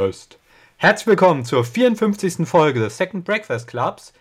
Breakfast. 0.00 0.38
Herzlich 0.76 1.08
willkommen 1.08 1.44
zur 1.44 1.64
54. 1.64 2.46
Folge 2.46 2.78
des 2.78 2.96
Second 2.96 3.24
Breakfast 3.24 3.66
Clubs. 3.66 4.12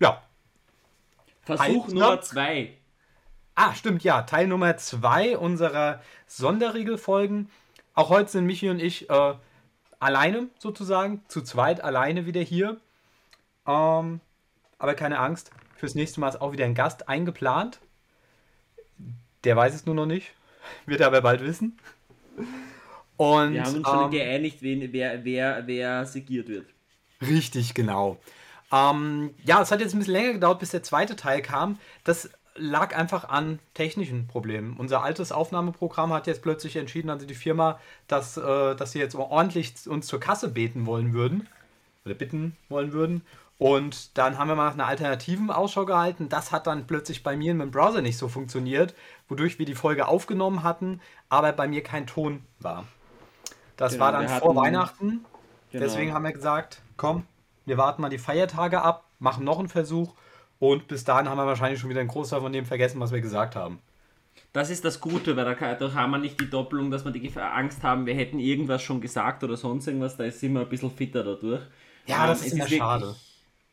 Ja. 0.00 0.20
Versuch 1.42 1.86
Teil 1.86 1.94
Nummer 1.94 2.20
2. 2.20 2.76
Ah, 3.54 3.72
stimmt, 3.74 4.02
ja. 4.02 4.22
Teil 4.22 4.48
Nummer 4.48 4.76
2 4.76 5.38
unserer 5.38 6.02
Sonderregelfolgen. 6.26 7.48
Auch 7.94 8.08
heute 8.08 8.32
sind 8.32 8.46
Michi 8.46 8.68
und 8.68 8.80
ich 8.80 9.08
äh, 9.08 9.34
alleine 10.00 10.48
sozusagen, 10.58 11.22
zu 11.28 11.40
zweit 11.42 11.84
alleine 11.84 12.26
wieder 12.26 12.40
hier. 12.40 12.78
Ähm, 13.64 14.20
aber 14.80 14.94
keine 14.94 15.20
Angst, 15.20 15.52
fürs 15.76 15.94
nächste 15.94 16.18
Mal 16.18 16.30
ist 16.30 16.40
auch 16.40 16.50
wieder 16.50 16.64
ein 16.64 16.74
Gast 16.74 17.08
eingeplant. 17.08 17.78
Der 19.44 19.54
weiß 19.54 19.72
es 19.72 19.86
nur 19.86 19.94
noch 19.94 20.06
nicht, 20.06 20.32
wird 20.86 21.00
er 21.00 21.06
aber 21.06 21.20
bald 21.20 21.42
wissen. 21.42 21.78
Und, 23.18 23.52
Wir 23.52 23.64
haben 23.64 23.74
uns 23.74 23.88
schon 23.88 24.04
ähm, 24.04 24.10
geeinigt, 24.10 24.62
wen, 24.62 24.92
wer, 24.92 25.24
wer, 25.24 25.66
wer 25.66 26.06
segiert 26.06 26.48
wird. 26.48 26.66
Richtig, 27.20 27.74
genau. 27.74 28.16
Ähm, 28.72 29.34
ja, 29.44 29.60
es 29.60 29.70
hat 29.70 29.80
jetzt 29.80 29.94
ein 29.94 29.98
bisschen 29.98 30.14
länger 30.14 30.32
gedauert, 30.34 30.60
bis 30.60 30.70
der 30.70 30.84
zweite 30.84 31.16
Teil 31.16 31.42
kam. 31.42 31.78
Das 32.04 32.30
lag 32.54 32.96
einfach 32.96 33.28
an 33.28 33.58
technischen 33.74 34.28
Problemen. 34.28 34.76
Unser 34.78 35.02
altes 35.02 35.32
Aufnahmeprogramm 35.32 36.12
hat 36.12 36.28
jetzt 36.28 36.42
plötzlich 36.42 36.76
entschieden, 36.76 37.10
also 37.10 37.26
die 37.26 37.34
Firma, 37.34 37.80
dass, 38.06 38.36
äh, 38.36 38.76
dass 38.76 38.92
sie 38.92 39.00
jetzt 39.00 39.16
ordentlich 39.16 39.74
uns 39.88 40.06
zur 40.06 40.20
Kasse 40.20 40.48
beten 40.48 40.86
wollen 40.86 41.12
würden. 41.12 41.48
Oder 42.04 42.14
bitten 42.14 42.56
wollen 42.68 42.92
würden. 42.92 43.22
Und 43.58 44.16
dann 44.16 44.38
haben 44.38 44.46
wir 44.46 44.54
mal 44.54 44.66
nach 44.66 44.74
einer 44.74 44.86
alternativen 44.86 45.50
Ausschau 45.50 45.84
gehalten. 45.84 46.28
Das 46.28 46.52
hat 46.52 46.68
dann 46.68 46.86
plötzlich 46.86 47.24
bei 47.24 47.36
mir 47.36 47.50
in 47.50 47.56
meinem 47.56 47.72
Browser 47.72 48.00
nicht 48.00 48.16
so 48.16 48.28
funktioniert, 48.28 48.94
wodurch 49.28 49.58
wir 49.58 49.66
die 49.66 49.74
Folge 49.74 50.06
aufgenommen 50.06 50.62
hatten, 50.62 51.00
aber 51.28 51.52
bei 51.52 51.66
mir 51.66 51.82
kein 51.82 52.06
Ton 52.06 52.44
war. 52.60 52.86
Das 53.78 53.92
genau, 53.92 54.04
war 54.04 54.12
dann 54.12 54.28
vor 54.28 54.34
hatten, 54.34 54.56
Weihnachten. 54.56 55.08
Genau. 55.70 55.84
Deswegen 55.84 56.12
haben 56.12 56.24
wir 56.24 56.32
gesagt, 56.32 56.82
komm, 56.96 57.24
wir 57.64 57.78
warten 57.78 58.02
mal 58.02 58.10
die 58.10 58.18
Feiertage 58.18 58.82
ab, 58.82 59.04
machen 59.20 59.44
noch 59.44 59.58
einen 59.58 59.68
Versuch 59.68 60.14
und 60.58 60.88
bis 60.88 61.04
dahin 61.04 61.28
haben 61.28 61.38
wir 61.38 61.46
wahrscheinlich 61.46 61.80
schon 61.80 61.88
wieder 61.88 62.00
einen 62.00 62.08
Großteil 62.08 62.40
von 62.40 62.52
dem 62.52 62.66
vergessen, 62.66 63.00
was 63.00 63.12
wir 63.12 63.20
gesagt 63.20 63.54
haben. 63.56 63.78
Das 64.52 64.70
ist 64.70 64.84
das 64.84 65.00
Gute, 65.00 65.36
weil 65.36 65.44
da, 65.44 65.74
da 65.74 65.94
haben 65.94 66.10
wir 66.10 66.18
nicht 66.18 66.40
die 66.40 66.50
Doppelung, 66.50 66.90
dass 66.90 67.04
wir 67.04 67.12
die 67.12 67.30
Angst 67.38 67.82
haben, 67.84 68.06
wir 68.06 68.14
hätten 68.14 68.40
irgendwas 68.40 68.82
schon 68.82 69.00
gesagt 69.00 69.44
oder 69.44 69.56
sonst 69.56 69.86
irgendwas, 69.86 70.16
da 70.16 70.24
ist 70.24 70.42
immer 70.42 70.60
ein 70.60 70.68
bisschen 70.68 70.90
fitter 70.90 71.22
dadurch. 71.22 71.62
Ja, 72.06 72.26
das 72.26 72.40
ist, 72.40 72.54
ist 72.54 72.58
wirklich, 72.58 72.78
schade. 72.78 73.14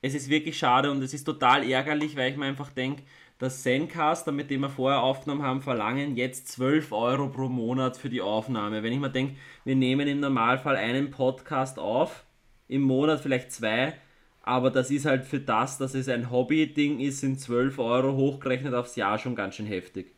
Es 0.02 0.14
ist 0.14 0.30
wirklich 0.30 0.58
schade 0.58 0.92
und 0.92 1.02
es 1.02 1.14
ist 1.16 1.24
total 1.24 1.68
ärgerlich, 1.68 2.16
weil 2.16 2.32
ich 2.32 2.38
mir 2.38 2.46
einfach 2.46 2.70
denke, 2.70 3.04
dass 3.38 3.64
Zencaster, 3.64 4.32
mit 4.32 4.50
dem 4.50 4.62
wir 4.62 4.70
vorher 4.70 5.02
aufgenommen 5.02 5.44
haben, 5.44 5.62
verlangen 5.62 6.16
jetzt 6.16 6.48
12 6.50 6.92
Euro 6.92 7.28
pro 7.28 7.50
Monat 7.50 7.98
für 7.98 8.10
die 8.10 8.22
Aufnahme. 8.22 8.82
Wenn 8.82 8.94
ich 8.94 9.00
mir 9.00 9.10
denke, 9.10 9.36
wir 9.66 9.76
nehmen 9.76 10.08
im 10.08 10.22
Normalfall 10.22 10.78
einen 10.78 11.12
Podcast 11.12 11.78
auf, 11.80 12.24
im 12.68 12.82
Monat 12.82 13.20
vielleicht 13.20 13.52
zwei, 13.52 13.94
aber 14.42 14.72
das 14.72 14.92
ist 14.92 15.06
halt 15.06 15.26
für 15.26 15.40
das, 15.40 15.78
dass 15.78 15.96
es 15.96 16.08
ein 16.08 16.32
Hobby-Ding 16.32 17.00
ist, 17.00 17.20
sind 17.20 17.42
12 17.42 17.80
Euro 17.80 18.14
hochgerechnet 18.14 18.74
aufs 18.74 18.96
Jahr 18.96 19.18
schon 19.18 19.36
ganz 19.36 19.56
schön 19.56 19.66
heftig. 19.66 20.14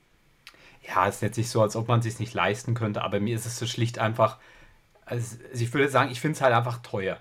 Ja, 0.88 1.08
es 1.08 1.16
ist 1.16 1.22
jetzt 1.22 1.38
nicht 1.38 1.50
so, 1.50 1.62
als 1.62 1.76
ob 1.76 1.88
man 1.88 2.00
es 2.00 2.06
sich 2.06 2.20
nicht 2.20 2.34
leisten 2.34 2.74
könnte, 2.74 3.04
aber 3.04 3.20
mir 3.20 3.36
ist 3.36 3.46
es 3.46 3.58
so 3.58 3.66
schlicht 3.66 4.00
einfach, 4.00 4.38
also 5.06 5.38
ich 5.54 5.74
würde 5.74 5.90
sagen, 5.90 6.12
ich 6.12 6.22
finde 6.22 6.36
es 6.36 6.42
halt 6.42 6.54
einfach 6.54 6.82
teuer. 6.82 7.20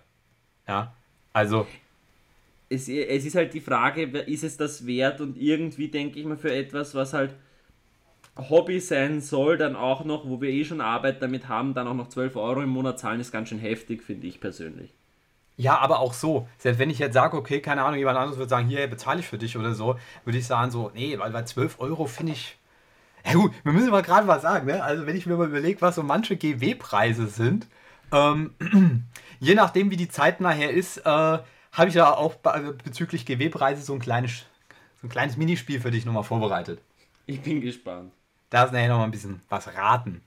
Ja, 0.69 0.95
also 1.33 1.67
es, 2.69 2.89
es 2.89 3.25
ist 3.25 3.37
halt 3.37 3.55
die 3.55 3.61
Frage, 3.61 4.03
ist 4.03 4.45
es 4.45 4.57
das 4.57 4.87
wert? 4.87 5.21
Und 5.21 5.37
irgendwie 5.37 5.89
denke 5.89 6.19
ich 6.19 6.27
mir 6.27 6.37
für 6.37 6.53
etwas, 6.53 6.95
was 6.95 7.13
halt 7.13 7.35
Hobby 8.37 8.81
sein 8.81 9.21
soll, 9.21 9.57
dann 9.57 9.77
auch 9.77 10.05
noch, 10.05 10.29
wo 10.29 10.41
wir 10.41 10.51
eh 10.51 10.65
schon 10.65 10.81
Arbeit 10.81 11.23
damit 11.23 11.49
haben, 11.49 11.75
dann 11.75 11.87
auch 11.87 11.95
noch 11.95 12.09
12 12.09 12.37
Euro 12.37 12.63
im 12.63 12.69
Monat 12.69 12.99
zahlen, 12.99 13.21
ist 13.21 13.33
ganz 13.33 13.49
schön 13.49 13.59
heftig, 13.59 14.03
finde 14.03 14.27
ich 14.27 14.41
persönlich. 14.41 14.93
Ja, 15.57 15.79
aber 15.79 16.01
auch 16.01 16.13
so. 16.13 16.47
Selbst 16.59 16.79
wenn 16.79 16.91
ich 16.91 16.99
jetzt 16.99 17.15
sage, 17.15 17.37
okay, 17.37 17.61
keine 17.61 17.83
Ahnung, 17.83 17.99
jemand 17.99 18.19
anderes 18.19 18.37
würde 18.37 18.51
sagen, 18.51 18.69
hier 18.69 18.87
bezahle 18.89 19.21
ich 19.21 19.27
für 19.27 19.39
dich 19.39 19.57
oder 19.57 19.75
so, 19.75 19.97
würde 20.25 20.39
ich 20.39 20.47
sagen, 20.47 20.71
so, 20.71 20.91
nee, 20.95 21.19
weil 21.19 21.31
bei 21.31 21.45
12 21.45 21.81
Euro 21.81 22.07
finde 22.07 22.33
ich. 22.33 22.59
Ja 23.25 23.33
gut, 23.33 23.53
wir 23.65 23.73
müssen 23.73 23.91
mal 23.91 24.03
gerade 24.03 24.29
was 24.29 24.43
sagen, 24.43 24.67
ne? 24.67 24.85
Also 24.85 25.07
wenn 25.07 25.17
ich 25.17 25.27
mir 25.27 25.37
mal 25.37 25.49
überlege, 25.49 25.81
was 25.81 25.97
so 25.97 26.03
manche 26.03 26.37
GW-Preise 26.37 27.27
sind, 27.27 27.67
ähm, 28.13 28.55
je 29.41 29.55
nachdem, 29.55 29.91
wie 29.91 29.97
die 29.97 30.09
Zeit 30.09 30.41
nachher 30.41 30.71
ist, 30.71 30.99
äh, 30.99 31.39
habe 31.77 31.91
ich 31.91 31.95
ja 31.95 32.15
auch 32.15 32.37
äh, 32.45 32.73
bezüglich 32.83 33.27
GW-Preise 33.27 33.83
so 33.83 33.93
ein 33.93 33.99
kleines, 33.99 34.45
so 35.01 35.07
ein 35.07 35.11
kleines 35.11 35.37
Minispiel 35.37 35.81
für 35.81 35.91
dich 35.91 36.07
nochmal 36.07 36.25
vorbereitet. 36.25 36.81
Ich 37.27 37.43
bin 37.43 37.61
gespannt. 37.61 38.13
Da 38.51 38.65
ist 38.65 38.73
nachher 38.73 38.89
nochmal 38.89 39.07
ein 39.07 39.11
bisschen 39.11 39.43
was 39.49 39.69
raten. 39.75 40.23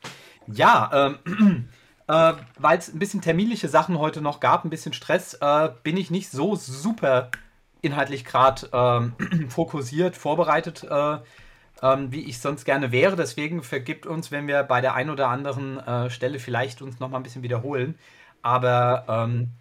Ja, 0.47 1.15
ähm, 1.25 1.69
äh, 2.07 2.33
weil 2.57 2.77
es 2.77 2.93
ein 2.93 2.99
bisschen 2.99 3.21
terminliche 3.21 3.67
Sachen 3.67 3.97
heute 3.97 4.21
noch 4.21 4.39
gab, 4.39 4.63
ein 4.63 4.69
bisschen 4.69 4.93
Stress, 4.93 5.35
äh, 5.35 5.69
bin 5.83 5.97
ich 5.97 6.11
nicht 6.11 6.29
so 6.29 6.55
super 6.55 7.31
inhaltlich 7.81 8.25
gerade 8.25 8.69
ähm, 8.71 9.13
fokussiert, 9.49 10.17
vorbereitet, 10.17 10.83
äh, 10.83 11.17
ähm, 11.81 12.11
wie 12.11 12.25
ich 12.25 12.39
sonst 12.39 12.65
gerne 12.65 12.91
wäre. 12.91 13.15
Deswegen 13.15 13.63
vergibt 13.63 14.05
uns, 14.05 14.31
wenn 14.31 14.47
wir 14.47 14.61
bei 14.63 14.81
der 14.81 14.93
einen 14.93 15.09
oder 15.09 15.29
anderen 15.29 15.79
äh, 15.79 16.09
Stelle 16.11 16.37
vielleicht 16.37 16.81
uns 16.81 16.99
nochmal 16.99 17.21
ein 17.21 17.23
bisschen 17.23 17.41
wiederholen. 17.41 17.97
Aber 18.41 19.05
ähm, 19.07 19.51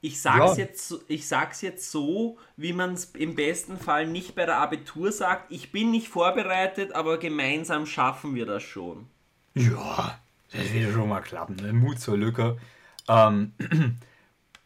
ich 0.00 0.20
sag's, 0.20 0.56
ja. 0.56 0.64
jetzt, 0.64 0.94
ich 1.08 1.26
sag's 1.26 1.62
jetzt 1.62 1.90
so, 1.90 2.38
wie 2.56 2.72
man 2.72 2.94
es 2.94 3.06
im 3.14 3.34
besten 3.34 3.78
Fall 3.78 4.06
nicht 4.06 4.34
bei 4.34 4.46
der 4.46 4.58
Abitur 4.58 5.10
sagt. 5.10 5.50
Ich 5.50 5.72
bin 5.72 5.90
nicht 5.90 6.08
vorbereitet, 6.08 6.92
aber 6.94 7.18
gemeinsam 7.18 7.86
schaffen 7.86 8.34
wir 8.34 8.46
das 8.46 8.62
schon. 8.62 9.06
Ja, 9.54 10.18
das 10.52 10.72
wird 10.72 10.92
schon 10.92 11.08
mal 11.08 11.22
klappen. 11.22 11.56
Ne? 11.56 11.72
Mut 11.72 11.98
zur 11.98 12.16
Lücke. 12.16 12.58
Ähm, 13.08 13.52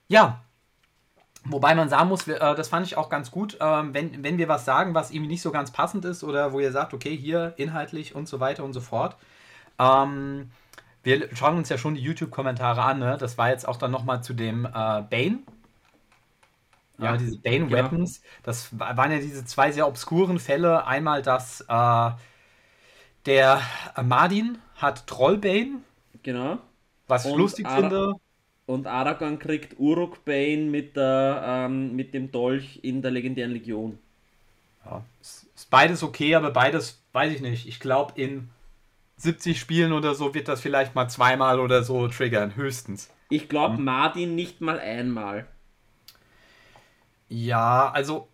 ja, 0.08 0.42
Wobei 1.44 1.74
man 1.74 1.88
sagen 1.88 2.08
muss, 2.08 2.28
äh, 2.28 2.38
das 2.38 2.68
fand 2.68 2.86
ich 2.86 2.96
auch 2.98 3.08
ganz 3.08 3.30
gut, 3.30 3.56
ähm, 3.60 3.94
wenn, 3.94 4.22
wenn 4.22 4.36
wir 4.36 4.48
was 4.48 4.66
sagen, 4.66 4.94
was 4.94 5.10
irgendwie 5.10 5.30
nicht 5.30 5.42
so 5.42 5.50
ganz 5.50 5.70
passend 5.70 6.04
ist 6.04 6.22
oder 6.22 6.52
wo 6.52 6.60
ihr 6.60 6.70
sagt, 6.70 6.92
okay, 6.92 7.16
hier 7.16 7.54
inhaltlich 7.56 8.14
und 8.14 8.28
so 8.28 8.40
weiter 8.40 8.62
und 8.62 8.74
so 8.74 8.80
fort. 8.80 9.16
Ähm, 9.78 10.50
wir 11.02 11.34
schauen 11.34 11.56
uns 11.56 11.68
ja 11.68 11.78
schon 11.78 11.94
die 11.94 12.02
YouTube-Kommentare 12.02 12.82
an, 12.82 12.98
ne? 12.98 13.16
Das 13.18 13.38
war 13.38 13.50
jetzt 13.50 13.66
auch 13.66 13.76
dann 13.76 13.90
nochmal 13.90 14.22
zu 14.22 14.34
dem 14.34 14.64
äh, 14.64 14.68
Bane. 14.68 15.38
Ja, 16.98 17.16
diese 17.16 17.38
Bane 17.38 17.70
Weapons. 17.70 18.20
Genau. 18.20 18.34
Das 18.42 18.78
waren 18.78 19.10
ja 19.10 19.18
diese 19.18 19.44
zwei 19.46 19.72
sehr 19.72 19.88
obskuren 19.88 20.38
Fälle. 20.38 20.86
Einmal, 20.86 21.22
dass 21.22 21.62
äh, 21.62 22.10
der 23.26 23.62
Martin 24.02 24.58
hat 24.76 25.06
Trollbane. 25.06 25.78
Genau. 26.22 26.58
Was 27.08 27.24
ich 27.24 27.32
und 27.32 27.38
lustig 27.38 27.66
Ara 27.66 27.76
finde. 27.76 28.12
Und 28.66 28.86
Aragorn 28.86 29.38
kriegt 29.38 29.80
Uruk 29.80 30.24
Bane 30.24 30.64
mit, 30.64 30.96
der, 30.96 31.42
ähm, 31.44 31.96
mit 31.96 32.14
dem 32.14 32.30
Dolch 32.30 32.78
in 32.82 33.02
der 33.02 33.10
legendären 33.10 33.52
Legion. 33.52 33.98
Ja, 34.84 35.02
ist 35.20 35.70
beides 35.70 36.02
okay, 36.02 36.34
aber 36.34 36.50
beides 36.50 37.02
weiß 37.12 37.32
ich 37.32 37.40
nicht. 37.40 37.66
Ich 37.66 37.80
glaube, 37.80 38.20
in 38.20 38.48
70 39.20 39.60
Spielen 39.60 39.92
oder 39.92 40.14
so 40.14 40.34
wird 40.34 40.48
das 40.48 40.60
vielleicht 40.60 40.94
mal 40.94 41.08
zweimal 41.08 41.60
oder 41.60 41.82
so 41.82 42.08
triggern, 42.08 42.56
höchstens. 42.56 43.10
Ich 43.28 43.48
glaube, 43.48 43.76
hm. 43.76 43.84
Martin 43.84 44.34
nicht 44.34 44.60
mal 44.60 44.80
einmal. 44.80 45.46
Ja, 47.28 47.90
also, 47.90 48.28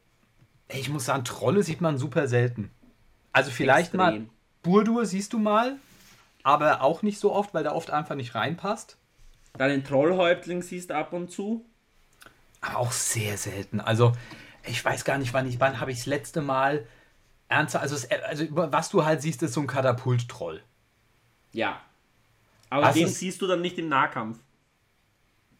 ich 0.69 0.89
muss 0.89 1.07
sagen, 1.07 1.25
Trolle 1.25 1.63
sieht 1.63 1.81
man 1.81 1.99
super 1.99 2.29
selten. 2.29 2.71
Also 3.33 3.51
vielleicht 3.51 3.95
Extrem. 3.95 3.99
mal 3.99 4.27
Burdur 4.63 5.05
siehst 5.05 5.33
du 5.33 5.39
mal, 5.39 5.77
aber 6.43 6.81
auch 6.81 7.03
nicht 7.03 7.19
so 7.19 7.33
oft, 7.33 7.53
weil 7.53 7.65
der 7.65 7.75
oft 7.75 7.91
einfach 7.91 8.15
nicht 8.15 8.35
reinpasst. 8.35 8.97
Deinen 9.59 9.85
Trollhäuptling 9.85 10.63
siehst 10.63 10.93
ab 10.93 11.13
und 11.13 11.31
zu. 11.31 11.65
Aber 12.61 12.79
auch 12.79 12.93
sehr 12.93 13.37
selten. 13.37 13.81
Also, 13.81 14.13
ich 14.65 14.83
weiß 14.85 15.05
gar 15.05 15.19
nicht, 15.19 15.35
wann 15.35 15.49
ich, 15.49 15.61
wann 15.61 15.81
habe 15.81 15.91
ich 15.91 15.99
das 15.99 16.07
letzte 16.07 16.43
Mal 16.43 16.87
ernsthaft, 17.49 17.83
also, 17.83 18.09
also 18.27 18.45
was 18.51 18.89
du 18.89 19.05
halt 19.05 19.23
siehst, 19.23 19.43
ist 19.43 19.53
so 19.53 19.61
ein 19.61 19.67
Katapult-Troll. 19.67 20.63
Ja. 21.57 21.81
Aber 22.69 22.87
Was 22.87 22.95
den 22.95 23.09
siehst 23.09 23.41
du 23.41 23.47
dann 23.47 23.63
nicht 23.63 23.79
im 23.79 23.89
Nahkampf. 23.89 24.39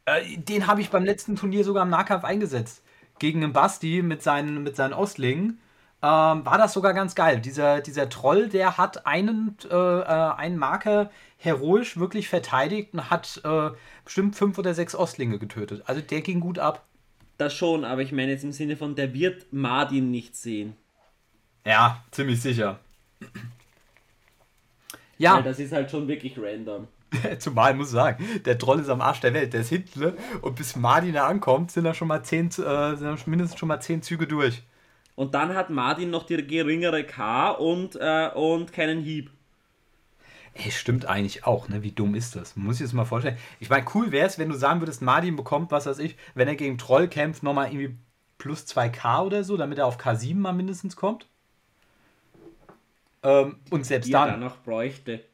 Äh, 0.05 0.37
den 0.37 0.67
habe 0.67 0.81
ich 0.81 0.91
beim 0.91 1.05
letzten 1.05 1.37
Turnier 1.37 1.65
sogar 1.65 1.85
im 1.85 1.91
Nahkampf 1.91 2.25
eingesetzt. 2.25 2.83
Gegen 3.19 3.43
einen 3.43 3.53
Basti 3.53 4.03
mit 4.03 4.23
seinen, 4.23 4.63
mit 4.63 4.77
seinen 4.77 4.93
Ostlingen. 4.93 5.59
Ähm, 6.03 6.45
war 6.45 6.59
das 6.59 6.75
sogar 6.75 6.93
ganz 6.93 7.15
geil. 7.15 7.41
Dieser, 7.41 7.81
dieser 7.81 8.11
Troll, 8.11 8.49
der 8.49 8.77
hat 8.77 9.07
einen, 9.07 9.57
äh, 9.71 9.75
äh, 9.75 10.05
einen 10.05 10.59
Marker 10.59 11.11
heroisch 11.39 11.97
wirklich 11.97 12.29
verteidigt 12.29 12.93
und 12.93 13.09
hat 13.09 13.41
äh, 13.45 13.71
bestimmt 14.05 14.37
fünf 14.37 14.59
oder 14.59 14.75
sechs 14.75 14.95
Ostlinge 14.95 15.39
getötet. 15.39 15.83
Also 15.87 16.03
der 16.03 16.21
ging 16.21 16.41
gut 16.41 16.59
ab. 16.59 16.85
Das 17.39 17.55
schon, 17.55 17.85
aber 17.85 18.03
ich 18.03 18.13
meine 18.13 18.33
jetzt 18.33 18.45
im 18.45 18.53
Sinne 18.53 18.77
von, 18.77 18.95
der 18.95 19.15
wird 19.15 19.51
Martin 19.51 20.11
nicht 20.11 20.37
sehen. 20.37 20.77
Ja, 21.65 22.05
ziemlich 22.11 22.41
sicher. 22.41 22.79
Ja. 25.19 25.37
Weil 25.37 25.43
das 25.43 25.59
ist 25.59 25.73
halt 25.73 25.91
schon 25.91 26.09
wirklich 26.09 26.39
random. 26.39 26.89
Zumal 27.39 27.75
muss 27.75 27.89
ich 27.89 27.93
sagen, 27.93 28.25
der 28.45 28.59
Troll 28.59 28.81
ist 28.81 28.89
am 28.89 29.01
Arsch 29.01 29.21
der 29.21 29.35
Welt. 29.35 29.53
Der 29.53 29.61
ist 29.61 29.69
hinten 29.69 30.01
ne? 30.01 30.15
und 30.43 30.57
bis 30.57 30.77
Martin 30.77 31.17
ankommt, 31.17 31.71
sind 31.71 31.85
da 31.85 31.95
schon 31.95 32.09
mal 32.09 32.23
zehn, 32.23 32.49
äh, 32.49 32.97
sind 32.97 33.27
mindestens 33.27 33.59
schon 33.59 33.69
mal 33.69 33.81
zehn 33.81 34.03
Züge 34.03 34.27
durch. 34.27 34.63
Und 35.15 35.35
dann 35.35 35.55
hat 35.55 35.71
Martin 35.71 36.11
noch 36.11 36.25
die 36.25 36.47
geringere 36.47 37.05
K 37.05 37.51
und, 37.53 37.97
äh, 37.97 38.29
und 38.35 38.73
keinen 38.73 39.01
Hieb. 39.01 39.31
Ey, 40.53 40.71
stimmt 40.71 41.07
eigentlich 41.07 41.45
auch, 41.45 41.69
ne? 41.69 41.83
Wie 41.83 41.93
dumm 41.93 42.15
ist 42.15 42.35
das? 42.35 42.57
Muss 42.57 42.77
ich 42.77 42.87
das 42.87 42.93
mal 42.93 43.05
vorstellen. 43.05 43.37
Ich 43.61 43.69
meine, 43.69 43.85
cool 43.95 44.11
wäre 44.11 44.27
es, 44.27 44.39
wenn 44.39 44.49
du 44.49 44.55
sagen 44.55 44.81
würdest, 44.81 45.03
Martin 45.03 45.37
bekommt, 45.37 45.71
was 45.71 45.87
weiß 45.87 45.99
ich, 45.99 46.17
wenn 46.35 46.49
er 46.49 46.57
gegen 46.57 46.79
Troll 46.79 47.09
kämpft, 47.09 47.43
nochmal 47.43 47.69
irgendwie 47.69 47.97
plus 48.39 48.65
2k 48.67 49.25
oder 49.25 49.45
so, 49.45 49.57
damit 49.57 49.79
er 49.79 49.87
auf 49.87 49.99
K7 49.99 50.37
mal 50.37 50.53
mindestens 50.53 50.97
kommt. 50.97 51.27
Ähm, 53.23 53.57
und 53.71 53.85
selbst 53.87 54.09
Die 54.09 54.13
dann. 54.13 54.29
er 54.31 54.37
noch 54.37 54.59
bräuchte. 54.59 55.25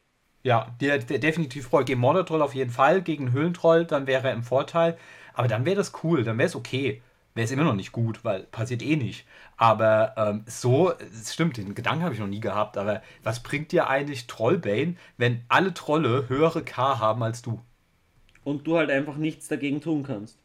Ja, 0.43 0.75
der, 0.81 0.99
der 0.99 1.19
definitiv 1.19 1.69
Troll. 1.69 1.85
Gegen 1.85 1.99
Mordor-Troll 2.01 2.41
auf 2.41 2.53
jeden 2.53 2.71
Fall, 2.71 3.01
gegen 3.01 3.31
Höhlentroll, 3.31 3.85
dann 3.85 4.07
wäre 4.07 4.27
er 4.27 4.33
im 4.33 4.43
Vorteil. 4.43 4.97
Aber 5.33 5.47
dann 5.47 5.65
wäre 5.65 5.77
das 5.77 5.93
cool, 6.03 6.23
dann 6.23 6.37
wäre 6.37 6.47
es 6.47 6.55
okay. 6.55 7.01
Wäre 7.35 7.45
es 7.45 7.51
immer 7.51 7.63
noch 7.63 7.75
nicht 7.75 7.91
gut, 7.91 8.23
weil 8.23 8.43
passiert 8.43 8.83
eh 8.83 8.95
nicht. 8.95 9.25
Aber 9.57 10.13
ähm, 10.17 10.43
so, 10.45 10.91
es 10.91 11.33
stimmt, 11.33 11.57
den 11.57 11.73
Gedanken 11.73 12.03
habe 12.03 12.13
ich 12.13 12.19
noch 12.19 12.27
nie 12.27 12.39
gehabt. 12.41 12.77
Aber 12.77 13.01
was 13.23 13.41
bringt 13.41 13.71
dir 13.71 13.87
eigentlich 13.87 14.27
Trollbane, 14.27 14.97
wenn 15.17 15.43
alle 15.47 15.73
Trolle 15.73 16.29
höhere 16.29 16.63
K 16.63 16.99
haben 16.99 17.23
als 17.23 17.41
du? 17.41 17.59
Und 18.43 18.67
du 18.67 18.77
halt 18.77 18.91
einfach 18.91 19.15
nichts 19.15 19.47
dagegen 19.47 19.81
tun 19.81 20.03
kannst. 20.03 20.37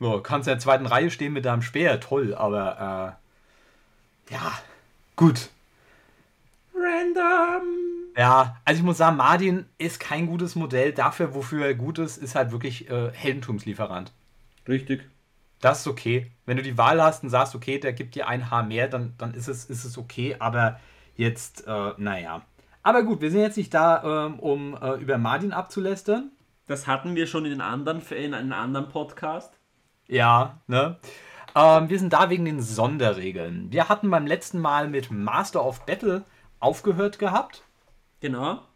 Ja, 0.00 0.20
kannst 0.20 0.48
in 0.48 0.52
der 0.52 0.58
zweiten 0.58 0.86
Reihe 0.86 1.10
stehen 1.10 1.32
mit 1.32 1.44
deinem 1.44 1.62
Speer, 1.62 2.00
toll, 2.00 2.34
aber 2.34 3.18
äh, 4.30 4.34
ja, 4.34 4.52
gut. 5.16 5.50
Random! 6.74 7.62
Ja, 8.16 8.56
also 8.64 8.78
ich 8.78 8.84
muss 8.84 8.98
sagen, 8.98 9.16
Martin 9.16 9.66
ist 9.78 9.98
kein 10.00 10.26
gutes 10.26 10.54
Modell. 10.54 10.92
Dafür, 10.92 11.34
wofür 11.34 11.66
er 11.66 11.74
gut 11.74 11.98
ist, 11.98 12.16
ist 12.16 12.34
halt 12.34 12.52
wirklich 12.52 12.88
äh, 12.90 13.10
Heldentumslieferant. 13.12 14.12
Richtig. 14.68 15.08
Das 15.60 15.80
ist 15.80 15.86
okay. 15.86 16.30
Wenn 16.46 16.56
du 16.56 16.62
die 16.62 16.78
Wahl 16.78 17.02
hast 17.02 17.22
und 17.22 17.30
sagst, 17.30 17.54
okay, 17.54 17.78
der 17.78 17.92
gibt 17.92 18.14
dir 18.14 18.28
ein 18.28 18.50
Haar 18.50 18.64
mehr, 18.64 18.88
dann, 18.88 19.14
dann 19.18 19.34
ist, 19.34 19.48
es, 19.48 19.64
ist 19.64 19.84
es 19.84 19.98
okay. 19.98 20.36
Aber 20.38 20.78
jetzt, 21.16 21.66
äh, 21.66 21.92
naja. 21.96 22.42
Aber 22.82 23.02
gut, 23.02 23.20
wir 23.20 23.30
sind 23.30 23.40
jetzt 23.40 23.56
nicht 23.56 23.72
da, 23.72 24.26
ähm, 24.26 24.38
um 24.38 24.76
äh, 24.80 24.94
über 24.94 25.18
Martin 25.18 25.52
abzulästern. 25.52 26.30
Das 26.66 26.86
hatten 26.86 27.14
wir 27.14 27.26
schon 27.26 27.44
in, 27.44 27.52
den 27.52 27.60
anderen, 27.60 28.02
in 28.10 28.34
einem 28.34 28.52
anderen 28.52 28.88
Podcast. 28.88 29.54
Ja, 30.06 30.60
ne? 30.66 30.98
Ähm, 31.54 31.88
wir 31.88 31.98
sind 31.98 32.12
da 32.12 32.30
wegen 32.30 32.44
den 32.44 32.60
Sonderregeln. 32.60 33.70
Wir 33.70 33.88
hatten 33.88 34.10
beim 34.10 34.26
letzten 34.26 34.60
Mal 34.60 34.88
mit 34.88 35.10
Master 35.10 35.64
of 35.64 35.86
Battle 35.86 36.24
aufgehört 36.64 37.18
gehabt. 37.18 37.62
Genau. 38.20 38.66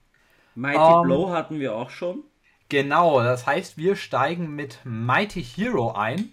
Mighty 0.55 0.95
Ähm. 0.95 1.03
Blow 1.03 1.31
hatten 1.31 1.61
wir 1.61 1.75
auch 1.77 1.91
schon. 1.91 2.25
Genau, 2.71 3.23
das 3.23 3.47
heißt, 3.47 3.77
wir 3.77 3.95
steigen 3.95 4.55
mit 4.57 4.81
Mighty 4.85 5.43
Hero 5.45 5.93
ein. 5.93 6.33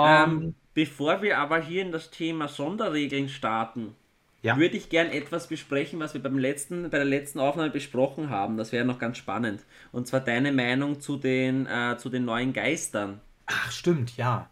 Ähm, 0.00 0.54
bevor 0.74 1.22
wir 1.22 1.38
aber 1.38 1.58
hier 1.60 1.82
in 1.82 1.90
das 1.92 2.10
Thema 2.10 2.46
Sonderregeln 2.48 3.28
starten, 3.28 3.94
Ja. 4.42 4.54
würde 4.54 4.76
ich 4.76 4.88
gern 4.90 5.08
etwas 5.08 5.48
besprechen, 5.48 6.00
was 6.00 6.14
wir 6.14 6.22
beim 6.22 6.38
letzten, 6.38 6.84
bei 6.90 6.98
der 6.98 7.04
letzten 7.06 7.40
Aufnahme 7.40 7.70
besprochen 7.70 8.30
haben. 8.30 8.56
Das 8.58 8.72
wäre 8.72 8.84
noch 8.86 8.98
ganz 9.00 9.18
spannend. 9.18 9.64
Und 9.92 10.06
zwar 10.08 10.20
deine 10.20 10.52
Meinung 10.52 11.00
zu 11.00 11.16
den, 11.18 11.66
äh, 11.66 11.96
zu 11.98 12.10
den 12.10 12.24
neuen 12.24 12.52
Geistern. 12.52 13.20
Ach, 13.46 13.70
stimmt, 13.72 14.16
ja. 14.18 14.50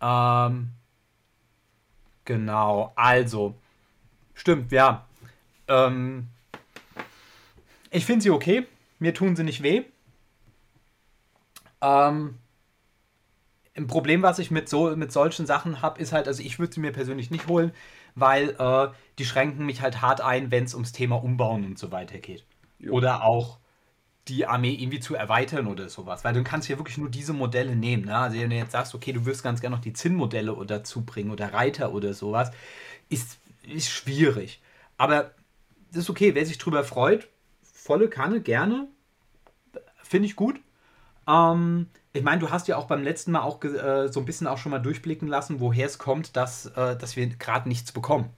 Ähm, 0.00 0.72
genau, 2.24 2.92
also, 2.96 3.54
stimmt, 4.34 4.72
ja. 4.72 5.05
Ähm, 5.68 6.28
ich 7.90 8.04
finde 8.04 8.22
sie 8.22 8.30
okay. 8.30 8.66
Mir 8.98 9.14
tun 9.14 9.36
sie 9.36 9.44
nicht 9.44 9.62
weh. 9.62 9.84
Ähm, 11.82 12.38
ein 13.76 13.86
Problem, 13.86 14.22
was 14.22 14.38
ich 14.38 14.50
mit, 14.50 14.68
so, 14.68 14.96
mit 14.96 15.12
solchen 15.12 15.46
Sachen 15.46 15.82
habe, 15.82 16.00
ist 16.00 16.12
halt, 16.12 16.28
also 16.28 16.42
ich 16.42 16.58
würde 16.58 16.72
sie 16.72 16.80
mir 16.80 16.92
persönlich 16.92 17.30
nicht 17.30 17.46
holen, 17.46 17.72
weil 18.14 18.56
äh, 18.58 18.88
die 19.18 19.24
schränken 19.24 19.66
mich 19.66 19.82
halt 19.82 20.00
hart 20.00 20.20
ein, 20.20 20.50
wenn 20.50 20.64
es 20.64 20.74
ums 20.74 20.92
Thema 20.92 21.22
Umbauen 21.22 21.64
und 21.64 21.78
so 21.78 21.92
weiter 21.92 22.18
geht. 22.18 22.44
Jo. 22.78 22.94
Oder 22.94 23.24
auch 23.24 23.58
die 24.28 24.46
Armee 24.46 24.72
irgendwie 24.72 25.00
zu 25.00 25.14
erweitern 25.14 25.66
oder 25.66 25.88
sowas. 25.88 26.24
Weil 26.24 26.34
du 26.34 26.42
kannst 26.42 26.68
ja 26.68 26.78
wirklich 26.78 26.98
nur 26.98 27.10
diese 27.10 27.32
Modelle 27.32 27.76
nehmen. 27.76 28.06
Ne? 28.06 28.16
Also 28.16 28.38
wenn 28.38 28.50
du 28.50 28.56
jetzt 28.56 28.72
sagst, 28.72 28.94
okay, 28.94 29.12
du 29.12 29.24
wirst 29.24 29.42
ganz 29.42 29.60
gerne 29.60 29.76
noch 29.76 29.82
die 29.82 29.92
Zinn-Modelle 29.92 30.56
dazu 30.66 31.04
bringen 31.04 31.30
oder 31.30 31.52
Reiter 31.52 31.92
oder 31.92 32.12
sowas, 32.12 32.50
ist, 33.08 33.38
ist 33.62 33.88
schwierig. 33.88 34.60
Aber 34.96 35.30
ist 35.96 36.10
okay, 36.10 36.34
wer 36.34 36.46
sich 36.46 36.58
drüber 36.58 36.84
freut, 36.84 37.28
volle 37.62 38.08
Kanne, 38.08 38.40
gerne. 38.40 38.88
Finde 40.02 40.26
ich 40.26 40.36
gut. 40.36 40.60
Ähm, 41.28 41.88
ich 42.12 42.22
meine, 42.22 42.40
du 42.40 42.50
hast 42.50 42.68
ja 42.68 42.76
auch 42.76 42.86
beim 42.86 43.02
letzten 43.02 43.32
Mal 43.32 43.42
auch 43.42 43.62
äh, 43.62 44.08
so 44.08 44.20
ein 44.20 44.26
bisschen 44.26 44.46
auch 44.46 44.58
schon 44.58 44.70
mal 44.70 44.78
durchblicken 44.78 45.28
lassen, 45.28 45.60
woher 45.60 45.86
es 45.86 45.98
kommt, 45.98 46.36
dass, 46.36 46.66
äh, 46.66 46.96
dass 46.96 47.16
wir 47.16 47.26
gerade 47.26 47.68
nichts 47.68 47.92
bekommen. 47.92 48.30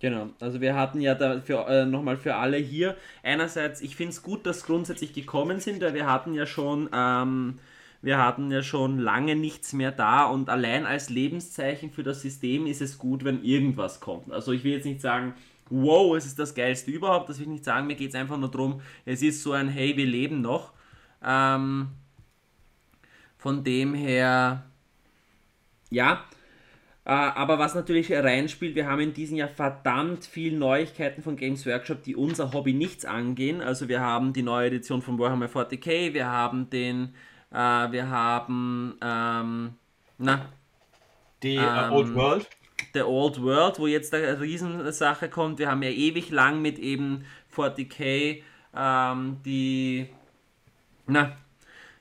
Genau, 0.00 0.28
also 0.38 0.60
wir 0.60 0.76
hatten 0.76 1.00
ja 1.00 1.14
da 1.14 1.40
für, 1.40 1.66
äh, 1.66 1.84
nochmal 1.84 2.16
für 2.16 2.36
alle 2.36 2.56
hier. 2.56 2.96
Einerseits, 3.24 3.80
ich 3.80 3.96
finde 3.96 4.12
es 4.12 4.22
gut, 4.22 4.46
dass 4.46 4.64
grundsätzlich 4.64 5.12
gekommen 5.12 5.58
sind, 5.58 5.80
weil 5.80 5.94
wir 5.94 6.06
hatten 6.06 6.34
ja 6.34 6.46
schon, 6.46 6.88
ähm, 6.94 7.58
wir 8.00 8.18
hatten 8.18 8.52
ja 8.52 8.62
schon 8.62 9.00
lange 9.00 9.34
nichts 9.34 9.72
mehr 9.72 9.90
da 9.90 10.26
und 10.26 10.50
allein 10.50 10.86
als 10.86 11.10
Lebenszeichen 11.10 11.90
für 11.90 12.04
das 12.04 12.22
System 12.22 12.66
ist 12.66 12.80
es 12.80 12.98
gut, 12.98 13.24
wenn 13.24 13.42
irgendwas 13.42 13.98
kommt. 13.98 14.30
Also 14.30 14.52
ich 14.52 14.62
will 14.62 14.72
jetzt 14.72 14.84
nicht 14.84 15.00
sagen, 15.00 15.34
wow, 15.70 16.16
es 16.16 16.26
ist 16.26 16.38
das 16.38 16.54
geilste 16.54 16.90
überhaupt, 16.90 17.28
das 17.28 17.38
will 17.38 17.44
ich 17.44 17.52
nicht 17.52 17.64
sagen, 17.64 17.86
mir 17.86 17.96
geht 17.96 18.10
es 18.10 18.14
einfach 18.14 18.36
nur 18.36 18.50
darum, 18.50 18.80
es 19.04 19.22
ist 19.22 19.42
so 19.42 19.52
ein 19.52 19.68
Hey, 19.68 19.96
wir 19.96 20.06
leben 20.06 20.40
noch. 20.40 20.72
Ähm, 21.24 21.88
von 23.36 23.64
dem 23.64 23.94
her, 23.94 24.64
ja, 25.90 26.24
äh, 27.04 27.10
aber 27.10 27.58
was 27.58 27.74
natürlich 27.74 28.12
reinspielt, 28.12 28.74
wir 28.74 28.86
haben 28.86 29.00
in 29.00 29.14
diesem 29.14 29.36
Jahr 29.38 29.48
verdammt 29.48 30.26
viel 30.26 30.56
Neuigkeiten 30.58 31.22
von 31.22 31.36
Games 31.36 31.64
Workshop, 31.64 32.02
die 32.02 32.14
unser 32.14 32.52
Hobby 32.52 32.74
nichts 32.74 33.04
angehen. 33.04 33.62
Also 33.62 33.88
wir 33.88 34.00
haben 34.00 34.32
die 34.34 34.42
neue 34.42 34.66
Edition 34.66 35.00
von 35.00 35.18
Warhammer 35.18 35.46
40k, 35.46 36.12
wir 36.12 36.26
haben 36.26 36.68
den, 36.68 37.14
äh, 37.50 37.56
wir 37.56 38.10
haben, 38.10 38.98
ähm, 39.02 39.74
na, 40.18 40.52
Die 41.42 41.56
Ähm, 41.56 41.92
Old 41.92 42.14
World. 42.14 42.48
The 42.94 43.02
Old 43.02 43.42
World, 43.42 43.78
wo 43.78 43.86
jetzt 43.86 44.14
eine 44.14 44.40
Riesensache 44.40 45.28
kommt. 45.28 45.58
Wir 45.58 45.70
haben 45.70 45.82
ja 45.82 45.90
ewig 45.90 46.30
lang 46.30 46.62
mit 46.62 46.78
eben 46.78 47.24
40k 47.54 48.42
ähm, 48.74 49.38
die, 49.44 50.08
na, 51.06 51.36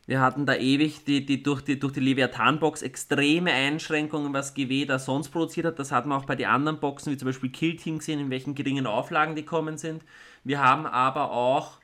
wir 0.06 0.22
hatten 0.22 0.46
da 0.46 0.56
ewig 0.56 1.04
die, 1.06 1.26
die, 1.26 1.44
durch 1.44 1.62
die, 1.62 1.80
durch 1.80 1.94
die 1.94 2.00
Leviathan-Box 2.00 2.82
extreme 2.82 3.52
Einschränkungen, 3.52 4.34
was 4.34 4.54
GW 4.54 4.86
da 4.86 5.00
sonst 5.00 5.30
produziert 5.30 5.66
hat. 5.66 5.80
Das 5.80 5.92
hat 5.92 6.06
man 6.06 6.20
auch 6.20 6.26
bei 6.26 6.36
den 6.36 6.48
anderen 6.48 6.80
Boxen, 6.80 7.12
wie 7.12 7.18
zum 7.18 7.28
Beispiel 7.28 7.50
Kill 7.50 7.76
Team 7.76 7.98
gesehen, 7.98 8.20
in 8.20 8.30
welchen 8.30 8.56
geringen 8.56 8.88
Auflagen 8.88 9.36
die 9.36 9.44
kommen 9.44 9.78
sind. 9.78 10.04
Wir 10.44 10.60
haben 10.60 10.86
aber 10.86 11.32
auch 11.32 11.80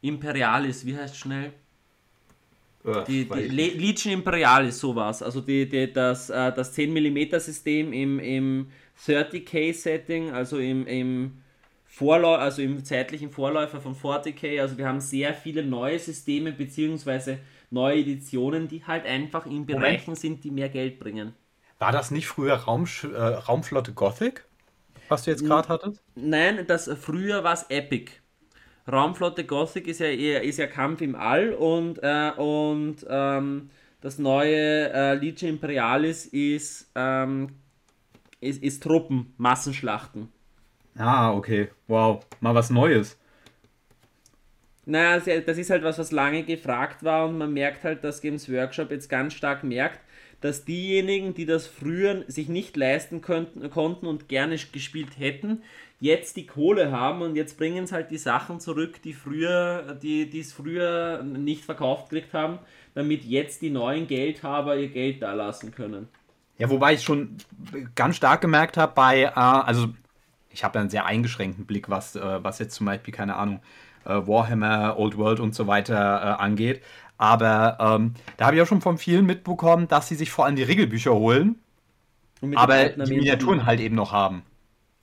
Imperialis, 0.00 0.86
wie 0.86 0.96
heißt 0.96 1.16
schnell? 1.16 1.52
Die, 2.84 3.28
die 3.28 3.48
Le 3.48 3.68
Legion 3.68 4.14
Imperialis, 4.14 4.78
sowas. 4.78 5.22
Also 5.22 5.40
die, 5.42 5.68
die, 5.68 5.92
das, 5.92 6.30
äh, 6.30 6.52
das 6.52 6.76
10mm 6.76 7.38
System 7.38 7.92
im, 7.92 8.18
im 8.18 8.70
30k 9.06 9.74
Setting, 9.74 10.30
also 10.30 10.58
im, 10.58 10.86
im 10.86 11.42
Vorläu 11.84 12.36
also 12.36 12.62
im 12.62 12.82
zeitlichen 12.84 13.30
Vorläufer 13.30 13.80
von 13.80 13.94
40k. 13.94 14.60
Also 14.60 14.78
wir 14.78 14.86
haben 14.86 15.00
sehr 15.00 15.34
viele 15.34 15.62
neue 15.62 15.98
Systeme 15.98 16.52
bzw. 16.52 17.38
neue 17.70 17.98
Editionen, 17.98 18.68
die 18.68 18.84
halt 18.84 19.04
einfach 19.04 19.44
in 19.44 19.66
Bereichen 19.66 20.14
sind, 20.14 20.42
die 20.44 20.50
mehr 20.50 20.70
Geld 20.70 20.98
bringen. 20.98 21.34
War 21.78 21.92
das 21.92 22.10
nicht 22.10 22.28
früher 22.28 22.54
Raumsch 22.54 23.04
äh, 23.04 23.16
Raumflotte 23.16 23.92
Gothic, 23.92 24.46
was 25.08 25.24
du 25.24 25.32
jetzt 25.32 25.44
gerade 25.44 25.68
hattest? 25.68 26.02
Nein, 26.14 26.64
das 26.66 26.90
früher 27.00 27.42
war 27.44 27.54
es 27.54 27.64
Epic. 27.68 28.12
Raumflotte 28.90 29.44
Gothic 29.44 29.86
ist 29.86 30.00
ja 30.00 30.08
ist 30.08 30.58
ja 30.58 30.66
Kampf 30.66 31.00
im 31.00 31.14
All 31.14 31.52
und, 31.52 31.98
äh, 32.02 32.32
und 32.36 32.96
ähm, 33.08 33.70
das 34.00 34.18
neue 34.18 34.92
äh, 34.92 35.14
Legion 35.14 35.50
Imperialis 35.50 36.26
ist, 36.26 36.90
ähm, 36.94 37.50
ist, 38.40 38.62
ist 38.62 38.82
Truppen, 38.82 39.34
Massenschlachten. 39.36 40.28
Ah, 40.96 41.32
okay. 41.32 41.68
Wow. 41.86 42.24
Mal 42.40 42.54
was 42.54 42.70
Neues. 42.70 43.18
Naja, 44.86 45.20
das 45.40 45.58
ist 45.58 45.70
halt 45.70 45.84
was, 45.84 45.98
was 45.98 46.10
lange 46.10 46.42
gefragt 46.42 47.04
war 47.04 47.28
und 47.28 47.38
man 47.38 47.52
merkt 47.52 47.84
halt, 47.84 48.02
dass 48.02 48.20
Games 48.20 48.50
Workshop 48.50 48.90
jetzt 48.90 49.08
ganz 49.08 49.34
stark 49.34 49.62
merkt, 49.62 50.00
dass 50.40 50.64
diejenigen, 50.64 51.34
die 51.34 51.44
das 51.44 51.66
früher 51.66 52.24
sich 52.26 52.48
nicht 52.48 52.76
leisten 52.76 53.20
könnten, 53.20 53.68
konnten 53.70 54.06
und 54.06 54.28
gerne 54.28 54.56
gespielt 54.72 55.18
hätten, 55.18 55.62
jetzt 56.00 56.36
die 56.36 56.46
Kohle 56.46 56.90
haben 56.90 57.22
und 57.22 57.36
jetzt 57.36 57.58
bringen 57.58 57.84
es 57.84 57.92
halt 57.92 58.10
die 58.10 58.18
Sachen 58.18 58.58
zurück, 58.58 59.02
die 59.02 59.12
früher, 59.12 59.94
die 60.02 60.28
die 60.28 60.40
es 60.40 60.52
früher 60.52 61.22
nicht 61.22 61.64
verkauft 61.64 62.10
gekriegt 62.10 62.32
haben, 62.32 62.58
damit 62.94 63.24
jetzt 63.24 63.62
die 63.62 63.70
neuen 63.70 64.06
Geldhaber 64.06 64.76
ihr 64.76 64.88
Geld 64.88 65.22
da 65.22 65.34
lassen 65.34 65.72
können. 65.72 66.08
Ja, 66.58 66.68
wobei 66.68 66.94
ich 66.94 67.02
schon 67.02 67.36
ganz 67.94 68.16
stark 68.16 68.40
gemerkt 68.40 68.76
habe 68.76 68.92
bei, 68.94 69.22
äh, 69.22 69.30
also 69.34 69.88
ich 70.50 70.64
habe 70.64 70.78
ja 70.78 70.80
einen 70.80 70.90
sehr 70.90 71.06
eingeschränkten 71.06 71.66
Blick, 71.66 71.88
was, 71.88 72.16
äh, 72.16 72.44
was 72.44 72.58
jetzt 72.58 72.74
zum 72.74 72.86
Beispiel, 72.86 73.14
keine 73.14 73.36
Ahnung, 73.36 73.60
äh, 74.04 74.10
Warhammer, 74.10 74.98
Old 74.98 75.16
World 75.16 75.40
und 75.40 75.54
so 75.54 75.66
weiter 75.66 75.94
äh, 75.94 76.42
angeht. 76.42 76.82
Aber 77.18 77.76
ähm, 77.80 78.14
da 78.38 78.46
habe 78.46 78.56
ich 78.56 78.62
auch 78.62 78.66
schon 78.66 78.80
von 78.80 78.96
vielen 78.96 79.26
mitbekommen, 79.26 79.88
dass 79.88 80.08
sie 80.08 80.14
sich 80.14 80.30
vor 80.30 80.46
allem 80.46 80.56
die 80.56 80.62
Regelbücher 80.62 81.12
holen, 81.12 81.58
Und 82.40 82.50
mit 82.50 82.58
den 82.58 82.62
aber 82.62 82.88
die 82.88 83.14
Miniaturen 83.14 83.66
halt 83.66 83.80
eben 83.80 83.94
noch 83.94 84.12
haben. 84.12 84.42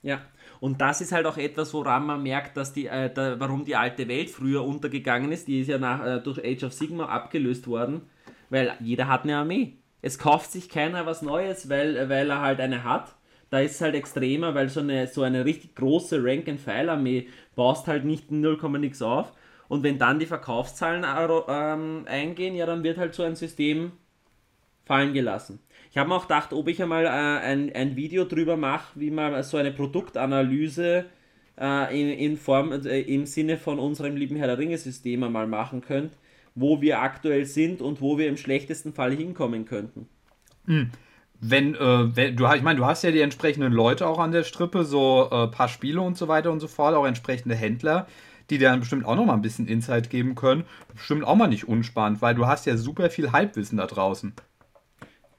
Ja. 0.02 0.20
Und 0.60 0.80
das 0.80 1.00
ist 1.00 1.12
halt 1.12 1.26
auch 1.26 1.36
etwas, 1.36 1.72
woran 1.74 2.06
man 2.06 2.22
merkt, 2.22 2.56
dass 2.56 2.72
die, 2.72 2.86
äh, 2.86 3.12
da, 3.12 3.38
warum 3.38 3.64
die 3.64 3.76
alte 3.76 4.08
Welt 4.08 4.30
früher 4.30 4.64
untergegangen 4.64 5.32
ist. 5.32 5.48
Die 5.48 5.60
ist 5.60 5.68
ja 5.68 5.78
nach, 5.78 6.04
äh, 6.04 6.20
durch 6.20 6.38
Age 6.44 6.64
of 6.64 6.72
Sigma 6.72 7.06
abgelöst 7.06 7.66
worden, 7.66 8.02
weil 8.50 8.72
jeder 8.80 9.08
hat 9.08 9.24
eine 9.24 9.36
Armee. 9.36 9.74
Es 10.02 10.18
kauft 10.18 10.52
sich 10.52 10.68
keiner 10.68 11.06
was 11.06 11.22
Neues, 11.22 11.68
weil, 11.68 12.08
weil 12.08 12.30
er 12.30 12.40
halt 12.40 12.60
eine 12.60 12.84
hat. 12.84 13.14
Da 13.50 13.60
ist 13.60 13.76
es 13.76 13.80
halt 13.80 13.94
extremer, 13.94 14.54
weil 14.54 14.68
so 14.68 14.80
eine, 14.80 15.06
so 15.06 15.22
eine 15.22 15.44
richtig 15.44 15.74
große 15.74 16.22
Rank-and-File-Armee 16.22 17.28
baust 17.56 17.86
halt 17.86 18.04
nicht 18.04 18.30
0, 18.30 18.58
nix 18.78 19.00
auf. 19.00 19.32
Und 19.68 19.82
wenn 19.82 19.98
dann 19.98 20.18
die 20.18 20.26
Verkaufszahlen 20.26 21.04
ähm, 21.48 22.04
eingehen, 22.06 22.54
ja, 22.54 22.66
dann 22.66 22.82
wird 22.82 22.98
halt 22.98 23.14
so 23.14 23.22
ein 23.22 23.36
System 23.36 23.92
fallen 24.88 25.12
gelassen. 25.12 25.60
Ich 25.90 25.96
habe 25.96 26.08
mir 26.08 26.16
auch 26.16 26.22
gedacht, 26.22 26.52
ob 26.52 26.66
ich 26.68 26.82
einmal 26.82 27.04
äh, 27.04 27.08
ein, 27.08 27.72
ein 27.74 27.96
Video 27.96 28.24
drüber 28.24 28.56
mache, 28.56 28.98
wie 28.98 29.10
man 29.10 29.40
so 29.42 29.56
eine 29.56 29.70
Produktanalyse 29.70 31.04
äh, 31.60 32.00
in, 32.00 32.18
in 32.18 32.36
Form, 32.36 32.72
äh, 32.72 33.00
im 33.00 33.26
Sinne 33.26 33.56
von 33.56 33.78
unserem 33.78 34.16
lieben 34.16 34.36
Herr 34.36 34.48
der 34.48 34.58
Ringe-System 34.58 35.22
einmal 35.22 35.46
machen 35.46 35.80
könnte, 35.80 36.16
wo 36.54 36.80
wir 36.80 37.00
aktuell 37.00 37.44
sind 37.44 37.80
und 37.80 38.00
wo 38.00 38.18
wir 38.18 38.28
im 38.28 38.36
schlechtesten 38.36 38.92
Fall 38.92 39.12
hinkommen 39.12 39.64
könnten. 39.64 40.08
Mhm. 40.66 40.90
Wenn, 41.40 41.74
äh, 41.76 42.16
wenn, 42.16 42.36
du, 42.36 42.46
ich 42.52 42.62
meine, 42.62 42.78
du 42.78 42.86
hast 42.86 43.04
ja 43.04 43.12
die 43.12 43.20
entsprechenden 43.20 43.72
Leute 43.72 44.08
auch 44.08 44.18
an 44.18 44.32
der 44.32 44.42
Strippe, 44.42 44.84
so 44.84 45.30
ein 45.30 45.48
äh, 45.48 45.50
paar 45.50 45.68
Spiele 45.68 46.00
und 46.00 46.16
so 46.16 46.26
weiter 46.26 46.50
und 46.50 46.60
so 46.60 46.66
fort, 46.66 46.94
auch 46.96 47.06
entsprechende 47.06 47.54
Händler, 47.54 48.08
die 48.50 48.58
dir 48.58 48.70
dann 48.70 48.80
bestimmt 48.80 49.04
auch 49.04 49.14
noch 49.14 49.24
mal 49.24 49.34
ein 49.34 49.42
bisschen 49.42 49.68
Insight 49.68 50.10
geben 50.10 50.34
können. 50.34 50.64
Bestimmt 50.94 51.24
auch 51.24 51.36
mal 51.36 51.46
nicht 51.46 51.68
unspannend, 51.68 52.22
weil 52.22 52.34
du 52.34 52.46
hast 52.46 52.66
ja 52.66 52.76
super 52.76 53.08
viel 53.08 53.30
Halbwissen 53.30 53.78
da 53.78 53.86
draußen 53.86 54.32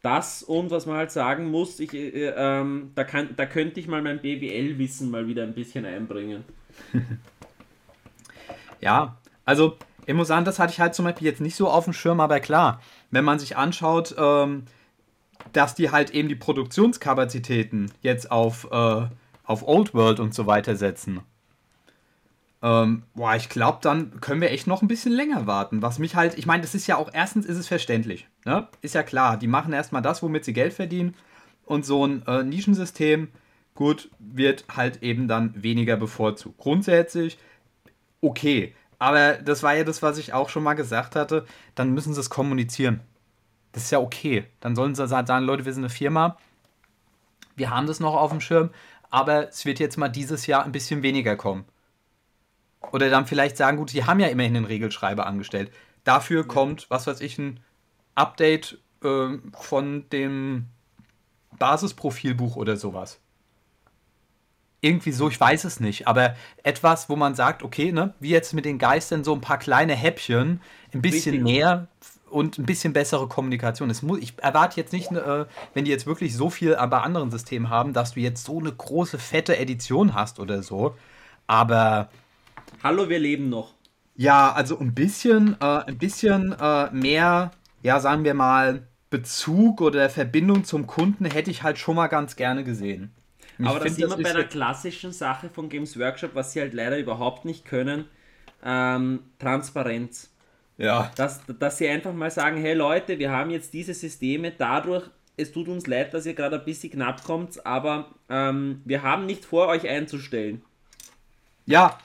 das 0.01 0.44
und 0.44 0.72
was 0.72 0.86
man 0.86 0.98
halt 0.98 1.12
sagen 1.12 1.50
muss, 1.51 1.79
ich, 1.79 1.94
äh, 1.94 2.34
ähm, 2.36 2.91
da, 2.96 3.03
kann, 3.03 3.36
da 3.36 3.46
könnte 3.46 3.79
ich 3.79 3.88
mal 3.88 4.01
mein 4.01 4.22
BWL-Wissen 4.22 5.12
mal 5.12 5.27
wieder 5.27 5.44
ein 5.44 5.53
bisschen 5.53 5.86
einbringen. 5.86 6.44
ja, 8.82 9.18
also 9.46 9.77
ich 10.06 10.13
muss 10.13 10.29
sagen, 10.29 10.46
das 10.46 10.60
hatte 10.60 10.74
ich 10.74 10.79
halt 10.79 10.96
zum 10.96 11.06
Beispiel 11.06 11.27
jetzt 11.27 11.41
nicht 11.41 11.56
so 11.56 11.70
auf 11.70 11.84
dem 11.84 11.94
Schirm, 11.94 12.20
aber 12.20 12.39
klar, 12.39 12.82
wenn 13.12 13.25
man 13.25 13.39
sich 13.39 13.58
anschaut, 13.58 14.15
ähm, 14.18 14.63
dass 15.53 15.75
die 15.75 15.91
halt 15.91 16.12
eben 16.12 16.29
die 16.29 16.36
Produktionskapazitäten 16.36 17.91
jetzt 18.01 18.32
auf, 18.32 18.68
äh, 18.72 19.08
auf 19.44 19.68
Old 19.68 19.94
World 19.94 20.20
und 20.20 20.34
so 20.34 20.48
weiter 20.48 20.75
setzen 20.75 21.22
ähm, 22.62 23.04
boah, 23.13 23.36
ich 23.36 23.50
glaube, 23.50 23.80
dann 23.82 24.20
können 24.20 24.42
wir 24.42 24.51
echt 24.51 24.68
noch 24.68 24.82
ein 24.82 24.88
bisschen 24.88 25.13
länger 25.13 25.48
warten. 25.48 25.82
Was 25.82 26.00
mich 26.00 26.16
halt, 26.16 26.38
ich 26.38 26.46
meine, 26.46 26.62
das 26.62 26.75
ist 26.75 26.88
ja 26.88 26.98
auch, 26.98 27.10
erstens 27.13 27.46
ist 27.46 27.58
es 27.58 27.68
verständlich. 27.68 28.28
Ne? 28.46 28.68
Ist 28.82 28.96
ja 28.96 29.04
klar, 29.04 29.38
die 29.38 29.48
machen 29.48 29.74
erstmal 29.74 30.01
das, 30.01 30.22
womit 30.22 30.46
sie 30.46 30.54
Geld 30.54 30.74
verdienen. 30.74 31.16
Und 31.66 31.86
so 31.86 32.06
ein 32.06 32.25
äh, 32.28 32.44
Nischensystem, 32.44 33.30
gut, 33.75 34.10
wird 34.20 34.66
halt 34.75 35.04
eben 35.04 35.28
dann 35.28 35.54
weniger 35.62 35.96
bevorzugt. 35.96 36.58
Grundsätzlich 36.58 37.38
okay. 38.22 38.75
Aber 38.98 39.34
das 39.34 39.63
war 39.63 39.75
ja 39.75 39.84
das, 39.84 40.01
was 40.01 40.18
ich 40.18 40.34
auch 40.34 40.50
schon 40.50 40.63
mal 40.63 40.74
gesagt 40.74 41.16
hatte. 41.16 41.46
Dann 41.75 41.94
müssen 41.94 42.13
sie 42.13 42.20
es 42.20 42.30
kommunizieren. 42.30 43.00
Das 43.72 43.84
ist 43.84 43.92
ja 43.92 44.00
okay. 44.00 44.46
Dann 44.60 44.75
sollen 44.75 44.96
sie 44.96 45.08
sagen, 45.08 45.46
Leute, 45.46 45.66
wir 45.66 45.74
sind 45.74 45.84
eine 45.84 45.89
Firma. 45.89 46.38
Wir 47.56 47.70
haben 47.70 47.88
das 47.88 48.00
noch 48.00 48.16
auf 48.16 48.32
dem 48.32 48.42
Schirm. 48.42 48.72
Aber 49.10 49.48
es 49.48 49.66
wird 49.66 49.80
jetzt 49.80 49.98
mal 49.98 50.10
dieses 50.10 50.48
Jahr 50.48 50.66
ein 50.66 50.72
bisschen 50.72 51.01
weniger 51.01 51.36
kommen. 51.36 51.66
Oder 52.91 53.09
dann 53.09 53.25
vielleicht 53.25 53.57
sagen, 53.57 53.77
gut, 53.77 53.89
sie 53.89 54.05
haben 54.05 54.19
ja 54.19 54.27
immerhin 54.27 54.55
einen 54.55 54.65
Regelschreiber 54.65 55.25
angestellt. 55.25 55.71
Dafür 56.03 56.48
kommt, 56.48 56.89
was 56.89 57.07
weiß 57.07 57.21
ich, 57.21 57.38
ein 57.38 57.59
Update 58.15 58.79
äh, 59.03 59.38
von 59.53 60.09
dem 60.09 60.65
Basisprofilbuch 61.57 62.55
oder 62.55 62.77
sowas. 62.77 63.19
Irgendwie 64.81 65.12
so, 65.12 65.27
ich 65.27 65.39
weiß 65.39 65.65
es 65.65 65.81
nicht, 65.81 66.07
aber 66.07 66.36
etwas, 66.63 67.09
wo 67.09 67.17
man 67.17 67.36
sagt, 67.36 67.63
okay, 67.63 67.91
ne, 67.91 68.13
wie 68.21 68.29
jetzt 68.29 68.53
mit 68.53 68.63
den 68.63 68.77
Geistern 68.77 69.25
so 69.25 69.33
ein 69.33 69.41
paar 69.41 69.57
kleine 69.57 69.93
Häppchen, 69.93 70.62
ein 70.93 71.01
bisschen 71.01 71.36
Richtig. 71.36 71.43
mehr 71.43 71.88
und 72.29 72.57
ein 72.57 72.65
bisschen 72.65 72.93
bessere 72.93 73.27
Kommunikation. 73.27 73.89
Es 73.89 74.01
muss, 74.01 74.19
ich 74.19 74.36
erwarte 74.38 74.79
jetzt 74.79 74.93
nicht, 74.93 75.12
äh, 75.12 75.45
wenn 75.74 75.83
die 75.83 75.91
jetzt 75.91 76.05
wirklich 76.05 76.33
so 76.33 76.50
viel 76.50 76.75
bei 76.75 77.01
anderen 77.01 77.29
Systemen 77.29 77.69
haben, 77.69 77.91
dass 77.91 78.13
du 78.13 78.21
jetzt 78.21 78.45
so 78.45 78.59
eine 78.59 78.71
große, 78.71 79.17
fette 79.17 79.57
Edition 79.57 80.13
hast 80.13 80.39
oder 80.39 80.63
so. 80.63 80.95
Aber 81.45 82.09
Hallo, 82.81 83.09
wir 83.09 83.19
leben 83.19 83.50
noch. 83.50 83.74
Ja, 84.15 84.51
also 84.53 84.79
ein 84.79 84.93
bisschen, 84.93 85.57
äh, 85.62 85.65
ein 85.65 85.98
bisschen 85.98 86.55
äh, 86.59 86.91
mehr, 86.91 87.51
ja, 87.83 88.00
sagen 88.00 88.24
wir 88.24 88.33
mal, 88.33 88.88
Bezug 89.09 89.81
oder 89.81 90.09
Verbindung 90.09 90.63
zum 90.63 90.88
Kunden 90.88 91.25
hätte 91.25 91.51
ich 91.51 91.63
halt 91.63 91.77
schon 91.77 91.95
mal 91.95 92.07
ganz 92.07 92.36
gerne 92.36 92.63
gesehen. 92.63 93.12
Ich 93.57 93.65
Aber 93.65 93.79
das 93.79 93.95
sind 93.95 94.09
wir 94.09 94.24
bei 94.24 94.33
der 94.33 94.45
klassischen 94.45 95.12
Sache 95.12 95.50
von 95.50 95.67
Games 95.67 96.00
Workshop, 96.00 96.36
was 96.36 96.53
sie 96.53 96.62
halt 96.62 96.74
leider 96.74 96.98
überhaupt 96.98 97.43
nicht 97.43 97.65
können, 97.65 98.05
ähm, 98.63 99.24
Transparenz. 99.39 100.31
Ja. 100.77 101.12
Dass, 101.15 101.41
dass 101.59 101.77
sie 101.77 101.89
einfach 101.89 102.13
mal 102.13 102.31
sagen, 102.31 102.57
hey 102.57 102.74
Leute, 102.74 103.19
wir 103.19 103.31
haben 103.31 103.50
jetzt 103.50 103.74
diese 103.74 103.93
Systeme, 103.93 104.53
dadurch, 104.57 105.09
es 105.36 105.51
tut 105.51 105.67
uns 105.67 105.88
leid, 105.88 106.13
dass 106.13 106.25
ihr 106.25 106.33
gerade 106.33 106.59
ein 106.59 106.65
bisschen 106.65 106.91
knapp 106.91 107.24
kommt, 107.24 107.65
aber 107.65 108.15
ähm, 108.29 108.81
wir 108.86 109.03
haben 109.03 109.25
nicht 109.25 109.43
vor, 109.43 109.67
euch 109.67 109.88
einzustellen. 109.88 110.62
Ja, 111.65 111.98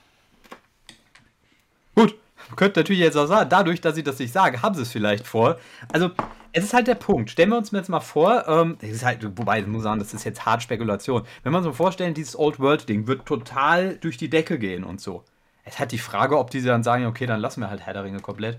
Gut, 1.94 2.14
könnte 2.56 2.80
natürlich 2.80 3.02
jetzt 3.02 3.16
auch 3.16 3.26
sagen, 3.26 3.48
dadurch, 3.48 3.80
dass 3.80 3.96
ich 3.96 4.04
das 4.04 4.18
nicht 4.18 4.32
sage, 4.32 4.62
haben 4.62 4.74
sie 4.74 4.82
es 4.82 4.92
vielleicht 4.92 5.26
vor. 5.26 5.58
Also, 5.92 6.10
es 6.52 6.64
ist 6.64 6.74
halt 6.74 6.86
der 6.86 6.94
Punkt. 6.94 7.30
Stellen 7.30 7.50
wir 7.50 7.58
uns 7.58 7.72
jetzt 7.72 7.88
mal 7.88 8.00
vor, 8.00 8.46
ähm, 8.46 8.76
das 8.80 8.90
ist 8.90 9.04
halt, 9.04 9.24
wobei, 9.36 9.60
ich 9.60 9.66
muss 9.66 9.82
sagen, 9.82 9.98
das 9.98 10.14
ist 10.14 10.24
jetzt 10.24 10.46
hart 10.46 10.62
Spekulation. 10.62 11.22
Wenn 11.42 11.52
wir 11.52 11.58
uns 11.58 11.66
mal 11.66 11.72
vorstellen, 11.72 12.14
dieses 12.14 12.38
Old 12.38 12.60
World-Ding 12.60 13.06
wird 13.06 13.26
total 13.26 13.96
durch 13.96 14.16
die 14.16 14.30
Decke 14.30 14.58
gehen 14.58 14.84
und 14.84 15.00
so. 15.00 15.24
Es 15.64 15.78
hat 15.78 15.92
die 15.92 15.98
Frage, 15.98 16.38
ob 16.38 16.50
diese 16.50 16.68
dann 16.68 16.84
sagen, 16.84 17.06
okay, 17.06 17.26
dann 17.26 17.40
lassen 17.40 17.60
wir 17.60 17.70
halt 17.70 17.80
Herr 17.80 17.94
der 17.94 18.04
Ringe 18.04 18.20
komplett. 18.20 18.58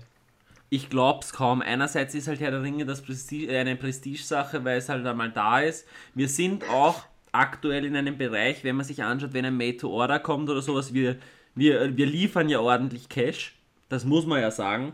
Ich 0.68 0.90
glaube 0.90 1.20
es 1.22 1.32
kaum. 1.32 1.62
Einerseits 1.62 2.14
ist 2.14 2.26
halt 2.26 2.40
Herr 2.40 2.50
der 2.50 2.62
Ringe 2.62 2.84
das 2.84 3.00
Prestige, 3.00 3.56
eine 3.56 3.76
Prestige-Sache, 3.76 4.64
weil 4.64 4.78
es 4.78 4.88
halt 4.88 5.06
einmal 5.06 5.30
da 5.30 5.60
ist. 5.60 5.86
Wir 6.14 6.28
sind 6.28 6.68
auch 6.68 7.04
aktuell 7.30 7.84
in 7.84 7.96
einem 7.96 8.18
Bereich, 8.18 8.64
wenn 8.64 8.76
man 8.76 8.84
sich 8.84 9.04
anschaut, 9.04 9.32
wenn 9.32 9.44
ein 9.44 9.56
Made 9.56 9.76
to 9.76 9.88
Order 9.88 10.18
kommt 10.18 10.50
oder 10.50 10.60
sowas, 10.60 10.92
wir 10.92 11.16
wir, 11.56 11.96
wir 11.96 12.06
liefern 12.06 12.48
ja 12.48 12.60
ordentlich 12.60 13.08
Cash, 13.08 13.56
das 13.88 14.04
muss 14.04 14.26
man 14.26 14.40
ja 14.40 14.50
sagen. 14.50 14.92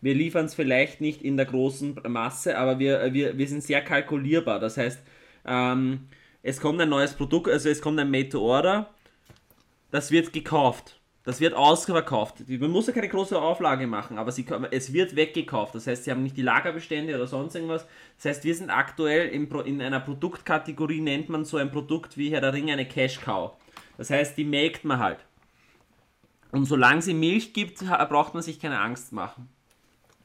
Wir 0.00 0.14
liefern 0.14 0.46
es 0.46 0.54
vielleicht 0.54 1.00
nicht 1.00 1.22
in 1.22 1.36
der 1.36 1.46
großen 1.46 2.00
Masse, 2.08 2.56
aber 2.58 2.78
wir, 2.78 3.12
wir, 3.12 3.36
wir 3.36 3.48
sind 3.48 3.62
sehr 3.62 3.82
kalkulierbar. 3.82 4.60
Das 4.60 4.76
heißt, 4.76 5.02
ähm, 5.46 6.08
es 6.42 6.60
kommt 6.60 6.80
ein 6.80 6.88
neues 6.88 7.14
Produkt, 7.14 7.48
also 7.48 7.68
es 7.68 7.80
kommt 7.80 7.98
ein 7.98 8.10
Made 8.10 8.28
to 8.28 8.40
Order, 8.40 8.90
das 9.90 10.10
wird 10.10 10.32
gekauft. 10.32 11.00
Das 11.24 11.40
wird 11.40 11.54
ausverkauft. 11.54 12.46
Man 12.46 12.70
muss 12.70 12.86
ja 12.86 12.92
keine 12.92 13.08
große 13.08 13.40
Auflage 13.40 13.86
machen, 13.86 14.18
aber 14.18 14.30
sie, 14.30 14.44
es 14.72 14.92
wird 14.92 15.16
weggekauft. 15.16 15.74
Das 15.74 15.86
heißt, 15.86 16.04
sie 16.04 16.10
haben 16.10 16.22
nicht 16.22 16.36
die 16.36 16.42
Lagerbestände 16.42 17.14
oder 17.14 17.26
sonst 17.26 17.54
irgendwas. 17.54 17.86
Das 18.16 18.26
heißt, 18.26 18.44
wir 18.44 18.54
sind 18.54 18.68
aktuell 18.68 19.28
in, 19.28 19.50
in 19.50 19.80
einer 19.80 20.00
Produktkategorie, 20.00 21.00
nennt 21.00 21.30
man 21.30 21.46
so 21.46 21.56
ein 21.56 21.70
Produkt 21.70 22.18
wie 22.18 22.30
Herr 22.30 22.42
der 22.42 22.52
Ringe 22.52 22.74
eine 22.74 22.86
Cash 22.86 23.22
Cow. 23.22 23.52
Das 23.96 24.10
heißt, 24.10 24.36
die 24.36 24.44
melkt 24.44 24.84
man 24.84 24.98
halt. 24.98 25.20
Und 26.54 26.66
solange 26.66 27.02
sie 27.02 27.14
Milch 27.14 27.52
gibt, 27.52 27.80
braucht 27.80 28.34
man 28.34 28.42
sich 28.42 28.60
keine 28.60 28.80
Angst 28.80 29.12
machen. 29.12 29.48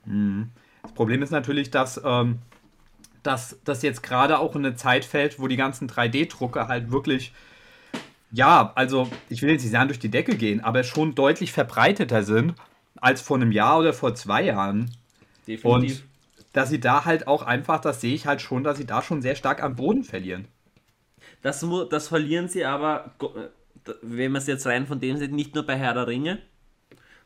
Mhm. 0.05 0.51
Das 0.83 0.91
Problem 0.93 1.23
ist 1.23 1.31
natürlich, 1.31 1.71
dass, 1.71 1.99
ähm, 2.05 2.37
dass 3.23 3.57
das 3.65 3.81
jetzt 3.81 4.03
gerade 4.03 4.37
auch 4.37 4.55
in 4.55 4.63
eine 4.63 4.75
Zeit 4.75 5.05
fällt, 5.05 5.39
wo 5.39 5.47
die 5.47 5.57
ganzen 5.57 5.89
3D-Drucker 5.89 6.67
halt 6.67 6.91
wirklich, 6.91 7.33
ja, 8.31 8.71
also 8.75 9.09
ich 9.27 9.41
will 9.41 9.49
jetzt 9.49 9.63
nicht 9.63 9.71
sagen 9.71 9.87
durch 9.87 9.99
die 9.99 10.11
Decke 10.11 10.37
gehen, 10.37 10.61
aber 10.63 10.83
schon 10.83 11.15
deutlich 11.15 11.51
verbreiteter 11.51 12.21
sind 12.23 12.53
als 13.01 13.21
vor 13.21 13.37
einem 13.37 13.51
Jahr 13.51 13.79
oder 13.79 13.93
vor 13.93 14.13
zwei 14.13 14.43
Jahren. 14.43 14.91
Definitiv. 15.47 16.01
Und 16.01 16.03
dass 16.53 16.69
sie 16.69 16.79
da 16.79 17.05
halt 17.05 17.27
auch 17.27 17.41
einfach, 17.41 17.81
das 17.81 18.01
sehe 18.01 18.13
ich 18.13 18.27
halt 18.27 18.41
schon, 18.41 18.63
dass 18.63 18.77
sie 18.77 18.85
da 18.85 19.01
schon 19.01 19.23
sehr 19.23 19.35
stark 19.35 19.63
am 19.63 19.75
Boden 19.75 20.03
verlieren. 20.03 20.47
Das, 21.41 21.65
das 21.89 22.07
verlieren 22.07 22.49
sie 22.49 22.65
aber 22.65 23.15
wenn 24.01 24.31
man 24.31 24.41
es 24.41 24.47
jetzt 24.47 24.65
rein 24.67 24.87
von 24.87 24.99
dem 24.99 25.17
sieht, 25.17 25.31
nicht 25.31 25.55
nur 25.55 25.65
bei 25.65 25.75
Herr 25.75 25.93
der 25.93 26.07
Ringe, 26.07 26.39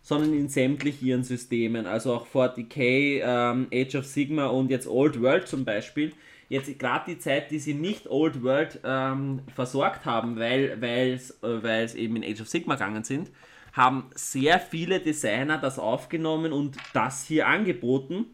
sondern 0.01 0.33
in 0.33 0.49
sämtlich 0.49 1.01
ihren 1.01 1.23
Systemen, 1.23 1.85
also 1.85 2.13
auch 2.13 2.27
40k, 2.27 3.21
ähm, 3.23 3.67
Age 3.73 3.95
of 3.95 4.05
Sigma 4.05 4.47
und 4.47 4.69
jetzt 4.69 4.87
Old 4.87 5.21
World 5.21 5.47
zum 5.47 5.65
Beispiel. 5.65 6.11
Jetzt 6.49 6.77
gerade 6.77 7.11
die 7.13 7.19
Zeit, 7.19 7.51
die 7.51 7.59
sie 7.59 7.73
nicht 7.73 8.09
Old 8.09 8.43
World 8.43 8.79
ähm, 8.83 9.39
versorgt 9.55 10.05
haben, 10.05 10.37
weil 10.37 10.77
es 11.13 11.39
äh, 11.41 11.97
eben 11.97 12.17
in 12.17 12.23
Age 12.23 12.41
of 12.41 12.49
Sigma 12.49 12.75
gegangen 12.75 13.03
sind, 13.03 13.31
haben 13.71 14.09
sehr 14.13 14.59
viele 14.59 14.99
Designer 14.99 15.57
das 15.57 15.79
aufgenommen 15.79 16.53
und 16.53 16.77
das 16.93 17.25
hier 17.25 17.47
angeboten. 17.47 18.25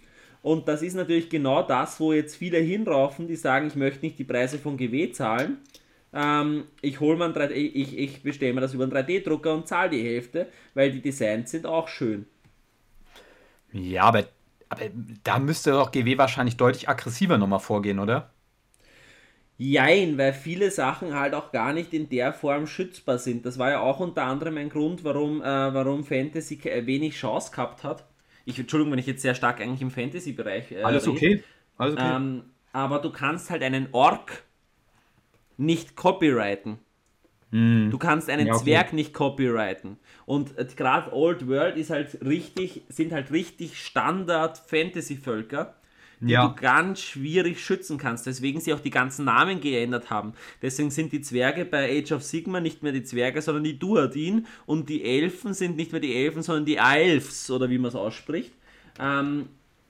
Und 0.42 0.68
das 0.68 0.82
ist 0.82 0.96
natürlich 0.96 1.30
genau 1.30 1.64
das, 1.64 2.00
wo 2.00 2.14
jetzt 2.14 2.36
viele 2.36 2.58
hinraufen, 2.58 3.28
die 3.28 3.36
sagen, 3.36 3.68
ich 3.68 3.76
möchte 3.76 4.06
nicht 4.06 4.20
die 4.20 4.24
Preise 4.24 4.58
von 4.58 4.78
GW 4.78 5.12
zahlen, 5.12 5.58
ähm, 6.14 6.66
ich 6.82 7.00
hole 7.00 7.18
mir 7.18 7.34
3D, 7.34 7.52
ich, 7.52 7.98
ich 7.98 8.24
bestelle 8.24 8.54
mir 8.54 8.62
das 8.62 8.74
über 8.74 8.84
einen 8.84 8.94
3D-Drucker 8.94 9.54
und 9.54 9.68
zahle 9.68 9.92
die 9.92 10.04
Hälfte, 10.04 10.48
weil 10.74 10.92
die 10.92 11.02
Designs 11.02 11.52
sind 11.52 11.66
auch 11.66 11.88
schön. 11.88 12.26
Ja, 13.72 14.04
aber, 14.04 14.26
aber 14.70 14.86
da 15.24 15.38
müsste 15.40 15.72
doch 15.72 15.92
GW 15.92 16.18
wahrscheinlich 16.18 16.58
deutlich 16.58 16.90
aggressiver 16.90 17.38
nochmal 17.38 17.60
vorgehen, 17.60 18.00
oder? 18.00 18.32
Jein, 19.62 20.18
weil 20.18 20.32
viele 20.34 20.72
Sachen 20.72 21.14
halt 21.14 21.34
auch 21.34 21.52
gar 21.52 21.74
nicht 21.74 21.94
in 21.94 22.08
der 22.08 22.32
Form 22.34 22.66
schützbar 22.66 23.18
sind. 23.18 23.46
Das 23.46 23.60
war 23.60 23.70
ja 23.70 23.82
auch 23.82 24.00
unter 24.00 24.24
anderem 24.24 24.58
ein 24.58 24.70
Grund, 24.70 25.04
warum, 25.04 25.42
äh, 25.42 25.46
warum 25.46 26.06
Fantasy 26.06 26.60
wenig 26.86 27.16
Chance 27.16 27.52
gehabt 27.52 27.84
hat. 27.84 28.06
Ich, 28.46 28.58
Entschuldigung, 28.58 28.94
wenn 28.94 29.00
ich 29.00 29.06
jetzt 29.06 29.22
sehr 29.22 29.36
stark 29.36 29.60
eigentlich 29.60 29.82
im 29.82 29.92
Fantasy-Bereich. 29.92 30.72
Äh, 30.72 30.84
Alles 30.84 31.08
okay. 31.08 31.44
Alles 31.78 31.96
okay. 31.96 32.16
Ähm, 32.16 32.44
aber 32.72 33.00
du 33.00 33.12
kannst 33.12 33.50
halt 33.50 33.62
einen 33.62 33.90
Ork 33.92 34.44
nicht 35.60 35.96
copyrighten. 35.96 36.80
Mm. 37.52 37.90
Du 37.90 37.98
kannst 37.98 38.30
einen 38.30 38.48
ja, 38.48 38.54
okay. 38.54 38.64
Zwerg 38.64 38.94
nicht 38.94 39.14
copyrighten. 39.14 39.98
Und 40.26 40.58
äh, 40.58 40.66
gerade 40.76 41.14
Old 41.14 41.48
World 41.48 41.78
ist 41.78 41.90
halt 41.90 42.20
richtig, 42.24 42.84
sind 42.90 43.12
halt 43.12 43.32
richtig 43.32 43.80
Standard-Fantasy-Völker 43.80 45.76
die 46.22 46.34
ja. 46.34 46.48
du 46.48 46.56
ganz 46.56 47.02
schwierig 47.02 47.64
schützen 47.64 47.98
kannst. 47.98 48.26
Deswegen 48.26 48.60
sie 48.60 48.74
auch 48.74 48.80
die 48.80 48.90
ganzen 48.90 49.26
Namen 49.26 49.62
geändert 49.62 50.10
haben. 50.10 50.34
Deswegen 50.62 50.92
sind 50.92 51.14
die 51.14 51.22
Zwerge 51.22 51.66
bei 51.66 52.00
Age 52.00 52.12
of 52.12 52.24
Sigma 52.24 52.60
nicht 52.60 52.84
mehr 52.84 52.92
die 52.92 53.04
Zwerge, 53.04 53.42
sondern 53.42 53.64
die 53.64 53.80
Duadin. 53.80 54.46
Und 54.66 54.90
die 54.90 55.04
Elfen 55.04 55.54
sind 55.54 55.78
nicht 55.78 55.92
mehr 55.92 56.02
die 56.02 56.16
Elfen, 56.16 56.42
sondern 56.44 56.66
die 56.66 56.76
Elfs, 56.78 57.50
oder 57.50 57.70
wie 57.70 57.78
man 57.78 57.90
es 57.90 57.96
ausspricht. 57.96 58.52
Ähm, 59.00 59.48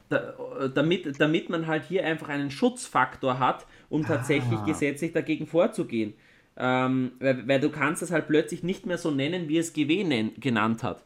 da, 0.09 0.33
damit, 0.73 1.19
damit 1.19 1.49
man 1.49 1.67
halt 1.67 1.85
hier 1.85 2.05
einfach 2.05 2.29
einen 2.29 2.51
Schutzfaktor 2.51 3.39
hat, 3.39 3.65
um 3.89 4.05
tatsächlich 4.05 4.59
ah. 4.59 4.65
gesetzlich 4.65 5.11
dagegen 5.13 5.47
vorzugehen. 5.47 6.13
Ähm, 6.57 7.13
weil, 7.19 7.47
weil, 7.47 7.59
du 7.59 7.69
kannst 7.69 8.01
es 8.01 8.11
halt 8.11 8.27
plötzlich 8.27 8.63
nicht 8.63 8.85
mehr 8.85 8.97
so 8.97 9.11
nennen, 9.11 9.47
wie 9.47 9.57
es 9.57 9.73
GW 9.73 10.31
genannt 10.37 10.83
hat. 10.83 11.03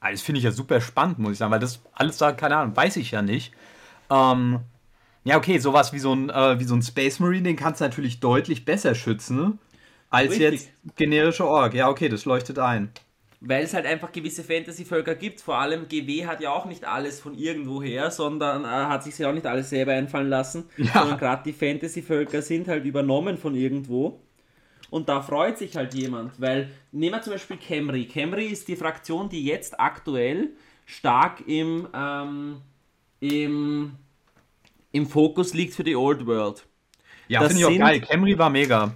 Ah, 0.00 0.10
das 0.10 0.22
finde 0.22 0.38
ich 0.38 0.44
ja 0.44 0.50
super 0.50 0.80
spannend, 0.80 1.18
muss 1.18 1.32
ich 1.32 1.38
sagen, 1.38 1.52
weil 1.52 1.60
das 1.60 1.80
alles 1.92 2.18
da, 2.18 2.32
keine 2.32 2.56
Ahnung, 2.56 2.76
weiß 2.76 2.96
ich 2.96 3.12
ja 3.12 3.22
nicht. 3.22 3.52
Ähm, 4.10 4.60
ja, 5.24 5.36
okay, 5.38 5.58
sowas 5.58 5.92
wie 5.92 5.98
so 5.98 6.12
ein, 6.12 6.28
äh, 6.28 6.58
wie 6.60 6.64
so 6.64 6.74
ein 6.74 6.82
Space 6.82 7.20
Marine, 7.20 7.44
den 7.44 7.56
kannst 7.56 7.80
du 7.80 7.84
natürlich 7.84 8.20
deutlich 8.20 8.64
besser 8.64 8.94
schützen, 8.94 9.36
ne? 9.36 9.58
als 10.10 10.32
Richtig. 10.32 10.50
jetzt 10.52 10.96
generische 10.96 11.46
Org. 11.46 11.74
Ja, 11.74 11.88
okay, 11.88 12.08
das 12.08 12.24
leuchtet 12.24 12.58
ein. 12.58 12.90
Weil 13.46 13.64
es 13.64 13.74
halt 13.74 13.84
einfach 13.84 14.10
gewisse 14.10 14.42
Fantasy-Völker 14.42 15.14
gibt. 15.14 15.40
Vor 15.40 15.58
allem 15.58 15.86
GW 15.88 16.26
hat 16.26 16.40
ja 16.40 16.50
auch 16.50 16.64
nicht 16.64 16.84
alles 16.86 17.20
von 17.20 17.34
irgendwoher, 17.34 18.10
sondern 18.10 18.64
äh, 18.64 18.66
hat 18.66 19.04
sich 19.04 19.18
ja 19.18 19.28
auch 19.28 19.34
nicht 19.34 19.46
alles 19.46 19.70
selber 19.70 19.92
einfallen 19.92 20.28
lassen. 20.28 20.64
Ja. 20.78 20.92
Sondern 20.94 21.18
gerade 21.18 21.42
die 21.44 21.52
Fantasy-Völker 21.52 22.40
sind 22.42 22.68
halt 22.68 22.84
übernommen 22.84 23.36
von 23.36 23.54
irgendwo. 23.54 24.20
Und 24.90 25.08
da 25.08 25.22
freut 25.22 25.58
sich 25.58 25.76
halt 25.76 25.92
jemand, 25.94 26.40
weil 26.40 26.70
nehmen 26.92 27.16
wir 27.16 27.22
zum 27.22 27.32
Beispiel 27.32 27.56
Camry. 27.56 28.06
Camry 28.06 28.46
ist 28.46 28.68
die 28.68 28.76
Fraktion, 28.76 29.28
die 29.28 29.44
jetzt 29.44 29.78
aktuell 29.80 30.50
stark 30.86 31.42
im 31.48 31.88
ähm, 31.92 32.60
im, 33.20 33.92
im 34.92 35.06
Fokus 35.06 35.54
liegt 35.54 35.74
für 35.74 35.84
die 35.84 35.96
Old 35.96 36.26
World. 36.26 36.66
Ja, 37.28 37.40
finde 37.40 37.58
ich 37.58 37.64
auch 37.64 37.78
geil. 37.78 38.00
Camry 38.00 38.38
war 38.38 38.50
mega. 38.50 38.94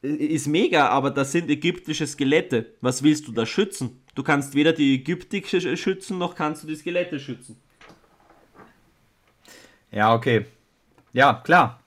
Ist 0.00 0.46
mega, 0.46 0.88
aber 0.88 1.10
das 1.10 1.32
sind 1.32 1.50
ägyptische 1.50 2.06
Skelette. 2.06 2.74
Was 2.80 3.02
willst 3.02 3.26
du 3.26 3.32
da 3.32 3.44
schützen? 3.44 4.00
Du 4.14 4.22
kannst 4.22 4.54
weder 4.54 4.72
die 4.72 4.94
ägyptische 4.94 5.76
schützen, 5.76 6.18
noch 6.18 6.34
kannst 6.34 6.62
du 6.62 6.68
die 6.68 6.76
Skelette 6.76 7.18
schützen. 7.18 7.56
Ja, 9.90 10.14
okay. 10.14 10.46
Ja, 11.12 11.34
klar. 11.44 11.80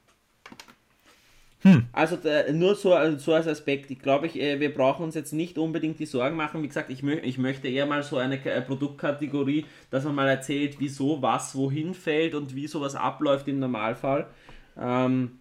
Hm. 1.64 1.86
Also 1.92 2.18
nur 2.54 2.76
so, 2.76 2.96
also 2.96 3.18
so 3.20 3.34
als 3.34 3.48
Aspekt, 3.48 3.92
ich 3.92 4.00
glaube, 4.00 4.26
ich, 4.26 4.42
äh, 4.42 4.60
wir 4.60 4.74
brauchen 4.74 5.04
uns 5.04 5.14
jetzt 5.14 5.32
nicht 5.32 5.60
unbedingt 5.60 6.00
die 6.00 6.08
Sorgen 6.08 6.36
machen. 6.36 6.64
Wie 6.64 6.68
gesagt, 6.68 6.90
ich, 6.90 7.04
mö 7.04 7.18
ich 7.18 7.38
möchte 7.38 7.68
eher 7.68 7.86
mal 7.86 8.02
so 8.02 8.18
eine 8.18 8.44
äh, 8.44 8.62
Produktkategorie, 8.62 9.66
dass 9.92 10.04
man 10.04 10.16
mal 10.16 10.28
erzählt, 10.28 10.78
wieso 10.80 11.22
was 11.22 11.56
wohin 11.56 11.94
fällt 11.94 12.34
und 12.34 12.56
wie 12.56 12.66
sowas 12.66 12.96
abläuft 12.96 13.48
im 13.48 13.60
Normalfall. 13.60 14.28
Ähm, 14.76 15.41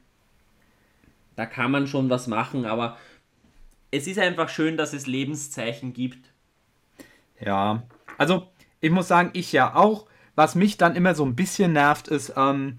da 1.40 1.46
kann 1.46 1.70
man 1.70 1.86
schon 1.86 2.10
was 2.10 2.26
machen, 2.26 2.66
aber 2.66 2.98
es 3.90 4.06
ist 4.06 4.18
einfach 4.18 4.50
schön, 4.50 4.76
dass 4.76 4.92
es 4.92 5.06
Lebenszeichen 5.06 5.94
gibt. 5.94 6.18
Ja, 7.40 7.84
also 8.18 8.48
ich 8.82 8.90
muss 8.90 9.08
sagen, 9.08 9.30
ich 9.32 9.50
ja 9.50 9.74
auch. 9.74 10.04
Was 10.34 10.54
mich 10.54 10.76
dann 10.76 10.96
immer 10.96 11.14
so 11.14 11.24
ein 11.24 11.36
bisschen 11.36 11.72
nervt, 11.72 12.08
ist, 12.08 12.34
ähm, 12.36 12.78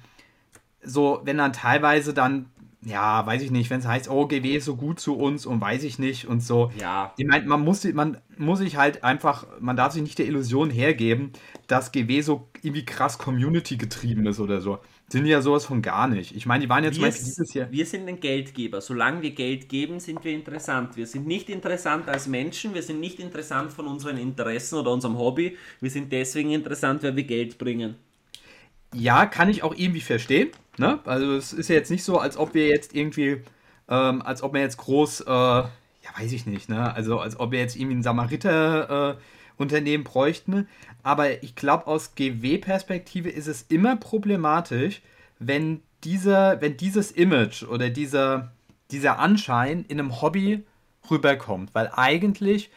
so, 0.84 1.22
wenn 1.24 1.40
dann 1.40 1.54
teilweise 1.54 2.14
dann 2.14 2.52
ja, 2.84 3.26
weiß 3.26 3.42
ich 3.44 3.52
nicht, 3.52 3.70
wenn 3.70 3.80
es 3.80 3.88
heißt, 3.88 4.10
oh, 4.10 4.28
GW 4.28 4.56
ist 4.56 4.66
so 4.66 4.76
gut 4.76 5.00
zu 5.00 5.16
uns 5.16 5.46
und 5.46 5.62
weiß 5.62 5.84
ich 5.84 6.00
nicht 6.00 6.28
und 6.28 6.42
so. 6.42 6.72
Ja. 6.80 7.14
Ich 7.18 7.28
meine, 7.28 7.46
man 7.46 7.62
muss, 7.62 7.84
man 7.84 8.18
muss 8.38 8.60
sich 8.60 8.76
halt 8.76 9.04
einfach, 9.04 9.46
man 9.60 9.76
darf 9.76 9.94
sich 9.94 10.02
nicht 10.02 10.18
der 10.18 10.26
Illusion 10.26 10.72
hergeben, 10.72 11.32
dass 11.68 11.92
GW 11.92 12.22
so 12.22 12.50
irgendwie 12.62 12.86
krass 12.86 13.20
Community 13.20 13.78
getrieben 13.78 14.26
ist 14.26 14.40
oder 14.40 14.62
so. 14.62 14.80
Sind 15.12 15.26
ja 15.26 15.42
sowas 15.42 15.66
von 15.66 15.82
gar 15.82 16.08
nicht. 16.08 16.34
Ich 16.34 16.46
meine, 16.46 16.64
die 16.64 16.70
waren 16.70 16.86
zum 16.94 17.04
Beispiel 17.04 17.26
dieses 17.26 17.54
Jahr. 17.54 17.70
Wir 17.70 17.86
sind 17.86 18.08
ein 18.08 18.22
Geldgeber. 18.22 18.80
Solange 18.80 19.22
wir 19.22 19.32
Geld 19.32 19.68
geben, 19.68 20.00
sind 20.00 20.24
wir 20.24 20.32
interessant. 20.32 20.96
Wir 20.96 21.06
sind 21.06 21.28
nicht 21.28 21.50
interessant 21.50 22.08
als 22.08 22.28
Menschen, 22.28 22.74
wir 22.74 22.82
sind 22.82 23.02
nicht 23.02 23.20
interessant 23.20 23.74
von 23.74 23.88
unseren 23.88 24.18
Interessen 24.18 24.80
oder 24.80 24.92
unserem 24.92 25.18
Hobby. 25.18 25.58
Wir 25.82 25.90
sind 25.90 26.14
deswegen 26.14 26.52
interessant, 26.52 27.04
weil 27.04 27.18
wir 27.18 27.24
Geld 27.24 27.58
bringen. 27.58 27.96
Ja, 28.94 29.26
kann 29.26 29.50
ich 29.50 29.64
auch 29.64 29.76
irgendwie 29.76 30.00
verstehen. 30.00 30.52
Ne? 30.78 31.00
Also 31.04 31.36
es 31.36 31.52
ist 31.52 31.68
ja 31.68 31.76
jetzt 31.76 31.92
nicht 31.92 32.06
so, 32.06 32.18
als 32.18 32.38
ob 32.38 32.54
wir 32.54 32.68
jetzt 32.68 32.96
irgendwie, 32.96 33.42
ähm, 33.90 34.22
als 34.22 34.42
ob 34.42 34.54
wir 34.54 34.62
jetzt 34.62 34.78
groß, 34.78 35.22
äh, 35.22 35.30
ja 35.30 35.70
weiß 36.18 36.32
ich 36.32 36.46
nicht, 36.46 36.70
ne? 36.70 36.94
Also 36.94 37.20
als 37.20 37.40
ob 37.40 37.52
wir 37.52 37.60
jetzt 37.60 37.76
irgendwie 37.76 37.98
ein 37.98 38.04
Samariter-Unternehmen 38.04 40.04
äh, 40.04 40.08
bräuchten. 40.08 40.68
Aber 41.04 41.44
ich 41.44 41.56
glaube, 41.56 41.88
aus 41.88 42.16
GW-Perspektive 42.16 43.30
ist 43.30 43.48
es 43.48 43.64
immer 43.64 43.96
problematisch, 43.96 45.02
wenn 45.40 45.82
dieser, 46.04 46.62
wenn 46.62 46.78
dieses 46.78 47.12
Image 47.12 47.64
oder 47.64 47.90
dieser, 47.90 48.52
dieser 48.92 49.20
Anschein 49.20 49.86
in 49.88 50.00
einem 50.00 50.22
Hobby 50.22 50.64
rüberkommt. 51.10 51.74
Weil 51.74 51.92
eigentlich 51.94 52.70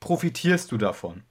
profitierst 0.00 0.72
du 0.72 0.78
davon 0.78 1.22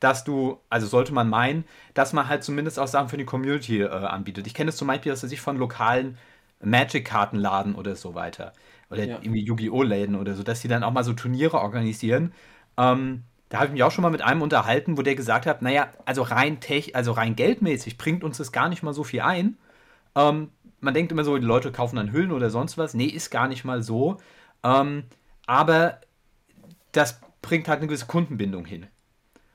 dass 0.00 0.24
du, 0.24 0.60
also 0.70 0.86
sollte 0.86 1.12
man 1.12 1.28
meinen, 1.28 1.64
dass 1.94 2.12
man 2.12 2.28
halt 2.28 2.44
zumindest 2.44 2.78
auch 2.78 2.86
Sachen 2.86 3.08
für 3.08 3.16
die 3.16 3.24
Community 3.24 3.82
äh, 3.82 3.88
anbietet. 3.88 4.46
Ich 4.46 4.54
kenne 4.54 4.70
es 4.70 4.76
zum 4.76 4.88
Beispiel, 4.88 5.10
dass 5.10 5.22
er 5.22 5.28
sich 5.28 5.40
von 5.40 5.56
lokalen 5.56 6.18
Magic-Kartenladen 6.60 7.74
oder 7.74 7.96
so 7.96 8.14
weiter. 8.14 8.52
Oder 8.90 9.04
ja. 9.04 9.18
irgendwie 9.20 9.44
Yu-Gi-Oh! 9.44 9.82
Läden 9.82 10.14
oder 10.14 10.34
so, 10.34 10.42
dass 10.42 10.60
die 10.60 10.68
dann 10.68 10.82
auch 10.82 10.92
mal 10.92 11.04
so 11.04 11.12
Turniere 11.12 11.58
organisieren. 11.58 12.32
Ähm, 12.76 13.24
da 13.48 13.58
habe 13.58 13.66
ich 13.68 13.72
mich 13.72 13.82
auch 13.82 13.90
schon 13.90 14.02
mal 14.02 14.10
mit 14.10 14.22
einem 14.22 14.42
unterhalten, 14.42 14.98
wo 14.98 15.02
der 15.02 15.14
gesagt 15.14 15.46
hat, 15.46 15.62
naja, 15.62 15.88
also 16.04 16.22
rein 16.22 16.60
tech, 16.60 16.94
also 16.94 17.12
rein 17.12 17.34
geldmäßig 17.34 17.96
bringt 17.96 18.24
uns 18.24 18.38
das 18.38 18.52
gar 18.52 18.68
nicht 18.68 18.82
mal 18.82 18.92
so 18.92 19.04
viel 19.04 19.20
ein. 19.20 19.56
Ähm, 20.14 20.50
man 20.80 20.94
denkt 20.94 21.12
immer 21.12 21.24
so, 21.24 21.36
die 21.36 21.44
Leute 21.44 21.72
kaufen 21.72 21.96
dann 21.96 22.12
Hüllen 22.12 22.32
oder 22.32 22.50
sonst 22.50 22.78
was. 22.78 22.94
Nee, 22.94 23.06
ist 23.06 23.30
gar 23.30 23.48
nicht 23.48 23.64
mal 23.64 23.82
so. 23.82 24.18
Ähm, 24.62 25.04
aber 25.46 26.00
das 26.92 27.20
bringt 27.42 27.68
halt 27.68 27.78
eine 27.78 27.86
gewisse 27.86 28.06
Kundenbindung 28.06 28.64
hin. 28.64 28.86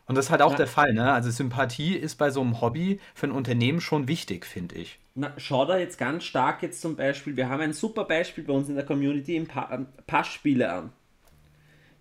Und 0.06 0.16
das 0.16 0.26
ist 0.26 0.32
halt 0.32 0.42
auch 0.42 0.52
ja. 0.52 0.58
der 0.58 0.68
Fall, 0.68 0.94
ne? 0.94 1.14
Also 1.14 1.32
Sympathie 1.32 1.96
ist 1.96 2.16
bei 2.16 2.30
so 2.30 2.42
einem 2.42 2.62
Hobby 2.62 3.00
für 3.14 3.28
ein 3.28 3.32
Unternehmen 3.32 3.80
schon 3.80 4.08
wichtig, 4.08 4.46
finde 4.46 4.76
ich. 4.76 5.00
Na, 5.16 5.32
schau 5.38 5.66
da 5.66 5.78
jetzt 5.78 5.98
ganz 5.98 6.24
stark 6.24 6.62
jetzt 6.62 6.82
zum 6.82 6.96
Beispiel, 6.96 7.38
wir 7.38 7.48
haben 7.48 7.62
ein 7.62 7.74
super 7.74 8.04
Beispiel 8.04 8.44
bei 8.44 8.54
uns 8.54 8.68
in 8.68 8.76
der 8.76 8.86
Community 8.86 9.36
im 9.36 9.48
pa 9.48 9.70
ähm, 9.72 9.88
Passspiele 10.08 10.72
an. 10.72 10.92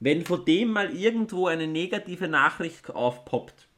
Wenn 0.03 0.25
vor 0.25 0.45
dem 0.45 0.71
mal 0.73 0.95
irgendwo 0.95 1.47
eine 1.47 1.67
negative 1.67 2.29
Nachricht 2.29 2.91
aufpoppt, 2.91 3.69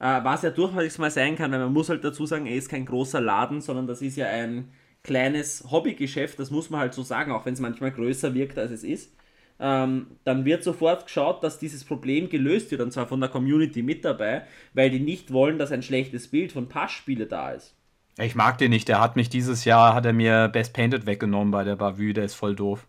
äh, 0.00 0.22
was 0.22 0.42
ja 0.42 0.50
durchaus 0.50 0.98
mal 0.98 1.10
sein 1.10 1.36
kann, 1.36 1.52
weil 1.52 1.60
man 1.60 1.72
muss 1.72 1.88
halt 1.88 2.04
dazu 2.04 2.26
sagen, 2.26 2.46
er 2.46 2.56
ist 2.56 2.68
kein 2.68 2.86
großer 2.86 3.20
Laden, 3.20 3.60
sondern 3.60 3.86
das 3.86 4.02
ist 4.02 4.16
ja 4.16 4.26
ein 4.26 4.70
kleines 5.02 5.64
Hobbygeschäft, 5.70 6.38
das 6.38 6.50
muss 6.50 6.70
man 6.70 6.80
halt 6.80 6.94
so 6.94 7.02
sagen, 7.02 7.32
auch 7.32 7.46
wenn 7.46 7.54
es 7.54 7.60
manchmal 7.60 7.92
größer 7.92 8.34
wirkt, 8.34 8.58
als 8.58 8.70
es 8.70 8.82
ist 8.82 9.12
ähm, 9.60 10.06
dann 10.24 10.44
wird 10.44 10.62
sofort 10.62 11.06
geschaut, 11.06 11.42
dass 11.42 11.58
dieses 11.58 11.84
Problem 11.84 12.28
gelöst 12.28 12.70
wird, 12.70 12.80
und 12.80 12.92
zwar 12.92 13.06
von 13.06 13.20
der 13.20 13.28
Community 13.28 13.82
mit 13.82 14.04
dabei, 14.04 14.42
weil 14.74 14.90
die 14.90 15.00
nicht 15.00 15.32
wollen, 15.32 15.58
dass 15.58 15.72
ein 15.72 15.82
schlechtes 15.82 16.28
Bild 16.28 16.52
von 16.52 16.68
Passspiele 16.68 17.26
da 17.26 17.50
ist. 17.50 17.74
Ich 18.20 18.34
mag 18.34 18.58
den 18.58 18.70
nicht, 18.70 18.88
der 18.88 19.00
hat 19.00 19.16
mich 19.16 19.28
dieses 19.28 19.64
Jahr, 19.64 19.94
hat 19.94 20.06
er 20.06 20.12
mir 20.12 20.48
Best 20.48 20.72
Painted 20.72 21.06
weggenommen 21.06 21.50
bei 21.50 21.64
der 21.64 21.76
Bavü, 21.76 22.12
der 22.12 22.24
ist 22.24 22.34
voll 22.34 22.54
doof. 22.54 22.86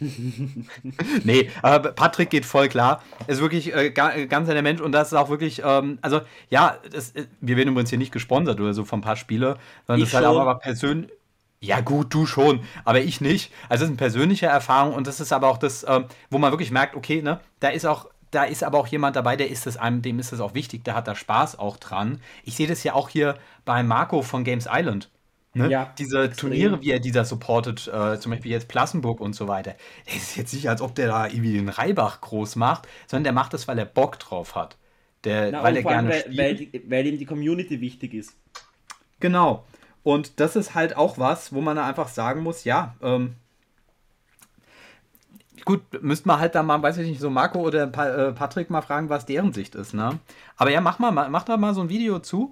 nee, 1.24 1.50
aber 1.62 1.92
Patrick 1.92 2.30
geht 2.30 2.44
voll 2.44 2.68
klar. 2.68 3.02
Ist 3.26 3.40
wirklich 3.40 3.74
äh, 3.74 3.90
ganz 3.90 4.48
ein 4.48 4.62
Mensch 4.62 4.80
und 4.80 4.92
das 4.92 5.08
ist 5.08 5.14
auch 5.14 5.30
wirklich, 5.30 5.62
ähm, 5.64 5.98
also 6.02 6.20
ja, 6.50 6.78
das, 6.90 7.12
äh, 7.12 7.26
wir 7.40 7.56
werden 7.56 7.70
übrigens 7.70 7.90
hier 7.90 7.98
nicht 7.98 8.12
gesponsert 8.12 8.60
oder 8.60 8.74
so 8.74 8.84
von 8.84 9.00
ein 9.00 9.02
paar 9.02 9.16
Spiele, 9.16 9.56
sondern 9.86 10.02
ich 10.02 10.10
das 10.10 10.20
ist 10.20 10.26
halt 10.26 10.36
aber 10.36 10.54
persönlich. 10.56 11.10
Ja, 11.60 11.80
gut, 11.80 12.14
du 12.14 12.24
schon, 12.24 12.60
aber 12.84 13.00
ich 13.00 13.20
nicht. 13.20 13.52
Also, 13.68 13.82
das 13.82 13.82
ist 13.82 13.88
eine 13.88 13.96
persönliche 13.96 14.46
Erfahrung 14.46 14.94
und 14.94 15.08
das 15.08 15.18
ist 15.18 15.32
aber 15.32 15.48
auch 15.48 15.58
das, 15.58 15.84
ähm, 15.88 16.04
wo 16.30 16.38
man 16.38 16.52
wirklich 16.52 16.70
merkt, 16.70 16.94
okay, 16.94 17.20
ne, 17.20 17.40
da 17.58 17.68
ist 17.68 17.84
auch, 17.84 18.06
da 18.30 18.44
ist 18.44 18.62
aber 18.62 18.78
auch 18.78 18.86
jemand 18.86 19.16
dabei, 19.16 19.34
der 19.34 19.50
ist 19.50 19.66
es 19.66 19.76
einem, 19.76 20.00
dem 20.02 20.20
ist 20.20 20.32
es 20.32 20.38
auch 20.38 20.54
wichtig, 20.54 20.84
der 20.84 20.94
hat 20.94 21.08
da 21.08 21.16
Spaß 21.16 21.58
auch 21.58 21.76
dran. 21.76 22.20
Ich 22.44 22.54
sehe 22.54 22.68
das 22.68 22.84
ja 22.84 22.94
auch 22.94 23.08
hier 23.08 23.36
bei 23.64 23.82
Marco 23.82 24.22
von 24.22 24.44
Games 24.44 24.68
Island. 24.70 25.08
Ne? 25.58 25.68
Ja, 25.70 25.92
Diese 25.98 26.24
extrem. 26.24 26.50
Turniere, 26.50 26.80
wie 26.82 26.90
er 26.90 27.00
dieser 27.00 27.24
supportet, 27.24 27.88
äh, 27.88 28.18
zum 28.18 28.30
Beispiel 28.30 28.52
jetzt 28.52 28.68
Plassenburg 28.68 29.20
und 29.20 29.34
so 29.34 29.48
weiter. 29.48 29.74
Es 30.06 30.16
ist 30.16 30.36
jetzt 30.36 30.54
nicht, 30.54 30.68
als 30.68 30.80
ob 30.80 30.94
der 30.94 31.08
da 31.08 31.26
irgendwie 31.26 31.54
den 31.54 31.68
Reibach 31.68 32.20
groß 32.20 32.56
macht, 32.56 32.88
sondern 33.06 33.24
der 33.24 33.32
macht 33.32 33.52
das, 33.54 33.68
weil 33.68 33.78
er 33.78 33.84
Bock 33.84 34.18
drauf 34.18 34.54
hat. 34.54 34.76
Der, 35.24 35.50
Na, 35.50 35.62
weil 35.62 35.76
er 35.76 35.82
gerne 35.82 36.08
weil, 36.10 36.24
weil, 36.36 36.68
weil 36.88 37.06
ihm 37.06 37.18
die 37.18 37.26
Community 37.26 37.80
wichtig 37.80 38.14
ist. 38.14 38.36
Genau. 39.20 39.66
Und 40.02 40.40
das 40.40 40.56
ist 40.56 40.74
halt 40.74 40.96
auch 40.96 41.18
was, 41.18 41.52
wo 41.52 41.60
man 41.60 41.76
da 41.76 41.86
einfach 41.86 42.08
sagen 42.08 42.42
muss, 42.42 42.64
ja, 42.64 42.94
ähm, 43.02 43.34
gut, 45.64 45.82
müsste 46.02 46.28
man 46.28 46.40
halt 46.40 46.54
da 46.54 46.62
mal, 46.62 46.80
weiß 46.82 46.98
ich 46.98 47.08
nicht, 47.08 47.20
so 47.20 47.30
Marco 47.30 47.60
oder 47.60 47.86
pa 47.88 48.28
äh, 48.28 48.32
Patrick 48.32 48.70
mal 48.70 48.82
fragen, 48.82 49.08
was 49.08 49.26
deren 49.26 49.52
Sicht 49.52 49.74
ist, 49.74 49.92
ne? 49.94 50.18
Aber 50.56 50.70
ja, 50.70 50.80
mach 50.80 50.98
mal, 50.98 51.10
mach 51.10 51.42
da 51.44 51.56
mal 51.56 51.74
so 51.74 51.82
ein 51.82 51.88
Video 51.88 52.20
zu. 52.20 52.50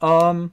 Ähm, 0.00 0.52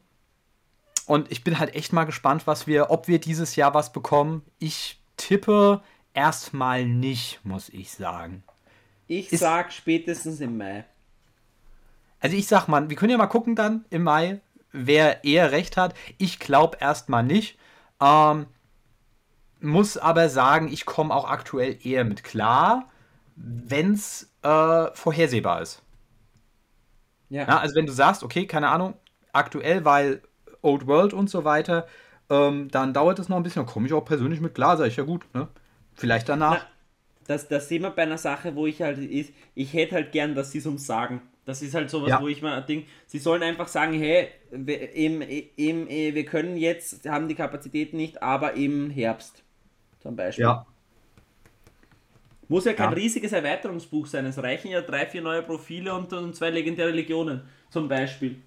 und 1.12 1.30
ich 1.30 1.44
bin 1.44 1.60
halt 1.60 1.76
echt 1.76 1.92
mal 1.92 2.06
gespannt, 2.06 2.48
was 2.48 2.68
wir, 2.68 2.90
ob 2.90 3.10
wir 3.10 3.20
dieses 3.20 3.58
Jahr 3.58 3.74
was 3.74 3.92
bekommen. 3.92 4.44
Ich 4.60 5.04
tippe 5.18 5.82
erstmal 6.14 6.86
nicht, 6.86 7.42
muss 7.44 7.68
ich 7.68 7.92
sagen. 7.92 8.46
Ich 9.08 9.34
ist, 9.34 9.42
sag 9.42 9.74
spätestens 9.74 10.40
im 10.40 10.56
Mai. 10.56 10.86
Also 12.22 12.38
ich 12.38 12.48
sag 12.48 12.70
mal, 12.70 12.90
wir 12.90 12.96
können 12.96 13.12
ja 13.12 13.18
mal 13.18 13.28
gucken 13.28 13.58
dann 13.58 13.84
im 13.90 14.04
Mai, 14.04 14.40
wer 14.72 15.26
eher 15.26 15.52
recht 15.52 15.76
hat. 15.76 15.96
Ich 16.18 16.40
glaube 16.40 16.78
erstmal 16.80 17.24
nicht. 17.24 17.60
Ähm, 18.00 18.46
muss 19.60 19.98
aber 19.98 20.30
sagen, 20.30 20.72
ich 20.72 20.86
komme 20.86 21.14
auch 21.14 21.30
aktuell 21.30 21.78
eher 21.86 22.06
mit 22.06 22.24
klar, 22.24 22.90
wenn 23.36 23.96
es 23.96 24.32
äh, 24.44 24.86
vorhersehbar 24.94 25.62
ist. 25.62 25.82
Ja. 27.28 27.42
ja. 27.42 27.58
Also 27.58 27.76
wenn 27.76 27.86
du 27.86 27.92
sagst, 27.92 28.24
okay, 28.24 28.48
keine 28.48 28.70
Ahnung, 28.70 28.94
aktuell, 29.34 29.84
weil 29.84 30.22
Old 30.62 30.88
World 30.88 31.14
und 31.14 31.30
so 31.30 31.44
weiter, 31.44 31.88
ähm, 32.30 32.70
dann 32.72 32.94
dauert 32.94 33.20
es 33.20 33.30
noch 33.30 33.38
ein 33.38 33.44
bisschen. 33.44 33.66
Dann 33.66 33.74
komme 33.74 33.88
ich 33.88 33.94
auch 33.94 34.06
persönlich 34.06 34.42
mit 34.42 34.56
klar, 34.56 34.78
sage 34.78 34.90
ich 34.90 34.96
ja 34.96 35.04
gut. 35.04 35.26
Ne? 35.34 35.48
Vielleicht 35.94 36.30
danach. 36.30 36.64
Na, 36.64 36.68
das, 37.28 37.48
das 37.48 37.70
sehen 37.70 37.84
wir 37.84 37.92
bei 37.92 38.04
einer 38.04 38.18
Sache, 38.18 38.56
wo 38.56 38.66
ich 38.68 38.82
halt 38.82 38.98
ist, 38.98 39.34
ich 39.56 39.74
hätte 39.74 39.96
halt 39.96 40.12
gern, 40.12 40.36
dass 40.36 40.52
sie 40.52 40.58
es 40.60 40.66
uns 40.66 40.86
sagen. 40.86 41.22
Das 41.46 41.62
ist 41.62 41.74
halt 41.74 41.90
sowas, 41.90 42.10
ja. 42.10 42.22
wo 42.22 42.28
ich 42.28 42.42
mal 42.42 42.62
denke, 42.62 42.88
sie 43.08 43.18
sollen 43.18 43.42
einfach 43.42 43.68
sagen, 43.68 43.94
hey, 43.94 44.30
wir, 44.52 44.94
im, 44.94 45.22
im, 45.22 45.88
wir 45.88 46.26
können 46.26 46.56
jetzt, 46.56 47.08
haben 47.10 47.28
die 47.28 47.36
Kapazitäten 47.36 47.98
nicht, 47.98 48.22
aber 48.22 48.54
im 48.54 48.90
Herbst 48.90 49.44
zum 50.00 50.16
Beispiel. 50.16 50.46
Ja. 50.46 50.66
Muss 52.48 52.66
ja 52.66 52.74
kein 52.74 52.90
ja. 52.90 52.96
riesiges 52.96 53.32
Erweiterungsbuch 53.32 54.08
sein. 54.08 54.26
Es 54.26 54.38
reichen 54.38 54.70
ja 54.70 54.82
drei, 54.82 55.06
vier 55.06 55.22
neue 55.22 55.42
Profile 55.42 55.94
und, 55.94 56.12
und 56.14 56.36
zwei 56.36 56.50
legendäre 56.50 56.92
Legionen 56.92 57.42
zum 57.70 57.88
Beispiel. 57.88 58.42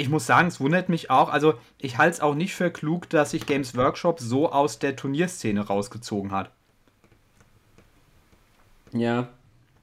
Ich 0.00 0.08
muss 0.08 0.24
sagen, 0.24 0.48
es 0.48 0.60
wundert 0.60 0.88
mich 0.88 1.10
auch. 1.10 1.28
Also, 1.28 1.58
ich 1.76 1.98
halte 1.98 2.14
es 2.14 2.20
auch 2.20 2.34
nicht 2.34 2.54
für 2.54 2.70
klug, 2.70 3.10
dass 3.10 3.32
sich 3.32 3.44
Games 3.44 3.76
Workshop 3.76 4.18
so 4.18 4.50
aus 4.50 4.78
der 4.78 4.96
Turnierszene 4.96 5.60
rausgezogen 5.60 6.32
hat. 6.32 6.50
Ja. 8.92 9.28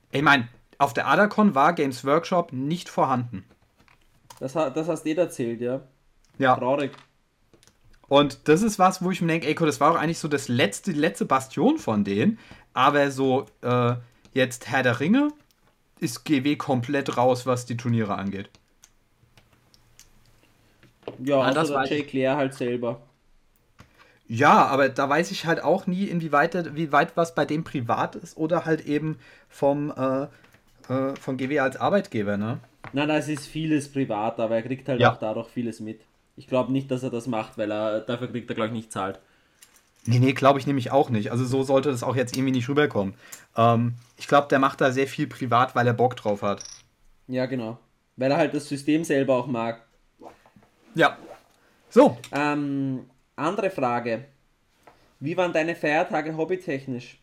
Ich 0.10 0.24
meine, 0.24 0.48
auf 0.80 0.96
der 0.96 1.08
Adacon 1.08 1.54
war 1.54 1.74
Games 1.74 2.04
Workshop 2.04 2.52
nicht 2.52 2.90
vorhanden. 2.90 3.46
Das, 4.40 4.54
das 4.54 4.88
hast 4.88 5.04
du 5.04 5.10
eh 5.10 5.14
erzählt, 5.14 5.62
ja. 5.62 5.82
Ja. 6.40 6.56
Traurig. 6.56 6.94
Und 8.08 8.48
das 8.48 8.64
ist 8.64 8.80
was, 8.80 9.04
wo 9.04 9.12
ich 9.12 9.22
mir 9.22 9.28
denke, 9.28 9.46
ey, 9.46 9.54
das 9.54 9.80
war 9.80 9.92
auch 9.92 10.00
eigentlich 10.00 10.18
so 10.18 10.28
das 10.28 10.48
letzte, 10.48 10.94
die 10.94 11.00
letzte 11.00 11.26
Bastion 11.26 11.78
von 11.78 12.04
denen. 12.04 12.40
Aber 12.74 13.12
so, 13.12 13.46
äh, 13.62 13.94
jetzt 14.34 14.68
Herr 14.68 14.82
der 14.82 15.00
Ringe 15.00 15.30
ist 16.00 16.26
GW 16.26 16.56
komplett 16.56 17.18
raus, 17.18 17.46
was 17.46 17.68
die 17.68 17.78
Turniere 17.78 18.16
angeht. 18.16 18.50
Ja, 21.24 21.42
also 21.42 21.60
das 21.60 21.74
war 21.74 21.88
Jay 21.88 22.04
Claire 22.04 22.38
halt 22.38 22.54
selber. 22.54 23.02
Ja, 24.28 24.66
aber 24.66 24.90
da 24.90 25.08
weiß 25.08 25.32
ich 25.32 25.46
halt 25.46 25.64
auch 25.64 25.88
nie, 25.88 26.06
inwieweit 26.06 26.76
wie 26.76 26.92
weit 26.92 27.16
was 27.16 27.34
bei 27.34 27.46
dem 27.46 27.64
privat 27.64 28.16
ist 28.16 28.36
oder 28.38 28.66
halt 28.66 28.86
eben 28.86 29.18
vom, 29.48 29.92
äh, 29.92 30.24
äh, 30.94 31.16
von 31.16 31.38
GW 31.38 31.60
als 31.60 31.78
Arbeitgeber, 31.78 32.36
ne? 32.36 32.60
Nein, 32.94 33.08
das 33.08 33.28
ist 33.28 33.48
vieles 33.48 33.92
privat, 33.92 34.40
aber 34.40 34.56
er 34.56 34.64
kriegt 34.64 34.88
halt 34.90 35.00
ja. 35.00 35.14
auch 35.14 35.18
dadurch 35.18 35.50
vieles 35.50 35.80
mit. 35.80 36.02
Ich 36.36 36.48
glaube 36.48 36.72
nicht, 36.72 36.92
dass 36.92 37.04
er 37.04 37.10
das 37.10 37.28
macht, 37.28 37.58
weil 37.58 37.72
er 37.72 38.02
dafür 38.02 38.28
kriegt 38.28 38.50
er, 38.50 38.56
glaube 38.56 38.68
ich, 38.68 38.74
nicht 38.74 38.92
zahlt. 38.92 39.20
Nee, 40.06 40.20
nee, 40.20 40.34
glaube 40.34 40.60
ich 40.60 40.68
nämlich 40.68 40.92
auch 40.92 41.10
nicht. 41.10 41.32
Also 41.32 41.44
so 41.44 41.64
sollte 41.64 41.92
das 41.92 42.04
auch 42.04 42.16
jetzt 42.16 42.36
irgendwie 42.36 42.54
nicht 42.54 42.70
rüberkommen. 42.70 43.14
Ähm, 43.58 43.96
ich 44.18 44.28
glaube, 44.28 44.48
der 44.48 44.60
macht 44.60 44.80
da 44.80 44.92
sehr 44.92 45.08
viel 45.08 45.28
privat, 45.28 45.76
weil 45.76 45.88
er 45.88 45.94
Bock 45.94 46.16
drauf 46.16 46.42
hat. 46.44 46.64
Ja, 47.28 47.46
genau. 47.46 47.78
Weil 48.16 48.32
er 48.32 48.38
halt 48.38 48.54
das 48.54 48.70
System 48.70 49.04
selber 49.04 49.36
auch 49.36 49.48
mag. 49.48 49.87
Ja. 50.98 51.16
So. 51.90 52.18
Ähm, 52.32 53.06
andere 53.36 53.70
Frage. 53.70 54.26
Wie 55.20 55.38
waren 55.38 55.54
deine 55.54 55.76
Feiertage 55.76 56.36
hobbytechnisch? 56.36 57.20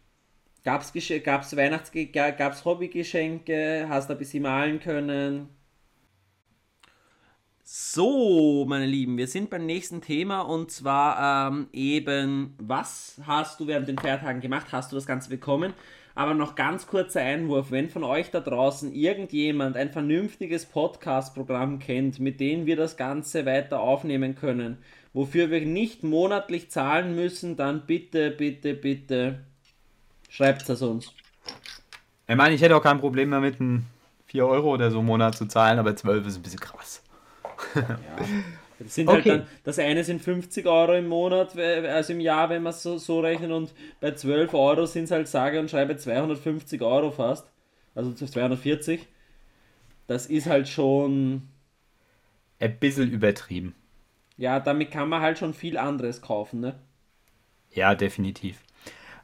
Gab's, 0.62 0.92
gab's 1.24 1.56
Weihnachts 1.56 1.90
gab's 2.12 2.64
Hobbygeschenke? 2.64 3.86
Hast 3.88 4.08
du 4.08 4.14
ein 4.14 4.18
bisschen 4.18 4.44
malen 4.44 4.78
können? 4.78 5.48
So, 7.64 8.64
meine 8.68 8.86
Lieben, 8.86 9.18
wir 9.18 9.26
sind 9.26 9.50
beim 9.50 9.66
nächsten 9.66 10.00
Thema 10.00 10.42
und 10.42 10.70
zwar 10.70 11.48
ähm, 11.48 11.66
eben, 11.72 12.54
was 12.58 13.20
hast 13.26 13.58
du 13.58 13.66
während 13.66 13.88
den 13.88 13.98
Feiertagen 13.98 14.40
gemacht? 14.40 14.68
Hast 14.70 14.92
du 14.92 14.96
das 14.96 15.06
Ganze 15.06 15.28
bekommen? 15.30 15.74
Aber 16.16 16.34
noch 16.34 16.54
ganz 16.54 16.86
kurzer 16.86 17.20
Einwurf, 17.20 17.70
wenn 17.70 17.90
von 17.90 18.04
euch 18.04 18.30
da 18.30 18.40
draußen 18.40 18.94
irgendjemand 18.94 19.76
ein 19.76 19.90
vernünftiges 19.90 20.66
Podcast-Programm 20.66 21.80
kennt, 21.80 22.20
mit 22.20 22.38
dem 22.38 22.66
wir 22.66 22.76
das 22.76 22.96
Ganze 22.96 23.46
weiter 23.46 23.80
aufnehmen 23.80 24.36
können, 24.36 24.78
wofür 25.12 25.50
wir 25.50 25.64
nicht 25.66 26.04
monatlich 26.04 26.70
zahlen 26.70 27.16
müssen, 27.16 27.56
dann 27.56 27.86
bitte, 27.86 28.30
bitte, 28.30 28.74
bitte 28.74 29.40
schreibt 30.28 30.68
es 30.68 30.82
uns. 30.82 31.12
Ich 32.28 32.36
meine, 32.36 32.54
ich 32.54 32.62
hätte 32.62 32.76
auch 32.76 32.82
kein 32.82 33.00
Problem 33.00 33.30
damit, 33.30 33.56
4 34.26 34.46
Euro 34.46 34.72
oder 34.72 34.90
so 34.90 35.00
im 35.00 35.06
Monat 35.06 35.36
zu 35.36 35.46
zahlen, 35.46 35.78
aber 35.78 35.96
12 35.96 36.26
ist 36.26 36.36
ein 36.36 36.42
bisschen 36.42 36.60
krass. 36.60 37.02
Ja. 37.74 37.98
Das, 38.78 38.94
sind 38.94 39.08
halt 39.08 39.20
okay. 39.20 39.30
halt 39.30 39.40
dann, 39.42 39.48
das 39.64 39.78
eine 39.78 40.04
sind 40.04 40.20
50 40.20 40.66
Euro 40.66 40.94
im 40.94 41.06
Monat, 41.06 41.56
also 41.56 42.12
im 42.12 42.20
Jahr, 42.20 42.50
wenn 42.50 42.62
man 42.62 42.70
es 42.70 42.82
so, 42.82 42.98
so 42.98 43.20
rechnet, 43.20 43.50
und 43.50 43.72
bei 44.00 44.12
12 44.12 44.52
Euro 44.54 44.86
sind 44.86 45.04
es 45.04 45.10
halt 45.10 45.28
sage 45.28 45.60
und 45.60 45.70
schreibe 45.70 45.96
250 45.96 46.82
Euro 46.82 47.10
fast. 47.10 47.50
Also 47.94 48.12
240. 48.12 49.06
Das 50.06 50.26
ist 50.26 50.46
halt 50.46 50.68
schon. 50.68 51.48
Ein 52.58 52.78
bisschen 52.78 53.10
übertrieben. 53.10 53.74
Ja, 54.36 54.60
damit 54.60 54.90
kann 54.90 55.08
man 55.08 55.20
halt 55.20 55.38
schon 55.38 55.54
viel 55.54 55.78
anderes 55.78 56.20
kaufen, 56.20 56.60
ne? 56.60 56.74
Ja, 57.70 57.94
definitiv. 57.94 58.60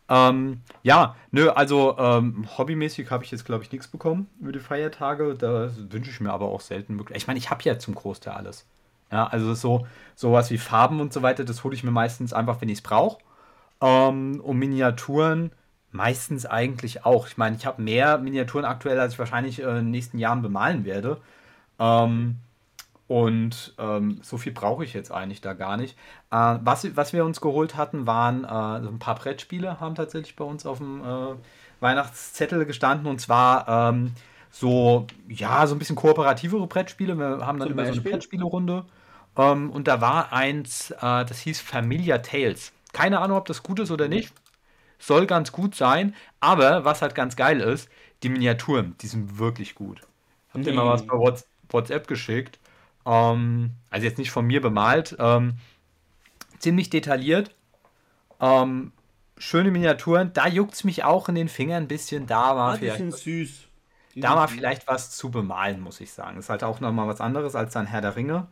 Ähm, 0.08 0.62
ja, 0.82 1.16
nö, 1.30 1.50
also 1.50 1.96
ähm, 1.96 2.46
hobbymäßig 2.58 3.10
habe 3.10 3.24
ich 3.24 3.30
jetzt, 3.30 3.44
glaube 3.44 3.62
ich, 3.62 3.70
nichts 3.70 3.86
bekommen 3.86 4.28
über 4.40 4.50
die 4.50 4.58
Feiertage. 4.58 5.34
Da 5.34 5.70
wünsche 5.76 6.10
ich 6.10 6.20
mir 6.20 6.32
aber 6.32 6.46
auch 6.46 6.60
selten 6.60 6.98
wirklich. 6.98 7.16
Ich 7.16 7.26
meine, 7.28 7.38
ich 7.38 7.50
habe 7.50 7.62
ja 7.62 7.78
zum 7.78 7.94
Großteil 7.94 8.34
alles. 8.34 8.66
Ja, 9.12 9.26
also 9.26 9.54
so 9.54 9.86
sowas 10.14 10.50
wie 10.50 10.58
Farben 10.58 11.00
und 11.00 11.12
so 11.12 11.22
weiter, 11.22 11.44
das 11.44 11.64
hole 11.64 11.74
ich 11.74 11.82
mir 11.84 11.90
meistens 11.90 12.32
einfach, 12.32 12.60
wenn 12.60 12.68
ich 12.68 12.78
es 12.78 12.82
brauche. 12.82 13.18
Ähm, 13.80 14.40
und 14.40 14.58
Miniaturen 14.58 15.52
meistens 15.92 16.46
eigentlich 16.46 17.04
auch. 17.04 17.26
Ich 17.26 17.36
meine, 17.36 17.56
ich 17.56 17.66
habe 17.66 17.82
mehr 17.82 18.18
Miniaturen 18.18 18.64
aktuell, 18.64 19.00
als 19.00 19.14
ich 19.14 19.18
wahrscheinlich 19.18 19.60
äh, 19.60 19.64
in 19.64 19.76
den 19.76 19.90
nächsten 19.90 20.18
Jahren 20.18 20.42
bemalen 20.42 20.84
werde. 20.84 21.20
Ähm, 21.78 22.36
und 23.08 23.74
ähm, 23.78 24.20
so 24.22 24.38
viel 24.38 24.52
brauche 24.52 24.84
ich 24.84 24.92
jetzt 24.92 25.10
eigentlich 25.10 25.40
da 25.40 25.54
gar 25.54 25.76
nicht. 25.76 25.96
Äh, 26.30 26.58
was, 26.62 26.94
was 26.96 27.12
wir 27.12 27.24
uns 27.24 27.40
geholt 27.40 27.76
hatten, 27.76 28.06
waren 28.06 28.44
äh, 28.44 28.82
so 28.84 28.88
ein 28.88 29.00
paar 29.00 29.16
Brettspiele, 29.16 29.80
haben 29.80 29.96
tatsächlich 29.96 30.36
bei 30.36 30.44
uns 30.44 30.64
auf 30.64 30.78
dem 30.78 31.00
äh, 31.02 31.34
Weihnachtszettel 31.80 32.66
gestanden. 32.66 33.08
Und 33.08 33.20
zwar 33.20 33.68
ähm, 33.68 34.12
so, 34.50 35.06
ja, 35.28 35.66
so 35.66 35.74
ein 35.74 35.78
bisschen 35.80 35.96
kooperativere 35.96 36.66
Brettspiele. 36.68 37.16
Wir 37.18 37.44
haben 37.44 37.58
dann 37.58 37.68
Zum 37.68 37.72
immer 37.72 37.82
Beispiel? 37.82 38.00
so 38.00 38.08
eine 38.08 38.10
Brettspielerunde. 38.10 38.84
Ähm, 39.36 39.70
und 39.70 39.88
da 39.88 40.00
war 40.00 40.32
eins, 40.32 40.90
äh, 40.90 41.24
das 41.24 41.40
hieß 41.40 41.60
Familiar 41.60 42.22
Tales. 42.22 42.72
Keine 42.92 43.20
Ahnung, 43.20 43.38
ob 43.38 43.46
das 43.46 43.62
gut 43.62 43.78
ist 43.80 43.90
oder 43.90 44.08
nicht. 44.08 44.32
Soll 44.98 45.26
ganz 45.26 45.52
gut 45.52 45.74
sein. 45.74 46.14
Aber 46.40 46.84
was 46.84 47.02
halt 47.02 47.14
ganz 47.14 47.36
geil 47.36 47.60
ist, 47.60 47.88
die 48.22 48.28
Miniaturen, 48.28 48.96
die 49.00 49.06
sind 49.06 49.38
wirklich 49.38 49.74
gut. 49.74 50.02
Habt 50.52 50.66
ihr 50.66 50.74
mal 50.74 50.86
was 50.86 51.06
bei 51.06 51.14
WhatsApp 51.14 52.06
geschickt? 52.06 52.58
Ähm, 53.06 53.72
also 53.88 54.06
jetzt 54.06 54.18
nicht 54.18 54.30
von 54.30 54.46
mir 54.46 54.60
bemalt. 54.60 55.16
Ähm, 55.18 55.54
ziemlich 56.58 56.90
detailliert. 56.90 57.54
Ähm, 58.40 58.92
schöne 59.38 59.70
Miniaturen. 59.70 60.32
Da 60.32 60.48
juckt 60.48 60.74
es 60.74 60.84
mich 60.84 61.04
auch 61.04 61.28
in 61.28 61.34
den 61.34 61.48
Fingern 61.48 61.84
ein 61.84 61.88
bisschen. 61.88 62.26
Da 62.26 62.56
war 62.56 62.74
ah, 62.74 62.76
vielleicht. 62.76 62.98
Die 62.98 63.02
sind 63.02 63.14
süß. 63.14 63.68
Die 64.16 64.20
da 64.20 64.34
war 64.34 64.48
vielleicht 64.48 64.88
was 64.88 65.12
zu 65.12 65.30
bemalen, 65.30 65.80
muss 65.80 66.00
ich 66.00 66.12
sagen. 66.12 66.38
Ist 66.38 66.50
halt 66.50 66.64
auch 66.64 66.80
nochmal 66.80 67.06
was 67.06 67.20
anderes 67.20 67.54
als 67.54 67.72
dann 67.72 67.86
Herr 67.86 68.00
der 68.00 68.16
Ringe. 68.16 68.48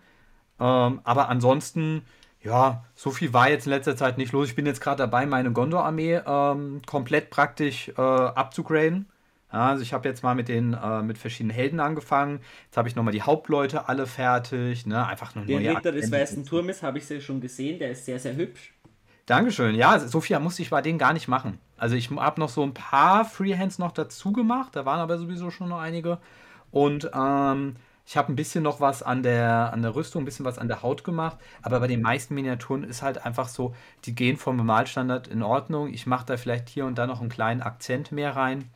Ähm, 0.61 1.01
aber 1.05 1.29
ansonsten, 1.29 2.03
ja, 2.43 2.85
so 2.95 3.11
viel 3.11 3.33
war 3.33 3.49
jetzt 3.49 3.67
in 3.67 3.73
letzter 3.73 3.97
Zeit 3.97 4.19
nicht 4.19 4.33
los. 4.33 4.49
Ich 4.49 4.57
bin 4.57 4.67
jetzt 4.67 4.81
gerade 4.81 4.99
dabei, 4.99 5.27
meine 5.27 5.53
Gondor-Armee 5.53 6.21
ähm, 6.27 6.83
komplett 6.87 7.31
praktisch 7.31 7.89
äh, 7.97 8.01
abzugraden. 8.01 9.07
Ja, 9.53 9.69
also 9.69 9.83
ich 9.83 9.95
habe 9.95 10.07
jetzt 10.07 10.23
mal 10.23 10.35
mit 10.35 10.49
den 10.49 10.75
äh, 10.75 11.03
mit 11.03 11.17
verschiedenen 11.17 11.55
Helden 11.55 11.81
angefangen. 11.81 12.41
Jetzt 12.67 12.77
habe 12.77 12.89
ich 12.89 12.97
nochmal 12.97 13.13
die 13.13 13.23
Hauptleute 13.23 13.89
alle 13.89 14.07
fertig. 14.07 14.85
Ne? 14.85 15.07
Einfach 15.07 15.35
nur 15.35 15.47
Den 15.47 15.67
Ritter 15.67 15.93
des 15.93 16.13
Weißen 16.13 16.45
Turmes 16.45 16.83
habe 16.83 16.99
ich 16.99 17.09
ja 17.09 17.21
schon 17.21 17.41
gesehen, 17.41 17.79
der 17.79 17.93
ist 17.93 18.05
sehr, 18.05 18.19
sehr 18.19 18.37
hübsch. 18.37 18.75
Dankeschön. 19.25 19.75
Ja, 19.75 19.99
so 19.99 20.21
viel 20.21 20.39
musste 20.39 20.63
ich 20.63 20.71
bei 20.71 20.83
denen 20.83 20.99
gar 20.99 21.13
nicht 21.13 21.29
machen. 21.29 21.59
Also 21.77 21.97
ich 21.97 22.11
habe 22.11 22.41
noch 22.41 22.49
so 22.49 22.63
ein 22.63 22.75
paar 22.75 23.25
Freehands 23.25 23.79
noch 23.79 23.93
dazu 23.93 24.33
gemacht, 24.33 24.75
da 24.75 24.85
waren 24.85 25.01
aber 25.01 25.19
sowieso 25.19 25.51
schon 25.51 25.69
noch 25.69 25.81
einige. 25.81 26.19
Und 26.71 27.11
ähm, 27.15 27.77
Ich 28.09 28.17
habe 28.17 28.33
ein 28.33 28.37
bisschen 28.37 28.65
noch 28.65 28.81
was 28.81 29.03
an 29.03 29.23
der, 29.23 29.71
an 29.71 29.83
der 29.83 29.95
Rüstung, 29.95 30.23
ein 30.23 30.25
bisschen 30.25 30.47
was 30.47 30.57
an 30.57 30.67
der 30.67 30.81
Haut 30.81 31.05
gemacht, 31.05 31.37
aber 31.61 31.79
bei 31.79 31.89
den 31.89 32.01
meisten 32.01 32.35
Miniaturen 32.35 32.83
ist 32.83 33.03
halt 33.03 33.27
einfach 33.27 33.49
so, 33.49 33.75
die 34.07 34.15
gehen 34.15 34.39
vom 34.39 34.57
Bemalstandard 34.57 35.29
in 35.29 35.43
Ordnung. 35.43 35.93
Ich 35.93 36.07
mache 36.07 36.25
da 36.25 36.39
vielleicht 36.39 36.71
hier 36.71 36.87
und 36.87 36.97
da 36.97 37.07
noch 37.07 37.21
einen 37.21 37.29
kleinen 37.29 37.61
Akzent 37.61 38.11
mehr 38.11 38.35
rein. 38.35 38.71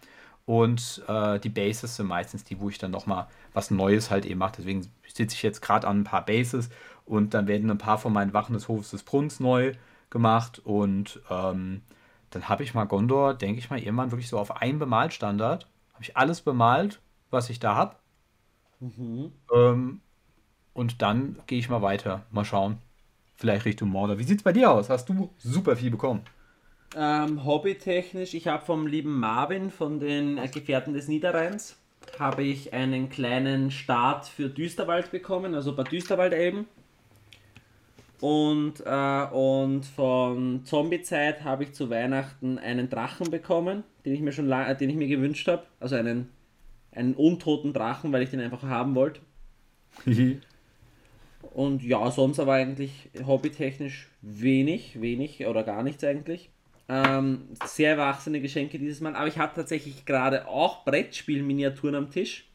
Und 0.44 1.02
äh, 1.08 1.40
die 1.40 1.48
Bases 1.48 1.96
sind 1.96 2.08
meistens 2.08 2.44
die, 2.44 2.60
wo 2.60 2.68
ich 2.68 2.76
dann 2.76 2.90
nochmal 2.90 3.26
was 3.54 3.70
Neues 3.70 4.10
halt 4.10 4.26
eben 4.26 4.38
mache. 4.38 4.56
Deswegen 4.58 4.92
sitze 5.08 5.34
ich 5.34 5.42
jetzt 5.42 5.62
gerade 5.62 5.88
an 5.88 6.00
ein 6.00 6.04
paar 6.04 6.26
Bases 6.26 6.68
und 7.06 7.32
dann 7.32 7.46
werden 7.46 7.70
ein 7.70 7.78
paar 7.78 7.96
von 7.96 8.12
meinen 8.12 8.34
Wachen 8.34 8.52
des 8.52 8.68
Hofes 8.68 8.90
des 8.90 9.02
Bruns 9.02 9.40
neu 9.40 9.72
gemacht. 10.10 10.60
Und 10.62 11.22
ähm, 11.30 11.80
dann 12.28 12.50
habe 12.50 12.64
ich 12.64 12.74
mal 12.74 12.84
Gondor, 12.84 13.32
denke 13.32 13.60
ich 13.60 13.70
mal, 13.70 13.78
irgendwann 13.78 14.10
wirklich 14.10 14.28
so 14.28 14.38
auf 14.38 14.60
einen 14.60 14.78
Bemalstandard. 14.78 15.68
Habe 15.94 16.02
ich 16.02 16.18
alles 16.18 16.42
bemalt, 16.42 17.00
was 17.30 17.48
ich 17.48 17.60
da 17.60 17.74
habe. 17.74 17.96
Mhm. 18.82 19.32
Ähm, 19.54 20.00
und 20.74 21.02
dann 21.02 21.38
gehe 21.46 21.58
ich 21.58 21.68
mal 21.68 21.82
weiter. 21.82 22.26
Mal 22.30 22.44
schauen. 22.44 22.78
Vielleicht 23.34 23.64
Richtung 23.64 23.88
Mordor. 23.88 24.18
Wie 24.18 24.24
sieht 24.24 24.38
es 24.38 24.42
bei 24.42 24.52
dir 24.52 24.70
aus? 24.70 24.90
Hast 24.90 25.08
du 25.08 25.30
super 25.38 25.76
viel 25.76 25.90
bekommen? 25.90 26.22
Ähm, 26.96 27.44
hobbytechnisch, 27.44 28.34
ich 28.34 28.48
habe 28.48 28.64
vom 28.64 28.86
lieben 28.86 29.18
Marvin 29.18 29.70
von 29.70 29.98
den 29.98 30.36
Gefährten 30.50 30.92
des 30.92 31.08
Niederrheins 31.08 31.78
habe 32.18 32.42
ich 32.42 32.72
einen 32.72 33.08
kleinen 33.08 33.70
Start 33.70 34.26
für 34.26 34.48
Düsterwald 34.48 35.10
bekommen, 35.10 35.54
also 35.54 35.74
bei 35.74 35.84
Düsterwaldelben. 35.84 36.66
Und, 38.20 38.74
äh, 38.84 39.26
und 39.32 39.84
von 39.84 40.64
Zombiezeit 40.64 41.42
habe 41.42 41.64
ich 41.64 41.72
zu 41.72 41.90
Weihnachten 41.90 42.58
einen 42.58 42.88
Drachen 42.90 43.30
bekommen, 43.30 43.82
den 44.04 44.14
ich 44.14 44.20
mir 44.20 44.32
schon 44.32 44.46
lange, 44.46 44.76
den 44.76 44.90
ich 44.90 44.96
mir 44.96 45.08
gewünscht 45.08 45.48
habe. 45.48 45.64
Also 45.80 45.96
einen 45.96 46.28
einen 46.92 47.14
untoten 47.14 47.72
Drachen, 47.72 48.12
weil 48.12 48.22
ich 48.22 48.30
den 48.30 48.40
einfach 48.40 48.62
haben 48.62 48.94
wollte. 48.94 49.20
Und 51.54 51.82
ja, 51.82 52.10
sonst 52.10 52.38
aber 52.38 52.54
eigentlich 52.54 53.10
hobbytechnisch 53.26 54.08
wenig, 54.22 55.00
wenig 55.00 55.44
oder 55.46 55.64
gar 55.64 55.82
nichts 55.82 56.04
eigentlich. 56.04 56.50
Ähm, 56.88 57.48
sehr 57.64 57.92
erwachsene 57.92 58.40
Geschenke 58.40 58.78
dieses 58.78 59.00
Mal, 59.00 59.14
aber 59.14 59.26
ich 59.26 59.38
habe 59.38 59.52
tatsächlich 59.54 60.04
gerade 60.04 60.48
auch 60.48 60.84
Brettspiel-Miniaturen 60.84 61.94
am 61.94 62.10
Tisch. 62.10 62.48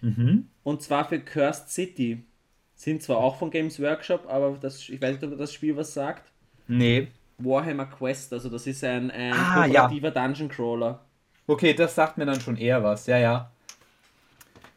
Mhm. 0.00 0.48
Und 0.62 0.82
zwar 0.82 1.08
für 1.08 1.20
Cursed 1.20 1.70
City. 1.70 2.24
Sind 2.74 3.02
zwar 3.02 3.18
auch 3.18 3.36
von 3.36 3.50
Games 3.50 3.80
Workshop, 3.80 4.26
aber 4.28 4.56
das, 4.60 4.88
ich 4.88 5.02
weiß 5.02 5.20
nicht, 5.20 5.32
ob 5.32 5.36
das 5.36 5.52
Spiel 5.52 5.76
was 5.76 5.92
sagt. 5.94 6.30
Nee. 6.68 7.08
Warhammer 7.38 7.86
Quest, 7.86 8.32
also 8.32 8.48
das 8.48 8.66
ist 8.66 8.84
ein, 8.84 9.10
ein 9.10 9.32
ah, 9.32 9.66
ja. 9.66 9.88
Dungeon 9.88 10.48
Crawler. 10.48 11.04
Okay, 11.48 11.74
das 11.74 11.96
sagt 11.96 12.18
mir 12.18 12.26
dann 12.26 12.40
schon 12.40 12.56
eher 12.56 12.84
was. 12.84 13.06
Ja, 13.06 13.18
ja. 13.18 13.50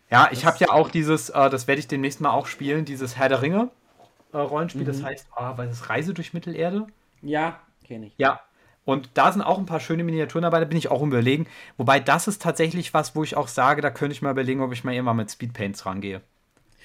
Ja, 0.10 0.30
ich 0.32 0.46
habe 0.46 0.58
ja 0.60 0.72
auch 0.72 0.90
dieses, 0.90 1.30
äh, 1.30 1.50
das 1.50 1.68
werde 1.68 1.80
ich 1.80 1.88
demnächst 1.88 2.20
mal 2.20 2.32
auch 2.32 2.48
spielen, 2.48 2.84
dieses 2.84 3.18
Herr 3.18 3.30
der 3.30 3.42
Ringe 3.44 3.70
äh, 4.34 4.38
Rollenspiel. 4.38 4.82
Mhm. 4.84 4.88
Das 4.88 5.04
heißt, 5.04 5.28
oh, 5.36 5.52
was 5.56 5.72
ist 5.72 5.90
Reise 5.90 6.14
durch 6.14 6.34
Mittelerde? 6.34 6.88
Ja, 7.22 7.60
kenne 7.86 8.08
ich. 8.08 8.14
Ja. 8.18 8.42
Und 8.84 9.12
da 9.14 9.32
sind 9.32 9.44
auch 9.44 9.60
ein 9.60 9.68
paar 9.68 9.80
schöne 9.80 10.04
Miniaturen 10.04 10.42
dabei, 10.42 10.60
da 10.60 10.66
bin 10.66 10.78
ich 10.78 10.90
auch 10.90 11.04
überlegen. 11.04 11.46
Wobei 11.78 12.00
das 12.00 12.28
ist 12.28 12.42
tatsächlich 12.42 12.94
was, 12.94 13.16
wo 13.16 13.24
ich 13.24 13.38
auch 13.38 13.48
sage, 13.48 13.82
da 13.82 13.92
könnte 13.92 14.14
ich 14.14 14.24
mal 14.24 14.32
überlegen, 14.32 14.62
ob 14.62 14.74
ich 14.74 14.84
mal 14.84 14.94
irgendwann 14.94 15.18
mit 15.18 15.30
Speedpaints 15.30 15.86
rangehe. 15.86 16.22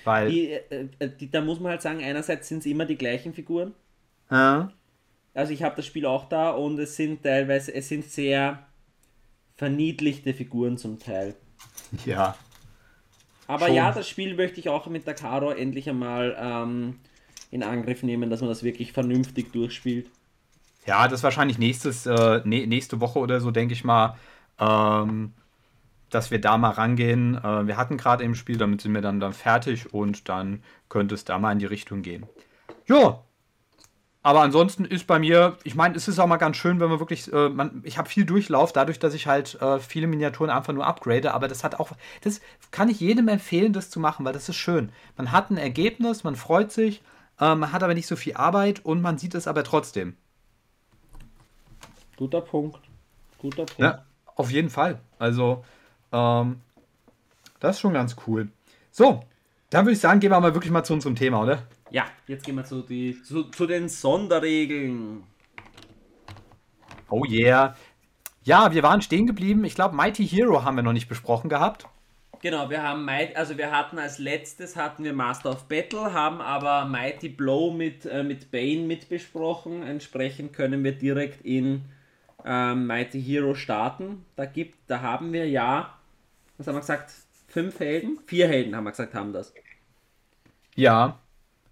Weil. 0.05 0.29
Die, 0.29 0.51
äh, 0.51 0.88
äh 0.99 1.09
die, 1.09 1.31
da 1.31 1.40
muss 1.40 1.59
man 1.59 1.70
halt 1.70 1.83
sagen, 1.83 2.03
einerseits 2.05 2.49
sind 2.49 2.59
es 2.59 2.66
immer 2.66 2.85
die 2.85 2.99
gleichen 2.99 3.33
Figuren. 3.33 3.72
Ja. 4.31 4.70
Also 5.33 5.53
ich 5.53 5.62
habe 5.62 5.77
das 5.77 5.87
Spiel 5.87 6.07
auch 6.07 6.29
da 6.29 6.51
und 6.51 6.79
es 6.79 6.96
sind 6.96 7.22
teilweise, 7.22 7.75
es 7.75 7.88
sind 7.88 8.05
sehr 8.05 8.65
verniedlichte 9.57 10.35
Figuren 10.35 10.77
zum 10.77 10.99
Teil. 10.99 11.35
Ja. 12.05 12.37
Aber 13.47 13.66
schon. 13.66 13.77
ja, 13.77 13.92
das 13.92 14.09
Spiel 14.09 14.35
möchte 14.35 14.61
ich 14.61 14.69
auch 14.69 14.87
mit 14.87 15.07
der 15.07 15.14
Karo 15.14 15.51
endlich 15.51 15.88
einmal 15.88 16.37
ähm, 16.38 16.99
in 17.51 17.62
Angriff 17.62 18.03
nehmen, 18.03 18.29
dass 18.29 18.40
man 18.40 18.49
das 18.49 18.62
wirklich 18.62 18.92
vernünftig 18.92 19.53
durchspielt. 19.53 20.11
Ja, 20.85 21.09
das 21.09 21.21
ist 21.21 21.25
wahrscheinlich 21.25 21.59
nächstes, 21.59 22.07
äh, 22.07 22.40
nächste 22.45 23.01
Woche 23.01 23.19
oder 23.19 23.40
so, 23.40 23.51
denke 23.51 23.75
ich 23.75 23.85
mal, 23.85 24.16
ähm, 24.59 25.33
dass 26.11 26.31
wir 26.31 26.40
da 26.40 26.59
mal 26.59 26.71
rangehen. 26.71 27.37
Äh, 27.37 27.66
wir 27.66 27.77
hatten 27.77 27.97
gerade 27.97 28.25
im 28.25 28.35
Spiel, 28.35 28.57
damit 28.57 28.81
sind 28.81 28.95
wir 28.95 29.01
dann, 29.01 29.21
dann 29.21 29.33
fertig 29.33 29.92
und 29.92 30.29
dann 30.29 30.62
könnte 30.88 31.14
es 31.14 31.25
da 31.25 31.38
mal 31.38 31.53
in 31.53 31.59
die 31.59 31.66
Richtung 31.66 32.03
gehen. 32.03 32.27
Ja, 32.87 33.21
aber 34.27 34.41
ansonsten 34.41 34.85
ist 34.85 35.07
bei 35.07 35.21
mir, 35.21 35.57
ich 35.62 35.77
meine, 35.77 35.95
es 35.95 36.09
ist 36.09 36.19
auch 36.19 36.27
mal 36.27 36.37
ganz 36.37 36.57
schön, 36.57 36.81
wenn 36.81 36.89
man 36.89 36.99
wirklich, 36.99 37.33
äh, 37.33 37.49
man, 37.49 37.81
ich 37.85 37.97
habe 37.97 38.09
viel 38.09 38.25
Durchlauf, 38.25 38.73
dadurch, 38.73 38.99
dass 38.99 39.15
ich 39.15 39.29
halt 39.29 39.55
äh, 39.62 39.79
viele 39.79 40.09
Miniaturen 40.09 40.51
einfach 40.51 40.73
nur 40.73 40.85
upgrade, 40.85 41.33
aber 41.33 41.47
das 41.47 41.62
hat 41.62 41.79
auch, 41.79 41.93
das 42.23 42.41
kann 42.73 42.89
ich 42.89 42.99
jedem 42.99 43.29
empfehlen, 43.29 43.73
das 43.73 43.89
zu 43.89 44.01
machen, 44.01 44.27
weil 44.27 44.33
das 44.33 44.49
ist 44.49 44.57
schön. 44.57 44.91
Man 45.17 45.31
hat 45.31 45.51
ein 45.51 45.59
Ergebnis, 45.59 46.25
man 46.25 46.35
freut 46.35 46.73
sich, 46.73 47.03
äh, 47.39 47.55
man 47.55 47.71
hat 47.71 47.85
aber 47.85 47.95
nicht 47.95 48.09
so 48.09 48.17
viel 48.17 48.35
Arbeit 48.35 48.85
und 48.85 49.01
man 49.01 49.17
sieht 49.17 49.37
es 49.37 49.47
aber 49.47 49.62
trotzdem. 49.62 50.17
Guter 52.17 52.41
Punkt. 52.41 52.81
Guter 53.39 53.65
Punkt. 53.65 53.79
Ja, 53.79 54.05
auf 54.35 54.51
jeden 54.51 54.71
Fall. 54.71 54.99
Also, 55.21 55.65
ähm, 56.11 56.62
das 57.61 57.77
ist 57.77 57.81
schon 57.81 57.93
ganz 57.93 58.17
cool. 58.27 58.49
So, 58.91 59.23
dann 59.71 59.85
würde 59.85 59.93
ich 59.93 60.01
sagen, 60.01 60.19
gehen 60.19 60.33
wir 60.33 60.41
mal 60.41 60.55
wirklich 60.55 60.73
mal 60.73 60.83
zu 60.83 60.95
unserem 60.95 61.15
Thema, 61.15 61.43
oder? 61.43 61.62
Ja, 61.90 62.07
jetzt 62.27 62.44
gehen 62.44 62.57
wir 62.57 62.64
zu, 62.64 62.83
die, 62.83 63.22
zu, 63.22 63.44
zu 63.44 63.66
den 63.66 63.88
Sonderregeln. 63.88 65.22
Oh 67.09 67.25
yeah. 67.25 67.77
Ja, 68.42 68.72
wir 68.72 68.83
waren 68.83 69.03
stehen 69.03 69.27
geblieben. 69.27 69.64
Ich 69.64 69.75
glaube, 69.75 69.94
Mighty 69.94 70.27
Hero 70.27 70.64
haben 70.64 70.77
wir 70.77 70.83
noch 70.83 70.92
nicht 70.92 71.09
besprochen 71.09 71.49
gehabt. 71.49 71.87
Genau, 72.42 72.68
wir 72.70 72.83
haben 72.83 73.09
also 73.35 73.57
wir 73.57 73.70
hatten 73.72 73.99
als 73.99 74.18
letztes 74.18 74.77
hatten 74.77 75.05
wir 75.05 75.12
Master 75.12 75.51
of 75.51 75.68
Battle, 75.68 76.12
haben 76.12 76.40
aber 76.40 76.85
Mighty 76.85 77.29
Blow 77.29 77.72
mit, 77.72 78.05
äh, 78.05 78.22
mit 78.22 78.51
Bane 78.51 78.83
mitbesprochen. 78.83 79.83
Entsprechend 79.83 80.53
können 80.53 80.85
wir 80.85 80.92
direkt 80.92 81.44
in 81.44 81.87
ähm, 82.44 82.87
Mighty 82.87 83.22
Hero 83.22 83.55
starten. 83.55 84.25
Da 84.37 84.44
gibt, 84.44 84.79
da 84.88 85.01
haben 85.01 85.33
wir 85.33 85.49
ja, 85.49 85.99
was 86.59 86.66
haben 86.66 86.75
wir 86.75 86.81
gesagt, 86.81 87.12
fünf 87.49 87.81
Helden? 87.81 88.18
Vier 88.27 88.49
Helden 88.49 88.77
haben 88.77 88.85
wir 88.85 88.90
gesagt, 88.90 89.14
haben 89.14 89.33
das. 89.33 89.55
Ja, 90.75 91.18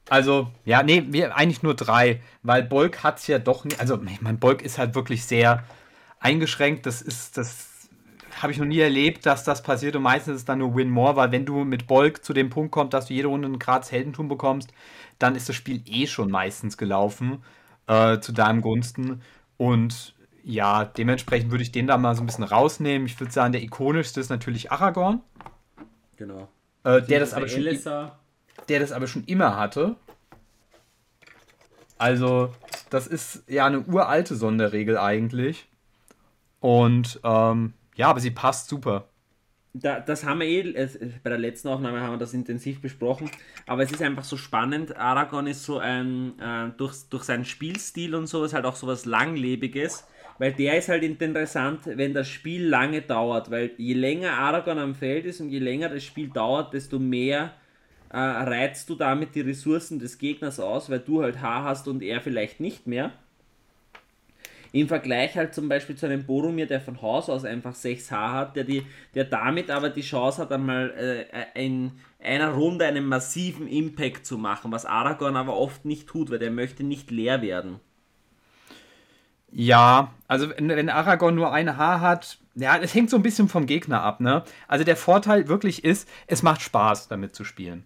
also, 0.09 0.51
ja, 0.65 0.83
nee, 0.83 1.05
wir 1.09 1.37
eigentlich 1.37 1.63
nur 1.63 1.75
drei, 1.75 2.21
weil 2.43 2.63
Bolk 2.63 3.03
hat 3.03 3.19
es 3.19 3.27
ja 3.27 3.39
doch 3.39 3.65
nicht. 3.65 3.81
Also, 3.81 4.01
ich 4.03 4.21
meine, 4.21 4.39
Bolk 4.39 4.63
ist 4.63 4.79
halt 4.79 4.95
wirklich 4.95 5.25
sehr 5.25 5.65
eingeschränkt. 6.21 6.87
Das 6.87 7.01
ist, 7.01 7.39
das 7.39 7.75
habe 8.43 8.53
ich 8.53 8.59
noch 8.59 8.67
nie 8.67 8.81
erlebt, 8.81 9.27
dass 9.27 9.45
das 9.45 9.63
passiert 9.63 9.97
und 9.97 10.03
meistens 10.03 10.35
ist 10.35 10.41
es 10.41 10.45
dann 10.45 10.59
nur 10.59 10.75
Win-More, 10.75 11.17
weil 11.17 11.33
wenn 11.33 11.47
du 11.47 11.65
mit 11.65 11.87
Bolk 11.87 12.25
zu 12.25 12.33
dem 12.33 12.51
Punkt 12.51 12.73
kommst, 12.73 12.93
dass 12.93 13.07
du 13.07 13.15
jede 13.15 13.29
Runde 13.29 13.47
einen 13.47 13.59
Graz 13.59 13.93
Heldentum 13.93 14.29
bekommst, 14.29 14.73
dann 15.19 15.37
ist 15.37 15.49
das 15.49 15.57
Spiel 15.57 15.83
eh 15.87 16.07
schon 16.07 16.31
meistens 16.31 16.77
gelaufen 16.77 17.43
äh, 17.87 18.19
zu 18.19 18.33
deinem 18.33 18.61
Gunsten. 18.61 19.23
Und 19.57 20.15
ja, 20.43 20.85
dementsprechend 20.85 21.51
würde 21.51 21.63
ich 21.63 21.73
den 21.73 21.87
da 21.87 21.97
mal 21.97 22.15
so 22.15 22.23
ein 22.23 22.27
bisschen 22.27 22.45
rausnehmen. 22.45 23.07
Ich 23.07 23.19
würde 23.19 23.33
sagen, 23.33 23.53
der 23.53 23.63
ikonischste 23.63 24.21
ist 24.21 24.31
natürlich 24.31 24.73
Aragorn. 24.73 25.21
Genau. 26.17 26.49
Äh, 26.83 27.03
der 27.03 27.21
das 27.21 27.33
aber 27.33 27.49
schon 27.49 27.63
der 28.69 28.81
das 28.81 28.93
aber 28.93 29.07
schon 29.07 29.25
immer 29.25 29.57
hatte. 29.57 29.97
Also, 31.99 32.53
das 32.91 33.07
ist 33.07 33.45
ja 33.49 33.67
eine 33.67 33.81
uralte 33.81 34.35
Sonderregel 34.35 34.99
eigentlich. 34.99 35.69
Und 36.61 37.21
ähm, 37.25 37.75
ja, 37.95 38.09
aber 38.09 38.21
sie 38.21 38.31
passt 38.31 38.69
super. 38.69 39.09
Da, 39.77 39.99
das 39.99 40.25
haben 40.25 40.41
wir 40.41 40.47
eh, 40.47 40.61
äh, 40.61 40.89
bei 41.23 41.31
der 41.31 41.39
letzten 41.39 41.69
Aufnahme 41.69 42.01
haben 42.01 42.13
wir 42.13 42.19
das 42.19 42.33
intensiv 42.33 42.81
besprochen, 42.81 43.29
aber 43.67 43.83
es 43.83 43.91
ist 43.91 44.03
einfach 44.03 44.23
so 44.23 44.37
spannend. 44.37 44.97
Aragorn 44.97 45.49
ist 45.49 45.65
so 45.65 45.79
ein, 45.79 46.39
äh, 46.39 46.71
durch, 46.77 47.09
durch 47.11 47.25
seinen 47.25 47.45
Spielstil 47.45 48.15
und 48.15 48.29
sowas 48.29 48.55
halt 48.55 48.67
auch 48.67 48.77
sowas 48.77 49.05
Langlebiges, 49.05 50.07
weil 50.39 50.53
der 50.53 50.79
ist 50.79 50.89
halt 50.89 51.03
interessant, 51.03 51.81
wenn 51.87 52.15
das 52.15 52.29
Spiel 52.29 52.69
lange 52.69 53.03
dauert, 53.03 53.51
weil 53.51 53.73
je 53.77 53.95
länger 53.95 54.35
Aragorn 54.35 54.79
am 54.79 54.95
Feld 54.95 55.25
ist 55.25 55.41
und 55.41 55.49
je 55.49 55.59
länger 55.59 55.89
das 55.89 56.05
Spiel 56.05 56.29
dauert, 56.29 56.73
desto 56.73 57.01
mehr 57.01 57.53
äh, 58.15 58.17
reizt 58.17 58.89
du 58.89 58.95
damit 58.95 59.35
die 59.35 59.41
Ressourcen 59.41 59.99
des 59.99 60.19
Gegners 60.19 60.61
aus, 60.61 60.89
weil 60.89 61.01
du 61.01 61.23
halt 61.23 61.43
H 61.43 61.65
hast 61.65 61.89
und 61.89 62.01
er 62.01 62.21
vielleicht 62.21 62.61
nicht 62.61 62.87
mehr. 62.87 63.11
Im 64.71 64.87
Vergleich 64.87 65.37
halt 65.37 65.53
zum 65.53 65.69
Beispiel 65.69 65.97
zu 65.97 66.07
einem 66.07 66.25
Boromir, 66.25 66.67
der 66.67 66.81
von 66.81 67.03
Haus 67.03 67.29
aus 67.29 67.45
einfach 67.45 67.75
6 67.75 68.13
H 68.13 68.33
hat, 68.33 68.57
der, 68.57 68.63
die, 68.63 68.87
der 69.17 69.25
damit 69.25 69.69
aber 69.69 69.91
die 69.91 70.03
Chance 70.03 70.43
hat, 70.43 70.53
einmal 70.53 71.27
äh, 71.57 71.65
in 71.65 71.91
einer 72.23 72.53
Runde 72.53 72.85
einen 72.87 73.05
massiven 73.05 73.67
Impact 73.67 74.25
zu 74.25 74.39
machen, 74.39 74.71
was 74.71 74.87
Aragorn 74.87 75.35
aber 75.35 75.57
oft 75.57 75.85
nicht 75.85 76.07
tut, 76.07 76.31
weil 76.31 76.39
der 76.39 76.53
möchte 76.53 76.85
nicht 76.85 77.11
leer 77.11 77.43
werden. 77.43 77.81
Ja, 79.51 80.15
also 80.29 80.51
wenn, 80.51 80.89
Aragorn 80.89 81.35
nur 81.35 81.53
ein 81.53 81.77
Haar 81.77 82.01
hat, 82.01 82.39
ja, 82.55 82.77
es 82.77 82.95
hängt 82.95 83.11
so 83.11 83.17
ein 83.17 83.23
bisschen 83.23 83.49
vom 83.49 83.67
Gegner 83.67 84.03
ab, 84.03 84.21
ne? 84.21 84.45
Also 84.69 84.85
der 84.85 84.97
Vorteil 84.97 85.49
wirklich 85.49 85.85
ist, 85.85 86.09
es 86.29 86.45
macht 86.45 86.63
Spaß, 86.63 87.09
damit 87.09 87.35
zu 87.35 87.45
spielen. 87.45 87.85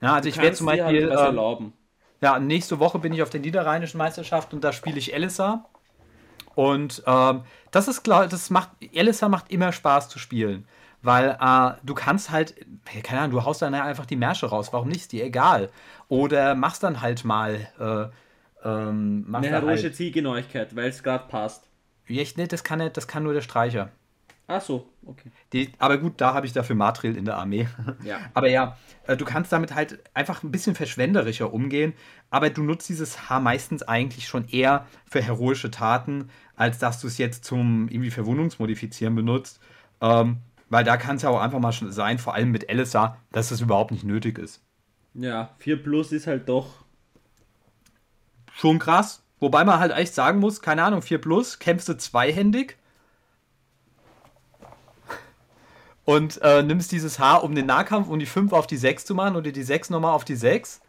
Ja, 0.00 0.14
also 0.14 0.28
du 0.28 0.28
ich 0.28 0.40
werde 0.40 0.56
zum 0.56 0.66
Beispiel. 0.66 1.02
Halt 1.02 1.10
was 1.10 1.20
ähm, 1.20 1.26
erlauben. 1.26 1.72
Ja, 2.20 2.38
nächste 2.38 2.78
Woche 2.78 2.98
bin 2.98 3.12
ich 3.12 3.22
auf 3.22 3.30
der 3.30 3.40
Niederrheinischen 3.40 3.98
Meisterschaft 3.98 4.54
und 4.54 4.64
da 4.64 4.72
spiele 4.72 4.98
ich 4.98 5.12
Elissa. 5.14 5.66
Und 6.54 7.02
ähm, 7.06 7.44
das 7.70 7.88
ist 7.88 8.02
klar, 8.04 8.28
das 8.28 8.50
macht, 8.50 8.70
Elissa 8.92 9.28
macht 9.28 9.50
immer 9.52 9.72
Spaß 9.72 10.08
zu 10.08 10.18
spielen. 10.18 10.66
weil 11.02 11.36
äh, 11.40 11.72
du 11.84 11.94
kannst 11.94 12.30
halt, 12.30 12.54
keine 13.04 13.20
Ahnung, 13.22 13.32
du 13.32 13.44
haust 13.44 13.62
dann 13.62 13.74
einfach 13.74 14.06
die 14.06 14.16
Märsche 14.16 14.46
raus, 14.46 14.72
warum 14.72 14.88
nicht, 14.88 15.02
ist 15.02 15.12
dir 15.12 15.24
egal. 15.24 15.70
Oder 16.08 16.54
machst 16.54 16.82
dann 16.82 17.00
halt 17.00 17.24
mal 17.24 17.68
äh, 17.78 18.68
ähm, 18.68 19.26
eine 19.32 19.48
heroische 19.48 19.84
halt, 19.84 19.96
Zielgenauigkeit, 19.96 20.74
weil 20.76 20.88
es 20.88 21.02
gerade 21.02 21.28
passt. 21.28 21.68
Echt 22.08 22.38
nicht, 22.38 22.52
das 22.52 22.64
kann, 22.64 22.78
nicht, 22.80 22.96
das 22.96 23.06
kann 23.08 23.22
nur 23.22 23.34
der 23.34 23.40
Streicher. 23.42 23.90
Ach 24.48 24.62
so, 24.62 24.88
okay. 25.04 25.32
Die, 25.52 25.72
aber 25.78 25.98
gut, 25.98 26.20
da 26.20 26.32
habe 26.32 26.46
ich 26.46 26.52
dafür 26.52 26.76
Matril 26.76 27.16
in 27.16 27.24
der 27.24 27.36
Armee. 27.36 27.66
Ja. 28.04 28.18
aber 28.34 28.48
ja, 28.48 28.76
äh, 29.06 29.16
du 29.16 29.24
kannst 29.24 29.50
damit 29.50 29.74
halt 29.74 29.98
einfach 30.14 30.44
ein 30.44 30.52
bisschen 30.52 30.76
verschwenderischer 30.76 31.52
umgehen, 31.52 31.94
aber 32.30 32.50
du 32.50 32.62
nutzt 32.62 32.88
dieses 32.88 33.28
Haar 33.28 33.40
meistens 33.40 33.82
eigentlich 33.82 34.28
schon 34.28 34.48
eher 34.48 34.86
für 35.10 35.20
heroische 35.20 35.72
Taten, 35.72 36.30
als 36.54 36.78
dass 36.78 37.00
du 37.00 37.08
es 37.08 37.18
jetzt 37.18 37.44
zum 37.44 37.88
irgendwie 37.88 38.10
Verwundungsmodifizieren 38.10 39.16
benutzt. 39.16 39.58
Ähm, 40.00 40.38
weil 40.68 40.84
da 40.84 40.96
kann 40.96 41.16
es 41.16 41.22
ja 41.22 41.30
auch 41.30 41.40
einfach 41.40 41.58
mal 41.58 41.72
sein, 41.72 42.18
vor 42.18 42.34
allem 42.34 42.50
mit 42.50 42.68
Elisa, 42.68 43.16
dass 43.32 43.48
das 43.48 43.60
überhaupt 43.60 43.90
nicht 43.90 44.04
nötig 44.04 44.38
ist. 44.38 44.62
Ja, 45.14 45.50
4 45.58 45.82
Plus 45.82 46.12
ist 46.12 46.26
halt 46.26 46.48
doch. 46.48 46.84
Schon 48.52 48.78
krass. 48.78 49.22
Wobei 49.38 49.64
man 49.64 49.78
halt 49.78 49.92
echt 49.92 50.14
sagen 50.14 50.38
muss, 50.38 50.62
keine 50.62 50.82
Ahnung, 50.84 51.02
4 51.02 51.20
Plus, 51.20 51.58
kämpfst 51.58 51.88
du 51.88 51.96
zweihändig 51.96 52.76
und 56.06 56.40
äh, 56.40 56.62
nimmst 56.62 56.92
dieses 56.92 57.18
Haar, 57.18 57.42
um 57.42 57.54
den 57.54 57.66
Nahkampf 57.66 58.08
um 58.08 58.18
die 58.18 58.26
5 58.26 58.52
auf 58.52 58.66
die 58.66 58.76
6 58.76 59.04
zu 59.04 59.14
machen 59.14 59.36
oder 59.36 59.50
die 59.50 59.62
6 59.62 59.90
nochmal 59.90 60.12
auf 60.12 60.24
die 60.24 60.36
6. 60.36 60.80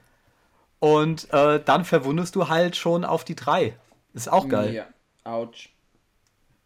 Und 0.80 1.34
äh, 1.34 1.60
dann 1.64 1.86
verwundest 1.86 2.36
du 2.36 2.48
halt 2.48 2.76
schon 2.76 3.04
auf 3.04 3.26
die 3.26 3.36
3. 3.36 3.76
Ist 4.14 4.32
auch 4.32 4.48
geil. 4.48 4.74
Ja, 4.74 4.86
ouch. 5.24 5.70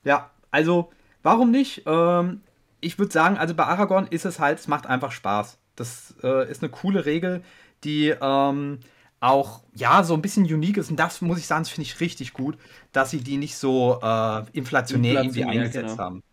Ja, 0.04 0.30
also, 0.52 0.92
warum 1.24 1.50
nicht? 1.50 1.84
Ähm, 1.86 2.42
ich 2.82 3.00
würde 3.00 3.14
sagen, 3.14 3.38
also 3.38 3.56
bei 3.56 3.64
Aragorn 3.64 4.08
ist 4.08 4.26
es 4.26 4.40
halt, 4.40 4.60
es 4.60 4.68
macht 4.68 4.86
einfach 4.86 5.14
Spaß. 5.14 5.58
Das 5.78 6.16
äh, 6.22 6.52
ist 6.52 6.62
eine 6.62 6.72
coole 6.72 7.06
Regel, 7.06 7.44
die 7.86 8.10
ähm, 8.10 8.80
auch, 9.22 9.62
ja, 9.74 10.04
so 10.04 10.14
ein 10.14 10.22
bisschen 10.22 10.44
unique 10.44 10.76
ist. 10.76 10.90
Und 10.90 10.98
das 10.98 11.22
muss 11.22 11.38
ich 11.38 11.48
sagen, 11.48 11.64
das 11.64 11.70
finde 11.70 11.88
ich 11.88 12.02
richtig 12.02 12.34
gut, 12.34 12.58
dass 12.92 13.12
sie 13.12 13.22
die 13.22 13.38
nicht 13.38 13.56
so 13.56 14.00
äh, 14.02 14.44
inflationär, 14.52 14.52
inflationär 14.52 15.14
irgendwie 15.24 15.46
eingesetzt 15.46 15.92
genau. 15.92 16.04
haben. 16.04 16.24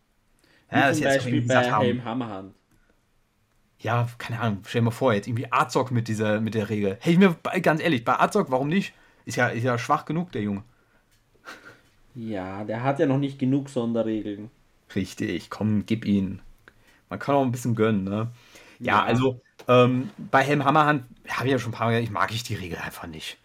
Ja, 0.70 0.92
zum 0.92 1.04
Beispiel 1.04 1.42
bei 1.42 1.78
Helm 1.78 2.04
Hammerhand. 2.04 2.54
Ja, 3.80 4.08
keine 4.18 4.40
Ahnung, 4.40 4.62
stell 4.66 4.80
dir 4.80 4.86
mal 4.86 4.90
vor, 4.90 5.14
jetzt 5.14 5.28
irgendwie 5.28 5.50
Azog 5.52 5.92
mit 5.92 6.08
dieser, 6.08 6.40
mit 6.40 6.54
der 6.54 6.68
Regel. 6.68 6.98
Hey, 7.00 7.12
ich 7.12 7.18
mir 7.18 7.36
ganz 7.62 7.80
ehrlich, 7.80 8.04
bei 8.04 8.18
Azog, 8.18 8.50
warum 8.50 8.68
nicht? 8.68 8.92
Ist 9.24 9.36
ja, 9.36 9.48
ist 9.48 9.62
ja 9.62 9.78
schwach 9.78 10.04
genug, 10.04 10.32
der 10.32 10.42
Junge. 10.42 10.64
Ja, 12.14 12.64
der 12.64 12.82
hat 12.82 12.98
ja 12.98 13.06
noch 13.06 13.18
nicht 13.18 13.38
genug 13.38 13.68
Sonderregeln. 13.68 14.50
Richtig, 14.94 15.50
komm, 15.50 15.86
gib 15.86 16.04
ihn. 16.04 16.40
Man 17.08 17.18
kann 17.18 17.36
auch 17.36 17.44
ein 17.44 17.52
bisschen 17.52 17.76
gönnen, 17.76 18.04
ne? 18.04 18.32
Ja, 18.80 18.96
ja. 18.96 19.04
also 19.04 19.40
ähm, 19.68 20.10
bei 20.16 20.42
Helm 20.42 20.64
Hammerhand 20.64 21.04
habe 21.28 21.46
ich 21.46 21.52
ja 21.52 21.58
schon 21.58 21.70
ein 21.70 21.74
paar 21.74 21.86
Mal 21.86 21.92
gesagt, 21.92 22.08
ich 22.08 22.12
mag 22.12 22.32
ich 22.32 22.42
die 22.42 22.54
Regel 22.54 22.78
einfach 22.78 23.06
nicht. 23.06 23.38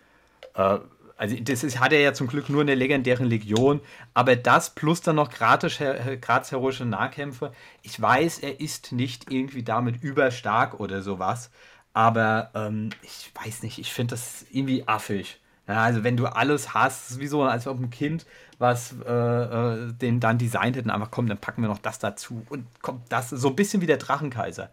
Äh, 0.55 0.79
also 1.23 1.37
das 1.37 1.63
ist, 1.63 1.79
hat 1.79 1.93
er 1.93 2.01
ja 2.01 2.13
zum 2.13 2.27
Glück 2.27 2.49
nur 2.49 2.59
in 2.59 2.67
der 2.67 2.75
legendären 2.75 3.27
Legion, 3.27 3.79
aber 4.13 4.35
das 4.35 4.71
plus 4.71 4.99
dann 4.99 5.15
noch 5.15 5.29
gratis, 5.29 5.79
gratis 6.19 6.51
heroische 6.51 6.83
Nahkämpfe. 6.83 7.53
Ich 7.81 7.99
weiß, 8.01 8.39
er 8.39 8.59
ist 8.59 8.91
nicht 8.91 9.31
irgendwie 9.31 9.63
damit 9.63 10.03
überstark 10.03 10.81
oder 10.81 11.01
sowas, 11.01 11.49
aber 11.93 12.51
ähm, 12.53 12.89
ich 13.03 13.31
weiß 13.41 13.63
nicht, 13.63 13.79
ich 13.79 13.93
finde 13.93 14.15
das 14.15 14.45
irgendwie 14.51 14.85
affig. 14.85 15.39
Ja, 15.65 15.83
also 15.83 16.03
wenn 16.03 16.17
du 16.17 16.25
alles 16.25 16.73
hast, 16.73 17.17
wie 17.21 17.27
so 17.27 17.41
als 17.43 17.67
ob 17.67 17.79
ein 17.79 17.89
Kind, 17.89 18.25
was 18.59 18.93
äh, 19.07 19.13
äh, 19.13 19.93
den 19.93 20.19
dann 20.19 20.37
designt 20.37 20.75
hätten, 20.75 20.89
einfach 20.89 21.09
komm, 21.09 21.27
dann 21.27 21.37
packen 21.37 21.61
wir 21.61 21.69
noch 21.69 21.77
das 21.77 21.99
dazu 21.99 22.45
und 22.49 22.65
kommt 22.81 23.09
das, 23.09 23.29
so 23.29 23.47
ein 23.47 23.55
bisschen 23.55 23.81
wie 23.81 23.87
der 23.87 23.95
Drachenkaiser. 23.95 24.69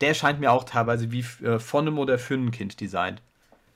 Der 0.00 0.12
scheint 0.14 0.40
mir 0.40 0.50
auch 0.50 0.64
teilweise 0.64 1.12
wie 1.12 1.24
äh, 1.44 1.60
von 1.60 1.86
einem 1.86 2.00
oder 2.00 2.18
für 2.18 2.34
ein 2.34 2.50
Kind 2.50 2.80
designt. 2.80 3.22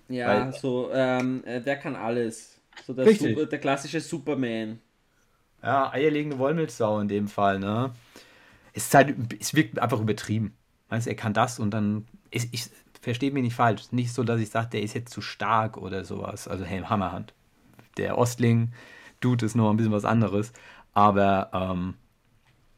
Ja, 0.09 0.29
Weil, 0.29 0.53
so, 0.55 0.90
ähm, 0.92 1.44
äh, 1.44 1.61
der 1.61 1.77
kann 1.77 1.97
alles. 1.97 2.61
So 2.87 2.92
der, 2.94 3.12
Super, 3.14 3.47
der 3.47 3.59
klassische 3.59 4.01
Superman. 4.01 4.81
Ja, 5.62 5.92
eierlegende 5.92 6.38
Wollmilchsau 6.38 7.01
in 7.01 7.09
dem 7.09 7.29
Fall, 7.29 7.59
ne? 7.59 7.92
Es 8.73 8.85
ist 8.87 8.94
halt, 8.94 9.16
es 9.40 9.55
wirkt 9.55 9.79
einfach 9.79 10.01
übertrieben. 10.01 10.57
Weißt 10.88 11.07
er 11.07 11.16
kann 11.16 11.35
das 11.35 11.59
und 11.59 11.73
dann, 11.73 12.07
ich, 12.31 12.49
ich 12.53 12.71
verstehe 13.01 13.31
mich 13.31 13.42
nicht 13.42 13.55
falsch. 13.55 13.90
Nicht 13.90 14.12
so, 14.12 14.23
dass 14.23 14.40
ich 14.40 14.51
sage, 14.51 14.71
der 14.71 14.83
ist 14.83 14.94
jetzt 14.94 15.12
zu 15.12 15.21
stark 15.21 15.77
oder 15.77 16.05
sowas. 16.05 16.49
Also 16.49 16.64
Helm 16.64 16.88
Hammerhand. 16.88 17.35
Der 17.97 18.16
Ostling, 18.16 18.73
Dude 19.21 19.44
ist 19.44 19.57
noch 19.57 19.71
ein 19.71 19.77
bisschen 19.77 19.92
was 19.92 20.05
anderes. 20.05 20.53
Aber, 20.94 21.51
ähm, 21.53 21.94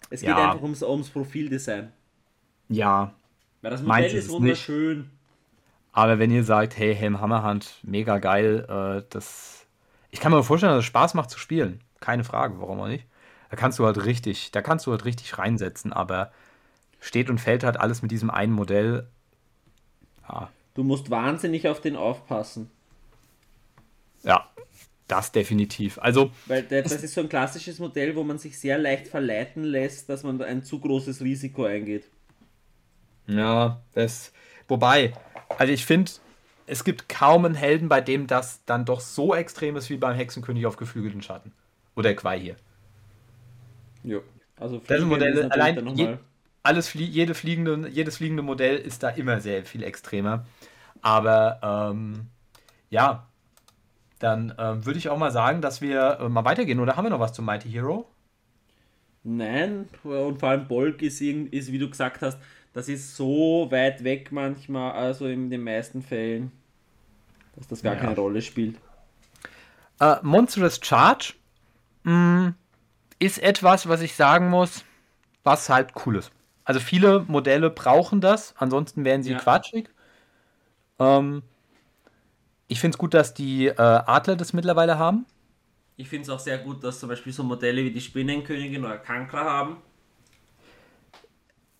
Es 0.08 0.20
geht 0.20 0.30
ja. 0.30 0.50
einfach 0.50 0.62
ums, 0.62 0.82
ums 0.82 1.10
Profildesign. 1.10 1.92
Ja. 2.68 3.14
Weil 3.62 3.70
das 3.70 3.82
Modell 3.82 4.14
ist 4.14 4.28
wunderschön. 4.30 4.98
Nicht. 4.98 5.10
Aber 5.92 6.18
wenn 6.18 6.30
ihr 6.30 6.44
sagt, 6.44 6.78
hey, 6.78 6.94
Helm 6.94 7.20
Hammerhand, 7.20 7.78
mega 7.82 8.18
geil, 8.18 8.66
äh, 8.68 9.04
das. 9.10 9.66
Ich 10.10 10.20
kann 10.20 10.32
mir 10.32 10.42
vorstellen, 10.42 10.72
dass 10.72 10.80
es 10.80 10.86
Spaß 10.86 11.14
macht 11.14 11.30
zu 11.30 11.38
spielen. 11.38 11.80
Keine 12.00 12.24
Frage, 12.24 12.60
warum 12.60 12.80
auch 12.80 12.88
nicht. 12.88 13.06
Da 13.50 13.56
kannst 13.56 13.78
du 13.78 13.86
halt 13.86 14.04
richtig, 14.04 14.52
da 14.52 14.62
kannst 14.62 14.86
du 14.86 14.92
halt 14.92 15.04
richtig 15.04 15.38
reinsetzen, 15.38 15.92
aber 15.92 16.32
steht 17.00 17.30
und 17.30 17.38
fällt 17.38 17.64
halt 17.64 17.78
alles 17.78 18.02
mit 18.02 18.10
diesem 18.10 18.30
einen 18.30 18.52
Modell. 18.52 19.08
Ja. 20.28 20.50
Du 20.74 20.84
musst 20.84 21.10
wahnsinnig 21.10 21.68
auf 21.68 21.80
den 21.80 21.96
aufpassen. 21.96 22.70
Ja, 24.22 24.48
das 25.08 25.32
definitiv. 25.32 25.98
Also. 25.98 26.30
Weil 26.46 26.62
das 26.62 26.92
ist 26.92 27.14
so 27.14 27.22
ein 27.22 27.28
klassisches 27.28 27.80
Modell, 27.80 28.14
wo 28.14 28.22
man 28.22 28.38
sich 28.38 28.58
sehr 28.58 28.78
leicht 28.78 29.08
verleiten 29.08 29.64
lässt, 29.64 30.08
dass 30.08 30.22
man 30.22 30.40
ein 30.42 30.62
zu 30.62 30.78
großes 30.78 31.20
Risiko 31.22 31.64
eingeht. 31.64 32.04
Ja, 33.26 33.80
das. 33.92 34.32
Wobei, 34.68 35.12
also 35.58 35.72
ich 35.72 35.84
finde, 35.84 36.12
es 36.66 36.84
gibt 36.84 37.08
kaum 37.08 37.44
einen 37.44 37.54
Helden, 37.54 37.88
bei 37.88 38.00
dem 38.00 38.26
das 38.26 38.64
dann 38.64 38.84
doch 38.84 39.00
so 39.00 39.34
extrem 39.34 39.76
ist 39.76 39.90
wie 39.90 39.96
beim 39.96 40.14
Hexenkönig 40.14 40.66
auf 40.66 40.76
geflügelten 40.76 41.22
Schatten. 41.22 41.52
Oder 41.96 42.14
Quai 42.14 42.38
hier. 42.38 42.56
Jo. 44.04 44.22
Also 44.56 44.80
das 44.86 45.00
Modell, 45.02 45.50
allein 45.50 45.86
je, 45.96 46.16
alles 46.62 46.88
flie 46.88 47.06
jede 47.06 47.34
fliegende, 47.34 47.88
jedes 47.88 48.18
fliegende 48.18 48.42
Modell 48.42 48.76
ist 48.76 49.02
da 49.02 49.08
immer 49.08 49.40
sehr 49.40 49.64
viel 49.64 49.82
extremer. 49.82 50.46
Aber 51.02 51.90
ähm, 51.92 52.26
ja, 52.90 53.26
dann 54.18 54.54
ähm, 54.58 54.84
würde 54.84 54.98
ich 54.98 55.08
auch 55.08 55.18
mal 55.18 55.32
sagen, 55.32 55.62
dass 55.62 55.80
wir 55.80 56.20
äh, 56.20 56.28
mal 56.28 56.44
weitergehen. 56.44 56.78
Oder 56.78 56.96
haben 56.96 57.06
wir 57.06 57.10
noch 57.10 57.20
was 57.20 57.32
zum 57.32 57.46
Mighty 57.46 57.70
Hero? 57.70 58.06
Nein, 59.22 59.88
und 60.02 60.38
vor 60.38 60.48
allem 60.48 60.66
Bolk 60.66 61.02
ist, 61.02 61.20
ist, 61.20 61.72
wie 61.72 61.78
du 61.78 61.90
gesagt 61.90 62.22
hast, 62.22 62.38
das 62.72 62.88
ist 62.88 63.16
so 63.16 63.66
weit 63.70 64.04
weg 64.04 64.30
manchmal, 64.32 64.92
also 64.92 65.26
in 65.26 65.50
den 65.50 65.62
meisten 65.62 66.02
Fällen, 66.02 66.52
dass 67.56 67.66
das 67.66 67.82
gar 67.82 67.94
ja. 67.94 68.00
keine 68.00 68.14
Rolle 68.14 68.42
spielt. 68.42 68.76
Uh, 70.00 70.16
Monstrous 70.22 70.80
Charge 70.82 71.34
mh, 72.04 72.12
mm, 72.12 72.54
ist 73.18 73.42
etwas, 73.42 73.88
was 73.88 74.00
ich 74.00 74.14
sagen 74.14 74.48
muss, 74.48 74.84
was 75.42 75.68
halt 75.68 75.92
cool 76.06 76.16
ist. 76.16 76.32
Also 76.64 76.80
viele 76.80 77.24
Modelle 77.26 77.70
brauchen 77.70 78.20
das, 78.20 78.54
ansonsten 78.56 79.04
wären 79.04 79.22
sie 79.22 79.32
ja. 79.32 79.38
quatschig. 79.38 79.90
Ähm, 80.98 81.42
ich 82.68 82.80
finde 82.80 82.94
es 82.94 82.98
gut, 82.98 83.14
dass 83.14 83.34
die 83.34 83.66
äh, 83.66 83.74
Adler 83.76 84.36
das 84.36 84.52
mittlerweile 84.52 84.98
haben. 84.98 85.26
Ich 85.96 86.08
finde 86.08 86.22
es 86.22 86.30
auch 86.30 86.38
sehr 86.38 86.58
gut, 86.58 86.84
dass 86.84 87.00
zum 87.00 87.08
Beispiel 87.08 87.32
so 87.32 87.42
Modelle 87.42 87.84
wie 87.84 87.90
die 87.90 88.00
Spinnenkönigin 88.00 88.84
oder 88.84 88.96
Kankra 88.98 89.44
haben. 89.44 89.78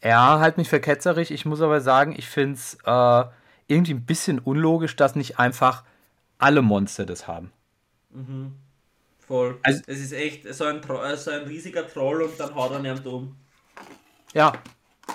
Ja, 0.03 0.41
halt 0.41 0.57
mich 0.57 0.69
für 0.69 0.81
ketzerig. 0.81 1.31
Ich 1.31 1.45
muss 1.45 1.61
aber 1.61 1.81
sagen, 1.81 2.15
ich 2.17 2.27
finde 2.27 2.55
es 2.55 2.79
äh, 2.85 3.25
irgendwie 3.67 3.95
ein 3.95 4.07
bisschen 4.07 4.39
unlogisch, 4.39 4.97
dass 4.97 5.15
nicht 5.15 5.39
einfach 5.39 5.85
alle 6.39 6.63
Monster 6.63 7.05
das 7.05 7.29
haben. 7.29 7.53
Mhm. 8.11 8.53
Voll. 9.19 9.59
Also, 9.63 9.83
es 9.87 10.01
ist 10.01 10.13
echt 10.13 10.53
so 10.53 10.65
ein, 10.65 10.81
so 11.17 11.31
ein 11.31 11.43
riesiger 11.43 11.87
Troll 11.87 12.23
und 12.23 12.41
dann 12.41 12.55
haut 12.55 12.73
er 12.73 12.81
jemand 12.83 13.07
um. 13.07 13.37
Ja. 14.33 14.53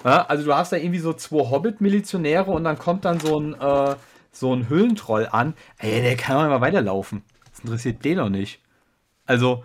ja. 0.04 0.26
Also 0.28 0.45
du 0.45 0.56
hast 0.56 0.71
da 0.71 0.78
irgendwie 0.78 1.00
so 1.00 1.13
zwei 1.13 1.50
Hobbit-Milizionäre 1.50 2.50
und 2.52 2.63
dann 2.63 2.78
kommt 2.78 3.06
dann 3.06 3.19
so 3.19 3.39
ein, 3.39 3.60
äh, 3.60 3.95
so 4.32 4.56
ein 4.56 4.69
Höhlentroll 4.69 5.28
an. 5.32 5.54
Ey, 5.80 6.02
der 6.02 6.15
kann 6.15 6.38
doch 6.38 6.50
mal 6.50 6.62
weiterlaufen. 6.62 7.24
Das 7.52 7.62
interessiert 7.62 8.06
den 8.06 8.17
noch 8.17 8.30
nicht. 8.30 8.62
Also, 9.26 9.63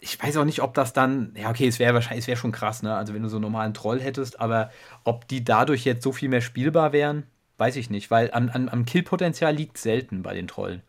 ich 0.00 0.22
weiß 0.22 0.36
auch 0.36 0.44
nicht, 0.44 0.62
ob 0.62 0.74
das 0.74 0.92
dann, 0.92 1.32
ja, 1.36 1.50
okay, 1.50 1.66
es 1.66 1.78
wäre 1.78 1.94
wahrscheinlich, 1.94 2.24
es 2.24 2.28
wäre 2.28 2.36
schon 2.36 2.52
krass, 2.52 2.82
ne? 2.82 2.94
Also 2.94 3.14
wenn 3.14 3.22
du 3.22 3.28
so 3.28 3.36
einen 3.36 3.42
normalen 3.42 3.74
Troll 3.74 4.00
hättest, 4.00 4.40
aber 4.40 4.70
ob 5.04 5.26
die 5.28 5.42
dadurch 5.42 5.84
jetzt 5.84 6.02
so 6.02 6.12
viel 6.12 6.28
mehr 6.28 6.40
spielbar 6.40 6.92
wären, 6.92 7.24
weiß 7.56 7.76
ich 7.76 7.90
nicht, 7.90 8.10
weil 8.10 8.30
am, 8.32 8.48
am, 8.48 8.68
am 8.68 8.84
Killpotenzial 8.84 9.54
liegt 9.54 9.78
selten 9.78 10.22
bei 10.22 10.34
den 10.34 10.46
Trollen. 10.46 10.82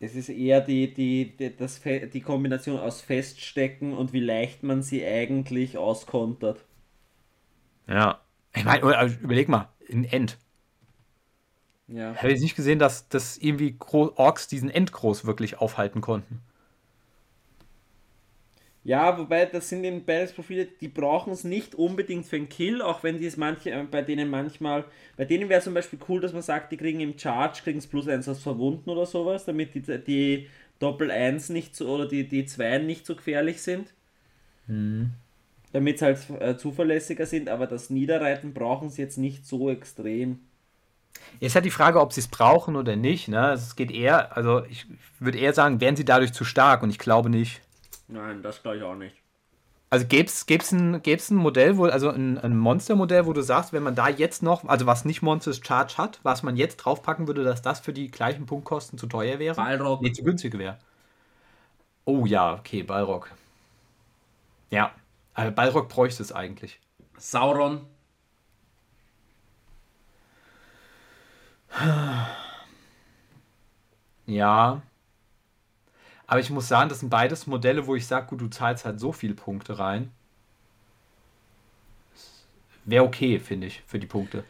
Es 0.00 0.14
ist 0.14 0.28
eher 0.28 0.60
die, 0.60 0.92
die, 0.92 1.36
die, 1.36 1.56
das, 1.56 1.80
die 1.82 2.20
Kombination 2.20 2.78
aus 2.78 3.00
Feststecken 3.00 3.94
und 3.94 4.12
wie 4.12 4.20
leicht 4.20 4.62
man 4.62 4.82
sie 4.82 5.06
eigentlich 5.06 5.78
auskontert. 5.78 6.64
Ja. 7.88 8.20
Ich 8.54 8.64
meine, 8.64 8.84
also 8.96 9.16
überleg 9.20 9.48
mal, 9.48 9.68
in 9.86 10.04
End. 10.04 10.38
Ja. 11.88 12.12
Ich 12.12 12.18
habe 12.18 12.30
jetzt 12.30 12.42
nicht 12.42 12.56
gesehen, 12.56 12.78
dass, 12.78 13.08
dass 13.08 13.38
irgendwie 13.38 13.76
Orks 13.78 14.48
diesen 14.48 14.70
Endgroß 14.70 15.24
wirklich 15.24 15.58
aufhalten 15.58 16.00
konnten. 16.00 16.42
Ja, 18.86 19.18
wobei 19.18 19.46
das 19.46 19.68
sind 19.68 19.82
eben 19.82 20.04
beides 20.04 20.32
Profile, 20.32 20.64
die 20.64 20.86
brauchen 20.86 21.32
es 21.32 21.42
nicht 21.42 21.74
unbedingt 21.74 22.24
für 22.24 22.36
einen 22.36 22.48
Kill, 22.48 22.80
auch 22.80 23.02
wenn 23.02 23.18
die 23.18 23.26
es 23.26 23.36
manche, 23.36 23.72
äh, 23.72 23.82
bei 23.82 24.00
denen 24.00 24.30
manchmal, 24.30 24.84
bei 25.16 25.24
denen 25.24 25.48
wäre 25.48 25.60
zum 25.60 25.74
Beispiel 25.74 25.98
cool, 26.08 26.20
dass 26.20 26.32
man 26.32 26.42
sagt, 26.42 26.70
die 26.70 26.76
kriegen 26.76 27.00
im 27.00 27.18
Charge, 27.18 27.62
kriegen 27.64 27.80
es 27.80 27.88
plus 27.88 28.06
1 28.06 28.28
aus 28.28 28.40
Verwunden 28.40 28.88
oder 28.88 29.04
sowas, 29.04 29.44
damit 29.44 29.74
die, 29.74 29.80
die 29.82 30.46
Doppel 30.78 31.10
1 31.10 31.48
nicht 31.48 31.74
so, 31.74 31.88
oder 31.88 32.06
die, 32.06 32.28
die 32.28 32.46
2 32.46 32.78
nicht 32.78 33.06
so 33.06 33.16
gefährlich 33.16 33.60
sind. 33.60 33.92
Mhm. 34.68 35.10
Damit 35.72 35.98
sie 35.98 36.04
halt 36.04 36.18
äh, 36.38 36.56
zuverlässiger 36.56 37.26
sind, 37.26 37.48
aber 37.48 37.66
das 37.66 37.90
Niederreiten 37.90 38.54
brauchen 38.54 38.88
sie 38.88 39.02
jetzt 39.02 39.18
nicht 39.18 39.46
so 39.46 39.68
extrem. 39.68 40.38
Jetzt 41.40 41.56
hat 41.56 41.64
die 41.64 41.72
Frage, 41.72 42.00
ob 42.00 42.12
sie 42.12 42.20
es 42.20 42.28
brauchen 42.28 42.76
oder 42.76 42.94
nicht. 42.94 43.26
Ne? 43.26 43.50
Es 43.50 43.74
geht 43.74 43.90
eher, 43.90 44.36
also 44.36 44.64
ich 44.66 44.86
würde 45.18 45.38
eher 45.38 45.54
sagen, 45.54 45.80
wären 45.80 45.96
sie 45.96 46.04
dadurch 46.04 46.32
zu 46.32 46.44
stark 46.44 46.84
und 46.84 46.90
ich 46.90 47.00
glaube 47.00 47.30
nicht. 47.30 47.62
Nein, 48.08 48.42
das 48.42 48.62
glaube 48.62 48.78
ich 48.78 48.82
auch 48.82 48.94
nicht. 48.94 49.16
Also 49.88 50.04
gäbe 50.06 50.28
es 50.28 50.72
ein, 50.72 51.00
gäb's 51.02 51.30
ein 51.30 51.36
Modell, 51.36 51.76
wo, 51.76 51.84
also 51.84 52.10
ein, 52.10 52.38
ein 52.38 52.56
Monstermodell, 52.56 53.26
wo 53.26 53.32
du 53.32 53.40
sagst, 53.40 53.72
wenn 53.72 53.84
man 53.84 53.94
da 53.94 54.08
jetzt 54.08 54.42
noch, 54.42 54.64
also 54.68 54.84
was 54.86 55.04
nicht 55.04 55.22
Monsters 55.22 55.60
Charge 55.64 55.94
hat, 55.96 56.18
was 56.24 56.42
man 56.42 56.56
jetzt 56.56 56.78
draufpacken 56.78 57.28
würde, 57.28 57.44
dass 57.44 57.62
das 57.62 57.78
für 57.80 57.92
die 57.92 58.10
gleichen 58.10 58.46
Punktkosten 58.46 58.98
zu 58.98 59.06
teuer 59.06 59.38
wäre? 59.38 59.54
Balrog. 59.54 60.02
Nee, 60.02 60.12
zu 60.12 60.24
günstig 60.24 60.58
wäre. 60.58 60.78
Oh 62.04 62.26
ja, 62.26 62.54
okay, 62.54 62.82
Balrog. 62.82 63.30
Ja, 64.70 64.92
also 65.34 65.52
Balrog 65.52 65.88
bräuchte 65.88 66.22
es 66.22 66.32
eigentlich. 66.32 66.80
Sauron. 67.16 67.86
Ja, 74.26 74.82
aber 76.26 76.40
ich 76.40 76.50
muss 76.50 76.68
sagen, 76.68 76.88
das 76.88 77.00
sind 77.00 77.10
beides 77.10 77.46
Modelle, 77.46 77.86
wo 77.86 77.94
ich 77.94 78.06
sage, 78.06 78.26
gut, 78.26 78.40
du 78.40 78.48
zahlst 78.48 78.84
halt 78.84 78.98
so 78.98 79.12
viele 79.12 79.34
Punkte 79.34 79.78
rein. 79.78 80.10
Wäre 82.84 83.04
okay, 83.04 83.38
finde 83.38 83.68
ich, 83.68 83.82
für 83.86 83.98
die 83.98 84.06
Punkte. 84.06 84.44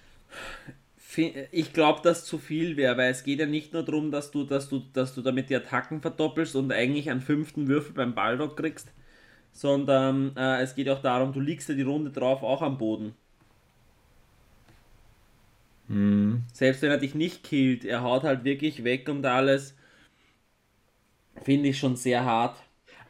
Ich 1.50 1.72
glaube, 1.72 2.02
dass 2.02 2.26
zu 2.26 2.36
viel 2.36 2.76
wäre, 2.76 2.98
weil 2.98 3.10
es 3.10 3.24
geht 3.24 3.38
ja 3.38 3.46
nicht 3.46 3.72
nur 3.72 3.82
darum, 3.82 4.10
dass 4.10 4.30
du, 4.30 4.44
dass 4.44 4.68
du, 4.68 4.82
dass 4.92 5.14
du 5.14 5.22
damit 5.22 5.48
die 5.48 5.56
Attacken 5.56 6.02
verdoppelst 6.02 6.54
und 6.56 6.70
eigentlich 6.70 7.10
einen 7.10 7.22
fünften 7.22 7.68
Würfel 7.68 7.94
beim 7.94 8.14
Balrog 8.14 8.56
kriegst, 8.56 8.92
sondern 9.52 10.36
äh, 10.36 10.60
es 10.60 10.74
geht 10.74 10.90
auch 10.90 11.00
darum, 11.00 11.32
du 11.32 11.40
liegst 11.40 11.70
ja 11.70 11.74
die 11.74 11.82
Runde 11.82 12.10
drauf 12.10 12.42
auch 12.42 12.60
am 12.60 12.76
Boden. 12.76 13.14
Hm. 15.88 16.42
Selbst 16.52 16.82
wenn 16.82 16.90
er 16.90 16.98
dich 16.98 17.14
nicht 17.14 17.44
killt, 17.44 17.84
er 17.84 18.02
haut 18.02 18.24
halt 18.24 18.44
wirklich 18.44 18.84
weg 18.84 19.08
und 19.08 19.24
alles. 19.24 19.75
Finde 21.42 21.68
ich 21.68 21.78
schon 21.78 21.96
sehr 21.96 22.24
hart. 22.24 22.56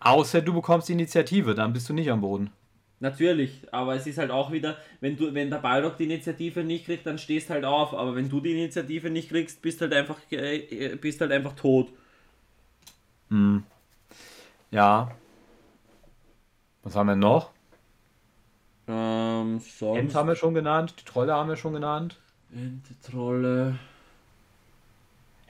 Außer 0.00 0.42
du 0.42 0.52
bekommst 0.54 0.88
die 0.88 0.92
Initiative, 0.92 1.54
dann 1.54 1.72
bist 1.72 1.88
du 1.88 1.94
nicht 1.94 2.10
am 2.10 2.20
Boden. 2.20 2.50
Natürlich, 2.98 3.62
aber 3.72 3.94
es 3.94 4.06
ist 4.06 4.18
halt 4.18 4.30
auch 4.30 4.52
wieder, 4.52 4.76
wenn 5.00 5.16
du, 5.16 5.34
wenn 5.34 5.50
der 5.50 5.58
Balrog 5.58 5.98
die 5.98 6.04
Initiative 6.04 6.64
nicht 6.64 6.86
kriegt, 6.86 7.04
dann 7.06 7.18
stehst 7.18 7.50
halt 7.50 7.64
auf. 7.64 7.92
Aber 7.92 8.14
wenn 8.14 8.28
du 8.28 8.40
die 8.40 8.52
Initiative 8.52 9.10
nicht 9.10 9.28
kriegst, 9.28 9.60
bist 9.60 9.80
halt 9.82 9.92
einfach, 9.92 10.16
äh, 10.30 10.96
bist 10.96 11.20
halt 11.20 11.32
einfach 11.32 11.52
tot. 11.54 11.88
Hm. 13.28 13.64
Ja. 14.70 15.10
Was 16.84 16.96
haben 16.96 17.08
wir 17.08 17.16
noch? 17.16 17.50
Ähm, 18.88 19.60
sonst... 19.60 19.98
Ent 19.98 20.14
haben 20.14 20.28
wir 20.28 20.36
schon 20.36 20.54
genannt, 20.54 20.94
die 20.98 21.04
Trolle 21.04 21.34
haben 21.34 21.48
wir 21.48 21.56
schon 21.56 21.74
genannt. 21.74 22.18
Ente, 22.52 22.94
Trolle. 23.10 23.78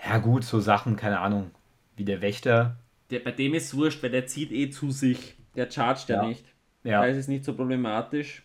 Ja 0.05 0.19
gut, 0.19 0.43
so 0.43 0.59
Sachen, 0.61 0.97
keine 0.97 1.21
Ahnung 1.21 1.51
wie 1.97 2.05
der 2.05 2.21
Wächter. 2.21 2.77
Der, 3.11 3.21
bei 3.21 3.33
dem 3.33 3.55
ist 3.55 3.67
es 3.67 3.77
wurscht, 3.77 4.03
weil 4.03 4.11
der 4.11 4.27
zieht 4.27 4.53
eh 4.53 4.71
zu 4.71 4.91
sich. 4.91 5.37
Der 5.55 5.71
chargt 5.71 6.09
ja, 6.09 6.27
nicht. 6.27 6.45
Ja. 6.85 7.01
Da 7.01 7.07
ist 7.07 7.17
es 7.17 7.29
nicht 7.29 7.45
so 7.45 7.55
problematisch. 7.55 8.43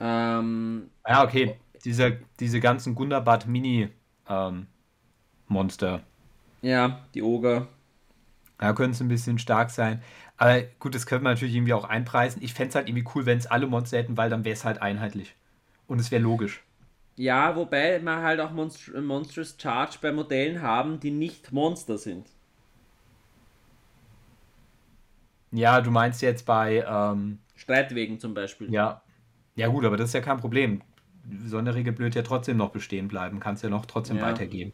Ähm, 0.00 0.90
ja, 1.06 1.24
okay. 1.24 1.56
Diese, 1.84 2.18
diese 2.40 2.60
ganzen 2.60 2.94
Gundabad 2.94 3.46
Mini 3.46 3.90
ähm, 4.28 4.66
Monster. 5.48 6.02
Ja, 6.62 7.04
die 7.14 7.22
Oger. 7.22 7.68
Da 8.58 8.72
können 8.72 8.92
es 8.92 9.00
ein 9.00 9.08
bisschen 9.08 9.38
stark 9.38 9.70
sein. 9.70 10.02
Aber 10.36 10.62
gut, 10.78 10.94
das 10.94 11.06
könnte 11.06 11.24
man 11.24 11.34
natürlich 11.34 11.54
irgendwie 11.54 11.74
auch 11.74 11.84
einpreisen. 11.84 12.42
Ich 12.42 12.54
fände 12.54 12.70
es 12.70 12.74
halt 12.74 12.88
irgendwie 12.88 13.06
cool, 13.14 13.26
wenn 13.26 13.38
es 13.38 13.46
alle 13.46 13.66
Monster 13.66 13.98
hätten, 13.98 14.16
weil 14.16 14.30
dann 14.30 14.44
wäre 14.44 14.54
es 14.54 14.64
halt 14.64 14.80
einheitlich. 14.80 15.34
Und 15.86 16.00
es 16.00 16.10
wäre 16.10 16.22
logisch. 16.22 16.62
Ja, 17.16 17.54
wobei 17.54 18.00
wir 18.00 18.22
halt 18.22 18.40
auch 18.40 18.50
Monst 18.50 18.92
Monstrous 18.94 19.56
Charge 19.60 19.98
bei 20.00 20.10
Modellen 20.10 20.62
haben, 20.62 20.98
die 20.98 21.12
nicht 21.12 21.52
Monster 21.52 21.96
sind. 21.96 22.26
Ja, 25.52 25.80
du 25.80 25.90
meinst 25.92 26.20
jetzt 26.22 26.44
bei. 26.44 26.84
Ähm, 26.86 27.38
Streitwegen 27.54 28.18
zum 28.18 28.34
Beispiel. 28.34 28.72
Ja. 28.72 29.02
Ja, 29.56 29.68
gut, 29.68 29.84
aber 29.84 29.96
das 29.96 30.08
ist 30.10 30.14
ja 30.14 30.20
kein 30.20 30.38
Problem. 30.38 30.82
Sonderregel 31.46 31.92
blöd 31.92 32.16
ja 32.16 32.22
trotzdem 32.22 32.56
noch 32.56 32.70
bestehen 32.70 33.06
bleiben. 33.06 33.38
Kannst 33.38 33.62
ja 33.62 33.70
noch 33.70 33.86
trotzdem 33.86 34.16
ja. 34.16 34.24
weitergeben. 34.24 34.72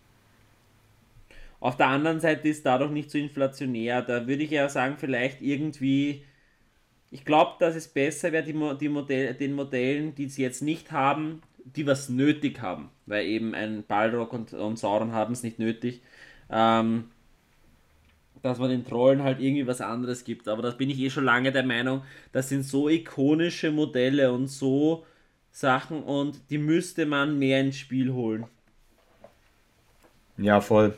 Auf 1.60 1.76
der 1.76 1.88
anderen 1.88 2.20
Seite 2.20 2.48
ist 2.48 2.64
dadurch 2.64 2.90
nicht 2.90 3.10
so 3.10 3.18
inflationär. 3.18 4.00
Da 4.00 4.26
würde 4.26 4.42
ich 4.42 4.50
ja 4.50 4.68
sagen, 4.70 4.96
vielleicht 4.96 5.42
irgendwie. 5.42 6.24
Ich 7.10 7.24
glaube, 7.26 7.56
dass 7.58 7.74
es 7.74 7.88
besser 7.88 8.32
wäre, 8.32 8.44
die, 8.44 8.78
die 8.78 8.88
Modell, 8.88 9.34
den 9.34 9.52
Modellen, 9.52 10.14
die 10.14 10.28
sie 10.28 10.42
jetzt 10.42 10.62
nicht 10.62 10.92
haben, 10.92 11.42
die 11.64 11.86
was 11.86 12.08
nötig 12.08 12.60
haben, 12.60 12.90
weil 13.06 13.26
eben 13.26 13.54
ein 13.54 13.84
Balrog 13.84 14.32
und, 14.32 14.52
und 14.52 14.78
Sauron 14.78 15.12
haben 15.12 15.32
es 15.32 15.42
nicht 15.42 15.58
nötig, 15.58 16.02
ähm, 16.50 17.10
dass 18.42 18.58
man 18.58 18.70
den 18.70 18.84
Trollen 18.84 19.22
halt 19.22 19.40
irgendwie 19.40 19.66
was 19.66 19.80
anderes 19.80 20.24
gibt. 20.24 20.48
Aber 20.48 20.62
da 20.62 20.70
bin 20.70 20.90
ich 20.90 20.98
eh 20.98 21.10
schon 21.10 21.24
lange 21.24 21.52
der 21.52 21.64
Meinung, 21.64 22.02
das 22.32 22.48
sind 22.48 22.62
so 22.64 22.88
ikonische 22.88 23.70
Modelle 23.70 24.32
und 24.32 24.48
so 24.48 25.04
Sachen 25.52 26.02
und 26.02 26.50
die 26.50 26.58
müsste 26.58 27.06
man 27.06 27.38
mehr 27.38 27.60
ins 27.60 27.76
Spiel 27.76 28.12
holen. 28.12 28.46
Ja, 30.36 30.60
voll. 30.60 30.96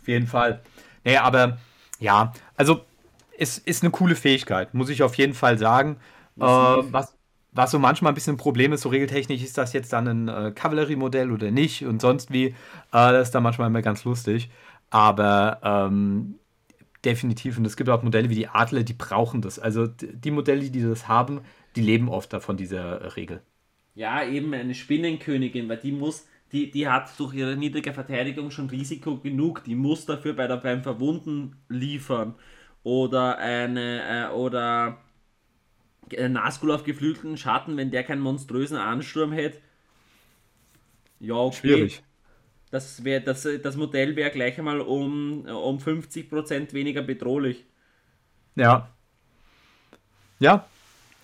Auf 0.00 0.08
jeden 0.08 0.26
Fall. 0.26 0.62
Naja, 1.04 1.22
aber 1.22 1.58
ja, 1.98 2.32
also 2.56 2.84
es 3.38 3.58
ist 3.58 3.82
eine 3.82 3.90
coole 3.90 4.16
Fähigkeit, 4.16 4.74
muss 4.74 4.88
ich 4.88 5.02
auf 5.02 5.14
jeden 5.16 5.34
Fall 5.34 5.58
sagen. 5.58 5.96
Äh, 6.38 6.42
was, 6.44 7.14
was 7.52 7.70
so 7.70 7.78
manchmal 7.78 8.12
ein 8.12 8.14
bisschen 8.14 8.34
ein 8.34 8.38
Problem 8.38 8.72
ist, 8.72 8.82
so 8.82 8.88
regeltechnisch, 8.88 9.42
ist 9.42 9.58
das 9.58 9.72
jetzt 9.72 9.92
dann 9.92 10.06
ein 10.06 10.28
äh, 10.28 10.52
Kavalleriemodell 10.52 11.30
oder 11.32 11.50
nicht 11.50 11.84
und 11.84 12.00
sonst 12.00 12.32
wie. 12.32 12.46
Äh, 12.46 12.52
das 12.90 13.28
ist 13.28 13.34
dann 13.34 13.42
manchmal 13.42 13.68
immer 13.68 13.82
ganz 13.82 14.04
lustig. 14.04 14.50
Aber 14.90 15.60
ähm, 15.62 16.36
definitiv, 17.04 17.58
und 17.58 17.64
es 17.64 17.76
gibt 17.76 17.88
auch 17.90 18.02
Modelle 18.02 18.30
wie 18.30 18.34
die 18.34 18.48
Adler, 18.48 18.82
die 18.82 18.92
brauchen 18.92 19.42
das. 19.42 19.58
Also 19.58 19.86
die 19.86 20.30
Modelle, 20.30 20.70
die 20.70 20.82
das 20.82 21.08
haben, 21.08 21.40
die 21.76 21.82
leben 21.82 22.08
oft 22.08 22.32
davon 22.32 22.56
dieser 22.56 23.00
äh, 23.00 23.06
Regel. 23.08 23.42
Ja, 23.94 24.24
eben 24.24 24.54
eine 24.54 24.74
Spinnenkönigin, 24.74 25.68
weil 25.68 25.78
die 25.78 25.92
muss, 25.92 26.26
die, 26.52 26.70
die 26.70 26.88
hat 26.88 27.10
durch 27.18 27.34
ihre 27.34 27.56
niedrige 27.56 27.92
Verteidigung 27.92 28.50
schon 28.50 28.70
Risiko 28.70 29.18
genug. 29.18 29.64
Die 29.64 29.74
muss 29.74 30.06
dafür 30.06 30.34
bei 30.34 30.46
der, 30.46 30.56
beim 30.56 30.82
Verwunden 30.82 31.56
liefern. 31.68 32.34
Oder 32.82 33.38
eine, 33.38 34.28
äh, 34.28 34.32
oder 34.32 34.98
Nazgul 36.28 36.72
auf 36.72 36.84
geflügelten 36.84 37.36
Schatten, 37.36 37.76
wenn 37.76 37.90
der 37.90 38.04
keinen 38.04 38.20
monströsen 38.20 38.76
Ansturm 38.76 39.32
hätte. 39.32 39.58
Ja, 41.18 41.34
okay. 41.34 41.56
Schwierig. 41.56 42.02
Das, 42.70 43.04
wär, 43.04 43.20
das, 43.20 43.46
das 43.62 43.76
Modell 43.76 44.16
wäre 44.16 44.30
gleich 44.30 44.58
einmal 44.58 44.80
um, 44.80 45.44
um 45.46 45.78
50% 45.78 46.72
weniger 46.72 47.02
bedrohlich. 47.02 47.64
Ja. 48.54 48.88
Ja, 50.38 50.66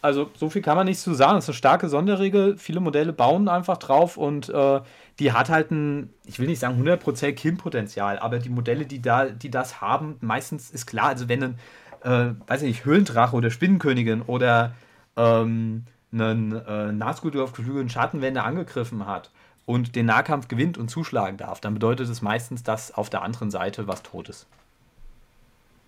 also 0.06 0.30
so 0.36 0.50
viel 0.50 0.62
kann 0.62 0.76
man 0.76 0.86
nicht 0.86 1.00
zu 1.00 1.14
sagen. 1.14 1.38
Es 1.38 1.44
ist 1.44 1.48
eine 1.48 1.56
starke 1.56 1.88
Sonderregel. 1.88 2.56
Viele 2.58 2.78
Modelle 2.78 3.12
bauen 3.12 3.48
einfach 3.48 3.76
drauf 3.76 4.16
und 4.16 4.48
äh, 4.48 4.80
die 5.18 5.32
hat 5.32 5.48
halt 5.48 5.72
ein, 5.72 6.14
ich 6.24 6.38
will 6.38 6.46
nicht 6.46 6.60
sagen 6.60 6.80
100% 6.80 7.32
Killpotenzial, 7.32 8.20
aber 8.20 8.38
die 8.38 8.48
Modelle, 8.48 8.86
die, 8.86 9.02
da, 9.02 9.26
die 9.26 9.50
das 9.50 9.80
haben, 9.80 10.16
meistens 10.20 10.70
ist 10.70 10.86
klar, 10.86 11.08
also 11.08 11.28
wenn 11.28 11.42
ein 11.42 11.58
äh, 12.02 12.34
weiß 12.46 12.62
ich 12.62 12.68
nicht, 12.68 12.84
Höhlendrache 12.84 13.36
oder 13.36 13.50
Spinnenkönigin 13.50 14.22
oder 14.22 14.74
ähm, 15.16 15.84
einen 16.12 16.52
äh, 16.52 16.92
Nazgul 16.92 17.38
auf 17.40 17.52
geflügelten 17.52 17.90
Schattenwände 17.90 18.42
angegriffen 18.42 19.06
hat 19.06 19.30
und 19.66 19.96
den 19.96 20.06
Nahkampf 20.06 20.48
gewinnt 20.48 20.78
und 20.78 20.88
zuschlagen 20.88 21.36
darf, 21.36 21.60
dann 21.60 21.74
bedeutet 21.74 22.08
es 22.08 22.22
meistens, 22.22 22.62
dass 22.62 22.92
auf 22.92 23.10
der 23.10 23.22
anderen 23.22 23.50
Seite 23.50 23.88
was 23.88 24.02
tot 24.02 24.28
ist. 24.28 24.46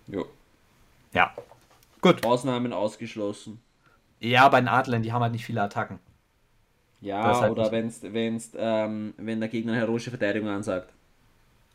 Jo. 0.07 0.25
Ja. 1.13 1.33
Gut. 2.01 2.25
Ausnahmen 2.25 2.73
ausgeschlossen. 2.73 3.61
Ja, 4.19 4.47
bei 4.49 4.59
den 4.59 4.67
Adlern, 4.67 5.01
die 5.01 5.13
haben 5.13 5.21
halt 5.21 5.31
nicht 5.31 5.45
viele 5.45 5.61
Attacken. 5.61 5.99
Ja, 7.01 7.39
halt 7.39 7.51
oder 7.51 7.71
wenn's, 7.71 8.01
wenn's, 8.03 8.51
ähm, 8.57 9.13
wenn 9.17 9.39
der 9.39 9.47
Gegner 9.47 9.71
eine 9.71 9.81
heroische 9.81 10.09
Verteidigung 10.09 10.49
ansagt. 10.49 10.91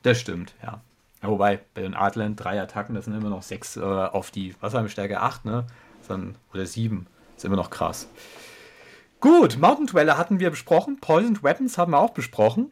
Das 0.02 0.20
stimmt, 0.20 0.54
ja. 0.62 0.82
Wobei, 1.30 1.60
bei 1.74 1.82
den 1.82 1.94
Adlern 1.94 2.36
drei 2.36 2.60
Attacken, 2.60 2.94
das 2.94 3.06
sind 3.06 3.14
immer 3.14 3.30
noch 3.30 3.42
sechs 3.42 3.76
äh, 3.76 3.80
auf 3.80 4.30
die, 4.30 4.54
was 4.60 4.74
haben 4.74 4.84
wir, 4.84 4.90
Stärke 4.90 5.20
8, 5.20 5.44
ne? 5.44 5.66
Dann, 6.08 6.36
oder 6.52 6.66
sieben. 6.66 7.06
ist 7.36 7.44
immer 7.44 7.56
noch 7.56 7.70
krass. 7.70 8.08
Gut, 9.20 9.58
Mountain 9.58 9.86
Dweller 9.86 10.18
hatten 10.18 10.38
wir 10.38 10.50
besprochen. 10.50 11.00
Poisoned 11.00 11.42
Weapons 11.42 11.78
haben 11.78 11.92
wir 11.92 11.98
auch 11.98 12.10
besprochen. 12.10 12.70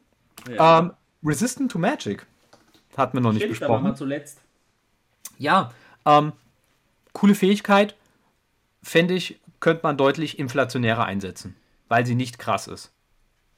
Ja. 0.48 0.80
Ähm, 0.80 0.92
Resistant 1.24 1.72
to 1.72 1.78
Magic 1.78 2.26
hatten 2.96 3.16
wir 3.16 3.22
noch 3.22 3.30
Stimmt, 3.30 3.42
nicht 3.42 3.58
besprochen. 3.60 3.84
Waren 3.84 3.92
wir 3.92 3.94
zuletzt. 3.94 4.40
Ja, 5.38 5.72
ähm, 6.04 6.32
coole 7.12 7.34
Fähigkeit, 7.34 7.96
fände 8.82 9.14
ich, 9.14 9.40
könnte 9.60 9.80
man 9.84 9.96
deutlich 9.96 10.38
inflationärer 10.38 11.04
einsetzen, 11.04 11.56
weil 11.88 12.04
sie 12.04 12.14
nicht 12.14 12.38
krass 12.38 12.66
ist. 12.66 12.92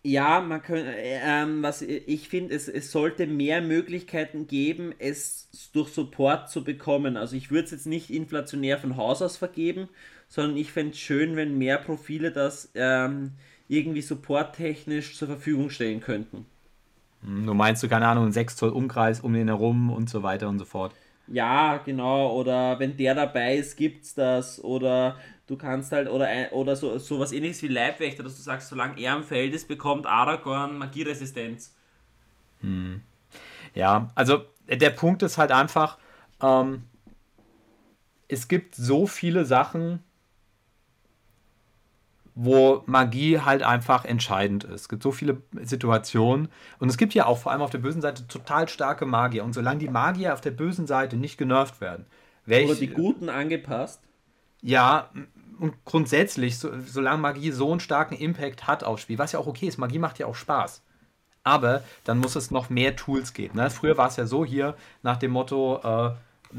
Ja, 0.07 0.41
man 0.41 0.61
könnte, 0.63 0.93
ähm, 0.97 1.63
was 1.63 1.81
ich 1.81 2.29
finde, 2.29 2.55
es, 2.55 2.69
es 2.69 2.93
sollte 2.93 3.27
mehr 3.27 3.63
Möglichkeiten 3.63 4.47
geben, 4.47 4.95
es 4.99 5.49
durch 5.73 5.89
Support 5.95 6.51
zu 6.51 6.63
bekommen. 6.63 7.17
Also 7.17 7.37
ich 7.37 7.51
würde 7.51 7.65
es 7.65 7.71
jetzt 7.71 7.87
nicht 7.87 8.11
inflationär 8.11 8.79
von 8.79 8.97
Haus 8.99 9.23
aus 9.23 9.39
vergeben, 9.39 9.89
sondern 10.29 10.59
ich 10.59 10.73
fände 10.73 10.93
es 10.93 10.99
schön, 10.99 11.37
wenn 11.37 11.57
mehr 11.57 11.79
Profile 11.79 12.33
das 12.33 12.71
ähm, 12.75 13.33
irgendwie 13.69 14.03
supporttechnisch 14.03 15.17
zur 15.17 15.29
Verfügung 15.29 15.71
stellen 15.71 16.01
könnten. 16.01 16.47
Hm, 17.23 17.47
du 17.47 17.55
meinst 17.55 17.83
du, 17.83 17.89
keine 17.89 18.07
Ahnung, 18.09 18.31
6 18.33 18.57
Zoll 18.57 18.71
Umkreis 18.71 19.21
um 19.21 19.33
den 19.33 19.49
herum 19.49 19.91
und 19.91 20.09
so 20.11 20.23
weiter 20.23 20.49
und 20.49 20.59
so 20.61 20.65
fort. 20.65 20.95
Ja, 21.27 21.79
genau. 21.79 22.33
Oder 22.39 22.79
wenn 22.79 22.97
der 22.97 23.15
dabei 23.15 23.57
ist, 23.57 23.77
gibt's 23.77 24.15
das. 24.15 24.63
Oder 24.63 25.19
du 25.47 25.57
kannst 25.57 25.93
halt, 25.93 26.09
oder, 26.09 26.29
oder 26.53 26.77
so, 26.77 26.99
so 26.99 27.19
was 27.19 27.33
ähnliches 27.33 27.63
wie 27.63 27.69
Leibwächter, 27.69 28.23
dass 28.23 28.37
du 28.37 28.43
sagst, 28.43 28.69
solange 28.69 29.01
er 29.01 29.17
im 29.17 29.25
Feld 29.25 29.55
ist, 29.55 29.69
bekommt 29.69 30.07
Aragorn 30.07 30.79
Magieresistenz. 30.79 31.75
Hm. 32.61 33.03
Ja, 33.75 34.11
also 34.15 34.45
der 34.69 34.91
Punkt 34.91 35.23
ist 35.23 35.39
halt 35.39 35.53
einfach, 35.53 35.99
ähm, 36.43 36.85
es 38.29 38.49
gibt 38.49 38.75
so 38.75 39.07
viele 39.07 39.45
Sachen, 39.45 40.03
wo 42.35 42.83
Magie 42.87 43.39
halt 43.39 43.63
einfach 43.63 44.05
entscheidend 44.05 44.65
ist. 44.65 44.83
Es 44.83 44.89
gibt 44.89 45.03
so 45.03 45.13
viele 45.13 45.43
Situationen 45.63 46.49
und 46.81 46.89
es 46.89 46.97
gibt 46.97 47.15
ja 47.15 47.27
auch 47.27 47.39
vor 47.39 47.53
allem 47.53 47.63
auf 47.63 47.71
der 47.71 47.79
bösen 47.79 48.03
Seite 48.03 48.27
total 48.27 48.69
starke 48.69 49.07
Magier. 49.07 49.45
Und 49.45 49.53
solange 49.53 49.79
die 49.79 49.89
Magier 49.89 50.33
auf 50.35 50.41
der 50.41 50.51
bösen 50.51 50.87
Seite 50.87 51.17
nicht 51.17 51.39
genervt 51.39 51.81
werden, 51.81 52.07
oder 52.47 52.73
ich, 52.73 52.79
die 52.79 52.89
Guten 52.89 53.29
angepasst. 53.29 54.03
Ja, 54.63 55.11
und 55.59 55.85
grundsätzlich, 55.85 56.59
so, 56.59 56.71
solange 56.81 57.19
Magie 57.19 57.51
so 57.51 57.71
einen 57.71 57.81
starken 57.81 58.15
Impact 58.15 58.67
hat 58.67 58.85
aufs 58.85 59.03
Spiel, 59.03 59.19
was 59.19 59.33
ja 59.33 59.39
auch 59.39 59.47
okay 59.47 59.67
ist, 59.67 59.79
Magie 59.79 59.99
macht 59.99 60.19
ja 60.19 60.27
auch 60.27 60.35
Spaß. 60.35 60.83
Aber 61.43 61.83
dann 62.05 62.19
muss 62.19 62.37
es 62.37 62.51
noch 62.51 62.71
mehr 62.71 62.97
Tools 62.97 63.35
geben. 63.35 63.57
Ne? 63.57 63.71
Früher 63.71 63.99
war 63.99 64.09
es 64.09 64.17
ja 64.17 64.27
so 64.27 64.45
hier 64.45 64.77
nach 65.03 65.19
dem 65.19 65.33
Motto, 65.33 65.81
äh, 65.83 66.15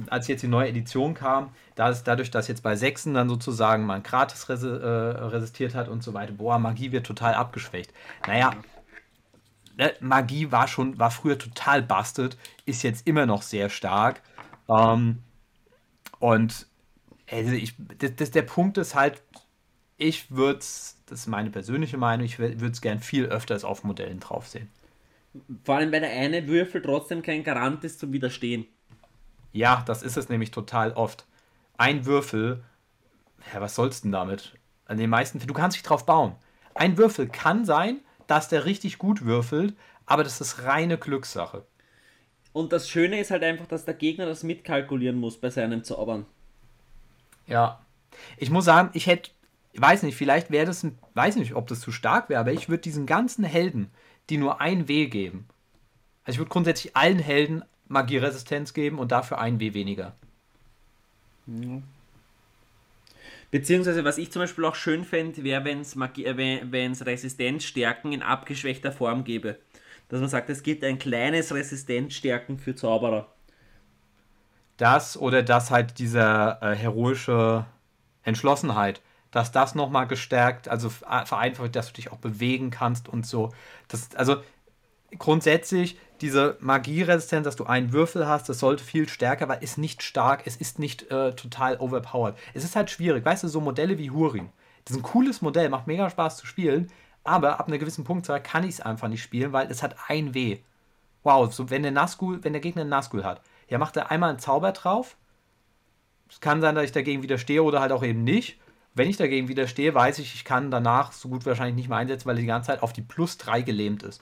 als 0.10 0.28
jetzt 0.28 0.43
die 0.43 0.48
neue 0.48 0.70
Edition 0.70 1.14
kam, 1.14 1.50
da 1.76 1.89
ist 1.89 2.04
dadurch, 2.04 2.32
dass 2.32 2.48
jetzt 2.48 2.64
bei 2.64 2.76
Sechsen 2.76 3.14
dann 3.14 3.30
sozusagen 3.30 3.86
man 3.86 4.04
gratis 4.04 4.50
resi 4.50 4.68
äh, 4.68 4.88
resistiert 5.28 5.74
hat 5.74 5.88
und 5.88 6.04
so 6.04 6.14
weiter, 6.14 6.34
boah, 6.34 6.60
Magie 6.60 6.91
wird 6.91 7.06
total 7.06 7.34
abgeschwächt. 7.34 7.93
Naja, 8.28 8.52
ne, 9.78 9.93
Magie 10.02 10.52
war 10.52 10.68
schon, 10.68 11.00
war 11.00 11.12
früher 11.12 11.38
total 11.38 11.82
busted, 11.82 12.38
ist 12.66 12.84
jetzt 12.84 13.08
immer 13.08 13.26
noch 13.26 13.41
sehr 13.41 13.70
stark. 13.70 14.22
Ähm, 14.68 15.20
und 16.20 16.68
also 17.30 17.51
ich, 17.51 17.73
das, 17.97 18.15
das, 18.15 18.32
der 18.32 18.43
Punkt 18.43 18.78
ist 18.78 18.95
halt, 18.95 19.21
ich 19.97 20.32
würde 20.32 20.59
es, 20.59 21.01
das 21.07 21.21
ist 21.21 21.28
meine 21.28 21.49
persönliche 21.49 21.97
Meinung, 21.97 22.26
ich 22.26 22.39
würde 22.39 22.67
es 22.67 22.82
gern 22.82 22.99
viel 22.99 23.26
öfters 23.26 23.63
auf 23.63 23.84
Modellen 23.84 24.19
drauf 24.19 24.47
sehen. 24.47 24.69
Vor 25.63 25.76
allem, 25.76 25.91
weil 25.91 26.01
der 26.01 26.11
eine 26.11 26.47
Würfel 26.47 26.82
trotzdem 26.82 27.21
kein 27.21 27.43
Garant 27.43 27.84
ist 27.84 27.99
zum 27.99 28.13
Widerstehen. 28.13 28.67
Ja, 29.51 29.84
das 29.86 30.03
ist 30.03 30.17
es 30.17 30.30
nämlich 30.30 30.51
total 30.51 30.93
oft. 30.93 31.26
Ein 31.78 32.05
Würfel, 32.05 32.63
ja, 33.53 33.61
was 33.61 33.76
sollst 33.76 34.03
du 34.03 34.07
denn 34.07 34.11
damit? 34.13 34.57
An 34.86 34.97
den 34.97 35.09
meisten, 35.09 35.39
du 35.39 35.53
kannst 35.53 35.76
dich 35.76 35.84
drauf 35.84 36.05
bauen. 36.05 36.36
Ein 36.73 36.97
Würfel 36.97 37.28
kann 37.28 37.65
sein, 37.65 38.01
dass 38.28 38.49
der 38.49 38.65
richtig 38.65 38.97
gut 38.97 39.26
würfelt, 39.26 39.76
aber 40.05 40.23
das 40.23 40.41
ist 40.41 40.63
reine 40.63 40.97
Glückssache. 40.97 41.65
Und 42.53 42.71
das 42.71 42.89
Schöne 42.89 43.19
ist 43.19 43.32
halt 43.32 43.43
einfach, 43.43 43.67
dass 43.67 43.86
der 43.86 43.93
Gegner 43.93 44.26
das 44.26 44.43
mitkalkulieren 44.43 45.17
muss 45.17 45.39
bei 45.39 45.49
seinen 45.49 45.84
Zaubern. 45.84 46.26
Ja. 47.48 47.80
Ich 48.38 48.50
muss 48.50 48.66
sagen, 48.66 48.89
ich 48.93 49.08
hätte, 49.08 49.32
weiß 49.76 50.04
nicht, 50.04 50.16
vielleicht 50.16 50.52
wäre 50.52 50.66
das, 50.66 50.86
weiß 51.14 51.36
nicht, 51.36 51.56
ob 51.56 51.68
das 51.68 51.82
zu 51.82 51.91
stark 51.91 52.30
wäre, 52.30 52.39
aber 52.39 52.54
ich 52.54 52.70
würde 52.70 52.82
diesen 52.82 53.06
ganzen 53.06 53.43
Helden, 53.43 53.91
die 54.30 54.38
nur 54.38 54.62
ein 54.62 54.88
W 54.88 55.08
geben, 55.08 55.48
also 56.24 56.36
ich 56.36 56.39
würde 56.39 56.50
grundsätzlich 56.50 56.96
allen 56.96 57.20
Helden 57.20 57.64
Magieresistenz 57.88 58.74
geben 58.74 58.98
und 58.98 59.12
dafür 59.12 59.38
ein 59.39 59.60
W 59.60 59.74
weniger. 59.74 60.16
Beziehungsweise, 63.52 64.04
was 64.04 64.18
ich 64.18 64.32
zum 64.32 64.41
Beispiel 64.41 64.66
auch 64.66 64.76
schön 64.76 65.06
fände, 65.06 65.43
wäre, 65.43 65.64
wenn 65.64 65.82
es 65.82 67.02
äh, 67.02 67.04
Resistenzstärken 67.04 68.12
in 68.12 68.24
abgeschwächter 68.24 68.91
Form 68.91 69.24
gäbe. 69.24 69.60
Dass 70.10 70.20
man 70.20 70.30
sagt, 70.30 70.50
es 70.50 70.64
gibt 70.64 70.84
ein 70.84 71.00
kleines 71.00 71.54
Resistenzstärken 71.54 72.58
für 72.58 72.76
Zauberer. 72.76 73.32
Das 74.78 75.17
oder 75.17 75.43
dass 75.43 75.71
halt 75.71 75.99
diese 75.99 76.57
äh, 76.61 76.76
heroische 76.76 77.65
Entschlossenheit, 78.23 79.01
dass 79.32 79.51
das 79.51 79.76
nochmal 79.76 80.07
gestärkt, 80.07 80.67
also 80.67 80.89
vereinfacht, 80.89 81.76
dass 81.76 81.88
du 81.88 81.93
dich 81.93 82.11
auch 82.11 82.17
bewegen 82.17 82.71
kannst 82.71 83.07
und 83.07 83.26
so. 83.26 83.53
Das, 83.88 84.15
also 84.15 84.38
grundsätzlich 85.17 85.97
diese 86.21 86.57
Magieresistenz, 86.61 87.43
dass 87.43 87.55
du 87.55 87.65
einen 87.65 87.91
Würfel 87.91 88.28
hast, 88.28 88.47
das 88.47 88.59
sollte 88.59 88.84
viel 88.84 89.09
stärker, 89.09 89.47
weil 89.49 89.57
es 89.57 89.71
ist 89.71 89.78
nicht 89.78 90.03
stark, 90.03 90.43
es 90.45 90.55
ist 90.55 90.80
nicht 90.80 91.11
äh, 91.11 91.34
total 91.34 91.78
overpowered. 91.78 92.36
Es 92.53 92.63
ist 92.63 92.76
halt 92.76 92.89
schwierig, 92.89 93.26
weißt 93.26 93.43
du, 93.43 93.47
so 93.47 93.59
Modelle 93.59 93.97
wie 93.97 94.11
Hurin. 94.11 94.49
Das 94.86 94.95
ist 94.95 95.01
ein 95.01 95.03
cooles 95.03 95.41
Modell, 95.41 95.69
macht 95.69 95.88
mega 95.88 96.09
Spaß 96.09 96.38
zu 96.38 96.45
spielen, 96.45 96.88
aber 97.23 97.59
ab 97.59 97.67
einer 97.67 97.78
gewissen 97.78 98.03
Punktzahl 98.03 98.41
kann 98.41 98.63
ich 98.63 98.76
es 98.76 98.82
einfach 98.82 99.07
nicht 99.07 99.23
spielen, 99.23 99.51
weil 99.51 99.69
es 99.69 99.84
hat 99.84 99.95
ein 100.07 100.34
W. 100.34 100.59
Wow, 101.23 101.51
so 101.51 101.69
wenn 101.69 101.82
der 101.82 101.91
Nazgul, 101.91 102.43
wenn 102.43 102.53
der 102.53 102.61
Gegner 102.61 102.82
einen 102.82 102.91
Nazgul 102.91 103.23
hat, 103.23 103.41
ja, 103.68 103.78
macht 103.78 103.97
er 103.97 104.11
einmal 104.11 104.30
einen 104.30 104.39
Zauber 104.39 104.72
drauf. 104.72 105.18
Es 106.30 106.39
kann 106.39 106.61
sein, 106.61 106.76
dass 106.76 106.86
ich 106.86 106.91
dagegen 106.91 107.24
widerstehe 107.24 107.63
oder 107.63 107.82
halt 107.82 107.91
auch 107.91 108.03
eben 108.03 108.24
nicht. 108.24 108.59
Wenn 108.93 109.09
ich 109.09 109.18
dagegen 109.18 109.47
widerstehe, 109.47 109.93
weiß 109.93 110.20
ich, 110.20 110.34
ich 110.36 110.45
kann 110.45 110.72
danach 110.72 111.11
so 111.11 111.30
gut 111.30 111.45
wahrscheinlich 111.45 111.76
nicht 111.76 111.89
mehr 111.89 111.97
einsetzen, 111.97 112.28
weil 112.28 112.38
er 112.38 112.41
die 112.41 112.47
ganze 112.47 112.68
Zeit 112.68 112.82
auf 112.82 112.93
die 112.93 113.01
plus 113.01 113.38
3 113.38 113.61
gelähmt 113.61 114.03
ist. 114.03 114.22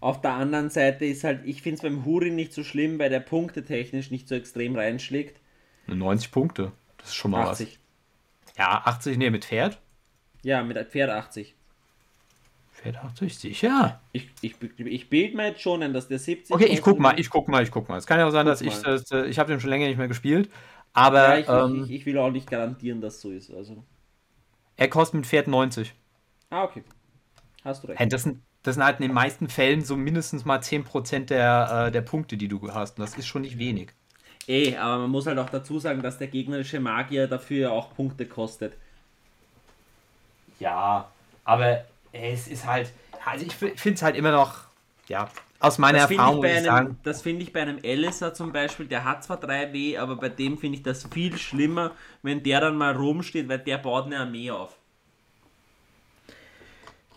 Auf 0.00 0.20
der 0.20 0.32
anderen 0.32 0.68
Seite 0.68 1.06
ist 1.06 1.24
halt, 1.24 1.46
ich 1.46 1.62
finde 1.62 1.76
es 1.76 1.82
beim 1.82 2.04
Hurin 2.04 2.34
nicht 2.36 2.52
so 2.52 2.62
schlimm, 2.62 2.98
weil 2.98 3.08
der 3.08 3.20
Punkte 3.20 3.64
technisch 3.64 4.10
nicht 4.10 4.28
so 4.28 4.34
extrem 4.34 4.76
reinschlägt. 4.76 5.40
90 5.86 6.30
Punkte, 6.30 6.72
das 6.98 7.08
ist 7.08 7.14
schon 7.14 7.30
mal 7.30 7.48
80. 7.48 7.78
was. 8.46 8.56
Ja, 8.58 8.82
80, 8.84 9.16
nee, 9.16 9.30
mit 9.30 9.46
Pferd? 9.46 9.80
Ja, 10.42 10.62
mit 10.62 10.76
Pferd 10.90 11.08
80. 11.08 11.54
Pferd 12.84 12.98
80, 12.98 13.38
sicher. 13.38 14.00
Ich, 14.12 14.28
ich, 14.42 14.56
ich 14.78 15.08
bilde 15.08 15.36
mir 15.38 15.48
jetzt 15.48 15.62
schon 15.62 15.82
an, 15.82 15.94
dass 15.94 16.06
der 16.06 16.18
70. 16.18 16.54
Okay, 16.54 16.66
ich 16.66 16.82
guck 16.82 16.98
mal, 16.98 17.18
ich 17.18 17.30
guck 17.30 17.48
mal, 17.48 17.62
ich 17.62 17.70
guck 17.70 17.88
mal. 17.88 17.96
Es 17.96 18.06
kann 18.06 18.18
ja 18.18 18.26
auch 18.26 18.30
sein, 18.30 18.44
guck 18.44 18.52
dass 18.52 18.62
mal. 18.62 18.68
ich 18.68 18.82
das, 18.82 19.10
äh, 19.10 19.24
ich 19.26 19.38
habe 19.38 19.50
den 19.50 19.58
schon 19.58 19.70
länger 19.70 19.86
nicht 19.86 19.96
mehr 19.96 20.06
gespielt, 20.06 20.50
aber. 20.92 21.38
Ja, 21.38 21.38
ich, 21.38 21.48
ähm, 21.48 21.84
ich, 21.84 21.90
ich, 21.92 22.06
will 22.06 22.18
auch 22.18 22.30
nicht 22.30 22.50
garantieren, 22.50 23.00
dass 23.00 23.22
so 23.22 23.30
ist. 23.30 23.50
Also. 23.50 23.82
Er 24.76 24.88
kostet 24.88 25.14
mit 25.14 25.26
Pferd 25.26 25.46
90. 25.48 25.94
Ah, 26.50 26.64
okay. 26.64 26.84
Hast 27.64 27.82
du 27.82 27.88
recht. 27.88 28.12
Das 28.12 28.22
sind 28.22 28.42
das 28.62 28.74
sind 28.76 28.84
halt 28.84 28.98
in 29.00 29.08
den 29.08 29.14
meisten 29.14 29.48
Fällen 29.48 29.82
so 29.82 29.94
mindestens 29.94 30.44
mal 30.44 30.58
10% 30.58 31.26
der, 31.26 31.86
äh, 31.86 31.92
der 31.92 32.00
Punkte, 32.00 32.38
die 32.38 32.48
du 32.48 32.72
hast. 32.72 32.98
Und 32.98 33.04
das 33.04 33.16
ist 33.16 33.26
schon 33.26 33.42
nicht 33.42 33.58
wenig. 33.58 33.92
Ey, 34.46 34.76
aber 34.76 35.02
man 35.02 35.10
muss 35.10 35.26
halt 35.26 35.38
auch 35.38 35.50
dazu 35.50 35.78
sagen, 35.78 36.02
dass 36.02 36.18
der 36.18 36.28
gegnerische 36.28 36.80
Magier 36.80 37.28
dafür 37.28 37.72
auch 37.72 37.94
Punkte 37.94 38.26
kostet. 38.26 38.72
Ja, 40.60 41.10
aber 41.44 41.84
es 42.14 42.48
ist 42.48 42.66
halt, 42.66 42.92
also 43.24 43.44
ich 43.44 43.54
finde 43.54 43.94
es 43.94 44.02
halt 44.02 44.16
immer 44.16 44.30
noch, 44.30 44.64
ja, 45.08 45.28
aus 45.60 45.78
meiner 45.78 45.98
das 45.98 46.10
Erfahrung 46.10 46.36
muss 46.36 46.46
ich 46.46 46.62
sagen. 46.62 46.98
Das 47.02 47.22
finde 47.22 47.42
ich 47.42 47.52
bei 47.52 47.62
einem 47.62 47.78
Elisa 47.82 48.34
zum 48.34 48.52
Beispiel, 48.52 48.86
der 48.86 49.04
hat 49.04 49.24
zwar 49.24 49.42
3W, 49.42 49.98
aber 49.98 50.16
bei 50.16 50.28
dem 50.28 50.58
finde 50.58 50.76
ich 50.78 50.82
das 50.82 51.08
viel 51.12 51.36
schlimmer, 51.36 51.92
wenn 52.22 52.42
der 52.42 52.60
dann 52.60 52.76
mal 52.76 52.94
rumsteht, 52.94 53.48
weil 53.48 53.58
der 53.58 53.78
baut 53.78 54.06
eine 54.06 54.18
Armee 54.18 54.50
auf. 54.50 54.76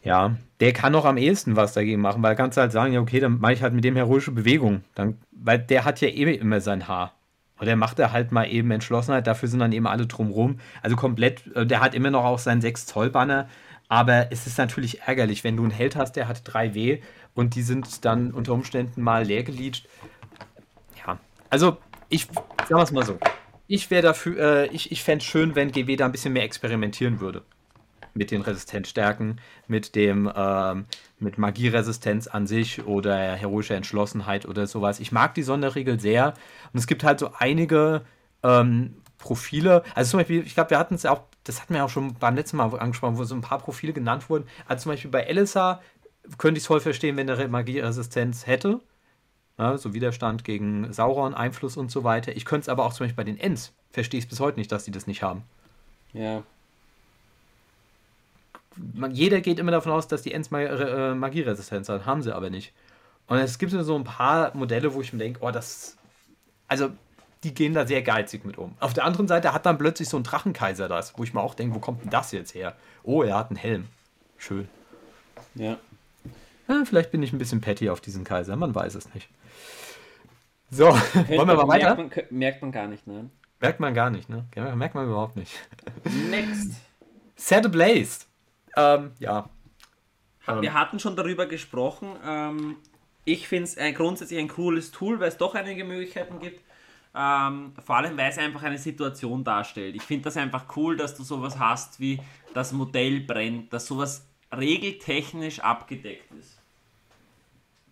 Ja, 0.04 0.38
der 0.62 0.72
kann 0.72 0.94
noch 0.94 1.06
am 1.06 1.18
ehesten 1.18 1.56
was 1.56 1.74
dagegen 1.74 2.02
machen, 2.02 2.24
weil 2.24 2.36
kannst 2.36 2.58
du 2.58 2.62
halt 2.62 2.72
sagen, 2.72 2.94
ja, 2.94 3.02
okay, 3.02 3.20
dann 3.20 3.40
mache 3.40 3.54
ich 3.54 3.62
halt 3.62 3.74
mit 3.74 3.84
dem 3.84 3.96
heroische 3.96 4.32
Bewegung. 4.32 4.84
Dann, 4.96 5.18
weil 5.32 5.60
der 5.60 5.84
hat 5.84 6.00
ja 6.00 6.08
eh 6.08 6.34
immer 6.34 6.62
sein 6.62 6.88
Haar. 6.88 7.14
Und 7.60 7.66
der 7.66 7.76
macht 7.76 8.00
er 8.00 8.12
halt 8.12 8.32
mal 8.32 8.46
eben 8.46 8.72
Entschlossenheit, 8.72 9.28
dafür 9.28 9.50
sind 9.50 9.60
dann 9.60 9.72
eben 9.72 9.88
alle 9.88 10.06
drumrum. 10.06 10.60
Also 10.82 10.96
komplett, 10.96 11.48
äh, 11.56 11.66
der 11.66 11.82
hat 11.82 11.96
immer 11.96 12.12
noch 12.12 12.24
auch 12.24 12.40
seinen 12.40 12.62
6-Zoll-Banner. 12.62 13.50
Aber 13.90 14.32
es 14.32 14.48
ist 14.48 14.58
natürlich 14.58 15.02
ärgerlich, 15.02 15.44
wenn 15.44 15.56
du 15.56 15.64
einen 15.64 15.72
Held 15.72 15.96
hast, 15.96 16.14
der 16.14 16.28
hat 16.28 16.48
3W 16.48 17.02
und 17.36 17.56
die 17.56 17.62
sind 17.62 18.04
dann 18.06 18.32
unter 18.32 18.54
Umständen 18.54 19.02
mal 19.02 19.24
leer 19.24 19.44
geleacht. 19.44 19.88
Ja, 21.06 21.20
also 21.50 21.78
ich 22.10 22.28
sag 22.68 22.84
es 22.84 22.92
mal 22.92 23.06
so. 23.06 23.18
Ich 23.68 23.90
wäre 23.92 24.02
dafür, 24.02 24.40
äh, 24.40 24.68
ich, 24.68 24.92
ich 24.92 25.04
fände 25.04 25.24
es 25.24 25.26
schön, 25.26 25.56
wenn 25.56 25.72
GW 25.72 25.96
da 25.96 26.06
ein 26.06 26.12
bisschen 26.12 26.34
mehr 26.34 26.44
experimentieren 26.44 27.20
würde 27.20 27.44
mit 28.14 28.32
den 28.32 28.42
Resistenzstärken, 28.42 29.40
mit 29.68 29.96
dem 29.96 30.32
ähm, 30.36 30.86
mit 31.20 31.38
Magieresistenz 31.38 32.28
an 32.28 32.48
sich 32.48 32.86
oder 32.86 33.16
heroischer 33.36 33.76
Entschlossenheit 33.76 34.46
oder 34.46 34.68
sowas. 34.68 35.00
Ich 35.00 35.12
mag 35.12 35.34
die 35.36 35.44
Sonderregel 35.44 36.00
sehr 36.00 36.34
und 36.74 36.80
es 36.80 36.88
gibt 36.88 37.04
halt 37.04 37.20
so 37.20 37.32
einige 37.38 38.06
ähm, 38.44 38.96
Profile. 39.18 39.84
Also 39.96 40.12
zum 40.12 40.20
Beispiel, 40.20 40.44
ich 40.46 40.54
glaube, 40.54 40.72
wir 40.72 40.80
hatten 40.80 40.96
es 40.96 41.06
auch, 41.06 41.22
das 41.48 41.62
hatten 41.62 41.74
wir 41.74 41.86
auch 41.86 41.90
schon 41.90 42.14
beim 42.16 42.36
letzten 42.36 42.58
Mal 42.58 42.78
angesprochen, 42.80 43.18
wo 43.18 43.24
so 43.24 43.36
ein 43.36 43.42
paar 43.42 43.60
Profile 43.60 43.94
genannt 43.94 44.30
wurden. 44.30 44.48
Also 44.68 44.84
zum 44.84 44.92
Beispiel 44.92 45.12
bei 45.12 45.22
Elisa 45.22 45.82
könnte 46.38 46.58
ich 46.58 46.64
es 46.64 46.68
voll 46.68 46.82
verstehen, 46.82 47.16
wenn 47.18 47.30
er 47.30 47.48
Magieresistenz 47.48 48.48
hätte. 48.48 48.82
Ja, 49.58 49.78
so 49.78 49.94
Widerstand 49.94 50.44
gegen 50.44 50.92
Sauron, 50.94 51.34
Einfluss 51.34 51.78
und 51.78 51.90
so 51.90 52.04
weiter. 52.04 52.36
Ich 52.36 52.46
könnte 52.46 52.64
es 52.64 52.70
aber 52.70 52.86
auch 52.86 52.94
zum 52.94 53.06
Beispiel 53.06 53.16
bei 53.16 53.24
den 53.24 53.40
Ents. 53.40 53.74
Verstehe 53.92 54.20
ich 54.20 54.28
bis 54.28 54.40
heute 54.40 54.60
nicht, 54.60 54.72
dass 54.72 54.84
die 54.84 54.92
das 54.92 55.08
nicht 55.08 55.24
haben. 55.24 55.44
Ja. 56.14 56.44
Man, 58.94 59.12
jeder 59.12 59.42
geht 59.42 59.58
immer 59.58 59.72
davon 59.72 59.92
aus, 59.92 60.08
dass 60.08 60.22
die 60.22 60.34
Ents 60.34 60.52
äh, 60.52 61.16
Magieresistenz 61.16 61.90
haben. 61.90 62.06
Haben 62.06 62.22
sie 62.22 62.36
aber 62.36 62.52
nicht. 62.52 62.74
Und 63.28 63.38
es 63.40 63.58
gibt 63.58 63.72
so 63.72 63.96
ein 63.96 64.04
paar 64.04 64.56
Modelle, 64.56 64.94
wo 64.94 65.02
ich 65.02 65.12
mir 65.12 65.20
denke, 65.20 65.40
oh, 65.42 65.50
das. 65.50 65.98
Also, 66.68 66.92
die 67.44 67.54
gehen 67.54 67.74
da 67.74 67.86
sehr 67.86 68.02
geizig 68.02 68.46
mit 68.46 68.58
um. 68.58 68.76
Auf 68.80 68.94
der 68.94 69.06
anderen 69.06 69.28
Seite 69.28 69.54
hat 69.54 69.66
dann 69.66 69.78
plötzlich 69.78 70.10
so 70.10 70.18
ein 70.18 70.24
Drachenkaiser 70.24 70.88
das, 70.88 71.18
wo 71.18 71.24
ich 71.24 71.34
mir 71.34 71.42
auch 71.42 71.54
denke, 71.54 71.76
wo 71.76 71.80
kommt 71.80 72.04
denn 72.04 72.10
das 72.10 72.32
jetzt 72.32 72.56
her? 72.56 72.76
Oh, 73.04 73.24
er 73.24 73.38
hat 73.38 73.50
einen 73.50 73.58
Helm. 73.58 73.86
Schön. 74.38 74.68
Ja. 75.56 75.78
ja 76.68 76.84
vielleicht 76.86 77.12
bin 77.12 77.22
ich 77.24 77.34
ein 77.34 77.38
bisschen 77.38 77.62
petty 77.62 77.90
auf 77.90 78.02
diesen 78.02 78.24
Kaiser, 78.24 78.56
man 78.56 78.74
weiß 78.74 78.96
es 78.96 79.14
nicht. 79.14 79.30
So, 80.70 80.86
wollen 81.14 81.48
wir 81.48 81.56
mal 81.56 81.68
weiter? 81.68 81.96
Merkt 81.96 82.16
man, 82.16 82.26
merkt 82.38 82.62
man 82.62 82.72
gar 82.72 82.88
nicht, 82.88 83.08
ne? 83.08 83.30
Merkt 83.60 83.80
man 83.80 83.94
gar 83.94 84.10
nicht, 84.10 84.30
ne? 84.30 84.46
Merkt 84.76 84.96
man 84.96 85.06
überhaupt 85.06 85.36
nicht. 85.36 85.54
Next. 86.30 86.74
Set 87.36 87.66
Ablaze. 87.66 88.26
Ähm, 88.76 89.12
ja. 89.20 89.50
Wir 90.46 90.70
ähm. 90.70 90.74
hatten 90.74 91.00
schon 91.00 91.16
darüber 91.16 91.46
gesprochen. 91.46 92.16
Ähm, 92.26 92.76
ich 93.26 93.48
finde 93.48 93.70
es 93.70 93.96
grundsätzlich 93.96 94.40
ein 94.40 94.48
cooles 94.48 94.92
Tool, 94.92 95.20
weil 95.20 95.28
es 95.30 95.38
doch 95.38 95.56
einige 95.56 95.84
Möglichkeiten 95.84 96.40
gibt. 96.40 96.62
Ähm, 97.20 97.74
vor 97.84 97.96
allem, 97.96 98.16
weil 98.16 98.30
es 98.30 98.38
einfach 98.38 98.62
eine 98.62 98.78
Situation 98.78 99.44
darstellt. 99.44 99.96
Ich 99.96 100.04
finde 100.04 100.26
das 100.26 100.38
einfach 100.38 100.66
cool, 100.76 100.96
dass 100.96 101.16
du 101.16 101.24
sowas 101.24 101.58
hast 101.58 102.00
wie 102.00 102.20
das 102.54 102.74
Modell 102.74 103.22
brennt, 103.22 103.74
dass 103.74 103.88
sowas 103.88 104.28
regeltechnisch 104.56 105.60
abgedeckt 105.60 106.32
ist. 106.40 106.60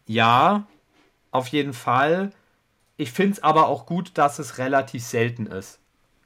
Ja, 0.06 0.68
auf 1.32 1.48
jeden 1.48 1.74
Fall. 1.74 2.32
Ich 2.98 3.12
finde 3.12 3.34
es 3.34 3.44
aber 3.44 3.68
auch 3.68 3.88
gut, 3.88 4.12
dass 4.14 4.38
es 4.38 4.60
relativ 4.60 5.04
selten 5.04 5.48
ist. 5.48 5.80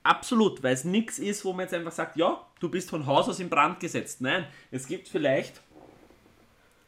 Absolut, 0.04 0.62
weil 0.62 0.74
es 0.74 0.84
nichts 0.84 1.20
ist, 1.20 1.46
wo 1.46 1.54
man 1.54 1.62
jetzt 1.62 1.74
einfach 1.74 1.92
sagt, 1.94 2.18
ja, 2.18 2.46
du 2.60 2.70
bist 2.70 2.90
von 2.90 3.06
Haus 3.06 3.30
aus 3.30 3.40
in 3.40 3.50
Brand 3.50 3.80
gesetzt. 3.80 4.22
Nein, 4.22 4.46
es 4.72 4.88
gibt 4.88 5.08
vielleicht, 5.08 5.62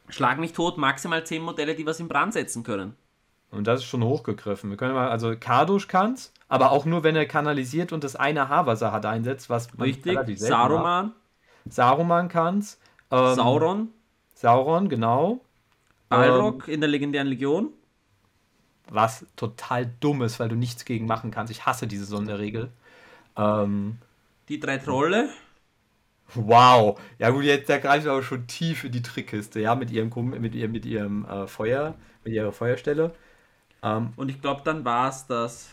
schlag 0.10 0.40
mich 0.40 0.52
tot, 0.52 0.78
maximal 0.78 1.26
10 1.26 1.42
Modelle, 1.42 1.74
die 1.74 1.86
was 1.86 2.00
in 2.00 2.10
Brand 2.10 2.34
setzen 2.34 2.64
können. 2.64 2.96
Und 3.52 3.68
das 3.68 3.82
ist 3.82 3.86
schon 3.86 4.04
hochgegriffen. 4.04 4.70
Wir 4.70 4.78
können 4.78 4.94
mal, 4.94 5.10
also 5.10 5.36
Kardusch 5.38 5.88
kann's, 5.88 6.32
aber 6.48 6.72
auch 6.72 6.86
nur, 6.86 7.04
wenn 7.04 7.16
er 7.16 7.26
kanalisiert 7.26 7.92
und 7.92 8.04
das 8.04 8.16
eine 8.16 8.50
Haar, 8.50 8.66
was 8.66 8.82
er 8.82 8.92
hat, 8.92 9.06
einsetzt, 9.06 9.50
was 9.50 9.74
man 9.74 9.88
Richtig, 9.88 10.40
Saruman. 10.40 11.08
Hat. 11.08 11.74
Saruman 11.74 12.30
kann's. 12.30 12.80
Ähm, 13.12 13.36
Sauron. 13.36 13.90
Sauron, 14.34 14.90
genau. 14.90 15.42
Balrog 16.10 16.68
ähm, 16.68 16.74
in 16.76 16.82
der 16.82 16.90
legendären 16.90 17.28
Legion. 17.28 17.70
Was 18.90 19.26
total 19.36 19.90
dumm 20.00 20.22
ist, 20.22 20.40
weil 20.40 20.50
du 20.50 20.56
nichts 20.56 20.84
gegen 20.86 21.06
machen 21.06 21.32
kannst. 21.32 21.52
Ich 21.52 21.66
hasse 21.66 21.88
diese 21.88 22.06
Sonderregel. 22.06 22.70
Ähm, 23.38 23.98
die 24.50 24.60
drei 24.60 24.78
Trolle. 24.78 25.30
Wow. 26.34 27.00
Ja 27.20 27.30
gut, 27.30 27.44
jetzt 27.44 27.70
da 27.70 27.78
greifen 27.78 28.06
wir 28.06 28.12
aber 28.14 28.24
schon 28.24 28.48
tief 28.48 28.84
in 28.84 28.92
die 28.92 29.02
Trickkiste, 29.02 29.60
ja, 29.60 29.76
mit 29.76 29.92
ihrem 29.92 30.10
mit 30.40 30.56
ihrem, 30.56 30.72
mit 30.72 30.86
ihrem 30.86 31.26
äh, 31.26 31.48
Feuer, 31.48 31.96
mit 32.24 32.34
ihrer 32.34 32.52
Feuerstelle. 32.52 33.14
Ähm, 33.84 34.14
und 34.16 34.30
ich 34.30 34.42
glaube, 34.42 34.62
dann 34.64 34.86
war 34.86 35.10
es 35.10 35.26
das. 35.28 35.70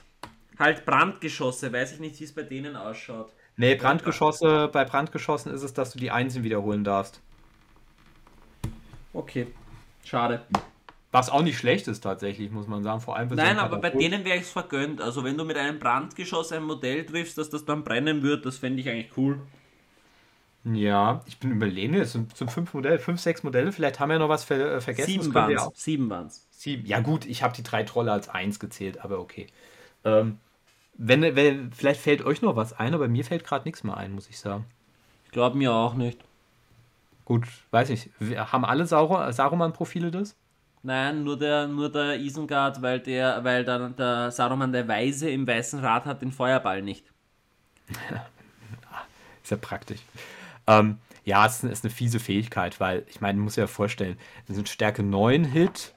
Halt 0.59 0.84
Brandgeschosse, 0.84 1.72
weiß 1.72 1.92
ich 1.92 2.00
nicht, 2.00 2.18
wie 2.18 2.24
es 2.24 2.34
bei 2.34 2.42
denen 2.42 2.74
ausschaut. 2.74 3.32
Nee, 3.56 3.74
Brandgeschosse, 3.74 4.68
bei 4.72 4.84
Brandgeschossen 4.84 5.52
ist 5.52 5.62
es, 5.62 5.72
dass 5.72 5.92
du 5.92 5.98
die 5.98 6.11
Einsen 6.11 6.42
wiederholen 6.42 6.84
darfst. 6.84 7.20
Okay, 9.12 9.48
schade. 10.04 10.42
Was 11.11 11.30
auch 11.30 11.42
nicht 11.42 11.59
schlecht 11.59 11.88
ist 11.88 12.00
tatsächlich, 12.00 12.50
muss 12.50 12.66
man 12.66 12.82
sagen. 12.82 13.00
Vor 13.00 13.16
allem 13.16 13.28
Nein, 13.30 13.59
aber 13.59 13.78
bei 13.78 13.90
denen 13.90 14.24
wäre 14.24 14.36
ich 14.36 14.42
es 14.42 14.50
vergönnt. 14.50 15.00
Also 15.00 15.24
wenn 15.24 15.36
du 15.36 15.44
mit 15.44 15.56
einem 15.56 15.78
Brandgeschoss 15.78 16.52
ein 16.52 16.64
Modell 16.64 17.06
triffst, 17.06 17.38
dass 17.38 17.50
das 17.50 17.64
dann 17.64 17.82
brennen 17.82 18.22
wird, 18.22 18.44
das 18.44 18.59
fände 18.59 18.80
ich 18.80 18.88
eigentlich 18.88 19.16
cool. 19.16 19.40
Ja, 20.64 21.22
ich 21.26 21.38
bin 21.38 21.52
überlegen, 21.52 21.94
es 21.94 22.12
sind, 22.12 22.36
sind 22.36 22.50
fünf 22.50 22.74
Modelle, 22.74 22.98
fünf, 22.98 23.20
sechs 23.20 23.42
Modelle, 23.42 23.72
vielleicht 23.72 24.00
haben 24.00 24.11
wir 24.11 24.18
noch 24.18 24.28
was 24.28 24.44
ver 24.44 24.76
äh, 24.76 24.80
vergessen. 24.80 25.22
Sieben 25.22 25.34
waren 25.34 25.52
es. 25.52 25.68
Sieben 25.74 26.11
waren 26.11 26.26
es. 26.26 26.47
Sieben. 26.59 26.84
Ja 26.86 26.98
gut, 26.98 27.24
ich 27.24 27.44
habe 27.44 27.54
die 27.54 27.62
drei 27.62 27.84
Trolle 27.84 28.11
als 28.11 28.28
eins 28.28 28.59
gezählt, 28.59 29.04
aber 29.04 29.20
okay. 29.20 29.46
Ähm, 30.04 30.40
wenn, 30.94 31.22
wenn, 31.22 31.70
vielleicht 31.70 32.00
fällt 32.00 32.24
euch 32.24 32.42
noch 32.42 32.56
was 32.56 32.72
ein, 32.72 32.94
aber 32.94 33.06
mir 33.06 33.24
fällt 33.24 33.44
gerade 33.44 33.64
nichts 33.64 33.84
mehr 33.84 33.96
ein, 33.96 34.12
muss 34.12 34.28
ich 34.28 34.40
sagen. 34.40 34.64
Ich 35.24 35.30
glaube 35.30 35.56
mir 35.56 35.72
auch 35.72 35.94
nicht. 35.94 36.18
Gut, 37.24 37.46
weiß 37.70 37.90
ich. 37.90 38.11
Haben 38.34 38.64
alle 38.64 38.86
Saruman-Profile 38.86 40.11
das? 40.11 40.34
Nein, 40.82 41.22
nur 41.22 41.38
der, 41.38 41.68
nur 41.68 41.92
der 41.92 42.18
Isengard, 42.18 42.82
weil 42.82 42.98
der, 42.98 43.44
weil 43.44 43.64
der, 43.64 43.90
der 43.90 44.32
Saruman 44.32 44.72
der 44.72 44.88
Weise 44.88 45.30
im 45.30 45.46
Weißen 45.46 45.78
Rad 45.78 46.06
hat 46.06 46.22
den 46.22 46.32
Feuerball 46.32 46.82
nicht. 46.82 47.04
ist 49.44 49.50
ja 49.50 49.56
praktisch. 49.56 50.00
Ähm, 50.66 50.98
ja, 51.24 51.46
es 51.46 51.62
ist 51.62 51.84
eine 51.84 51.92
fiese 51.92 52.18
Fähigkeit, 52.18 52.80
weil 52.80 53.04
ich 53.06 53.20
meine, 53.20 53.38
muss 53.38 53.54
ja 53.54 53.68
vorstellen, 53.68 54.18
das 54.48 54.56
sind 54.56 54.68
Stärke 54.68 55.04
9 55.04 55.44
Hit, 55.44 55.94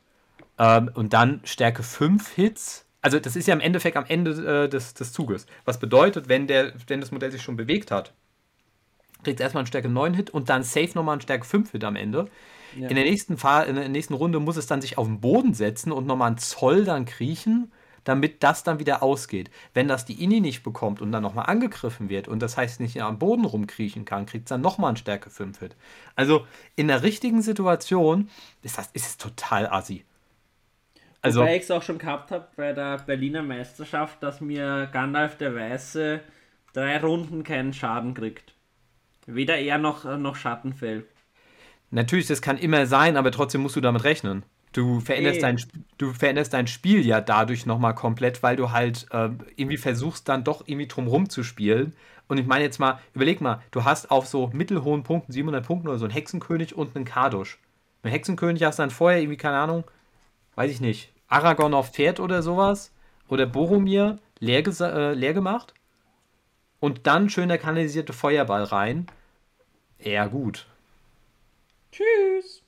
ähm, 0.61 0.91
und 0.93 1.13
dann 1.13 1.41
Stärke 1.43 1.81
5 1.81 2.29
Hits. 2.35 2.85
Also 3.01 3.19
das 3.19 3.35
ist 3.35 3.47
ja 3.47 3.53
im 3.55 3.59
Endeffekt 3.59 3.97
am 3.97 4.05
Ende 4.07 4.65
äh, 4.65 4.69
des, 4.69 4.93
des 4.93 5.11
Zuges. 5.11 5.47
Was 5.65 5.79
bedeutet, 5.79 6.29
wenn, 6.29 6.45
der, 6.45 6.73
wenn 6.87 7.01
das 7.01 7.11
Modell 7.11 7.31
sich 7.31 7.41
schon 7.41 7.57
bewegt 7.57 7.89
hat, 7.89 8.13
kriegt 9.23 9.39
es 9.39 9.43
erstmal 9.43 9.61
einen 9.61 9.67
Stärke 9.67 9.89
9 9.89 10.13
Hit 10.13 10.29
und 10.29 10.49
dann 10.49 10.63
safe 10.63 10.91
nochmal 10.93 11.13
einen 11.13 11.21
Stärke 11.21 11.45
5 11.45 11.71
Hit 11.71 11.83
am 11.83 11.95
Ende. 11.95 12.27
Ja. 12.77 12.87
In, 12.87 12.95
der 12.95 13.05
nächsten 13.05 13.37
Fahr 13.37 13.65
in 13.65 13.75
der 13.75 13.89
nächsten 13.89 14.13
Runde 14.13 14.39
muss 14.39 14.55
es 14.55 14.67
dann 14.67 14.81
sich 14.81 14.99
auf 14.99 15.07
den 15.07 15.19
Boden 15.19 15.55
setzen 15.55 15.91
und 15.91 16.05
nochmal 16.05 16.27
einen 16.27 16.37
Zoll 16.37 16.85
dann 16.85 17.05
kriechen, 17.05 17.71
damit 18.03 18.43
das 18.43 18.63
dann 18.63 18.79
wieder 18.79 19.01
ausgeht. 19.01 19.49
Wenn 19.73 19.87
das 19.87 20.05
die 20.05 20.23
Inni 20.23 20.41
nicht 20.41 20.63
bekommt 20.63 21.01
und 21.01 21.11
dann 21.11 21.23
nochmal 21.23 21.47
angegriffen 21.47 22.09
wird 22.09 22.27
und 22.27 22.39
das 22.39 22.55
heißt 22.55 22.79
nicht 22.79 23.01
am 23.01 23.19
Boden 23.19 23.45
rumkriechen 23.45 24.05
kann, 24.05 24.27
kriegt 24.27 24.45
es 24.45 24.49
dann 24.49 24.61
nochmal 24.61 24.89
einen 24.89 24.97
Stärke 24.97 25.31
5 25.31 25.59
Hit. 25.59 25.75
Also 26.15 26.45
in 26.75 26.87
der 26.87 27.01
richtigen 27.01 27.41
Situation 27.41 28.29
ist 28.61 28.77
das 28.77 28.89
ist 28.93 29.07
es 29.07 29.17
total 29.17 29.67
assi. 29.67 30.05
Also, 31.21 31.41
Wobei 31.41 31.55
ich 31.55 31.63
es 31.63 31.71
auch 31.71 31.83
schon 31.83 31.99
gehabt 31.99 32.31
habe 32.31 32.47
bei 32.55 32.73
der 32.73 32.97
Berliner 32.97 33.43
Meisterschaft, 33.43 34.23
dass 34.23 34.41
mir 34.41 34.89
Gandalf 34.91 35.37
der 35.37 35.55
Weiße 35.55 36.19
drei 36.73 36.99
Runden 36.99 37.43
keinen 37.43 37.73
Schaden 37.73 38.13
kriegt. 38.13 38.53
Weder 39.27 39.57
er 39.57 39.77
noch, 39.77 40.03
noch 40.17 40.35
Schattenfell. 40.35 41.05
Natürlich, 41.91 42.27
das 42.27 42.41
kann 42.41 42.57
immer 42.57 42.85
sein, 42.87 43.17
aber 43.17 43.31
trotzdem 43.31 43.61
musst 43.61 43.75
du 43.75 43.81
damit 43.81 44.03
rechnen. 44.03 44.43
Du 44.73 45.01
veränderst, 45.01 45.39
e. 45.39 45.41
dein, 45.41 45.61
du 45.97 46.13
veränderst 46.13 46.53
dein 46.53 46.67
Spiel 46.67 47.05
ja 47.05 47.19
dadurch 47.19 47.65
nochmal 47.65 47.93
komplett, 47.93 48.41
weil 48.41 48.55
du 48.55 48.71
halt 48.71 49.05
äh, 49.11 49.29
irgendwie 49.57 49.77
versuchst, 49.77 50.29
dann 50.29 50.45
doch 50.45 50.63
irgendwie 50.65 50.87
drumrum 50.87 51.29
zu 51.29 51.43
spielen. 51.43 51.93
Und 52.29 52.37
ich 52.37 52.47
meine 52.47 52.63
jetzt 52.63 52.79
mal, 52.79 52.99
überleg 53.13 53.41
mal, 53.41 53.61
du 53.71 53.83
hast 53.83 54.09
auf 54.09 54.25
so 54.25 54.49
mittelhohen 54.53 55.03
Punkten, 55.03 55.33
700 55.33 55.65
Punkten 55.65 55.89
oder 55.89 55.97
so, 55.97 56.05
einen 56.05 56.13
Hexenkönig 56.13 56.73
und 56.73 56.95
einen 56.95 57.03
Kardusch. 57.03 57.59
Ein 58.03 58.11
Hexenkönig 58.11 58.63
hast 58.63 58.79
du 58.79 58.83
dann 58.83 58.89
vorher 58.89 59.19
irgendwie, 59.19 59.37
keine 59.37 59.57
Ahnung, 59.57 59.83
weiß 60.61 60.69
ich 60.69 60.79
nicht, 60.79 61.11
Aragorn 61.27 61.73
auf 61.73 61.89
Pferd 61.89 62.19
oder 62.19 62.43
sowas 62.43 62.91
oder 63.27 63.47
Boromir 63.47 64.19
leer, 64.37 64.63
äh, 64.67 65.13
leer 65.15 65.33
gemacht 65.33 65.73
und 66.79 67.07
dann 67.07 67.31
schön 67.31 67.49
der 67.49 67.57
kanalisierte 67.57 68.13
Feuerball 68.13 68.65
rein. 68.65 69.07
Ja, 69.97 70.27
gut. 70.27 70.67
Tschüss. 71.91 72.61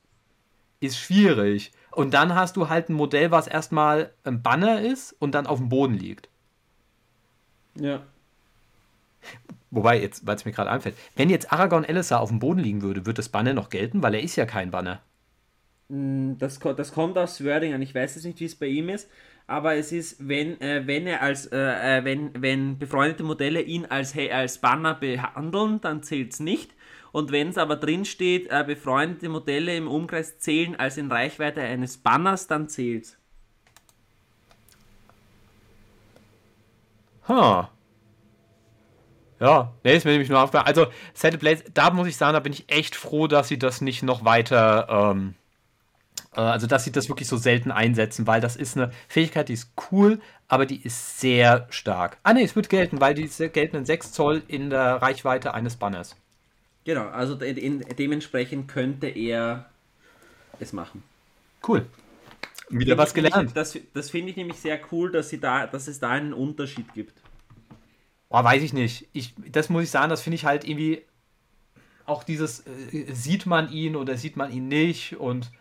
Ist 0.79 0.97
schwierig. 0.97 1.71
Und 1.91 2.15
dann 2.15 2.33
hast 2.33 2.57
du 2.57 2.67
halt 2.67 2.89
ein 2.89 2.93
Modell, 2.93 3.29
was 3.29 3.45
erstmal 3.45 4.11
ein 4.23 4.41
Banner 4.41 4.81
ist 4.81 5.15
und 5.19 5.35
dann 5.35 5.45
auf 5.45 5.59
dem 5.59 5.69
Boden 5.69 5.93
liegt. 5.93 6.29
Ja. 7.75 8.01
Wobei, 9.69 10.01
jetzt, 10.01 10.25
weil 10.25 10.35
es 10.35 10.45
mir 10.45 10.51
gerade 10.51 10.71
einfällt, 10.71 10.97
wenn 11.15 11.29
jetzt 11.29 11.53
Aragorn 11.53 11.83
Elessar 11.83 12.21
auf 12.21 12.29
dem 12.29 12.39
Boden 12.39 12.59
liegen 12.59 12.81
würde, 12.81 13.05
wird 13.05 13.19
das 13.19 13.29
Banner 13.29 13.53
noch 13.53 13.69
gelten, 13.69 14.01
weil 14.01 14.15
er 14.15 14.23
ist 14.23 14.35
ja 14.35 14.47
kein 14.47 14.71
Banner. 14.71 14.99
Mm, 15.93 16.39
das, 16.39 16.57
das 16.59 16.91
kommt 16.91 17.17
aus 17.19 17.43
Wording 17.43 17.73
an. 17.73 17.81
Ich 17.83 17.93
weiß 17.93 18.15
jetzt 18.15 18.25
nicht, 18.25 18.39
wie 18.39 18.45
es 18.45 18.55
bei 18.55 18.65
ihm 18.65 18.89
ist, 18.89 19.07
aber 19.45 19.75
es 19.75 19.91
ist, 19.91 20.27
wenn, 20.27 20.59
äh, 20.59 20.87
wenn 20.87 21.05
er 21.05 21.21
als, 21.21 21.45
äh, 21.45 21.99
äh 21.99 22.03
wenn, 22.03 22.31
wenn 22.41 22.79
befreundete 22.79 23.21
Modelle 23.23 23.61
ihn 23.61 23.85
als, 23.85 24.15
als 24.17 24.57
Banner 24.57 24.95
behandeln, 24.95 25.81
dann 25.81 26.01
zählt 26.01 26.33
es 26.33 26.39
nicht. 26.39 26.71
Und 27.11 27.31
wenn 27.31 27.49
es 27.49 27.59
aber 27.59 27.75
drin 27.75 28.05
steht, 28.05 28.47
äh, 28.49 28.63
befreundete 28.65 29.29
Modelle 29.29 29.77
im 29.77 29.87
Umkreis 29.87 30.39
zählen 30.39 30.75
als 30.75 30.97
in 30.97 31.11
Reichweite 31.11 31.61
eines 31.61 31.97
Banners, 31.97 32.47
dann 32.47 32.69
zählt 32.69 33.03
es. 33.05 33.17
Huh. 37.27 37.65
Ja, 39.39 39.73
nee, 39.83 39.95
ist 39.95 40.05
mir 40.05 40.11
nämlich 40.11 40.29
nur 40.29 40.41
aufgefallen. 40.41 40.67
Also, 40.67 40.87
Settle 41.13 41.37
Blaze, 41.37 41.65
da 41.71 41.91
muss 41.91 42.07
ich 42.07 42.17
sagen, 42.17 42.33
da 42.33 42.39
bin 42.39 42.53
ich 42.53 42.71
echt 42.71 42.95
froh, 42.95 43.27
dass 43.27 43.47
sie 43.47 43.59
das 43.59 43.81
nicht 43.81 44.01
noch 44.01 44.25
weiter 44.25 44.87
ähm, 44.89 45.35
äh, 45.35 45.42
also, 46.41 46.67
dass 46.67 46.83
sie 46.83 46.91
das 46.91 47.09
wirklich 47.09 47.27
so 47.27 47.37
selten 47.37 47.71
einsetzen, 47.71 48.25
weil 48.27 48.41
das 48.41 48.55
ist 48.55 48.75
eine 48.77 48.91
Fähigkeit, 49.07 49.49
die 49.49 49.53
ist 49.53 49.71
cool, 49.91 50.19
aber 50.47 50.65
die 50.65 50.81
ist 50.81 51.19
sehr 51.19 51.67
stark. 51.69 52.17
Ah, 52.23 52.33
ne, 52.33 52.43
es 52.43 52.55
wird 52.55 52.69
gelten, 52.69 52.99
weil 53.01 53.13
die 53.13 53.27
gelten 53.49 53.75
in 53.75 53.85
6 53.85 54.11
Zoll 54.11 54.43
in 54.47 54.69
der 54.69 54.95
Reichweite 54.95 55.53
eines 55.53 55.75
Banners. 55.75 56.15
Genau, 56.85 57.07
also 57.07 57.35
de 57.35 57.53
de 57.53 57.93
dementsprechend 57.93 58.67
könnte 58.67 59.07
er 59.07 59.69
es 60.59 60.73
machen. 60.73 61.03
Cool. 61.65 61.85
Wieder 62.69 62.97
was 62.97 63.13
gelernt. 63.13 63.55
Das, 63.55 63.77
das 63.93 64.09
finde 64.09 64.31
ich 64.31 64.37
nämlich 64.37 64.57
sehr 64.57 64.79
cool, 64.91 65.11
dass, 65.11 65.29
sie 65.29 65.39
da, 65.39 65.67
dass 65.67 65.87
es 65.87 65.99
da 65.99 66.09
einen 66.09 66.33
Unterschied 66.33 66.93
gibt. 66.93 67.13
Oh, 68.29 68.43
weiß 68.43 68.63
ich 68.63 68.73
nicht. 68.73 69.07
Ich, 69.13 69.33
das 69.51 69.69
muss 69.69 69.83
ich 69.83 69.91
sagen, 69.91 70.09
das 70.09 70.21
finde 70.21 70.35
ich 70.35 70.45
halt 70.45 70.67
irgendwie 70.67 71.03
auch 72.05 72.23
dieses, 72.23 72.65
äh, 72.91 73.13
sieht 73.13 73.45
man 73.45 73.71
ihn 73.71 73.95
oder 73.95 74.17
sieht 74.17 74.35
man 74.35 74.51
ihn 74.51 74.67
nicht 74.67 75.17
und 75.17 75.51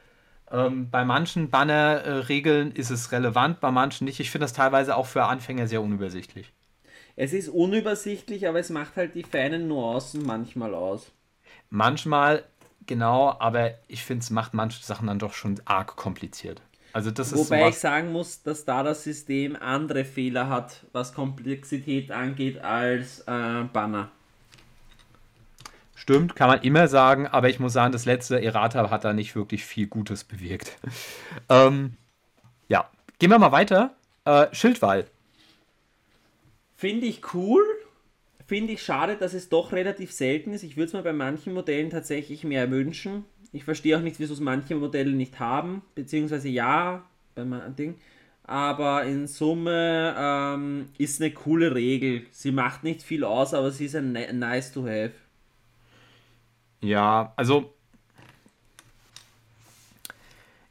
ähm, 0.53 0.91
bei 0.91 1.05
manchen 1.05 1.49
Banner-Regeln 1.51 2.73
ist 2.73 2.91
es 2.91 3.11
relevant, 3.11 3.61
bei 3.61 3.71
manchen 3.71 4.05
nicht. 4.05 4.21
Ich 4.21 4.31
finde 4.31 4.45
das 4.45 4.53
teilweise 4.53 4.97
auch 4.97 5.07
für 5.07 5.25
Anfänger 5.25 5.67
sehr 5.67 5.83
unübersichtlich. 5.83 6.53
Es 7.17 7.33
ist 7.33 7.49
unübersichtlich, 7.49 8.47
aber 8.47 8.61
es 8.61 8.71
macht 8.71 8.97
halt 8.97 9.15
die 9.15 9.23
feinen 9.23 9.69
Nuancen 9.69 10.25
manchmal 10.25 10.75
aus. 10.75 11.11
Manchmal, 11.71 12.45
genau, 12.87 13.35
aber 13.39 13.73
ich 13.89 14.05
finde, 14.05 14.23
es 14.23 14.31
macht 14.31 14.53
manche 14.55 14.83
Sachen 14.83 15.07
dann 15.07 15.19
doch 15.19 15.33
schon 15.33 15.61
arg 15.65 15.97
kompliziert. 15.97 16.61
Also 16.93 17.11
das 17.11 17.33
ist 17.33 17.51
Wobei 17.51 17.71
ich 17.71 17.79
sagen 17.79 18.13
muss, 18.13 18.43
dass 18.43 18.67
da 18.67 18.83
das 18.83 19.05
System 19.05 19.57
andere 19.57 20.05
Fehler 20.05 20.51
hat, 20.51 20.85
was 20.93 21.15
Komplexität 21.15 22.11
angeht, 22.11 22.59
als 22.59 23.21
äh, 23.21 23.65
Banner. 23.73 24.11
Stimmt, 25.95 26.35
kann 26.35 26.49
man 26.49 26.63
immer 26.63 26.89
sagen, 26.89 27.27
aber 27.27 27.49
ich 27.49 27.61
muss 27.61 27.73
sagen, 27.73 27.93
das 27.93 28.07
letzte 28.07 28.43
Errata 28.43 28.91
hat 28.91 29.05
da 29.05 29.13
nicht 29.13 29.37
wirklich 29.37 29.65
viel 29.65 29.87
Gutes 29.87 30.25
bewirkt. 30.25 30.79
ähm, 31.49 31.95
ja, 32.69 32.91
gehen 33.19 33.31
wir 33.31 33.39
mal 33.39 33.53
weiter. 33.53 33.95
Äh, 34.25 34.47
Schildwall. 34.53 35.07
Finde 36.75 37.07
ich 37.07 37.35
cool. 37.35 37.63
Finde 38.47 38.73
ich 38.73 38.83
schade, 38.83 39.17
dass 39.17 39.35
es 39.35 39.49
doch 39.49 39.73
relativ 39.73 40.13
selten 40.13 40.53
ist. 40.53 40.63
Ich 40.63 40.77
würde 40.77 40.89
es 40.89 40.93
mir 40.93 41.03
bei 41.03 41.13
manchen 41.13 41.55
Modellen 41.55 41.91
tatsächlich 41.91 42.45
mehr 42.45 42.71
wünschen. 42.71 43.25
Ich 43.53 43.65
verstehe 43.65 43.97
auch 43.97 44.03
nicht, 44.03 44.19
wieso 44.19 44.35
es 44.35 44.41
manche 44.41 44.75
Modelle 44.75 45.13
nicht 45.13 45.39
haben, 45.39 45.83
beziehungsweise 45.95 46.49
ja, 46.49 47.05
beim 47.35 47.55
Ding. 47.77 47.97
Aber 48.45 49.05
in 49.05 49.27
Summe 49.27 50.15
ähm, 50.19 50.89
ist 50.99 51.21
eine 51.21 51.31
coole 51.31 51.75
Regel. 51.75 52.27
Sie 52.31 52.51
macht 52.51 52.83
nicht 52.83 53.03
viel 53.03 53.25
aus, 53.25 53.55
aber 53.55 53.71
sie 53.71 53.87
ist 53.87 53.95
ein 53.95 54.13
nice 54.13 54.73
to 54.73 54.83
have. 54.83 55.13
Ja, 56.83 57.33
also. 57.37 57.73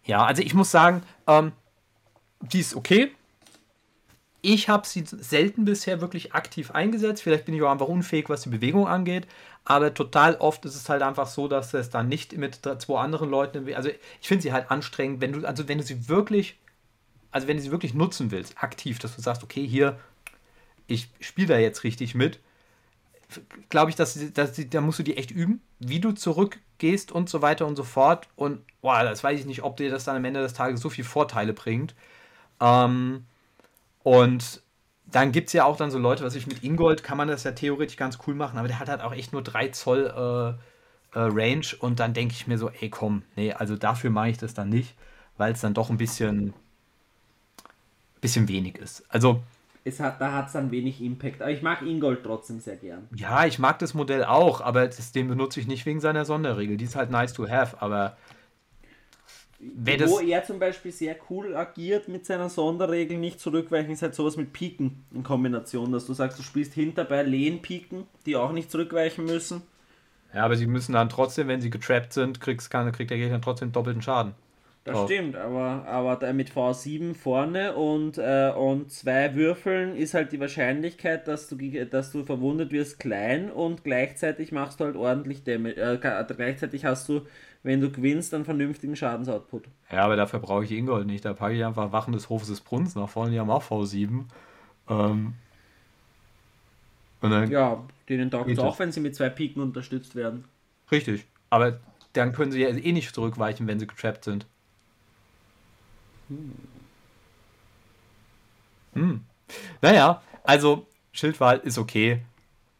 Ja, 0.03 0.25
also 0.25 0.41
ich 0.41 0.53
muss 0.53 0.69
sagen, 0.69 1.03
ähm, 1.25 1.53
die 2.41 2.59
ist 2.59 2.75
okay. 2.75 3.11
Ich 4.43 4.69
habe 4.69 4.87
sie 4.87 5.03
selten 5.05 5.65
bisher 5.65 6.01
wirklich 6.01 6.33
aktiv 6.33 6.71
eingesetzt. 6.71 7.21
Vielleicht 7.21 7.45
bin 7.45 7.53
ich 7.53 7.61
auch 7.61 7.71
einfach 7.71 7.87
unfähig, 7.87 8.27
was 8.29 8.41
die 8.41 8.49
Bewegung 8.49 8.87
angeht. 8.87 9.27
Aber 9.63 9.93
total 9.93 10.35
oft 10.37 10.65
ist 10.65 10.75
es 10.75 10.89
halt 10.89 11.03
einfach 11.03 11.27
so, 11.27 11.47
dass 11.47 11.73
es 11.75 11.91
dann 11.91 12.09
nicht 12.09 12.35
mit 12.35 12.59
zwei 12.79 12.99
anderen 12.99 13.29
Leuten. 13.29 13.71
Also 13.75 13.89
ich 13.89 14.27
finde 14.27 14.41
sie 14.41 14.51
halt 14.51 14.71
anstrengend, 14.71 15.21
wenn 15.21 15.33
du, 15.33 15.47
also 15.47 15.67
wenn 15.67 15.77
du 15.77 15.83
sie 15.83 16.09
wirklich, 16.09 16.57
also 17.29 17.47
wenn 17.47 17.57
du 17.57 17.63
sie 17.63 17.71
wirklich 17.71 17.93
nutzen 17.93 18.31
willst, 18.31 18.61
aktiv, 18.61 18.97
dass 18.97 19.15
du 19.15 19.21
sagst, 19.21 19.43
okay, 19.43 19.65
hier, 19.65 19.99
ich 20.87 21.09
spiele 21.19 21.47
da 21.47 21.57
jetzt 21.57 21.83
richtig 21.83 22.15
mit 22.15 22.39
glaube 23.69 23.89
ich, 23.89 23.95
dass, 23.95 24.17
dass 24.33 24.53
da 24.69 24.81
musst 24.81 24.99
du 24.99 25.03
die 25.03 25.17
echt 25.17 25.31
üben, 25.31 25.61
wie 25.79 25.99
du 25.99 26.11
zurückgehst 26.11 27.11
und 27.11 27.29
so 27.29 27.41
weiter 27.41 27.67
und 27.67 27.75
so 27.75 27.83
fort. 27.83 28.27
Und 28.35 28.61
boah, 28.81 29.03
das 29.03 29.23
weiß 29.23 29.39
ich 29.39 29.45
nicht, 29.45 29.63
ob 29.63 29.77
dir 29.77 29.89
das 29.89 30.03
dann 30.05 30.15
am 30.15 30.25
Ende 30.25 30.41
des 30.41 30.53
Tages 30.53 30.81
so 30.81 30.89
viele 30.89 31.07
Vorteile 31.07 31.53
bringt. 31.53 31.95
Ähm, 32.59 33.25
und 34.03 34.61
dann 35.05 35.31
gibt 35.31 35.47
es 35.47 35.53
ja 35.53 35.65
auch 35.65 35.77
dann 35.77 35.91
so 35.91 35.97
Leute, 35.99 36.23
was 36.23 36.35
ich 36.35 36.47
mit 36.47 36.63
Ingold 36.63 37.03
kann 37.03 37.17
man 37.17 37.27
das 37.27 37.43
ja 37.43 37.51
theoretisch 37.51 37.97
ganz 37.97 38.17
cool 38.25 38.33
machen, 38.33 38.57
aber 38.57 38.67
der 38.67 38.79
hat 38.79 38.89
halt 38.89 39.01
auch 39.01 39.13
echt 39.13 39.33
nur 39.33 39.43
3 39.43 39.69
Zoll 39.69 40.57
äh, 41.13 41.19
äh, 41.19 41.23
Range 41.23 41.65
und 41.79 41.99
dann 41.99 42.13
denke 42.13 42.33
ich 42.33 42.47
mir 42.47 42.57
so, 42.57 42.69
ey 42.69 42.89
komm, 42.89 43.23
nee, 43.35 43.51
also 43.53 43.75
dafür 43.75 44.09
mache 44.09 44.29
ich 44.29 44.37
das 44.37 44.53
dann 44.53 44.69
nicht, 44.69 44.95
weil 45.37 45.53
es 45.53 45.61
dann 45.61 45.73
doch 45.73 45.89
ein 45.89 45.97
bisschen, 45.97 46.53
bisschen 48.21 48.47
wenig 48.47 48.77
ist. 48.77 49.03
Also 49.09 49.43
es 49.83 49.99
hat, 49.99 50.21
da 50.21 50.33
hat 50.33 50.47
es 50.47 50.53
dann 50.53 50.71
wenig 50.71 51.01
Impact. 51.01 51.41
Aber 51.41 51.51
ich 51.51 51.61
mag 51.61 51.81
Ingold 51.81 52.23
trotzdem 52.23 52.59
sehr 52.59 52.75
gern. 52.75 53.07
Ja, 53.15 53.45
ich 53.45 53.59
mag 53.59 53.79
das 53.79 53.93
Modell 53.93 54.23
auch, 54.23 54.61
aber 54.61 54.87
das, 54.87 55.11
den 55.11 55.27
benutze 55.27 55.59
ich 55.59 55.67
nicht 55.67 55.85
wegen 55.85 55.99
seiner 55.99 56.25
Sonderregel. 56.25 56.77
Die 56.77 56.85
ist 56.85 56.95
halt 56.95 57.09
nice 57.09 57.33
to 57.33 57.47
have, 57.49 57.81
aber. 57.81 58.17
Wo 59.59 60.19
er 60.19 60.43
zum 60.43 60.57
Beispiel 60.57 60.91
sehr 60.91 61.15
cool 61.29 61.55
agiert 61.55 62.07
mit 62.07 62.25
seiner 62.25 62.49
Sonderregel, 62.49 63.17
nicht 63.19 63.39
zurückweichen, 63.39 63.91
ist 63.91 64.01
halt 64.01 64.15
sowas 64.15 64.35
mit 64.35 64.53
Piken 64.53 65.05
in 65.13 65.21
Kombination, 65.21 65.91
dass 65.91 66.07
du 66.07 66.13
sagst, 66.13 66.39
du 66.39 66.43
spielst 66.43 66.73
hinterbei 66.73 67.21
Lehen-Piken, 67.21 68.07
die 68.25 68.35
auch 68.35 68.53
nicht 68.53 68.71
zurückweichen 68.71 69.25
müssen. 69.25 69.61
Ja, 70.33 70.45
aber 70.45 70.55
sie 70.55 70.65
müssen 70.65 70.93
dann 70.93 71.09
trotzdem, 71.09 71.47
wenn 71.47 71.61
sie 71.61 71.69
getrappt 71.69 72.13
sind, 72.13 72.41
kriegst, 72.41 72.71
kann, 72.71 72.91
kriegt 72.91 73.11
der 73.11 73.19
Gegner 73.19 73.39
trotzdem 73.39 73.71
doppelten 73.71 74.01
Schaden. 74.01 74.33
Das 74.83 74.95
drauf. 74.95 75.11
stimmt, 75.11 75.35
aber, 75.35 75.85
aber 75.85 76.33
mit 76.33 76.49
V7 76.49 77.13
vorne 77.13 77.75
und, 77.75 78.17
äh, 78.17 78.51
und 78.51 78.91
zwei 78.91 79.35
Würfeln 79.35 79.95
ist 79.95 80.15
halt 80.15 80.31
die 80.31 80.39
Wahrscheinlichkeit, 80.39 81.27
dass 81.27 81.47
du, 81.47 81.55
dass 81.85 82.11
du 82.11 82.23
verwundet 82.23 82.71
wirst, 82.71 82.99
klein 82.99 83.51
und 83.51 83.83
gleichzeitig 83.83 84.51
machst 84.51 84.79
du 84.79 84.85
halt 84.85 84.95
ordentlich 84.95 85.43
Damage. 85.43 85.75
Äh, 85.75 85.99
gleichzeitig 86.35 86.83
hast 86.83 87.07
du, 87.09 87.21
wenn 87.61 87.79
du 87.79 87.91
gewinnst, 87.91 88.33
einen 88.33 88.43
vernünftigen 88.43 88.95
Schadensoutput. 88.95 89.65
Ja, 89.91 90.05
aber 90.05 90.15
dafür 90.15 90.39
brauche 90.39 90.63
ich 90.63 90.71
Ingold 90.71 91.05
nicht. 91.05 91.25
Da 91.25 91.33
packe 91.33 91.53
ich 91.53 91.63
einfach 91.63 91.91
Wachen 91.91 92.13
des 92.13 92.29
Hofes 92.29 92.47
des 92.47 92.61
Bruns 92.61 92.95
nach 92.95 93.07
vorne, 93.07 93.31
die 93.31 93.39
haben 93.39 93.51
auch 93.51 93.63
V7. 93.63 94.23
Ähm, 94.89 95.33
ja, 97.21 97.83
denen 98.09 98.31
taugt 98.31 98.49
es 98.49 98.57
auch, 98.57 98.79
wenn 98.79 98.91
sie 98.91 98.99
mit 98.99 99.15
zwei 99.15 99.29
Piken 99.29 99.61
unterstützt 99.61 100.15
werden. 100.15 100.45
Richtig, 100.91 101.27
aber 101.51 101.79
dann 102.13 102.33
können 102.33 102.51
sie 102.51 102.61
ja 102.61 102.69
eh 102.69 102.91
nicht 102.91 103.13
zurückweichen, 103.13 103.67
wenn 103.67 103.79
sie 103.79 103.85
getrappt 103.85 104.23
sind. 104.23 104.47
Hm. 108.93 109.25
Naja, 109.81 110.21
also 110.43 110.87
Schildwahl 111.11 111.59
ist 111.59 111.77
okay, 111.77 112.21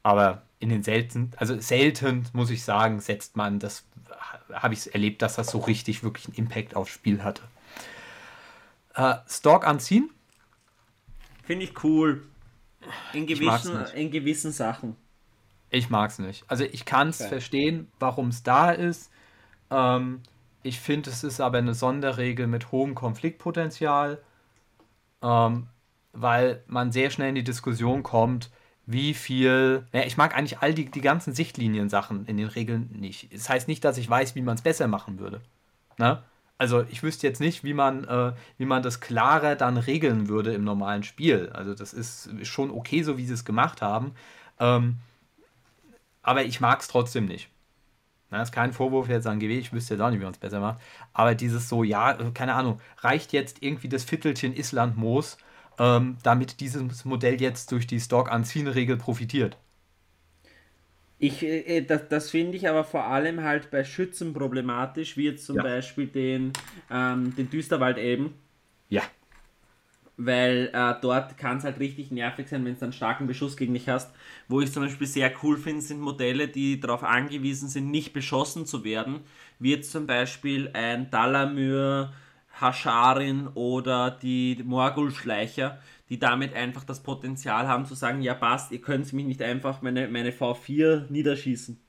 aber 0.04 0.42
in 0.60 0.70
den 0.70 0.84
selten, 0.84 1.32
also 1.38 1.60
selten 1.60 2.28
muss 2.34 2.50
ich 2.50 2.64
sagen, 2.64 3.00
setzt 3.00 3.36
man, 3.36 3.60
das 3.60 3.84
habe 4.54 4.74
ich 4.74 4.94
erlebt, 4.94 5.22
dass 5.22 5.36
das 5.36 5.48
so 5.48 5.60
richtig 5.60 6.04
wirklich 6.04 6.28
einen 6.28 6.36
Impact 6.36 6.76
aufs 6.76 6.92
Spiel 6.92 7.24
hatte. 7.24 7.44
Äh, 8.94 9.16
Stalk 9.28 9.66
anziehen? 9.66 10.10
Finde 11.44 11.66
ich 11.66 11.84
cool. 11.84 12.24
In 13.14 13.26
gewissen, 13.28 13.86
in 13.96 14.12
gewissen 14.12 14.52
Sachen. 14.52 14.96
Ich 15.70 15.90
mag 15.90 16.10
es 16.10 16.20
nicht. 16.20 16.44
Also 16.48 16.66
ich 16.66 16.86
kann 16.86 17.10
es 17.10 17.22
okay. 17.22 17.30
verstehen, 17.30 17.92
warum 18.00 18.30
es 18.30 18.44
da 18.44 18.72
ist. 18.72 19.10
Ähm, 19.70 20.22
ich 20.64 20.80
finde, 20.80 21.10
es 21.10 21.24
ist 21.24 21.42
aber 21.42 21.58
eine 21.58 21.74
Sonderregel 21.74 22.48
mit 22.48 22.72
hohem 22.72 22.96
Konfliktpotenzial, 22.96 24.20
ähm, 25.22 25.68
weil 26.14 26.64
man 26.68 26.92
sehr 26.92 27.10
schnell 27.10 27.30
in 27.30 27.36
die 27.36 27.44
Diskussion 27.44 28.04
kommt, 28.04 28.52
wie 28.86 29.14
viel. 29.14 29.88
Ja, 29.94 30.04
ich 30.04 30.18
mag 30.18 30.36
eigentlich 30.36 30.60
all 30.60 30.74
die, 30.74 30.90
die 30.90 31.02
ganzen 31.02 31.34
Sichtlinien-Sachen 31.34 32.26
in 32.26 32.38
den 32.38 32.48
Regeln 32.48 32.90
nicht. 32.92 33.34
Das 33.34 33.50
heißt 33.50 33.68
nicht, 33.68 33.84
dass 33.84 33.98
ich 33.98 34.10
weiß, 34.10 34.36
wie 34.36 34.42
man 34.42 34.56
es 34.56 34.62
besser 34.62 34.88
machen 34.88 35.20
würde. 35.20 35.42
Ne? 35.98 36.22
Also 36.58 36.84
ich 36.90 37.02
wüsste 37.02 37.26
jetzt 37.28 37.40
nicht, 37.40 37.64
wie 37.64 37.74
man, 37.74 38.04
äh, 38.04 38.34
wie 38.58 38.66
man 38.66 38.84
das 38.84 39.00
klarer 39.00 39.56
dann 39.56 39.78
regeln 39.78 40.28
würde 40.28 40.54
im 40.54 40.64
normalen 40.64 41.04
Spiel. 41.04 41.50
Also 41.54 41.74
das 41.74 41.94
ist 41.94 42.30
schon 42.46 42.70
okay, 42.70 43.04
so 43.04 43.18
wie 43.18 43.26
sie 43.26 43.34
es 43.34 43.46
gemacht 43.46 43.82
haben. 43.82 44.14
Ähm, 44.60 44.98
aber 46.22 46.44
ich 46.44 46.62
mag 46.62 46.82
es 46.82 46.88
trotzdem 46.88 47.26
nicht. 47.26 47.50
Das 48.32 48.50
ist 48.50 48.54
kein 48.54 48.72
Vorwurf 48.72 49.10
jetzt 49.10 49.28
an 49.28 49.40
GW, 49.40 49.58
ich 49.58 49.74
wüsste 49.74 49.94
jetzt 49.94 50.02
auch 50.02 50.10
nicht, 50.10 50.20
wie 50.20 50.24
man 50.24 50.34
es 50.34 50.40
besser 50.40 50.60
macht. 50.60 50.80
Aber 51.14 51.36
dieses 51.36 51.68
so, 51.68 51.84
ja, 51.84 52.12
äh, 52.12 52.32
keine 52.34 52.54
Ahnung, 52.54 52.80
reicht 53.00 53.34
jetzt 53.34 53.62
irgendwie 53.62 53.90
das 53.90 54.04
Viertelchen 54.04 54.56
Islandmoos, 54.56 55.38
ähm, 55.78 56.18
damit 56.24 56.60
dieses 56.62 57.06
Modell 57.06 57.42
jetzt 57.42 57.72
durch 57.72 57.88
die 57.88 58.00
Stock-Anziehen-Regel 58.00 58.98
profitiert? 58.98 59.58
Ich, 61.20 61.44
äh, 61.44 61.60
äh, 61.60 61.82
das, 61.86 62.08
das 62.08 62.30
finde 62.30 62.58
ich 62.58 62.68
aber 62.70 62.84
vor 62.84 63.06
allem 63.06 63.44
halt 63.44 63.70
bei 63.70 63.84
Schützen 63.84 64.34
problematisch, 64.34 65.18
wie 65.18 65.26
jetzt 65.26 65.46
zum 65.46 65.58
ja. 65.58 65.64
Beispiel 65.64 66.08
den, 66.08 66.54
ähm, 66.90 67.36
den 67.36 67.50
Düsterwald 67.50 67.98
eben. 67.98 68.34
Ja 68.90 69.04
weil 70.18 70.70
äh, 70.74 70.94
dort 71.02 71.38
kann 71.38 71.58
es 71.58 71.64
halt 71.64 71.80
richtig 71.80 72.12
nervig 72.12 72.48
sein, 72.48 72.66
wenn 72.66 72.76
du 72.78 72.82
einen 72.82 72.94
starken 72.94 73.28
Beschuss 73.28 73.58
gegen 73.58 73.74
dich 73.74 73.90
hast. 73.90 74.14
Wo 74.48 74.62
ich 74.62 74.72
zum 74.72 74.84
Beispiel 74.84 75.08
sehr 75.08 75.32
cool 75.44 75.58
finde, 75.58 75.82
sind 75.82 76.00
Modelle, 76.00 76.48
die 76.48 76.80
darauf 76.80 77.04
angewiesen 77.04 77.70
sind, 77.70 77.90
nicht 77.92 78.14
beschossen 78.14 78.66
zu 78.66 78.84
werden, 78.84 79.22
wie 79.60 79.72
jetzt 79.72 79.92
zum 79.92 80.08
Beispiel 80.08 80.70
ein 80.74 81.10
Dalamur, 81.12 82.14
Hascharin 82.54 83.48
oder 83.50 84.12
die 84.12 84.62
Morgul-Schleicher, 84.64 85.80
die 86.10 86.20
damit 86.20 86.54
einfach 86.54 86.84
das 86.84 87.02
Potenzial 87.04 87.68
haben 87.68 87.86
zu 87.86 87.96
sagen, 87.96 88.22
ja 88.22 88.34
passt, 88.36 88.72
ihr 88.72 88.82
könnt 88.82 89.12
mich 89.14 89.26
nicht 89.26 89.42
einfach 89.42 89.82
meine, 89.82 90.08
meine 90.10 90.32
V4 90.32 91.10
niederschießen. 91.10 91.80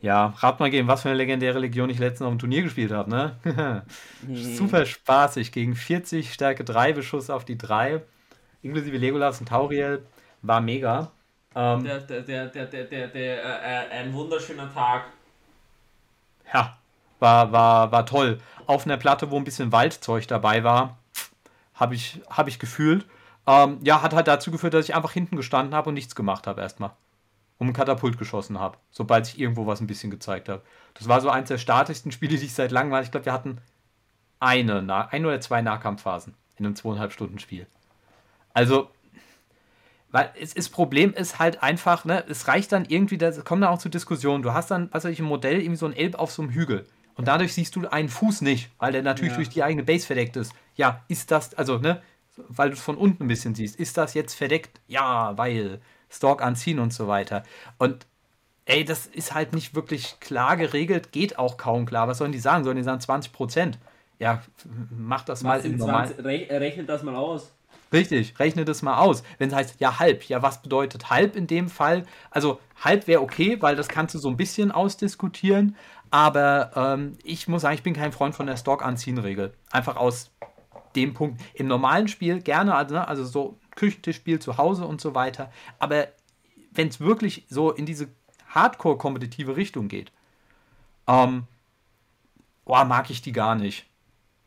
Ja, 0.00 0.34
rat 0.38 0.60
mal 0.60 0.70
gegen, 0.70 0.88
was 0.88 1.02
für 1.02 1.08
eine 1.08 1.16
legendäre 1.16 1.58
Legion 1.58 1.88
ich 1.88 1.98
letztens 1.98 2.26
auf 2.26 2.32
dem 2.32 2.38
Turnier 2.38 2.62
gespielt 2.62 2.92
habe, 2.92 3.10
ne? 3.10 3.82
Super 4.34 4.84
spaßig. 4.84 5.52
Gegen 5.52 5.74
40, 5.74 6.32
Stärke 6.32 6.64
3, 6.64 6.92
Beschuss 6.92 7.30
auf 7.30 7.44
die 7.44 7.56
3, 7.56 8.02
inklusive 8.62 8.98
Legolas 8.98 9.40
und 9.40 9.48
Tauriel. 9.48 10.04
War 10.42 10.60
mega. 10.60 11.10
Ähm, 11.54 11.82
der, 11.82 12.00
der, 12.00 12.20
der, 12.20 12.46
der, 12.46 12.66
der, 12.66 12.84
der, 12.84 13.08
der 13.08 13.44
äh, 13.44 13.98
äh, 13.98 14.00
ein 14.02 14.12
wunderschöner 14.12 14.72
Tag. 14.72 15.04
Ja, 16.52 16.76
war, 17.18 17.50
war, 17.50 17.90
war 17.90 18.04
toll. 18.04 18.38
auf 18.66 18.84
einer 18.84 18.98
Platte, 18.98 19.30
wo 19.30 19.38
ein 19.38 19.44
bisschen 19.44 19.72
Waldzeug 19.72 20.28
dabei 20.28 20.62
war. 20.62 20.98
Habe 21.74 21.94
ich, 21.94 22.20
hab 22.28 22.48
ich 22.48 22.58
gefühlt. 22.58 23.06
Ähm, 23.46 23.78
ja, 23.82 24.02
hat 24.02 24.12
halt 24.12 24.28
dazu 24.28 24.50
geführt, 24.50 24.74
dass 24.74 24.88
ich 24.88 24.94
einfach 24.94 25.12
hinten 25.12 25.36
gestanden 25.36 25.74
habe 25.74 25.88
und 25.88 25.94
nichts 25.94 26.14
gemacht 26.14 26.46
habe 26.46 26.60
erstmal. 26.60 26.90
Um 27.58 27.68
ein 27.68 27.72
Katapult 27.72 28.18
geschossen 28.18 28.58
habe, 28.60 28.76
sobald 28.90 29.28
ich 29.28 29.40
irgendwo 29.40 29.66
was 29.66 29.80
ein 29.80 29.86
bisschen 29.86 30.10
gezeigt 30.10 30.48
habe. 30.48 30.62
Das 30.94 31.08
war 31.08 31.20
so 31.20 31.30
eins 31.30 31.48
der 31.48 31.58
statischsten 31.58 32.12
Spiele, 32.12 32.36
die 32.36 32.44
ich 32.44 32.54
seit 32.54 32.70
langem 32.70 32.92
war. 32.92 33.02
Ich 33.02 33.10
glaube, 33.10 33.26
wir 33.26 33.32
hatten 33.32 33.58
eine, 34.40 35.10
ein 35.10 35.24
oder 35.24 35.40
zwei 35.40 35.62
Nahkampfphasen 35.62 36.34
in 36.56 36.66
einem 36.66 36.76
zweieinhalb 36.76 37.12
Stunden 37.12 37.38
Spiel. 37.38 37.66
Also, 38.52 38.90
weil 40.10 40.30
es, 40.40 40.54
das 40.54 40.68
Problem 40.68 41.12
ist 41.12 41.38
halt 41.38 41.62
einfach, 41.62 42.04
ne, 42.04 42.24
es 42.28 42.48
reicht 42.48 42.72
dann 42.72 42.84
irgendwie, 42.86 43.18
das 43.18 43.44
kommt 43.44 43.62
dann 43.62 43.70
auch 43.70 43.78
zu 43.78 43.88
Diskussionen. 43.88 44.42
Du 44.42 44.52
hast 44.52 44.70
dann, 44.70 44.88
was 44.92 45.04
weiß 45.04 45.12
ich, 45.12 45.20
ein 45.20 45.26
Modell, 45.26 45.60
irgendwie 45.60 45.76
so 45.76 45.86
ein 45.86 45.92
Elb 45.92 46.14
auf 46.14 46.30
so 46.30 46.42
einem 46.42 46.52
Hügel. 46.52 46.86
Und 47.14 47.28
dadurch 47.28 47.54
siehst 47.54 47.76
du 47.76 47.86
einen 47.88 48.08
Fuß 48.08 48.42
nicht, 48.42 48.70
weil 48.78 48.92
der 48.92 49.02
natürlich 49.02 49.32
ja. 49.32 49.36
durch 49.36 49.48
die 49.48 49.62
eigene 49.62 49.82
Base 49.82 50.06
verdeckt 50.06 50.36
ist. 50.36 50.52
Ja, 50.74 51.02
ist 51.08 51.30
das, 51.30 51.54
also, 51.54 51.78
ne, 51.78 52.02
weil 52.36 52.68
du 52.70 52.76
es 52.76 52.82
von 52.82 52.96
unten 52.96 53.24
ein 53.24 53.28
bisschen 53.28 53.54
siehst, 53.54 53.76
ist 53.76 53.96
das 53.96 54.14
jetzt 54.14 54.34
verdeckt? 54.34 54.80
Ja, 54.86 55.36
weil 55.36 55.80
Stalk 56.10 56.42
anziehen 56.42 56.78
und 56.78 56.92
so 56.92 57.08
weiter. 57.08 57.42
Und 57.78 58.06
ey, 58.66 58.84
das 58.84 59.06
ist 59.06 59.34
halt 59.34 59.52
nicht 59.52 59.74
wirklich 59.74 60.18
klar 60.20 60.56
geregelt, 60.56 61.12
geht 61.12 61.38
auch 61.38 61.56
kaum 61.56 61.86
klar. 61.86 62.08
Was 62.08 62.18
sollen 62.18 62.32
die 62.32 62.38
sagen? 62.38 62.64
Sollen 62.64 62.76
die 62.76 62.82
sagen 62.82 63.00
20 63.00 63.32
Prozent? 63.32 63.78
Ja, 64.18 64.42
mach 64.90 65.24
das 65.24 65.44
Was 65.44 65.62
mal 65.62 65.66
im 65.66 65.76
Normalen. 65.76 66.12
Rechnet 66.20 66.88
das 66.88 67.02
mal 67.02 67.14
aus. 67.14 67.52
Richtig, 67.92 68.38
rechne 68.38 68.64
das 68.64 68.82
mal 68.82 68.98
aus. 68.98 69.22
Wenn 69.38 69.48
es 69.48 69.54
heißt, 69.54 69.80
ja, 69.80 70.00
halb, 70.00 70.24
ja, 70.24 70.42
was 70.42 70.60
bedeutet 70.60 71.08
halb 71.08 71.36
in 71.36 71.46
dem 71.46 71.68
Fall? 71.68 72.04
Also, 72.30 72.58
halb 72.82 73.06
wäre 73.06 73.22
okay, 73.22 73.58
weil 73.60 73.76
das 73.76 73.88
kannst 73.88 74.14
du 74.14 74.18
so 74.18 74.28
ein 74.28 74.36
bisschen 74.36 74.72
ausdiskutieren. 74.72 75.76
Aber 76.10 76.72
ähm, 76.74 77.16
ich 77.22 77.46
muss 77.46 77.62
sagen, 77.62 77.74
ich 77.74 77.82
bin 77.82 77.94
kein 77.94 78.12
Freund 78.12 78.34
von 78.34 78.46
der 78.46 78.56
Stock-Anziehen-Regel. 78.56 79.54
Einfach 79.70 79.96
aus 79.96 80.32
dem 80.96 81.14
Punkt. 81.14 81.40
Im 81.54 81.68
normalen 81.68 82.08
Spiel 82.08 82.40
gerne, 82.40 82.74
also, 82.74 82.94
ne, 82.94 83.06
also 83.06 83.24
so 83.24 83.58
Küchentischspiel 83.76 84.40
zu 84.40 84.58
Hause 84.58 84.84
und 84.84 85.00
so 85.00 85.14
weiter. 85.14 85.52
Aber 85.78 86.08
wenn 86.72 86.88
es 86.88 87.00
wirklich 87.00 87.44
so 87.48 87.70
in 87.70 87.86
diese 87.86 88.08
Hardcore-kompetitive 88.48 89.56
Richtung 89.56 89.88
geht, 89.88 90.10
ähm, 91.06 91.44
oh, 92.64 92.84
mag 92.84 93.10
ich 93.10 93.22
die 93.22 93.32
gar 93.32 93.54
nicht. 93.54 93.86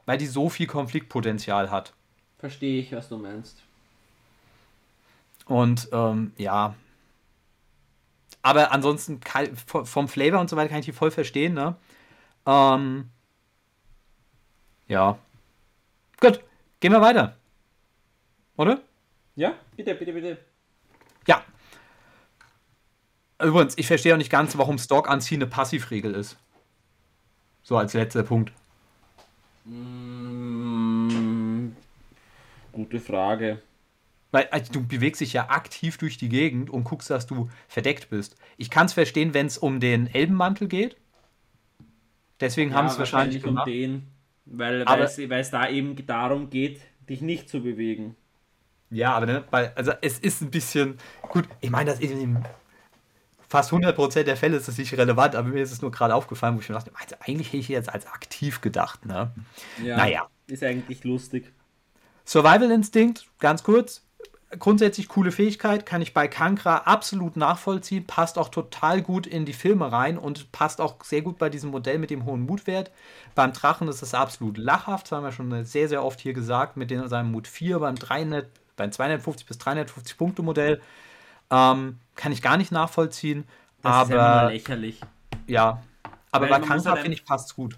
Weil 0.05 0.17
die 0.17 0.27
so 0.27 0.49
viel 0.49 0.67
Konfliktpotenzial 0.67 1.71
hat. 1.71 1.93
Verstehe 2.39 2.81
ich, 2.81 2.91
was 2.91 3.09
du 3.09 3.17
meinst. 3.17 3.61
Und 5.45 5.89
ähm, 5.91 6.33
ja. 6.37 6.75
Aber 8.41 8.71
ansonsten 8.71 9.19
vom 9.65 10.07
Flavor 10.07 10.39
und 10.39 10.49
so 10.49 10.55
weiter 10.55 10.69
kann 10.69 10.79
ich 10.79 10.85
die 10.85 10.91
voll 10.91 11.11
verstehen, 11.11 11.53
ne? 11.53 11.75
Ähm, 12.45 13.09
ja. 14.87 15.17
Gut, 16.19 16.41
gehen 16.79 16.93
wir 16.93 17.01
weiter. 17.01 17.35
Oder? 18.55 18.81
Ja, 19.39 19.55
bitte, 19.77 19.95
bitte, 19.95 20.11
bitte. 20.11 20.37
Ja. 21.25 21.41
Übrigens, 23.41 23.77
ich 23.77 23.87
verstehe 23.87 24.13
auch 24.13 24.17
nicht 24.17 24.29
ganz, 24.29 24.57
warum 24.57 24.77
Stock 24.77 25.09
anziehen 25.09 25.41
eine 25.41 25.49
Passivregel 25.49 26.13
ist. 26.13 26.37
So 27.63 27.77
als 27.77 27.93
letzter 27.93 28.23
Punkt. 28.23 28.51
Mm, 29.63 30.89
gute 32.73 32.99
Frage. 32.99 33.61
Weil 34.31 34.49
also, 34.51 34.73
du 34.73 34.85
bewegst 34.85 35.21
dich 35.21 35.31
ja 35.31 35.49
aktiv 35.49 35.97
durch 35.97 36.17
die 36.17 36.27
Gegend 36.27 36.69
und 36.69 36.83
guckst, 36.83 37.09
dass 37.09 37.25
du 37.25 37.49
verdeckt 37.69 38.09
bist. 38.09 38.35
Ich 38.57 38.69
kann 38.69 38.87
es 38.87 38.93
verstehen, 38.93 39.33
wenn 39.33 39.45
es 39.45 39.57
um 39.57 39.79
den 39.79 40.13
Elbenmantel 40.13 40.67
geht. 40.67 40.97
Deswegen 42.41 42.71
ja, 42.71 42.75
haben 42.75 42.87
es 42.87 42.99
wahrscheinlich, 42.99 43.41
wahrscheinlich 43.41 43.67
um 43.67 43.73
den, 43.73 44.07
weil 44.43 44.81
es 45.31 45.49
da 45.49 45.69
eben 45.69 45.95
darum 46.05 46.49
geht, 46.49 46.81
dich 47.07 47.21
nicht 47.21 47.47
zu 47.47 47.63
bewegen. 47.63 48.17
Ja, 48.91 49.13
aber 49.13 49.25
ne, 49.25 49.43
weil, 49.51 49.71
also 49.75 49.91
es 50.01 50.19
ist 50.19 50.41
ein 50.41 50.51
bisschen, 50.51 50.97
gut, 51.29 51.47
ich 51.61 51.69
meine, 51.69 51.91
das 51.91 51.99
ist 51.99 52.11
in 52.11 52.43
fast 53.47 53.71
100% 53.71 54.23
der 54.23 54.37
Fälle 54.37 54.57
ist 54.57 54.67
das 54.67 54.77
nicht 54.77 54.95
relevant, 54.95 55.35
aber 55.35 55.49
mir 55.49 55.63
ist 55.63 55.71
es 55.71 55.81
nur 55.81 55.91
gerade 55.91 56.13
aufgefallen, 56.13 56.55
wo 56.55 56.59
ich 56.59 56.69
mir 56.69 56.75
dachte, 56.75 56.91
also 56.99 57.15
eigentlich 57.19 57.47
hätte 57.47 57.57
ich 57.57 57.67
jetzt 57.67 57.89
als 57.89 58.05
aktiv 58.05 58.61
gedacht, 58.61 59.05
ne? 59.05 59.31
Ja, 59.83 59.97
naja. 59.97 60.27
Ist 60.47 60.63
eigentlich 60.63 61.03
lustig. 61.03 61.51
Survival 62.25 62.71
Instinct, 62.71 63.25
ganz 63.39 63.63
kurz, 63.63 64.03
grundsätzlich 64.57 65.07
coole 65.07 65.31
Fähigkeit, 65.31 65.85
kann 65.85 66.01
ich 66.01 66.13
bei 66.13 66.27
Kankra 66.27 66.77
absolut 66.77 67.37
nachvollziehen, 67.37 68.05
passt 68.05 68.37
auch 68.37 68.49
total 68.49 69.01
gut 69.01 69.27
in 69.27 69.45
die 69.45 69.53
Filme 69.53 69.91
rein 69.91 70.17
und 70.17 70.51
passt 70.51 70.79
auch 70.79 71.03
sehr 71.03 71.21
gut 71.21 71.37
bei 71.37 71.49
diesem 71.49 71.71
Modell 71.71 71.99
mit 71.99 72.09
dem 72.09 72.25
hohen 72.25 72.41
Mutwert. 72.41 72.91
Beim 73.35 73.53
Drachen 73.53 73.87
ist 73.87 74.01
es 74.01 74.13
absolut 74.13 74.57
lachhaft, 74.57 75.05
das 75.05 75.11
haben 75.11 75.23
wir 75.23 75.31
schon 75.31 75.65
sehr, 75.65 75.87
sehr 75.87 76.03
oft 76.03 76.19
hier 76.19 76.33
gesagt, 76.33 76.77
mit 76.77 76.91
dem, 76.91 77.07
seinem 77.07 77.31
Mut 77.31 77.47
4, 77.47 77.79
beim 77.79 77.95
300 77.95 78.47
beim 78.79 78.91
250 78.91 79.45
bis 79.45 79.57
350 79.59 80.17
Punkte 80.17 80.41
Modell 80.41 80.81
ähm, 81.51 81.99
kann 82.15 82.31
ich 82.31 82.41
gar 82.41 82.57
nicht 82.57 82.71
nachvollziehen. 82.71 83.43
Das 83.81 83.93
aber, 83.93 84.03
ist 84.03 84.15
ja 84.15 84.47
lächerlich. 84.47 85.01
Ja, 85.47 85.83
aber 86.31 86.49
Weil 86.49 86.61
bei 86.61 86.67
Kankra 86.67 86.91
halt 86.91 87.01
finde 87.01 87.17
ich 87.17 87.25
passt 87.25 87.55
gut. 87.55 87.77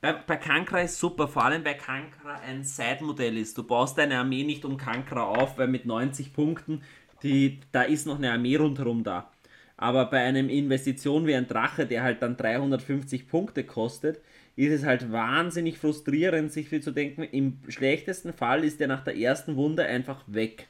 Bei, 0.00 0.12
bei 0.14 0.36
Kankra 0.36 0.80
ist 0.80 0.98
super, 0.98 1.28
vor 1.28 1.44
allem 1.44 1.64
weil 1.64 1.74
Kankra 1.76 2.40
ein 2.46 2.64
Side-Modell 2.64 3.36
ist. 3.36 3.58
Du 3.58 3.64
baust 3.64 3.98
deine 3.98 4.18
Armee 4.18 4.44
nicht 4.44 4.64
um 4.64 4.76
Kankra 4.76 5.24
auf, 5.24 5.58
weil 5.58 5.68
mit 5.68 5.84
90 5.84 6.32
Punkten, 6.32 6.82
die, 7.22 7.60
da 7.72 7.82
ist 7.82 8.06
noch 8.06 8.16
eine 8.16 8.32
Armee 8.32 8.56
rundherum 8.56 9.04
da. 9.04 9.30
Aber 9.76 10.06
bei 10.06 10.20
einem 10.20 10.48
Investition 10.48 11.26
wie 11.26 11.34
ein 11.34 11.48
Drache, 11.48 11.86
der 11.86 12.02
halt 12.02 12.22
dann 12.22 12.36
350 12.36 13.28
Punkte 13.28 13.64
kostet, 13.64 14.20
ist 14.56 14.72
es 14.72 14.84
halt 14.84 15.10
wahnsinnig 15.12 15.78
frustrierend, 15.78 16.52
sich 16.52 16.68
viel 16.68 16.82
zu 16.82 16.90
denken, 16.90 17.22
im 17.22 17.58
schlechtesten 17.68 18.32
Fall 18.32 18.64
ist 18.64 18.80
er 18.80 18.88
nach 18.88 19.04
der 19.04 19.16
ersten 19.16 19.56
Wunde 19.56 19.84
einfach 19.84 20.22
weg. 20.26 20.68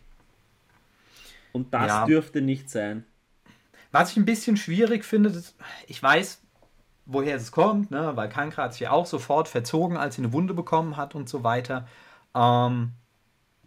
Und 1.53 1.75
das 1.75 1.89
ja. 1.89 2.07
dürfte 2.07 2.41
nicht 2.41 2.71
sein. 2.71 3.05
Was 3.93 4.13
ich 4.13 4.17
ein 4.17 4.25
bisschen 4.25 4.57
schwierig 4.57 5.05
finde, 5.05 5.31
ist, 5.31 5.57
ich 5.89 6.01
weiß, 6.01 6.41
woher 7.07 7.37
es 7.37 7.51
kommt, 7.51 7.91
ne? 7.91 8.13
weil 8.15 8.29
Kankra 8.29 8.65
hat 8.65 8.75
sich 8.75 8.87
auch 8.89 9.07
sofort 9.07 9.49
verzogen, 9.49 9.97
als 9.97 10.15
sie 10.15 10.23
eine 10.23 10.33
Wunde 10.33 10.55
bekommen 10.55 10.97
hat 10.97 11.15
und 11.15 11.29
so 11.29 11.43
weiter. 11.43 11.89
Ähm, 12.35 12.93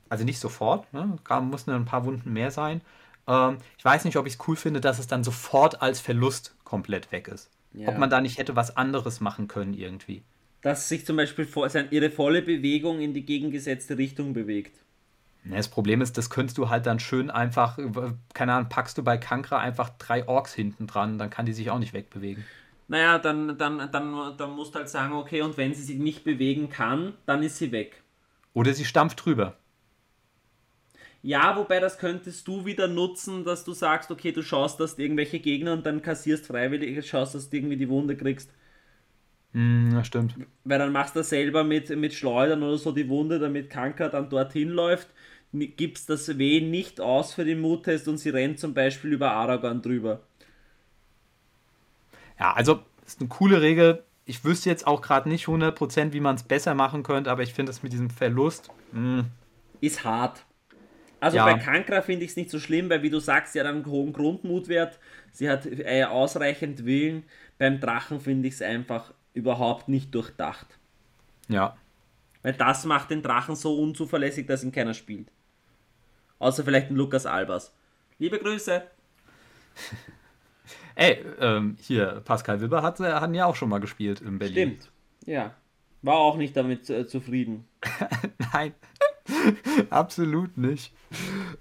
also 0.08 0.24
nicht 0.24 0.40
sofort, 0.40 0.92
ne? 0.94 1.18
mussten 1.42 1.72
ein 1.72 1.86
paar 1.86 2.06
Wunden 2.06 2.32
mehr 2.32 2.52
sein. 2.52 2.82
Ähm, 3.28 3.58
ich 3.78 3.84
weiß 3.84 4.06
nicht, 4.06 4.16
ob 4.16 4.26
ich 4.26 4.34
es 4.34 4.48
cool 4.48 4.56
finde, 4.56 4.80
dass 4.80 5.00
es 5.00 5.08
dann 5.08 5.24
sofort 5.24 5.82
als 5.82 6.00
Verlust 6.00 6.56
komplett 6.64 7.12
weg 7.12 7.28
ist. 7.28 7.50
Ja. 7.74 7.90
Ob 7.90 7.98
man 7.98 8.10
da 8.10 8.22
nicht 8.22 8.38
hätte 8.38 8.56
was 8.56 8.78
anderes 8.78 9.20
machen 9.20 9.48
können 9.48 9.74
irgendwie. 9.74 10.24
Dass 10.62 10.90
sich 10.90 11.06
zum 11.06 11.18
Beispiel 11.18 11.48
ihre 11.92 12.10
volle 12.10 12.42
Bewegung 12.42 13.00
in 13.00 13.14
die 13.14 13.26
gegengesetzte 13.26 13.98
Richtung 13.98 14.34
bewegt. 14.34 14.78
Das 15.46 15.68
Problem 15.68 16.02
ist, 16.02 16.18
das 16.18 16.30
könntest 16.30 16.58
du 16.58 16.70
halt 16.70 16.86
dann 16.86 17.00
schön 17.00 17.30
einfach, 17.30 17.78
keine 18.34 18.54
Ahnung, 18.54 18.70
packst 18.70 18.98
du 18.98 19.04
bei 19.04 19.18
Kankra 19.18 19.60
einfach 19.60 19.90
drei 19.98 20.26
Orks 20.28 20.54
hinten 20.54 20.88
dran, 20.88 21.18
dann 21.18 21.30
kann 21.30 21.46
die 21.46 21.52
sich 21.52 21.70
auch 21.70 21.80
nicht 21.80 21.94
wegbewegen. 21.94 22.46
Naja, 22.88 23.18
dann, 23.18 23.58
dann, 23.58 23.90
dann, 23.92 24.38
dann 24.38 24.52
musst 24.52 24.74
du 24.74 24.80
halt 24.80 24.90
sagen, 24.90 25.14
okay, 25.14 25.42
und 25.42 25.58
wenn 25.58 25.74
sie 25.74 25.84
sich 25.84 25.98
nicht 25.98 26.24
bewegen 26.24 26.70
kann, 26.70 27.14
dann 27.26 27.44
ist 27.44 27.58
sie 27.58 27.72
weg. 27.72 28.04
Oder 28.54 28.74
sie 28.74 28.86
stampft 28.86 29.26
drüber. 29.26 29.58
Ja, 31.24 31.56
wobei 31.56 31.80
das 31.80 31.98
könntest 31.98 32.50
du 32.50 32.66
wieder 32.66 32.90
nutzen, 32.90 33.46
dass 33.46 33.64
du 33.64 33.72
sagst, 33.72 34.12
okay, 34.12 34.34
du 34.34 34.44
schaust, 34.44 34.82
dass 34.82 34.98
du 34.98 35.04
irgendwelche 35.04 35.40
Gegner 35.40 35.72
und 35.72 35.86
dann 35.86 36.02
kassierst 36.02 36.48
freiwillig, 36.48 37.08
schaust, 37.08 37.34
dass 37.34 37.50
du 37.50 37.56
irgendwie 37.56 37.78
die 37.78 37.88
Wunde 37.88 38.18
kriegst. 38.18 38.52
Mm, 39.54 39.92
ja, 39.94 40.04
stimmt. 40.04 40.36
Weil 40.66 40.80
dann 40.80 40.92
machst 40.92 41.16
du 41.16 41.24
selber 41.24 41.64
mit, 41.64 41.90
mit 41.96 42.14
Schleudern 42.14 42.62
oder 42.62 42.78
so 42.78 42.92
die 42.92 43.08
Wunde, 43.08 43.40
damit 43.40 43.70
Kanker 43.70 44.10
dann 44.10 44.30
dorthin 44.30 44.68
läuft, 44.68 45.08
gibst 45.54 46.10
das 46.10 46.38
W 46.38 46.60
nicht 46.60 47.00
aus 47.00 47.34
für 47.34 47.46
den 47.46 47.62
Muttest 47.62 48.10
und 48.10 48.18
sie 48.18 48.30
rennt 48.30 48.60
zum 48.60 48.74
Beispiel 48.74 49.14
über 49.14 49.32
Aragorn 49.32 49.82
drüber. 49.82 50.20
Ja, 52.38 52.52
also 52.52 52.82
ist 53.06 53.22
eine 53.22 53.30
coole 53.30 53.62
Regel. 53.62 54.04
Ich 54.26 54.44
wüsste 54.44 54.70
jetzt 54.70 54.88
auch 54.88 55.02
gerade 55.02 55.30
nicht 55.30 55.48
100%, 55.48 56.12
wie 56.12 56.20
man 56.20 56.36
es 56.36 56.44
besser 56.44 56.74
machen 56.74 57.04
könnte, 57.04 57.32
aber 57.32 57.44
ich 57.44 57.54
finde 57.54 57.72
es 57.72 57.82
mit 57.82 57.94
diesem 57.94 58.10
Verlust. 58.10 58.70
Mh. 58.92 59.22
Mm. 59.22 59.26
Ist 59.80 60.04
hart. 60.04 60.46
Also 61.24 61.38
ja. 61.38 61.46
bei 61.46 61.58
Kankra 61.58 62.02
finde 62.02 62.26
ich 62.26 62.32
es 62.32 62.36
nicht 62.36 62.50
so 62.50 62.60
schlimm, 62.60 62.90
weil 62.90 63.02
wie 63.02 63.10
du 63.10 63.20
sagst, 63.20 63.54
sie 63.54 63.60
hat 63.62 63.66
einen 63.66 63.86
hohen 63.86 64.12
Grundmutwert, 64.12 65.00
sie 65.32 65.50
hat 65.50 65.66
äh, 65.66 66.04
ausreichend 66.04 66.84
Willen. 66.84 67.24
Beim 67.58 67.80
Drachen 67.80 68.20
finde 68.20 68.50
ich 68.50 68.56
es 68.56 68.62
einfach 68.62 69.14
überhaupt 69.34 69.88
nicht 69.88 70.14
durchdacht. 70.14 70.68
Ja. 71.48 71.78
Weil 72.42 72.52
das 72.52 72.84
macht 72.84 73.10
den 73.10 73.22
Drachen 73.22 73.56
so 73.56 73.80
unzuverlässig, 73.80 74.48
dass 74.48 74.66
ihn 74.66 74.74
keiner 74.74 74.94
spielt. 74.94 75.32
Außer 76.40 76.66
vielleicht 76.66 76.92
ein 76.92 76.98
Lukas 76.98 77.26
Albers. 77.26 77.74
Liebe 78.20 78.38
Grüße! 78.38 78.84
Ey, 80.96 81.26
ähm, 81.40 81.78
hier, 81.80 82.22
Pascal 82.26 82.60
Wilber 82.60 82.84
hat, 82.84 83.00
äh, 83.00 83.14
hat 83.14 83.34
ja 83.34 83.46
auch 83.46 83.56
schon 83.56 83.70
mal 83.70 83.80
gespielt 83.80 84.20
in 84.20 84.40
Berlin. 84.40 84.78
Stimmt, 84.78 84.92
ja. 85.26 85.56
War 86.02 86.18
auch 86.18 86.36
nicht 86.36 86.58
damit 86.58 86.90
äh, 86.90 87.08
zufrieden. 87.08 87.66
Nein. 88.52 88.74
Absolut 89.90 90.58
nicht. 90.58 90.94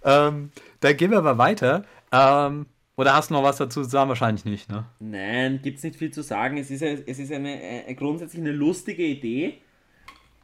Ähm, 0.03 0.51
dann 0.81 0.97
gehen 0.97 1.11
wir 1.11 1.23
mal 1.23 1.39
weiter. 1.39 1.85
Ähm, 2.11 2.67
Oder 2.97 3.15
hast 3.15 3.31
du 3.31 3.35
noch 3.35 3.43
was 3.43 3.57
dazu 3.57 3.83
zu 3.83 3.89
sagen? 3.89 4.09
Wahrscheinlich 4.09 4.45
nicht, 4.45 4.71
ne? 4.71 4.85
Nein, 4.99 5.61
gibt 5.63 5.79
es 5.79 5.85
nicht 5.85 5.97
viel 5.97 6.13
zu 6.13 6.23
sagen. 6.23 6.57
Es 6.59 6.71
ist, 6.71 6.83
es 6.83 7.19
ist 7.19 7.33
eine, 7.33 7.51
eine, 7.87 7.95
grundsätzlich 7.95 8.41
eine 8.43 8.53
lustige 8.53 9.05
Idee, 9.05 9.63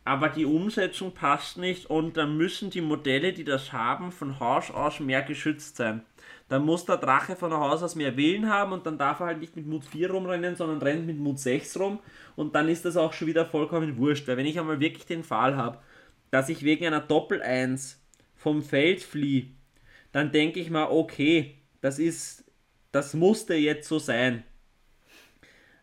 aber 0.05 0.29
die 0.31 0.47
Umsetzung 0.47 1.12
passt 1.12 1.59
nicht 1.59 1.87
und 1.87 2.16
dann 2.16 2.37
müssen 2.37 2.71
die 2.71 2.81
Modelle, 2.81 3.33
die 3.33 3.45
das 3.45 3.73
haben, 3.73 4.11
von 4.12 4.41
Haus 4.41 4.71
aus 4.71 5.01
mehr 5.01 5.23
geschützt 5.23 5.77
sein. 5.77 6.03
Dann 6.49 6.64
muss 6.64 6.87
der 6.87 6.97
Drache 6.97 7.37
von 7.37 7.53
Haus 7.53 7.83
aus 7.83 7.95
mehr 7.95 8.16
Willen 8.16 8.49
haben 8.49 8.73
und 8.73 8.87
dann 8.87 8.97
darf 8.97 9.21
er 9.21 9.27
halt 9.27 9.41
nicht 9.41 9.55
mit 9.55 9.66
Mut 9.66 9.85
4 9.85 10.11
rumrennen, 10.11 10.57
sondern 10.57 10.81
rennt 10.81 11.07
mit 11.07 11.19
Mut 11.19 11.39
6 11.39 11.79
rum 11.79 11.99
und 12.37 12.55
dann 12.55 12.69
ist 12.69 12.87
das 12.87 12.97
auch 12.97 13.12
schon 13.12 13.29
wieder 13.29 13.45
vollkommen 13.45 13.99
wurscht. 13.99 14.27
Weil 14.27 14.39
wenn 14.39 14.47
ich 14.47 14.59
einmal 14.59 14.81
wirklich 14.81 15.05
den 15.05 15.25
Fall 15.25 15.57
habe, 15.57 15.79
dass 16.31 16.49
ich 16.49 16.62
wegen 16.62 16.87
einer 16.87 17.01
Doppel-1 17.01 17.97
vom 18.37 18.62
Feld 18.62 19.03
fliehe, 19.03 19.47
dann 20.12 20.33
denke 20.33 20.61
ich 20.61 20.70
mal, 20.70 20.89
okay, 20.91 21.57
das 21.81 21.99
ist, 21.99 22.45
das 22.93 23.14
musste 23.14 23.55
jetzt 23.55 23.89
so 23.89 23.99
sein. 23.99 24.45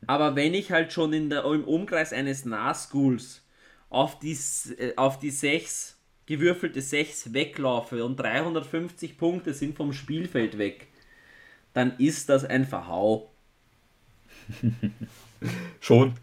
Aber 0.08 0.36
wenn 0.36 0.54
ich 0.54 0.72
halt 0.72 0.93
schon 0.93 1.14
in 1.14 1.30
der, 1.30 1.46
im 1.46 1.64
Umkreis 1.64 2.14
eines 2.14 2.46
Nahschools 2.46 3.43
auf 3.89 4.20
die, 4.20 4.38
äh, 4.78 4.96
auf 4.96 5.20
die 5.20 5.32
6, 5.32 5.98
gewürfelte 6.26 6.82
6 6.82 7.34
weglaufe 7.34 8.04
und 8.04 8.18
350 8.18 9.18
Punkte 9.18 9.54
sind 9.54 9.76
vom 9.76 9.93
Spielfeld 9.93 10.58
weg, 10.58 10.88
dann 11.74 11.98
ist 11.98 12.30
das 12.30 12.46
ein 12.46 12.66
Verhau. 12.66 13.32
schon. 15.80 16.14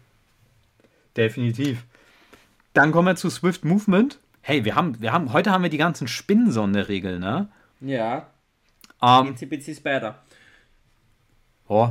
Definitiv. 1.15 1.83
Dann 2.73 2.91
kommen 2.91 3.07
wir 3.07 3.15
zu 3.15 3.29
Swift 3.29 3.63
Movement. 3.65 4.19
Hey, 4.41 4.65
wir 4.65 4.75
haben, 4.75 4.99
wir 4.99 5.13
haben, 5.13 5.31
heute 5.31 5.51
haben 5.51 5.63
wir 5.63 5.69
die 5.69 5.77
ganzen 5.77 6.07
Spinnensonderregeln, 6.07 7.21
ne? 7.21 7.49
Ja. 7.79 8.27
Ähm, 9.01 9.35
Itsy 9.39 9.75
Spider. 9.75 10.19
Oh, 11.67 11.89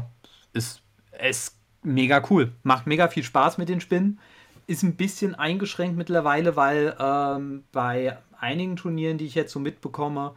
ist, 0.52 0.82
ist 1.20 1.56
mega 1.82 2.22
cool. 2.30 2.52
Macht 2.62 2.86
mega 2.86 3.08
viel 3.08 3.22
Spaß 3.22 3.58
mit 3.58 3.68
den 3.68 3.80
Spinnen. 3.80 4.18
Ist 4.66 4.82
ein 4.82 4.96
bisschen 4.96 5.34
eingeschränkt 5.34 5.96
mittlerweile, 5.96 6.56
weil 6.56 6.96
ähm, 6.98 7.64
bei 7.72 8.18
einigen 8.38 8.76
Turnieren, 8.76 9.18
die 9.18 9.26
ich 9.26 9.34
jetzt 9.34 9.52
so 9.52 9.60
mitbekomme, 9.60 10.34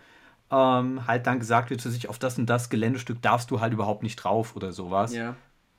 ähm, 0.51 1.07
halt 1.07 1.27
dann 1.27 1.39
gesagt 1.39 1.69
wird, 1.69 1.81
sich 1.81 2.07
auf 2.09 2.19
das 2.19 2.37
und 2.37 2.45
das 2.47 2.69
Geländestück 2.69 3.21
darfst 3.21 3.51
du 3.51 3.59
halt 3.59 3.73
überhaupt 3.73 4.03
nicht 4.03 4.17
drauf 4.17 4.55
oder 4.55 4.71
sowas. 4.71 5.13
Ja. 5.13 5.35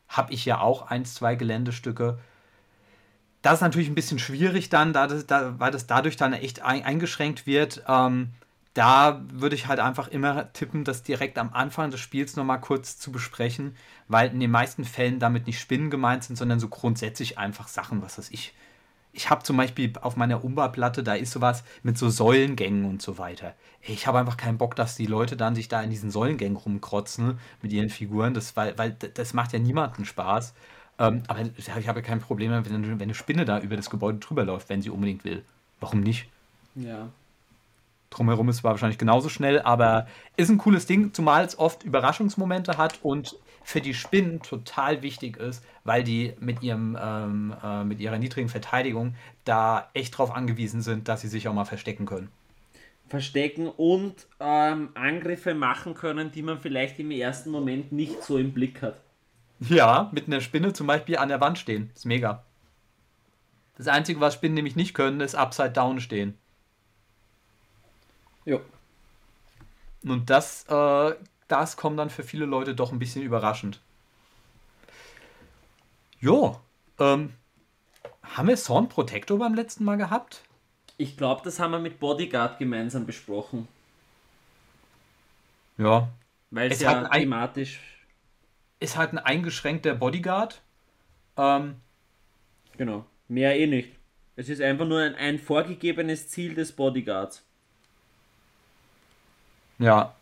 Habe 0.09 0.33
ich 0.33 0.45
ja 0.45 0.61
auch 0.61 0.89
eins, 0.91 1.14
zwei 1.14 1.35
Geländestücke. 1.35 2.19
Das 3.47 3.59
ist 3.59 3.61
natürlich 3.61 3.86
ein 3.88 3.94
bisschen 3.94 4.18
schwierig 4.18 4.70
dann, 4.70 4.92
da 4.92 5.07
das, 5.07 5.24
da, 5.24 5.55
weil 5.61 5.70
das 5.70 5.86
dadurch 5.86 6.16
dann 6.16 6.32
echt 6.32 6.62
ein, 6.62 6.82
eingeschränkt 6.82 7.47
wird. 7.47 7.84
Ähm, 7.86 8.30
da 8.74 9.22
würde 9.32 9.55
ich 9.55 9.68
halt 9.68 9.78
einfach 9.78 10.09
immer 10.09 10.53
tippen, 10.53 10.82
das 10.82 11.05
direkt 11.05 11.38
am 11.38 11.53
Anfang 11.53 11.92
des 11.92 12.01
Spiels 12.01 12.34
nochmal 12.34 12.61
kurz 12.61 12.99
zu 12.99 13.12
besprechen, 13.12 13.76
weil 14.09 14.32
in 14.32 14.40
den 14.40 14.51
meisten 14.51 14.84
Fällen 14.84 15.20
damit 15.20 15.47
nicht 15.47 15.61
Spinnen 15.61 15.90
gemeint 15.90 16.24
sind, 16.24 16.34
sondern 16.34 16.59
so 16.59 16.66
grundsätzlich 16.66 17.38
einfach 17.38 17.68
Sachen, 17.68 18.03
was 18.03 18.18
weiß 18.18 18.30
ich. 18.32 18.53
Ich 19.12 19.30
habe 19.30 19.44
zum 19.44 19.57
Beispiel 19.59 19.92
auf 20.01 20.16
meiner 20.16 20.42
Umba-Platte, 20.42 21.05
da 21.05 21.14
ist 21.14 21.30
sowas 21.30 21.62
mit 21.84 21.97
so 21.97 22.11
Säulengängen 22.11 22.84
und 22.84 23.01
so 23.01 23.16
weiter. 23.16 23.55
Ich 23.80 24.09
habe 24.09 24.18
einfach 24.18 24.38
keinen 24.38 24.59
Bock, 24.59 24.74
dass 24.74 24.97
die 24.97 25.07
Leute 25.07 25.36
dann 25.36 25.55
sich 25.55 25.68
da 25.68 25.80
in 25.82 25.90
diesen 25.90 26.11
Säulengängen 26.11 26.57
rumkrotzen 26.57 27.38
mit 27.62 27.72
ihren 27.72 27.90
Figuren, 27.90 28.34
das, 28.34 28.57
weil, 28.57 28.76
weil 28.76 28.90
das 28.90 29.34
macht 29.34 29.53
ja 29.53 29.61
niemanden 29.61 30.05
Spaß. 30.05 30.53
Ähm, 30.99 31.22
aber 31.28 31.42
ich 31.57 31.70
habe 31.70 31.82
ja 31.82 32.03
kein 32.03 32.20
Problem, 32.20 32.51
wenn, 32.53 32.88
wenn 32.88 33.03
eine 33.03 33.14
Spinne 33.14 33.44
da 33.44 33.61
über 33.61 33.76
das 33.76 33.90
Gebäude 33.90 34.18
drüber 34.18 34.44
läuft, 34.44 34.68
wenn 34.68 34.82
sie 34.82 34.90
unbedingt 34.90 35.24
will. 35.24 35.44
Warum 35.80 36.01
nicht? 36.01 36.26
Ja 36.74 37.09
drumherum 38.11 38.49
ist 38.49 38.59
zwar 38.59 38.72
wahrscheinlich 38.72 38.99
genauso 38.99 39.28
schnell, 39.28 39.61
aber 39.61 40.07
ist 40.36 40.49
ein 40.49 40.59
cooles 40.59 40.86
Ding, 40.86 41.12
zumal 41.12 41.44
es 41.44 41.59
oft 41.59 41.84
Überraschungsmomente 41.84 42.78
hat 42.78 42.99
und 43.03 43.36
für 43.62 43.80
die 43.80 43.94
Spinnen 43.94 44.42
total 44.42 45.03
wichtig 45.03 45.36
ist, 45.38 45.64
weil 45.84 46.05
die 46.05 46.34
mit, 46.38 46.62
ihrem, 46.62 46.97
ähm, 47.01 47.55
äh, 47.62 47.84
mit 47.84 48.01
ihrer 48.01 48.18
niedrigen 48.18 48.49
Verteidigung 48.49 49.14
da 49.44 49.88
echt 49.92 50.16
drauf 50.16 50.30
angewiesen 50.30 50.82
sind, 50.82 51.09
dass 51.09 51.20
sie 51.20 51.28
sich 51.28 51.49
auch 51.49 51.55
mal 51.55 51.64
verstecken 51.64 52.07
können. 52.07 52.28
Verstecken 53.09 53.68
und 53.68 54.14
ähm, 54.40 54.90
Angriffe 54.94 55.55
machen 55.55 55.94
können, 55.94 56.32
die 56.32 56.42
man 56.42 56.61
vielleicht 56.61 56.99
im 56.99 57.11
ersten 57.11 57.51
Moment 57.51 57.92
nicht 57.92 58.22
so 58.22 58.36
im 58.36 58.53
Blick 58.53 58.82
hat. 58.82 59.01
Ja, 59.61 60.11
mit 60.13 60.27
einer 60.27 60.41
Spinne 60.41 60.73
zum 60.73 60.87
Beispiel 60.87 61.17
an 61.17 61.29
der 61.29 61.41
Wand 61.41 61.59
stehen. 61.59 61.91
Ist 61.95 62.05
mega. 62.05 62.45
Das 63.77 63.89
Einzige, 63.89 64.21
was 64.21 64.35
Spinnen 64.35 64.55
nämlich 64.55 64.77
nicht 64.77 64.95
können, 64.95 65.21
ist 65.21 65.35
Upside 65.35 65.71
Down 65.71 66.01
stehen. 66.01 66.37
Ja. 68.45 68.59
Und 70.05 70.31
das, 70.31 70.65
äh, 70.69 71.15
das 71.49 71.77
kommt 71.77 71.99
dann 71.99 72.11
für 72.11 72.23
viele 72.23 72.47
Leute 72.47 72.75
doch 72.75 72.93
ein 72.93 72.99
bisschen 72.99 73.23
überraschend. 73.23 73.81
Jo, 76.21 76.61
ähm, 76.99 77.33
haben 78.23 78.49
wir 78.49 78.57
Sound 78.57 78.89
Protector 78.89 79.39
beim 79.39 79.55
letzten 79.55 79.85
Mal 79.85 79.97
gehabt? 79.97 80.43
Ich 80.97 81.17
glaube, 81.17 81.43
das 81.45 81.59
haben 81.61 81.73
wir 81.73 81.79
mit 81.79 82.01
Bodyguard 82.01 82.59
gemeinsam 82.59 83.05
besprochen. 83.05 83.69
Ja. 85.77 86.09
Weil 86.51 86.73
es 86.73 86.81
ja 86.81 87.07
thematisch. 87.09 87.81
Ist 88.87 88.97
halt 88.97 89.12
ein 89.12 89.18
eingeschränkter 89.18 89.97
Bodyguard. 89.97 90.62
Ähm, 91.37 91.74
genau. 92.76 93.05
Mehr 93.26 93.59
eh 93.59 93.66
nicht. 93.66 93.97
Es 94.37 94.49
ist 94.49 94.62
einfach 94.62 94.87
nur 94.87 95.01
ein, 95.01 95.16
ein 95.16 95.41
vorgegebenes 95.41 96.28
Ziel 96.28 96.55
des 96.55 96.70
Bodyguards. 96.70 97.45
Ja. 99.80 100.14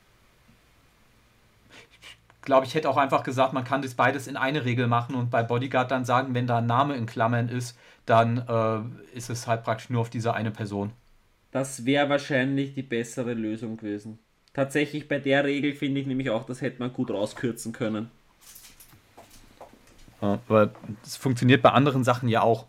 Ich 2.08 2.40
glaube, 2.40 2.64
ich 2.64 2.74
hätte 2.74 2.88
auch 2.88 2.96
einfach 2.96 3.22
gesagt, 3.22 3.52
man 3.52 3.64
kann 3.64 3.82
das 3.82 3.92
beides 3.92 4.26
in 4.28 4.38
eine 4.38 4.64
Regel 4.64 4.86
machen 4.86 5.14
und 5.14 5.30
bei 5.30 5.42
Bodyguard 5.42 5.90
dann 5.90 6.06
sagen, 6.06 6.32
wenn 6.32 6.46
da 6.46 6.56
ein 6.56 6.66
Name 6.66 6.96
in 6.96 7.04
Klammern 7.04 7.50
ist, 7.50 7.76
dann 8.06 8.48
äh, 8.48 9.14
ist 9.14 9.28
es 9.28 9.46
halt 9.46 9.62
praktisch 9.62 9.90
nur 9.90 10.00
auf 10.00 10.08
diese 10.08 10.32
eine 10.32 10.52
Person. 10.52 10.92
Das 11.50 11.84
wäre 11.84 12.08
wahrscheinlich 12.08 12.72
die 12.72 12.82
bessere 12.82 13.34
Lösung 13.34 13.76
gewesen. 13.76 14.20
Tatsächlich 14.54 15.06
bei 15.06 15.18
der 15.18 15.44
Regel 15.44 15.74
finde 15.74 16.00
ich 16.00 16.06
nämlich 16.06 16.30
auch, 16.30 16.46
das 16.46 16.62
hätte 16.62 16.78
man 16.78 16.94
gut 16.94 17.10
rauskürzen 17.10 17.74
können. 17.74 18.10
Ja, 20.24 20.38
aber 20.48 20.70
es 21.02 21.16
funktioniert 21.16 21.62
bei 21.62 21.70
anderen 21.70 22.04
Sachen 22.04 22.28
ja 22.28 22.42
auch. 22.42 22.66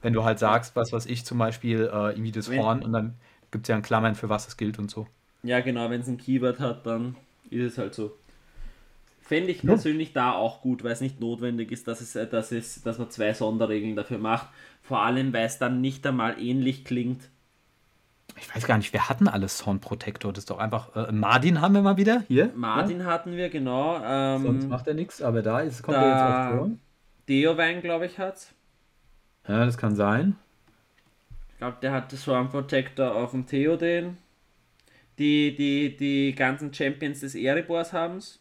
Wenn 0.00 0.12
du 0.12 0.22
halt 0.24 0.38
sagst, 0.38 0.76
was 0.76 0.92
weiß 0.92 1.06
ich, 1.06 1.24
zum 1.24 1.38
Beispiel 1.38 1.90
äh, 1.92 2.10
irgendwie 2.10 2.30
das 2.30 2.48
Horn 2.48 2.82
und 2.82 2.92
dann 2.92 3.14
gibt 3.50 3.64
es 3.64 3.68
ja 3.68 3.74
ein 3.74 3.82
Klammern, 3.82 4.14
für 4.14 4.28
was 4.28 4.46
es 4.46 4.56
gilt 4.56 4.78
und 4.78 4.90
so. 4.90 5.06
Ja, 5.42 5.60
genau, 5.60 5.90
wenn 5.90 6.00
es 6.00 6.08
ein 6.08 6.18
Keyword 6.18 6.60
hat, 6.60 6.86
dann 6.86 7.16
ist 7.50 7.72
es 7.72 7.78
halt 7.78 7.94
so. 7.94 8.12
Fände 9.20 9.50
ich 9.50 9.62
persönlich 9.62 10.14
ja. 10.14 10.22
da 10.22 10.32
auch 10.32 10.62
gut, 10.62 10.84
weil 10.84 10.92
es 10.92 11.00
nicht 11.00 11.20
notwendig 11.20 11.70
ist, 11.72 11.88
dass, 11.88 12.00
es, 12.00 12.14
äh, 12.16 12.26
dass, 12.26 12.52
es, 12.52 12.82
dass 12.82 12.98
man 12.98 13.10
zwei 13.10 13.34
Sonderregeln 13.34 13.96
dafür 13.96 14.18
macht. 14.18 14.48
Vor 14.82 15.02
allem, 15.02 15.32
weil 15.32 15.46
es 15.46 15.58
dann 15.58 15.80
nicht 15.80 16.06
einmal 16.06 16.40
ähnlich 16.40 16.84
klingt. 16.84 17.28
Ich 18.36 18.54
weiß 18.54 18.66
gar 18.66 18.78
nicht, 18.78 18.92
wir 18.92 19.08
hatten 19.08 19.26
alles 19.28 19.58
Sound 19.58 19.80
Protector. 19.80 20.32
Das 20.32 20.42
ist 20.42 20.50
doch 20.50 20.58
einfach. 20.58 20.94
Äh, 20.94 21.12
Martin 21.12 21.60
haben 21.60 21.74
wir 21.74 21.82
mal 21.82 21.96
wieder 21.96 22.22
hier. 22.28 22.52
Martin 22.54 23.00
ja? 23.00 23.06
hatten 23.06 23.32
wir, 23.32 23.48
genau. 23.48 24.00
Ähm, 24.02 24.42
Sonst 24.42 24.68
macht 24.68 24.86
er 24.86 24.94
nichts, 24.94 25.20
aber 25.20 25.42
da 25.42 25.60
ist, 25.60 25.82
kommt 25.82 25.98
er 25.98 26.08
jetzt 26.08 26.22
auch 26.22 26.58
vor. 26.58 26.70
Deowein, 27.28 27.82
glaube 27.82 28.06
ich, 28.06 28.18
hat 28.18 28.52
Ja, 29.46 29.64
das 29.64 29.76
kann 29.78 29.94
sein. 29.94 30.36
Ich 31.50 31.58
glaube, 31.58 31.78
der 31.82 31.92
hat 31.92 32.10
Sound 32.12 32.50
Protector 32.50 33.14
auf 33.14 33.32
dem 33.32 33.46
Theoden 33.46 34.18
die, 35.18 35.54
die, 35.54 35.96
die 35.96 36.34
ganzen 36.34 36.72
Champions 36.72 37.20
des 37.20 37.34
Erebors 37.34 37.92
haben 37.92 38.18
es. 38.18 38.38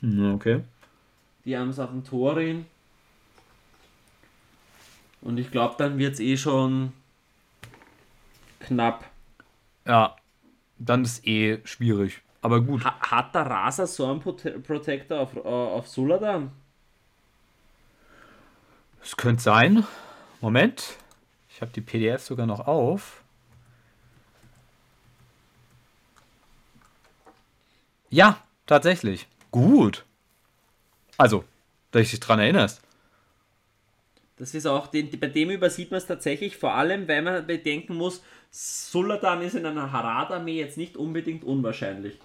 Hm, 0.00 0.34
okay. 0.34 0.62
Die 1.44 1.56
haben 1.56 1.70
es 1.70 1.78
auf 1.78 1.90
dem 1.90 2.04
Torin. 2.04 2.66
Und 5.20 5.38
ich 5.38 5.50
glaube, 5.50 5.76
dann 5.78 5.98
wird 5.98 6.14
es 6.14 6.20
eh 6.20 6.36
schon 6.36 6.92
knapp. 8.60 9.04
Ja, 9.86 10.16
dann 10.78 11.02
ist 11.02 11.26
eh 11.26 11.60
schwierig. 11.64 12.20
Aber 12.40 12.60
gut. 12.60 12.84
Ha 12.84 13.00
hat 13.00 13.34
der 13.34 13.46
Rasa 13.46 13.86
Storm 13.86 14.20
Protector 14.20 15.20
auf, 15.20 15.34
uh, 15.36 15.40
auf 15.40 15.88
Suladan? 15.88 16.50
Es 19.08 19.16
könnte 19.16 19.42
sein. 19.42 19.86
Moment. 20.42 20.98
Ich 21.48 21.62
habe 21.62 21.72
die 21.72 21.80
PDF 21.80 22.20
sogar 22.20 22.44
noch 22.44 22.66
auf. 22.66 23.24
Ja, 28.10 28.44
tatsächlich. 28.66 29.26
Gut. 29.50 30.04
Also, 31.16 31.44
dass 31.90 32.02
ich 32.02 32.10
dich 32.10 32.20
dran 32.20 32.38
erinnerst. 32.38 32.82
Das 34.36 34.52
ist 34.52 34.66
auch, 34.66 34.88
den, 34.88 35.18
bei 35.18 35.28
dem 35.28 35.48
übersieht 35.48 35.90
man 35.90 35.98
es 35.98 36.06
tatsächlich, 36.06 36.58
vor 36.58 36.74
allem, 36.74 37.08
weil 37.08 37.22
man 37.22 37.46
bedenken 37.46 37.94
muss, 37.94 38.22
Suladan 38.50 39.40
ist 39.40 39.54
in 39.54 39.64
einer 39.64 39.90
Harad-Armee 39.90 40.58
jetzt 40.58 40.76
nicht 40.76 40.98
unbedingt 40.98 41.44
unwahrscheinlich. 41.44 42.18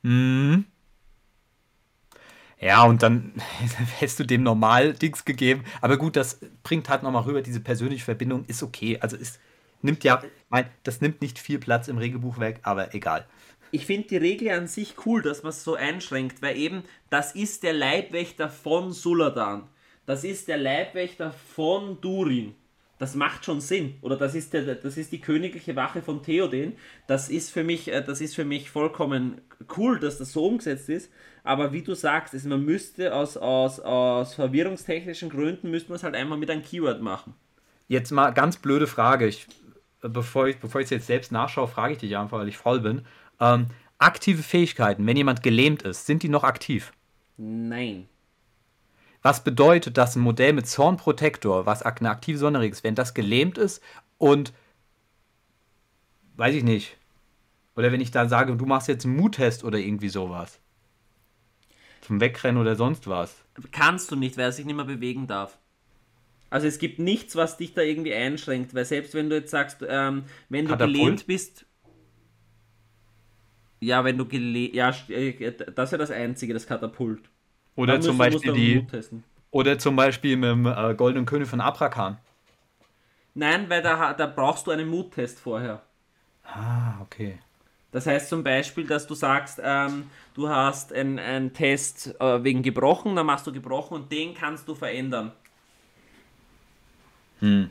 Mhm. 0.00 0.64
Ja, 2.60 2.84
und 2.84 3.02
dann 3.02 3.32
hättest 3.98 4.20
du 4.20 4.24
dem 4.24 4.42
normal 4.42 4.94
Dings 4.94 5.24
gegeben. 5.24 5.64
Aber 5.80 5.96
gut, 5.96 6.16
das 6.16 6.40
bringt 6.62 6.88
halt 6.88 7.02
nochmal 7.02 7.24
rüber, 7.24 7.42
diese 7.42 7.60
persönliche 7.60 8.04
Verbindung 8.04 8.44
ist 8.46 8.62
okay. 8.62 8.98
Also 9.00 9.16
es 9.16 9.38
nimmt 9.82 10.04
ja, 10.04 10.22
mein, 10.48 10.66
das 10.82 11.00
nimmt 11.00 11.20
nicht 11.20 11.38
viel 11.38 11.58
Platz 11.58 11.88
im 11.88 11.98
Regelbuch 11.98 12.38
weg, 12.38 12.60
aber 12.62 12.94
egal. 12.94 13.26
ich 13.70 13.86
finde 13.86 14.08
die 14.08 14.16
Regel 14.16 14.50
an 14.50 14.66
sich 14.66 14.94
cool, 15.04 15.20
dass 15.20 15.42
man 15.42 15.50
es 15.50 15.64
so 15.64 15.74
einschränkt, 15.74 16.42
weil 16.42 16.56
eben 16.56 16.84
das 17.10 17.34
ist 17.34 17.62
der 17.64 17.72
Leibwächter 17.72 18.48
von 18.48 18.92
Suladan. 18.92 19.68
Das 20.06 20.22
ist 20.22 20.48
der 20.48 20.58
Leibwächter 20.58 21.32
von 21.32 22.00
Durin. 22.00 22.54
Das 22.98 23.14
macht 23.14 23.44
schon 23.44 23.60
Sinn. 23.60 23.96
Oder 24.02 24.16
das 24.16 24.34
ist, 24.34 24.52
der, 24.52 24.76
das 24.76 24.96
ist 24.96 25.10
die 25.12 25.20
königliche 25.20 25.74
Wache 25.74 26.02
von 26.02 26.22
Theoden. 26.22 26.76
Das 27.06 27.28
ist 27.28 27.50
für 27.50 27.64
mich, 27.64 27.88
äh, 27.88 28.02
das 28.02 28.20
ist 28.20 28.34
für 28.34 28.44
mich 28.44 28.70
vollkommen 28.70 29.40
cool, 29.76 29.98
dass 29.98 30.18
das 30.18 30.32
so 30.32 30.46
umgesetzt 30.46 30.88
ist. 30.88 31.10
Aber 31.44 31.72
wie 31.72 31.82
du 31.82 31.94
sagst, 31.94 32.32
ist, 32.32 32.46
man 32.46 32.64
müsste 32.64 33.14
aus, 33.14 33.36
aus, 33.36 33.78
aus 33.78 34.34
verwirrungstechnischen 34.34 35.28
Gründen 35.28 35.70
müsste 35.70 35.90
man 35.90 35.96
es 35.96 36.02
halt 36.02 36.14
einmal 36.14 36.38
mit 36.38 36.50
einem 36.50 36.62
Keyword 36.62 37.02
machen. 37.02 37.34
Jetzt 37.86 38.10
mal 38.10 38.30
ganz 38.30 38.56
blöde 38.56 38.86
Frage. 38.86 39.26
Ich, 39.26 39.46
bevor 40.00 40.46
ich 40.46 40.56
es 40.62 40.90
jetzt 40.90 41.06
selbst 41.06 41.32
nachschaue, 41.32 41.68
frage 41.68 41.92
ich 41.92 41.98
dich 41.98 42.16
einfach, 42.16 42.38
weil 42.38 42.48
ich 42.48 42.56
faul 42.56 42.80
bin. 42.80 43.02
Ähm, 43.40 43.66
aktive 43.98 44.42
Fähigkeiten, 44.42 45.06
wenn 45.06 45.18
jemand 45.18 45.42
gelähmt 45.42 45.82
ist, 45.82 46.06
sind 46.06 46.22
die 46.22 46.30
noch 46.30 46.44
aktiv? 46.44 46.92
Nein. 47.36 48.08
Was 49.20 49.44
bedeutet, 49.44 49.98
dass 49.98 50.16
ein 50.16 50.22
Modell 50.22 50.54
mit 50.54 50.66
Zorn 50.66 50.96
Protector, 50.96 51.66
was 51.66 51.82
eine 51.82 52.10
aktive 52.10 52.38
Sonderregel 52.38 52.72
ist, 52.72 52.84
wenn 52.84 52.94
das 52.94 53.12
gelähmt 53.12 53.58
ist 53.58 53.82
und 54.16 54.54
weiß 56.36 56.54
ich 56.54 56.64
nicht. 56.64 56.96
Oder 57.76 57.92
wenn 57.92 58.00
ich 58.00 58.10
da 58.10 58.28
sage, 58.28 58.56
du 58.56 58.64
machst 58.66 58.88
jetzt 58.88 59.04
einen 59.04 59.16
Muttest 59.16 59.62
oder 59.62 59.78
irgendwie 59.78 60.08
sowas. 60.08 60.58
Zum 62.04 62.20
Wegrennen 62.20 62.60
oder 62.60 62.76
sonst 62.76 63.08
was. 63.08 63.34
Kannst 63.72 64.10
du 64.10 64.16
nicht, 64.16 64.36
weil 64.36 64.44
er 64.44 64.52
sich 64.52 64.66
nicht 64.66 64.76
mehr 64.76 64.84
bewegen 64.84 65.26
darf. 65.26 65.58
Also 66.50 66.66
es 66.66 66.78
gibt 66.78 66.98
nichts, 66.98 67.34
was 67.34 67.56
dich 67.56 67.72
da 67.72 67.80
irgendwie 67.82 68.14
einschränkt, 68.14 68.74
weil 68.74 68.84
selbst 68.84 69.14
wenn 69.14 69.30
du 69.30 69.36
jetzt 69.36 69.50
sagst, 69.50 69.84
ähm, 69.88 70.24
wenn 70.48 70.66
du 70.66 70.76
gelähmt 70.76 71.26
bist, 71.26 71.66
ja, 73.80 74.04
wenn 74.04 74.18
du 74.18 74.26
gele 74.26 74.72
ja, 74.72 74.94
äh, 75.08 75.52
das 75.74 75.88
ist 75.88 75.92
ja 75.92 75.98
das 75.98 76.10
einzige, 76.10 76.54
das 76.54 76.66
Katapult. 76.66 77.22
Oder 77.74 78.00
zum 78.00 78.18
Beispiel 78.18 78.52
die. 78.52 78.86
Oder 79.50 79.78
zum 79.78 79.96
Beispiel 79.96 80.36
mit 80.36 80.50
dem 80.50 80.66
äh, 80.66 80.94
Goldenen 80.94 81.26
König 81.26 81.48
von 81.48 81.60
Abrakan. 81.60 82.18
Nein, 83.34 83.68
weil 83.68 83.82
da, 83.82 84.12
da 84.12 84.26
brauchst 84.26 84.66
du 84.66 84.70
einen 84.70 84.88
Muttest 84.88 85.40
vorher. 85.40 85.82
Ah, 86.44 87.00
okay. 87.00 87.38
Das 87.94 88.06
heißt 88.06 88.28
zum 88.28 88.42
Beispiel, 88.42 88.88
dass 88.88 89.06
du 89.06 89.14
sagst, 89.14 89.60
ähm, 89.62 90.10
du 90.34 90.48
hast 90.48 90.92
einen 90.92 91.52
Test 91.52 92.20
äh, 92.20 92.42
wegen 92.42 92.64
gebrochen, 92.64 93.14
dann 93.14 93.24
machst 93.24 93.46
du 93.46 93.52
gebrochen 93.52 93.94
und 93.94 94.10
den 94.10 94.34
kannst 94.34 94.66
du 94.66 94.74
verändern. 94.74 95.30
Hm. 97.38 97.70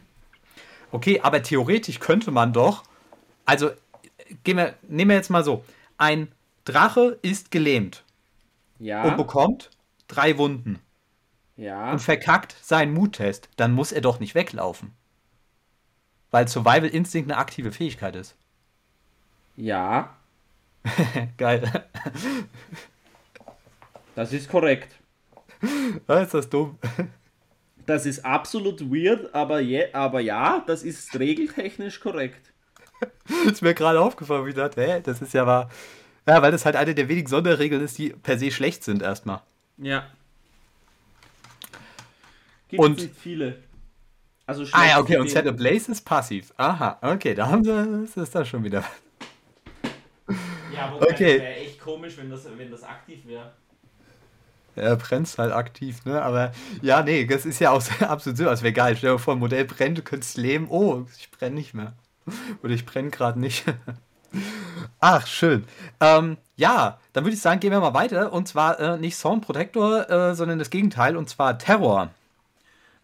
Okay, 0.92 1.20
aber 1.22 1.44
theoretisch 1.44 2.00
könnte 2.00 2.32
man 2.32 2.54
doch, 2.54 2.86
also 3.44 3.72
gehen 4.46 4.56
wir, 4.56 4.76
nehmen 4.88 5.10
wir 5.10 5.18
jetzt 5.18 5.30
mal 5.30 5.44
so, 5.44 5.66
ein 5.98 6.32
Drache 6.64 7.20
ist 7.22 7.52
gelähmt. 7.52 8.06
Ja. 8.80 9.04
Und 9.04 9.18
bekommt 9.18 9.72
drei 10.08 10.38
Wunden. 10.38 10.80
Ja. 11.58 11.92
Und 11.92 12.00
verkackt 12.00 12.56
seinen 12.62 12.94
Muttest. 12.94 13.50
Dann 13.58 13.74
muss 13.74 13.92
er 13.92 14.00
doch 14.00 14.22
nicht 14.22 14.36
weglaufen. 14.36 14.94
Weil 16.32 16.48
Survival 16.48 16.88
Instinct 16.88 17.30
eine 17.30 17.38
aktive 17.38 17.74
Fähigkeit 17.74 18.16
ist. 18.16 18.38
Ja. 19.56 20.16
Geil. 21.38 21.86
Das 24.16 24.34
ist 24.34 24.50
korrekt. 24.50 24.96
Ah, 26.08 26.20
ist 26.20 26.34
das 26.34 26.50
dumm. 26.50 26.78
Das 27.86 28.06
ist 28.06 28.24
absolut 28.24 28.82
weird, 28.82 29.34
aber, 29.34 29.60
je, 29.60 29.92
aber 29.94 30.20
ja, 30.20 30.64
das 30.66 30.84
ist 30.84 31.18
regeltechnisch 31.18 32.00
korrekt. 32.00 32.54
ist 33.46 33.62
mir 33.62 33.74
gerade 33.74 34.00
aufgefallen, 34.00 34.46
wie 34.46 34.50
ich 34.50 34.56
dachte, 34.56 34.82
hä, 34.82 35.02
das 35.04 35.22
ist 35.22 35.34
ja 35.34 35.46
wahr. 35.46 35.70
Ja, 36.28 36.42
weil 36.42 36.52
das 36.52 36.66
halt 36.66 36.76
eine 36.76 36.96
der 36.96 37.10
wenigen 37.10 37.28
Sonderregeln 37.28 37.84
ist, 37.84 37.98
die 37.98 38.10
per 38.10 38.38
se 38.38 38.52
schlecht 38.52 38.84
sind 38.84 39.02
erstmal. 39.02 39.42
Ja. 39.78 40.08
Gibt 42.70 42.82
und 42.82 42.98
nicht 42.98 43.16
viele. 43.16 43.58
Also 44.46 44.66
ah 44.72 44.86
ja, 44.86 45.00
okay, 45.00 45.18
und 45.18 45.30
Set 45.30 45.48
Ablaze 45.48 45.92
ist 45.92 46.02
passiv. 46.02 46.54
Aha, 46.58 46.98
okay, 47.02 47.34
da 47.34 47.48
haben 47.48 47.64
sie, 47.64 48.06
das 48.06 48.18
ist 48.18 48.36
da 48.36 48.46
schon 48.46 48.64
wieder. 48.64 48.84
Ja, 50.74 50.88
aber 50.88 51.02
okay. 51.02 51.40
wäre 51.40 51.56
echt 51.56 51.80
komisch, 51.80 52.18
wenn 52.18 52.30
das, 52.30 52.48
wenn 52.58 52.72
das 52.72 52.84
aktiv 52.84 53.20
wäre. 53.26 53.52
Er 54.76 54.96
brennt 54.96 55.38
halt 55.38 55.54
aktiv, 55.54 56.04
ne? 56.06 56.22
Aber 56.22 56.52
ja, 56.82 57.04
nee, 57.04 57.26
das 57.26 57.46
ist 57.46 57.60
ja 57.60 57.72
auch 57.72 57.84
absolut 58.02 58.38
so, 58.38 58.50
als 58.50 58.64
wäre 58.64 58.74
geil. 58.74 58.96
Stell 58.98 59.14
dir 59.14 59.20
vor, 59.20 59.36
ein 59.36 59.40
Modell 59.40 59.66
brennt, 59.66 59.98
du 59.98 60.02
könntest 60.02 60.38
leben. 60.38 60.68
Oh, 60.70 61.06
ich 61.18 61.30
brenne 61.32 61.56
nicht 61.56 61.74
mehr. 61.74 61.94
Oder 62.64 62.74
ich 62.74 62.86
brenne 62.86 63.12
gerade 63.12 63.40
nicht. 63.40 63.66
Ach, 65.00 65.28
schön. 65.28 65.66
Ähm, 66.00 66.38
ja, 66.56 67.00
dann 67.14 67.24
würde 67.24 67.36
ich 67.36 67.42
sagen, 67.42 67.60
gehen 67.60 67.72
wir 67.72 67.80
mal 67.80 67.94
weiter. 67.94 68.34
Und 68.34 68.48
zwar 68.48 68.80
äh, 68.80 68.98
nicht 68.98 69.16
Sound 69.16 69.46
Protector, 69.46 70.10
äh, 70.10 70.36
sondern 70.36 70.58
das 70.58 70.72
Gegenteil, 70.72 71.18
und 71.18 71.30
zwar 71.30 71.60
Terror. 71.60 72.10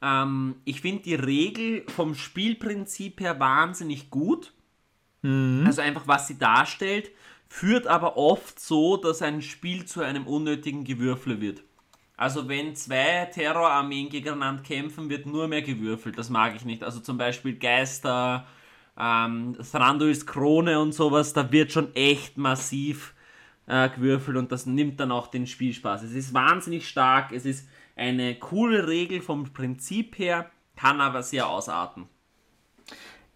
Ähm, 0.02 0.56
ich 0.66 0.82
finde 0.82 1.04
die 1.04 1.16
Regel 1.16 1.84
vom 1.88 2.16
Spielprinzip 2.16 3.20
her 3.20 3.40
wahnsinnig 3.40 4.10
gut. 4.10 4.54
Mhm. 5.22 5.66
Also 5.68 5.82
einfach, 5.82 6.08
was 6.08 6.28
sie 6.28 6.40
darstellt, 6.40 7.12
führt 7.50 7.88
aber 7.88 8.16
oft 8.16 8.60
so, 8.60 8.96
dass 8.96 9.22
ein 9.22 9.42
Spiel 9.42 9.86
zu 9.86 10.02
einem 10.02 10.28
unnötigen 10.28 10.86
Gewürfle 10.86 11.42
wird. 11.42 11.64
Also 12.16 12.48
wenn 12.48 12.76
zwei 12.76 13.26
Terrorarmeen 13.34 14.10
gegeneinander 14.10 14.62
kämpfen, 14.62 15.10
wird 15.10 15.26
nur 15.26 15.48
mehr 15.48 15.62
gewürfelt. 15.62 16.18
Das 16.18 16.30
mag 16.30 16.56
ich 16.56 16.66
nicht. 16.66 16.84
Also 16.84 17.00
zum 17.00 17.18
Beispiel 17.18 17.58
Geister, 17.58 18.46
ähm, 18.98 19.58
Thranduils 19.72 20.26
Krone 20.26 20.80
und 20.80 20.94
sowas, 20.94 21.34
da 21.34 21.52
wird 21.52 21.72
schon 21.72 21.96
echt 21.96 22.38
massiv 22.38 23.16
äh, 23.68 23.90
gewürfelt 23.90 24.38
und 24.38 24.52
das 24.52 24.66
nimmt 24.66 25.00
dann 25.00 25.12
auch 25.12 25.28
den 25.28 25.48
Spielspaß. 25.48 26.04
Es 26.04 26.14
ist 26.14 26.34
wahnsinnig 26.34 26.88
stark, 26.88 27.32
es 27.32 27.46
ist 27.46 27.68
eine 27.96 28.36
coole 28.36 28.88
Regel 28.88 29.22
vom 29.22 29.52
Prinzip 29.54 30.18
her, 30.20 30.50
kann 30.76 31.02
aber 31.02 31.24
sehr 31.24 31.48
ausarten. 31.48 32.08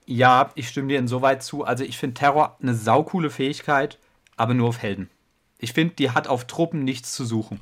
Ja, 0.05 0.51
ich 0.55 0.68
stimme 0.68 0.89
dir 0.89 0.99
insoweit 0.99 1.43
zu. 1.43 1.64
Also 1.64 1.86
ich 1.86 1.97
finde 1.97 2.16
Terror 2.16 2.57
eine 2.61 2.74
saukoole 2.74 3.30
Fähigkeit, 3.30 3.99
aber 4.36 4.53
nur 4.53 4.69
auf 4.69 4.81
Helden. 4.81 5.09
Ich 5.57 5.73
finde, 5.73 5.95
die 5.95 6.11
hat 6.11 6.27
auf 6.27 6.45
Truppen 6.45 6.84
nichts 6.84 7.13
zu 7.13 7.25
suchen. 7.25 7.59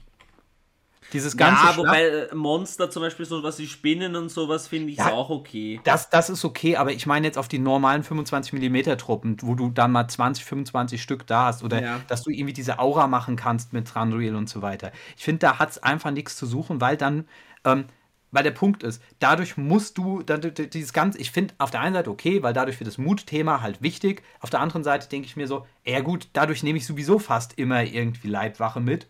Dieses 1.14 1.36
ganze 1.36 1.66
Ja, 1.66 1.78
wobei 1.78 2.04
äh, 2.04 2.36
Monster 2.36 2.90
zum 2.90 3.02
Beispiel 3.02 3.26
so 3.26 3.44
was 3.44 3.60
wie 3.60 3.68
Spinnen 3.68 4.16
und 4.16 4.30
sowas 4.30 4.68
finde 4.68 4.92
ich 4.92 4.98
ja, 4.98 5.12
auch 5.12 5.30
okay. 5.30 5.82
Das, 5.84 6.10
das 6.10 6.30
ist 6.30 6.46
okay, 6.46 6.78
aber 6.78 6.94
ich 6.94 7.06
meine 7.06 7.28
jetzt 7.28 7.38
auf 7.38 7.48
die 7.48 7.60
normalen 7.60 8.04
25 8.04 8.54
mm 8.54 8.98
Truppen, 8.98 9.38
wo 9.42 9.56
du 9.56 9.70
dann 9.70 9.92
mal 9.92 10.08
20, 10.08 10.46
25 10.46 11.02
Stück 11.02 11.28
da 11.28 11.46
hast 11.46 11.64
oder 11.64 11.82
ja. 11.82 12.02
dass 12.08 12.24
du 12.24 12.32
irgendwie 12.32 12.54
diese 12.54 12.80
Aura 12.80 13.08
machen 13.08 13.36
kannst 13.36 13.74
mit 13.74 13.88
Thranduil 13.88 14.36
und 14.36 14.48
so 14.48 14.62
weiter. 14.62 14.92
Ich 15.18 15.24
finde, 15.24 15.40
da 15.40 15.60
hat 15.60 15.72
es 15.72 15.78
einfach 15.84 16.12
nichts 16.12 16.38
zu 16.38 16.46
suchen, 16.46 16.80
weil 16.80 16.96
dann, 16.96 17.28
ähm, 17.66 17.86
weil 18.32 18.44
der 18.44 18.52
Punkt 18.52 18.84
ist, 18.84 19.02
dadurch 19.20 19.58
musst 19.58 19.98
du, 19.98 20.24
dann, 20.24 20.42
dieses 20.42 20.94
ganze, 20.94 21.20
ich 21.20 21.32
finde 21.32 21.54
auf 21.58 21.72
der 21.72 21.82
einen 21.82 21.96
Seite 21.96 22.10
okay, 22.10 22.42
weil 22.42 22.54
dadurch 22.54 22.80
wird 22.80 22.88
das 22.88 22.98
Mutthema 22.98 23.62
halt 23.62 23.82
wichtig. 23.82 24.24
Auf 24.40 24.50
der 24.50 24.62
anderen 24.62 24.84
Seite 24.84 25.10
denke 25.10 25.28
ich 25.28 25.36
mir 25.36 25.48
so, 25.48 25.68
ja 25.86 26.00
gut, 26.00 26.30
dadurch 26.34 26.64
nehme 26.64 26.78
ich 26.78 26.86
sowieso 26.86 27.20
fast 27.20 27.58
immer 27.60 27.84
irgendwie 27.84 28.30
Leibwache 28.30 28.80
mit 28.80 29.08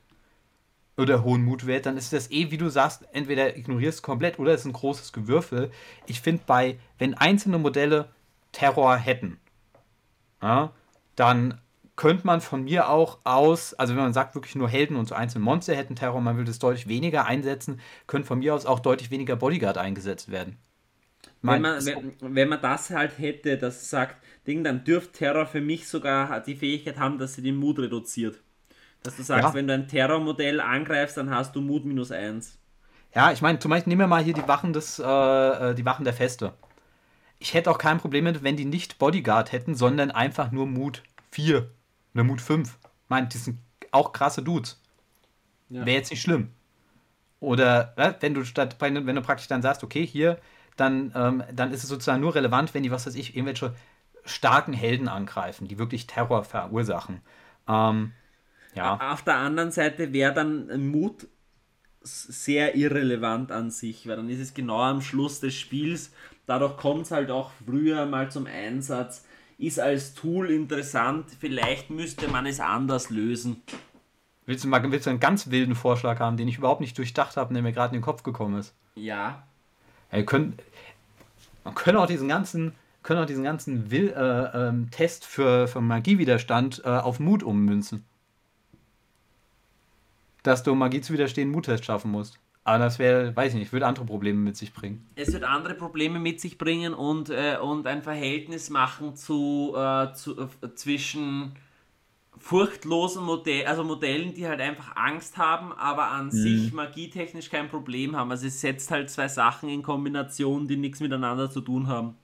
oder 0.98 1.24
hohen 1.24 1.44
Mutwert, 1.44 1.86
dann 1.86 1.98
ist 1.98 2.14
das 2.14 2.32
eh, 2.32 2.52
wie 2.52 2.58
du 2.58 2.70
sagst, 2.70 3.08
entweder 3.14 3.58
ignorierst 3.58 4.00
du 4.00 4.04
komplett 4.04 4.40
oder 4.40 4.54
es 4.54 4.62
ist 4.62 4.68
ein 4.68 4.74
großes 4.74 5.14
Gewürfel. 5.14 5.72
Ich 6.06 6.22
finde 6.22 6.44
bei, 6.46 6.78
wenn 6.98 7.14
einzelne 7.14 7.58
Modelle 7.58 8.10
Terror 8.52 8.96
hätten, 8.98 9.40
ja, 10.42 10.72
dann 11.16 11.60
könnte 11.96 12.26
man 12.26 12.42
von 12.42 12.64
mir 12.64 12.90
auch 12.90 13.20
aus, 13.24 13.74
also 13.74 13.96
wenn 13.96 14.04
man 14.04 14.14
sagt 14.14 14.36
wirklich 14.36 14.56
nur 14.56 14.70
Helden 14.70 14.96
und 14.96 15.08
so 15.08 15.16
einzelne 15.16 15.44
Monster 15.44 15.76
hätten 15.76 15.96
Terror, 15.96 16.22
man 16.22 16.38
würde 16.38 16.52
es 16.52 16.60
deutlich 16.60 16.88
weniger 16.88 17.26
einsetzen, 17.26 17.80
könnte 18.08 18.28
von 18.28 18.40
mir 18.40 18.56
aus 18.56 18.66
auch 18.66 18.80
deutlich 18.80 19.12
weniger 19.12 19.36
Bodyguard 19.36 19.78
eingesetzt 19.78 20.32
werden. 20.32 20.58
Wenn 21.44 21.62
man, 21.62 21.86
wenn, 21.86 22.14
wenn 22.22 22.50
man 22.50 22.62
das 22.62 22.92
halt 22.92 23.18
hätte, 23.18 23.58
das 23.58 23.90
sagt, 23.90 24.18
Ding, 24.46 24.64
dann 24.64 24.84
dürfte 24.84 25.12
Terror 25.12 25.46
für 25.46 25.62
mich 25.62 25.88
sogar 25.88 26.40
die 26.42 26.56
Fähigkeit 26.56 27.00
haben, 27.00 27.18
dass 27.18 27.36
sie 27.36 27.42
den 27.42 27.56
Mut 27.56 27.80
reduziert. 27.80 28.40
Dass 29.04 29.18
du 29.18 29.24
sagst, 29.24 29.50
ja. 29.50 29.54
wenn 29.56 29.68
du 29.68 29.74
ein 29.74 29.88
Terrormodell 29.88 30.60
angreifst, 30.60 31.18
dann 31.18 31.32
hast 31.32 31.56
du 31.56 31.62
Mut 31.62 31.86
minus 31.86 32.12
1. 32.12 32.60
Ja, 33.16 33.32
ich 33.32 33.42
meine, 33.42 33.60
zum 33.60 33.72
Beispiel 33.72 33.90
nehmen 33.90 34.02
wir 34.02 34.08
mal 34.08 34.24
hier 34.24 34.34
die 34.34 34.48
Wachen 34.48 34.74
des, 34.74 35.00
äh, 35.00 35.04
äh, 35.04 35.76
die 35.76 35.86
Wachen 35.86 36.06
der 36.06 36.14
Feste. 36.14 36.54
Ich 37.40 37.56
hätte 37.56 37.72
auch 37.72 37.80
kein 37.80 37.98
Problem 37.98 38.26
mit, 38.26 38.44
wenn 38.44 38.56
die 38.56 38.66
nicht 38.66 39.00
Bodyguard 39.00 39.52
hätten, 39.52 39.74
sondern 39.74 40.12
einfach 40.12 40.52
nur 40.52 40.68
Mut 40.68 41.02
4 41.32 41.70
oder 42.14 42.24
Mut 42.24 42.42
5. 42.42 42.70
Ich 42.70 43.10
meine, 43.10 43.28
die 43.28 43.38
sind 43.38 43.60
auch 43.92 44.12
krasse 44.14 44.42
Dudes. 44.42 44.82
Ja. 45.70 45.86
Wäre 45.86 45.98
jetzt 45.98 46.12
nicht 46.12 46.22
schlimm. 46.22 46.52
Oder 47.40 47.94
äh, 47.98 48.14
wenn 48.20 48.34
du 48.34 48.44
statt, 48.44 48.78
wenn 48.80 49.06
du 49.06 49.22
praktisch 49.22 49.48
dann 49.48 49.62
sagst, 49.62 49.84
okay, 49.84 50.06
hier, 50.06 50.40
dann, 50.78 51.12
ähm, 51.16 51.44
dann 51.54 51.72
ist 51.72 51.84
es 51.84 51.90
sozusagen 51.90 52.22
nur 52.22 52.36
relevant, 52.36 52.74
wenn 52.74 52.84
die, 52.84 52.92
was 52.92 53.08
weiß 53.08 53.16
ich, 53.16 53.36
irgendwelche 53.36 53.74
starken 54.24 54.74
Helden 54.74 55.08
angreifen, 55.08 55.68
die 55.68 55.80
wirklich 55.80 56.08
Terror 56.08 56.44
verursachen. 56.44 57.22
Ähm, 57.68 58.14
ja. 58.76 59.12
Auf 59.12 59.24
der 59.24 59.38
anderen 59.38 59.72
Seite 59.72 60.14
wäre 60.14 60.34
dann 60.34 60.90
Mut 60.90 61.28
sehr 62.04 62.76
irrelevant 62.76 63.52
an 63.52 63.70
sich, 63.70 64.08
weil 64.08 64.18
dann 64.18 64.30
ist 64.30 64.40
es 64.40 64.54
genau 64.54 64.82
am 64.82 65.02
Schluss 65.02 65.40
des 65.40 65.56
Spiels. 65.56 66.12
Dadurch 66.46 66.78
kommt 66.78 67.04
es 67.04 67.12
halt 67.12 67.32
auch 67.32 67.52
früher 67.66 68.06
mal 68.06 68.32
zum 68.32 68.48
Einsatz. 68.48 69.26
Ist 69.62 69.80
als 69.80 70.14
Tool 70.16 70.50
interessant. 70.50 71.26
Vielleicht 71.40 71.90
müsste 71.90 72.28
man 72.28 72.46
es 72.46 72.60
anders 72.60 73.10
lösen. 73.10 73.62
Willst 74.46 74.64
du 74.64 74.68
mal 74.68 74.92
willst 74.92 75.06
du 75.06 75.12
einen 75.12 75.20
ganz 75.20 75.52
wilden 75.52 75.76
Vorschlag 75.76 76.20
haben, 76.20 76.36
den 76.36 76.48
ich 76.48 76.58
überhaupt 76.58 76.82
nicht 76.82 76.98
durchdacht 76.98 77.38
habe, 77.38 77.54
der 77.54 77.62
mir 77.62 77.72
gerade 77.72 77.94
in 77.96 78.02
den 78.02 78.06
Kopf 78.06 78.24
gekommen 78.24 78.60
ist? 78.60 78.74
Ja. 78.96 79.44
Ja, 80.12 80.24
können, 80.24 80.58
man 81.64 81.76
könnte 81.76 82.02
auch 82.02 82.08
diesen 82.08 82.28
ganzen, 82.28 82.74
können 83.04 83.22
auch 83.22 83.28
diesen 83.28 83.44
ganzen 83.44 83.92
Will, 83.92 84.10
äh, 84.10 84.68
ähm, 84.68 84.90
Test 84.90 85.26
für, 85.26 85.68
für 85.68 85.80
Magiewiderstand 85.80 86.82
äh, 86.84 86.90
auf 86.90 87.20
Mut 87.20 87.44
ummünzen. 87.44 88.04
Dass 90.44 90.64
du 90.64 90.74
Magie 90.74 91.02
zu 91.02 91.14
widerstehen 91.14 91.52
Muttest 91.52 91.86
schaffen 91.86 92.10
musst. 92.12 92.40
Aber 92.64 92.78
das 92.78 93.00
wäre, 93.00 93.36
weiß 93.36 93.54
ich 93.54 93.60
nicht, 93.60 93.74
würde 93.74 93.88
andere 93.88 94.06
Probleme 94.06 94.38
mit 94.38 94.56
sich 94.56 94.74
bringen. 94.74 95.10
Es 95.16 95.34
wird 95.34 95.44
andere 95.44 95.74
Probleme 95.74 96.20
mit 96.20 96.40
sich 96.40 96.58
bringen 96.58 96.94
und, 96.94 97.30
äh, 97.30 97.58
und 97.60 97.88
ein 97.88 98.04
Verhältnis 98.04 98.70
machen 98.70 99.16
zu, 99.16 99.74
äh, 99.76 100.14
zu 100.14 100.40
äh, 100.40 100.76
zwischen 100.76 101.54
furchtlosen 102.38 103.24
Modellen, 103.24 103.68
also 103.68 103.84
Modellen, 103.84 104.34
die 104.34 104.48
halt 104.48 104.62
einfach 104.62 104.96
Angst 104.96 105.38
haben, 105.38 105.74
aber 105.74 106.08
an 106.08 106.28
mhm. 106.28 106.32
sich 106.32 106.74
magietechnisch 106.74 107.50
kein 107.50 107.68
Problem 107.68 108.16
haben. 108.16 108.32
Also 108.32 108.48
es 108.48 108.62
setzt 108.62 108.92
halt 108.92 109.10
zwei 109.10 109.28
Sachen 109.28 109.70
in 109.70 109.82
Kombination, 109.82 110.68
die 110.68 110.78
nichts 110.78 111.00
miteinander 111.00 111.50
zu 111.50 111.62
tun 111.62 111.88
haben. 111.88 112.16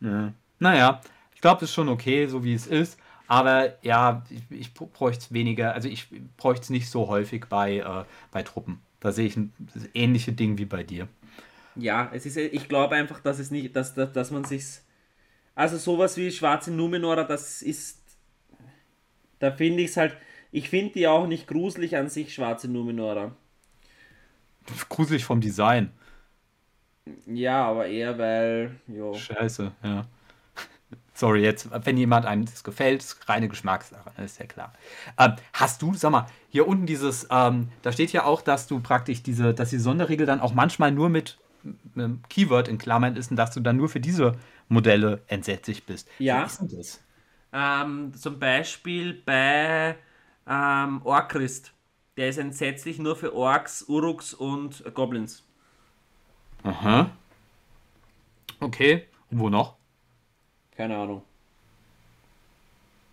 Ja. 0.00 0.32
Naja, 0.58 1.00
ich 1.34 1.40
glaube, 1.40 1.60
das 1.60 1.70
ist 1.70 1.74
schon 1.74 1.88
okay, 1.88 2.26
so 2.26 2.44
wie 2.44 2.54
es 2.54 2.66
ist. 2.66 2.98
Aber 3.28 3.82
ja, 3.82 4.22
ich, 4.28 4.42
ich 4.50 4.74
bräuchte 4.74 5.20
es 5.20 5.32
weniger, 5.32 5.74
also 5.74 5.88
ich 5.88 6.08
bräuchte 6.36 6.64
es 6.64 6.70
nicht 6.70 6.90
so 6.90 7.08
häufig 7.08 7.46
bei, 7.48 7.78
äh, 7.78 8.04
bei 8.30 8.42
Truppen. 8.42 8.80
Da 9.02 9.10
sehe 9.10 9.26
ich 9.26 9.36
ein 9.36 9.52
ähnliches 9.94 10.36
Ding 10.36 10.58
wie 10.58 10.64
bei 10.64 10.84
dir. 10.84 11.08
Ja, 11.74 12.08
es 12.14 12.24
ist, 12.24 12.36
ich 12.36 12.68
glaube 12.68 12.94
einfach, 12.94 13.18
dass 13.18 13.40
es 13.40 13.50
nicht, 13.50 13.74
dass, 13.74 13.94
dass, 13.94 14.12
dass 14.12 14.30
man 14.30 14.44
sich. 14.44 14.64
Also 15.56 15.76
sowas 15.76 16.16
wie 16.16 16.30
schwarze 16.30 16.70
Numenora, 16.70 17.24
das 17.24 17.62
ist. 17.62 18.00
Da 19.40 19.50
finde 19.50 19.82
ich 19.82 19.90
es 19.90 19.96
halt. 19.96 20.16
Ich 20.52 20.68
finde 20.68 20.92
die 20.92 21.08
auch 21.08 21.26
nicht 21.26 21.48
gruselig 21.48 21.96
an 21.96 22.08
sich, 22.10 22.32
schwarze 22.32 22.68
Numenora. 22.68 23.34
Gruselig 24.88 25.24
vom 25.24 25.40
Design. 25.40 25.90
Ja, 27.26 27.64
aber 27.64 27.88
eher 27.88 28.16
weil. 28.18 28.76
Jo. 28.86 29.14
Scheiße, 29.14 29.72
ja. 29.82 30.06
Sorry, 31.22 31.40
jetzt, 31.40 31.68
wenn 31.70 31.96
jemand 31.96 32.26
einem 32.26 32.46
das 32.46 32.64
gefällt, 32.64 33.00
ist 33.00 33.28
reine 33.28 33.46
Geschmackssache, 33.46 34.10
ne, 34.18 34.24
ist 34.24 34.40
ja 34.40 34.46
klar. 34.46 34.72
Ähm, 35.16 35.36
hast 35.52 35.80
du, 35.80 35.94
sag 35.94 36.10
mal, 36.10 36.26
hier 36.48 36.66
unten 36.66 36.84
dieses, 36.84 37.28
ähm, 37.30 37.68
da 37.82 37.92
steht 37.92 38.10
ja 38.12 38.24
auch, 38.24 38.42
dass 38.42 38.66
du 38.66 38.80
praktisch 38.80 39.22
diese, 39.22 39.54
dass 39.54 39.70
die 39.70 39.78
Sonderregel 39.78 40.26
dann 40.26 40.40
auch 40.40 40.52
manchmal 40.52 40.90
nur 40.90 41.08
mit, 41.10 41.38
mit 41.62 41.78
einem 41.94 42.22
Keyword 42.28 42.66
in 42.66 42.76
Klammern 42.76 43.14
ist 43.14 43.30
und 43.30 43.36
dass 43.36 43.54
du 43.54 43.60
dann 43.60 43.76
nur 43.76 43.88
für 43.88 44.00
diese 44.00 44.36
Modelle 44.68 45.22
entsätzlich 45.28 45.86
bist. 45.86 46.08
Ja. 46.18 46.42
Wie 46.42 46.46
ist 46.46 46.58
denn 46.58 46.76
das? 46.76 47.00
Ähm, 47.52 48.12
zum 48.14 48.40
Beispiel 48.40 49.22
bei 49.24 49.94
ähm, 50.48 51.02
Orchrist. 51.04 51.72
Der 52.16 52.30
ist 52.30 52.38
entsetzlich 52.38 52.98
nur 52.98 53.14
für 53.14 53.32
Orks, 53.32 53.84
Uruks 53.86 54.34
und 54.34 54.82
Goblins. 54.92 55.44
Aha. 56.64 57.12
Okay. 58.58 59.06
Und 59.30 59.38
wo 59.38 59.48
noch? 59.48 59.76
Keine 60.82 60.96
Ahnung. 60.96 61.22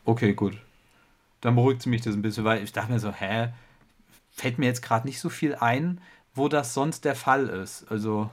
Okay, 0.03 0.33
gut. 0.33 0.57
Dann 1.39 1.53
beruhigt 1.53 1.85
mich 1.85 2.01
das 2.01 2.15
ein 2.15 2.23
bisschen, 2.23 2.43
weil 2.43 2.63
ich 2.63 2.71
dachte 2.71 2.91
mir 2.91 2.99
so, 2.99 3.11
hä, 3.11 3.49
fällt 4.31 4.57
mir 4.57 4.65
jetzt 4.65 4.81
gerade 4.81 5.05
nicht 5.05 5.19
so 5.19 5.29
viel 5.29 5.53
ein, 5.53 6.01
wo 6.33 6.47
das 6.47 6.73
sonst 6.73 7.05
der 7.05 7.13
Fall 7.13 7.45
ist. 7.47 7.85
Also. 7.91 8.31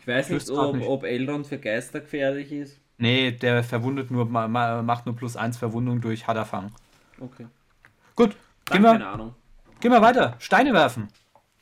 Ich 0.00 0.08
weiß 0.08 0.30
nicht, 0.30 0.50
ob, 0.50 0.74
nicht. 0.74 0.88
ob 0.88 1.04
Elrond 1.04 1.46
für 1.46 1.58
Geister 1.58 2.00
gefährlich 2.00 2.50
ist. 2.50 2.80
Nee, 2.98 3.30
der 3.30 3.62
verwundet 3.62 4.10
nur, 4.10 4.24
macht 4.24 5.06
nur 5.06 5.14
plus 5.14 5.36
eins 5.36 5.56
Verwundung 5.56 6.00
durch 6.00 6.26
Hadafang. 6.26 6.72
Okay. 7.20 7.46
Gut, 8.16 8.34
gehen 8.64 8.82
wir, 8.82 8.90
keine 8.90 9.06
Ahnung. 9.06 9.36
Gehen 9.78 9.92
wir 9.92 10.02
weiter. 10.02 10.34
Steine 10.40 10.72
werfen. 10.72 11.06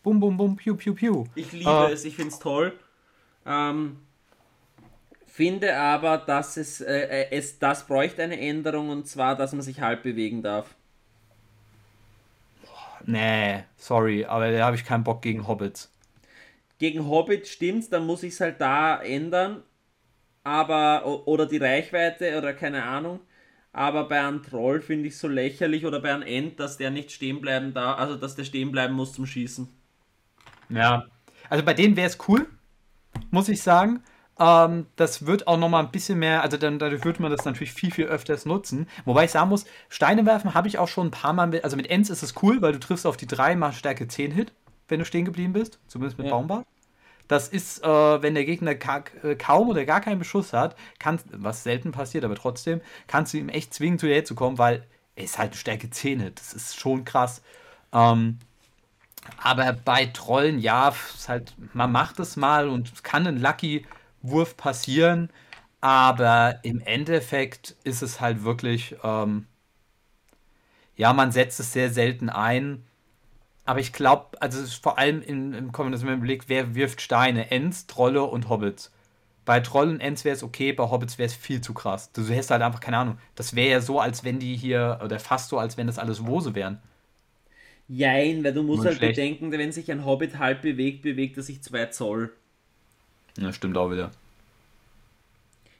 Bum, 0.03 0.19
bum, 0.19 0.39
bum, 0.39 0.57
piu, 0.57 0.77
piu, 0.77 0.95
piu. 0.95 1.27
Ich 1.35 1.53
liebe 1.53 1.69
uh, 1.69 1.93
es, 1.93 2.07
ich 2.07 2.17
finde 2.17 2.31
es 2.31 2.39
toll. 2.39 2.73
Ähm, 3.45 3.99
Finde 5.35 5.77
aber, 5.77 6.19
dass 6.19 6.57
es, 6.57 6.81
äh, 6.81 7.25
äh, 7.25 7.27
es 7.33 7.59
das 7.59 7.89
bräuchte 7.89 8.23
eine 8.23 8.39
Änderung 8.39 8.89
und 8.91 9.09
zwar, 9.09 9.35
dass 9.35 9.51
man 9.51 9.63
sich 9.63 9.81
halb 9.81 10.05
bewegen 10.05 10.43
darf. 10.45 10.77
Nee, 13.05 13.65
sorry, 13.77 14.25
aber 14.25 14.53
da 14.53 14.67
habe 14.67 14.77
ich 14.77 14.85
keinen 14.85 15.03
Bock 15.03 15.23
gegen 15.23 15.49
Hobbits. 15.49 15.93
Gegen 16.79 17.09
Hobbits 17.09 17.51
stimmt's, 17.51 17.91
dann 17.91 18.07
muss 18.07 18.23
ich 18.23 18.35
es 18.35 18.41
halt 18.41 18.61
da 18.61 19.03
ändern. 19.03 19.65
Aber, 20.45 21.27
oder 21.27 21.47
die 21.47 21.57
Reichweite 21.57 22.39
oder 22.39 22.55
keine 22.55 22.85
Ahnung. 22.85 23.19
Aber 23.73 24.09
bei 24.09 24.21
einem 24.21 24.41
Troll 24.41 24.83
finde 24.83 25.09
ich 25.09 25.15
es 25.15 25.21
so 25.21 25.27
lächerlich 25.27 25.85
oder 25.85 25.99
bei 25.99 26.15
einem 26.15 26.23
End, 26.23 26.61
dass 26.61 26.77
der 26.77 26.93
nicht 26.93 27.11
stehen 27.11 27.41
bleiben 27.41 27.75
darf, 27.75 27.99
also 27.99 28.15
dass 28.15 28.37
der 28.37 28.45
stehen 28.45 28.71
bleiben 28.71 28.95
muss 28.95 29.13
zum 29.15 29.27
Schießen. 29.27 29.67
Ja, 30.69 31.07
also 31.51 31.65
bei 31.65 31.75
denen 31.75 31.97
wäre 31.97 32.07
es 32.07 32.19
cool, 32.29 32.47
muss 33.33 33.49
ich 33.49 33.61
sagen. 33.61 34.01
Ähm, 34.39 34.87
das 34.97 35.27
wird 35.27 35.47
auch 35.47 35.57
nochmal 35.57 35.85
ein 35.85 35.93
bisschen 35.93 36.19
mehr, 36.19 36.43
also 36.43 36.57
dann, 36.57 36.79
dadurch 36.79 37.05
wird 37.05 37.21
man 37.21 37.31
das 37.31 37.45
natürlich 37.45 37.73
viel, 37.73 37.93
viel 37.93 38.07
öfters 38.07 38.47
nutzen. 38.47 38.89
Wobei 39.05 39.25
ich 39.25 39.31
sagen 39.31 39.49
muss, 39.49 39.65
Steine 39.89 40.27
werfen 40.27 40.55
habe 40.55 40.67
ich 40.67 40.79
auch 40.79 40.89
schon 40.89 41.09
ein 41.09 41.13
paar 41.13 41.33
Mal 41.33 41.47
mit, 41.47 41.63
also 41.65 41.77
mit 41.77 41.89
Ents 41.89 42.11
ist 42.11 42.23
es 42.23 42.35
cool, 42.43 42.61
weil 42.61 42.73
du 42.73 42.81
triffst 42.81 43.07
auf 43.07 43.17
die 43.17 43.27
3 43.27 43.55
mal 43.55 43.73
Stärke 43.73 44.09
10 44.09 44.33
Hit, 44.33 44.53
wenn 44.89 44.99
du 44.99 45.05
stehen 45.05 45.25
geblieben 45.25 45.53
bist, 45.53 45.79
zumindest 45.87 46.19
mit 46.19 46.27
ja. 46.27 46.33
Baumbart. 46.33 46.67
Das 47.29 47.49
ist, 47.49 47.83
äh, 47.83 47.89
wenn 48.23 48.35
der 48.35 48.45
Gegner 48.45 48.75
ka 48.75 49.05
äh, 49.23 49.35
kaum 49.37 49.69
oder 49.69 49.85
gar 49.85 50.01
keinen 50.01 50.19
Beschuss 50.19 50.53
hat, 50.53 50.77
kann, 50.99 51.21
was 51.31 51.63
selten 51.63 51.93
passiert, 51.93 52.25
aber 52.25 52.35
trotzdem, 52.35 52.81
kannst 53.07 53.33
du 53.33 53.39
ihm 53.39 53.49
echt 53.49 53.73
zwingen, 53.73 53.99
zu 53.99 54.07
dir 54.07 54.25
zu 54.25 54.35
kommen, 54.35 54.59
weil 54.59 54.85
er 55.17 55.25
ist 55.25 55.39
halt 55.39 55.53
eine 55.53 55.59
Stärke 55.59 55.91
10 55.91 56.21
Hit. 56.21 56.41
Das 56.41 56.53
ist 56.53 56.79
schon 56.79 57.05
krass. 57.05 57.41
Ähm, 57.93 58.41
aber 59.39 59.73
bei 59.73 60.07
Trollen, 60.07 60.59
ja, 60.59 60.89
ist 60.89 61.29
halt, 61.29 61.55
man 61.73 61.93
macht 61.93 62.19
es 62.19 62.37
mal 62.37 62.69
und 62.69 63.05
kann 63.05 63.27
ein 63.27 63.41
Lucky 63.41 63.87
Wurf 64.25 64.57
passieren, 64.57 65.31
aber 65.81 66.61
im 66.65 66.81
Endeffekt 66.81 67.77
ist 67.85 68.03
es 68.03 68.21
halt 68.21 68.45
wirklich, 68.45 68.97
ähm, 69.05 69.47
ja, 70.97 71.13
man 71.13 71.33
setzt 71.33 71.61
es 71.61 71.73
sehr 71.73 71.91
selten 71.91 72.29
ein. 72.31 72.85
Aber 73.67 73.81
ich 73.81 73.93
glaube, 73.93 74.41
also 74.43 74.59
es 74.61 74.67
ist 74.67 74.83
vor 74.83 74.99
allem 74.99 75.23
im, 75.23 75.55
im 75.55 75.73
kommenden 75.73 76.21
Blick, 76.21 76.45
wer 76.49 76.75
wirft 76.75 77.01
Steine? 77.03 77.51
Ents, 77.51 77.87
Trolle 77.87 78.25
und 78.25 78.49
Hobbits. 78.49 78.93
Bei 79.47 79.61
Trollen 79.61 79.93
und 79.97 80.01
Ents 80.01 80.25
wäre 80.25 80.37
es 80.37 80.43
okay, 80.43 80.73
bei 80.73 80.85
Hobbits 80.91 81.19
wäre 81.19 81.29
es 81.29 81.35
viel 81.35 81.61
zu 81.63 81.75
krass. 81.75 82.13
Du 82.13 82.23
hättest 82.29 82.51
halt 82.53 82.63
einfach 82.63 82.81
keine 82.81 82.99
Ahnung. 82.99 83.19
Das 83.37 83.57
wäre 83.57 83.71
ja 83.71 83.81
so, 83.83 84.01
als 84.01 84.25
wenn 84.25 84.39
die 84.41 84.57
hier, 84.57 85.01
oder 85.05 85.21
fast 85.21 85.51
so, 85.51 85.59
als 85.59 85.77
wenn 85.79 85.87
das 85.89 85.99
alles 85.99 86.27
Wose 86.27 86.55
wären. 86.55 86.81
Jein, 87.89 88.45
weil 88.45 88.53
du 88.55 88.63
musst 88.63 88.85
Nur 88.85 88.91
halt 88.91 88.99
schlecht. 88.99 89.01
bedenken, 89.01 89.51
wenn 89.53 89.73
sich 89.73 89.91
ein 89.91 90.05
Hobbit 90.05 90.39
halb 90.39 90.63
bewegt, 90.63 91.03
bewegt 91.03 91.37
er 91.39 91.43
sich 91.43 91.63
zwei 91.63 91.87
Zoll. 91.87 92.33
Ja, 93.37 93.53
stimmt 93.53 93.77
auch 93.77 93.91
wieder. 93.91 94.11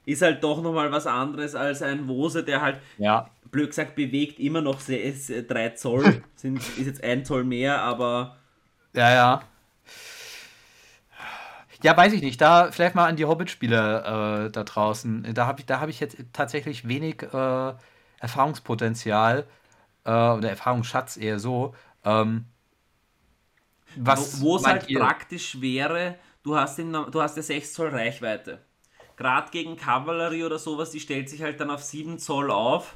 Ist 0.05 0.21
halt 0.21 0.43
doch 0.43 0.61
nochmal 0.61 0.91
was 0.91 1.07
anderes 1.07 1.55
als 1.55 1.81
ein 1.81 2.07
Wose, 2.07 2.43
der 2.43 2.61
halt, 2.61 2.79
ja. 2.97 3.29
blöd 3.49 3.69
gesagt, 3.69 3.95
bewegt 3.95 4.39
immer 4.39 4.61
noch 4.61 4.79
3 4.81 5.69
Zoll. 5.69 6.23
Sind, 6.35 6.57
ist 6.57 6.85
jetzt 6.85 7.03
ein 7.03 7.25
Zoll 7.25 7.43
mehr, 7.43 7.81
aber. 7.81 8.37
Ja, 8.93 9.11
ja. 9.11 9.43
Ja, 11.81 11.97
weiß 11.97 12.13
ich 12.13 12.21
nicht. 12.21 12.39
Da 12.39 12.71
vielleicht 12.71 12.95
mal 12.95 13.07
an 13.07 13.15
die 13.15 13.25
Hobbit-Spieler 13.25 14.45
äh, 14.45 14.51
da 14.51 14.63
draußen. 14.63 15.33
Da 15.33 15.47
habe 15.47 15.61
ich, 15.61 15.67
hab 15.67 15.89
ich 15.89 15.99
jetzt 15.99 16.17
tatsächlich 16.33 16.87
wenig 16.87 17.23
äh, 17.23 17.73
Erfahrungspotenzial 18.19 19.45
äh, 20.03 20.09
oder 20.09 20.49
Erfahrungsschatz 20.49 21.17
eher 21.17 21.39
so. 21.39 21.75
Ähm, 22.03 22.45
was 23.95 24.41
Wo 24.41 24.57
es 24.57 24.65
halt 24.65 24.89
ihr? 24.89 24.99
praktisch 24.99 25.61
wäre, 25.61 26.15
du 26.45 26.55
hast, 26.55 26.79
in, 26.79 26.93
du 26.93 27.21
hast 27.21 27.35
ja 27.35 27.43
6 27.43 27.73
Zoll 27.73 27.89
Reichweite. 27.89 28.59
Gerade 29.17 29.49
gegen 29.51 29.75
Kavallerie 29.75 30.43
oder 30.43 30.59
sowas, 30.59 30.91
die 30.91 30.99
stellt 30.99 31.27
sich 31.27 31.41
halt 31.41 31.59
dann 31.59 31.71
auf 31.71 31.83
7 31.83 32.19
Zoll 32.19 32.51
auf 32.51 32.95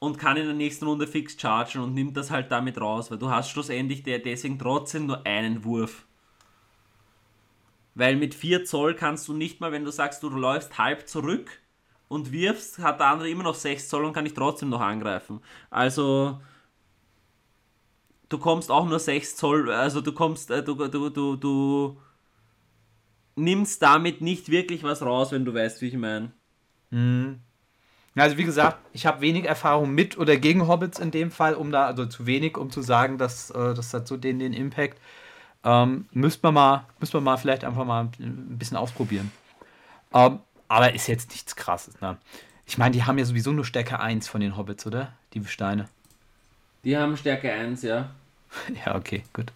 und 0.00 0.18
kann 0.18 0.36
in 0.36 0.46
der 0.46 0.54
nächsten 0.54 0.86
Runde 0.86 1.06
fix 1.06 1.40
chargen 1.40 1.80
und 1.80 1.94
nimmt 1.94 2.16
das 2.16 2.30
halt 2.30 2.50
damit 2.50 2.80
raus, 2.80 3.10
weil 3.10 3.18
du 3.18 3.30
hast 3.30 3.50
schlussendlich 3.50 4.02
der 4.02 4.18
deswegen 4.18 4.58
trotzdem 4.58 5.06
nur 5.06 5.24
einen 5.24 5.64
Wurf. 5.64 6.04
Weil 7.94 8.16
mit 8.16 8.34
4 8.34 8.64
Zoll 8.64 8.94
kannst 8.94 9.28
du 9.28 9.34
nicht 9.34 9.60
mal, 9.60 9.70
wenn 9.70 9.84
du 9.84 9.92
sagst, 9.92 10.22
du 10.22 10.28
läufst 10.28 10.78
halb 10.78 11.08
zurück 11.08 11.60
und 12.08 12.32
wirfst, 12.32 12.80
hat 12.80 12.98
der 12.98 13.06
andere 13.06 13.30
immer 13.30 13.44
noch 13.44 13.54
6 13.54 13.88
Zoll 13.88 14.04
und 14.04 14.14
kann 14.14 14.24
dich 14.24 14.34
trotzdem 14.34 14.70
noch 14.70 14.80
angreifen. 14.80 15.40
Also 15.70 16.40
du 18.28 18.38
kommst 18.38 18.70
auch 18.70 18.86
nur 18.86 18.98
6 18.98 19.36
Zoll, 19.36 19.70
also 19.70 20.00
du 20.00 20.12
kommst, 20.12 20.50
äh, 20.50 20.64
du, 20.64 20.74
du, 20.74 21.10
du, 21.10 21.36
du 21.36 21.96
nimmst 23.36 23.82
damit 23.82 24.20
nicht 24.20 24.50
wirklich 24.50 24.82
was 24.82 25.02
raus, 25.02 25.32
wenn 25.32 25.44
du 25.44 25.54
weißt, 25.54 25.80
wie 25.80 25.88
ich 25.88 25.96
meine. 25.96 26.32
Mhm. 26.90 27.40
Also 28.14 28.36
wie 28.36 28.44
gesagt, 28.44 28.78
ich 28.92 29.06
habe 29.06 29.22
wenig 29.22 29.46
Erfahrung 29.46 29.94
mit 29.94 30.18
oder 30.18 30.36
gegen 30.36 30.68
Hobbits 30.68 30.98
in 30.98 31.10
dem 31.10 31.30
Fall, 31.30 31.54
um 31.54 31.72
da, 31.72 31.86
also 31.86 32.04
zu 32.04 32.26
wenig, 32.26 32.58
um 32.58 32.70
zu 32.70 32.82
sagen, 32.82 33.16
dass 33.16 33.50
äh, 33.50 33.74
das 33.74 33.94
hat 33.94 34.06
so 34.06 34.18
den, 34.18 34.38
den 34.38 34.52
Impact. 34.52 34.98
Ähm, 35.64 36.06
müsste 36.12 36.40
man 36.46 36.54
mal, 36.54 36.86
müsste 37.00 37.16
man 37.18 37.24
mal 37.24 37.36
vielleicht 37.38 37.64
einfach 37.64 37.84
mal 37.84 38.08
ein 38.18 38.58
bisschen 38.58 38.76
ausprobieren. 38.76 39.32
Ähm, 40.12 40.40
aber 40.68 40.94
ist 40.94 41.06
jetzt 41.06 41.30
nichts 41.30 41.56
krasses, 41.56 42.00
ne? 42.00 42.18
Ich 42.66 42.78
meine, 42.78 42.92
die 42.92 43.04
haben 43.04 43.18
ja 43.18 43.24
sowieso 43.24 43.52
nur 43.52 43.64
Stärke 43.64 44.00
1 44.00 44.28
von 44.28 44.40
den 44.40 44.56
Hobbits, 44.56 44.86
oder? 44.86 45.12
Die 45.34 45.44
Steine. 45.44 45.88
Die 46.84 46.96
haben 46.96 47.16
Stärke 47.16 47.52
1, 47.52 47.82
ja. 47.82 48.10
Ja, 48.86 48.94
okay, 48.94 49.24
gut. 49.32 49.52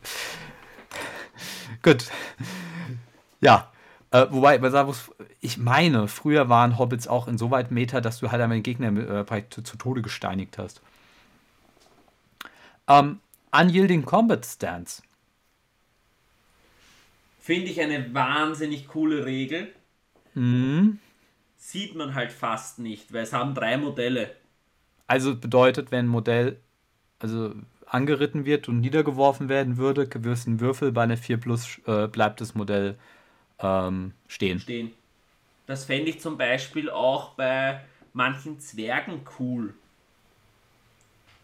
gut. 1.82 2.07
Ja. 3.47 3.70
Äh, 4.10 4.27
wobei, 4.31 4.60
ich 5.40 5.56
meine, 5.56 6.09
früher 6.09 6.48
waren 6.48 6.78
Hobbits 6.78 7.06
auch 7.06 7.28
insoweit 7.28 7.70
Meter, 7.70 8.01
dass 8.01 8.18
du 8.18 8.31
halt 8.31 8.43
einmal 8.43 8.59
den 8.59 8.64
Gegner 8.64 9.24
äh, 9.31 9.44
zu, 9.51 9.62
zu, 9.62 9.77
Tode 9.77 10.02
gesteinigt 10.02 10.59
hast. 10.59 10.81
Ähm, 12.89 13.20
Unyielding 13.52 14.05
Combat 14.05 14.44
Stance. 14.44 15.02
Finde 17.40 17.70
ich 17.70 17.81
eine 17.81 18.12
wahnsinnig 18.12 18.89
coole 18.89 19.24
Regel. 19.24 19.73
Mhm. 20.35 20.98
Sieht 21.56 21.94
man 21.94 22.14
halt 22.14 22.32
fast 22.32 22.81
nicht, 22.81 23.12
weil 23.12 23.23
es 23.23 23.32
haben 23.32 23.55
drei 23.55 23.77
Modelle. 23.77 24.35
Also 25.06 25.36
bedeutet, 25.36 25.93
wenn 25.93 26.06
ein 26.06 26.09
Modell 26.09 26.60
also 27.20 27.55
angeritten 27.86 28.44
wird 28.44 28.68
und 28.68 28.81
niedergeworfen 28.81 29.48
werden 29.48 29.77
würde, 29.77 30.09
gewürzt 30.09 30.48
ein 30.48 30.60
Würfel 30.60 30.90
bei 30.90 31.05
einer 31.05 31.16
4 31.16 31.36
Plus 31.39 31.81
äh, 31.86 32.09
bleibt 32.09 32.40
das 32.40 32.55
Modell 32.55 32.97
ähm, 33.59 34.12
stehen. 34.28 34.61
Stehen. 34.61 34.93
Das 35.66 35.85
fände 35.85 36.11
ich 36.11 36.20
zum 36.20 36.39
Beispiel 36.39 36.91
auch 36.91 37.35
bei 37.35 37.81
manchen 38.12 38.61
Zwergen 38.61 39.23
cool. 39.39 39.74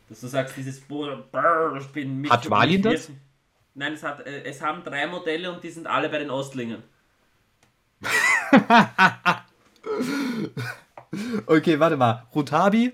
Dass 0.09 0.21
du 0.21 0.27
sagst, 0.27 0.57
dieses 0.57 0.81
Brrr, 0.81 1.77
ich 1.79 1.87
bin 1.89 2.21
mit. 2.21 2.31
Hat 2.31 2.49
Walin 2.51 2.83
das? 2.83 3.11
Nein, 3.75 3.95
es, 3.95 4.03
hat, 4.03 4.21
äh, 4.27 4.43
es 4.45 4.61
haben 4.61 4.85
drei 4.85 5.07
Modelle 5.07 5.51
und 5.51 5.65
die 5.65 5.71
sind 5.71 5.87
alle 5.87 6.11
bei 6.11 6.19
den 6.19 6.31
Ostlingen. 6.31 6.83
okay, 11.47 11.81
warte 11.81 11.97
mal. 11.97 12.27
Rutabi? 12.35 12.93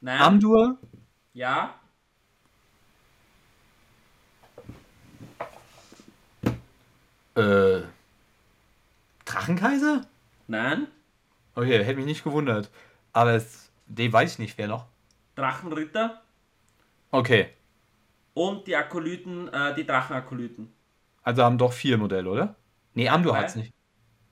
Nein. 0.00 0.20
Amdur? 0.20 0.78
Ja. 1.32 1.74
Äh. 7.36 7.82
Drachenkaiser? 9.28 10.02
Nein. 10.46 10.86
Okay, 11.54 11.84
hätte 11.84 11.96
mich 11.96 12.06
nicht 12.06 12.24
gewundert. 12.24 12.70
Aber 13.12 13.32
es, 13.32 13.70
den 13.86 14.12
weiß 14.12 14.32
ich 14.32 14.38
nicht, 14.38 14.58
wer 14.58 14.68
noch. 14.68 14.86
Drachenritter. 15.34 16.22
Okay. 17.10 17.50
Und 18.34 18.66
die 18.66 18.76
Akolyten, 18.76 19.48
äh, 19.48 19.74
die 19.74 19.84
Drachenakolyten. 19.84 20.72
Also 21.22 21.42
haben 21.42 21.58
doch 21.58 21.72
vier 21.72 21.98
Modelle, 21.98 22.30
oder? 22.30 22.54
Nee, 22.94 23.08
Amdur 23.08 23.36
hat's 23.36 23.56
nicht. 23.56 23.72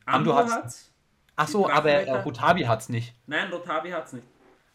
Amdur, 0.07 0.39
Amdur 0.39 0.55
hat's. 0.55 0.65
hat's. 0.65 0.93
Ach 1.37 1.49
so, 1.49 1.69
aber 1.69 1.91
äh, 1.91 2.11
Rotabi 2.21 2.63
hat's 2.63 2.89
nicht. 2.89 3.15
Nein, 3.27 3.51
Rotabi 3.51 3.91
hat's 3.91 4.13
nicht. 4.15 4.27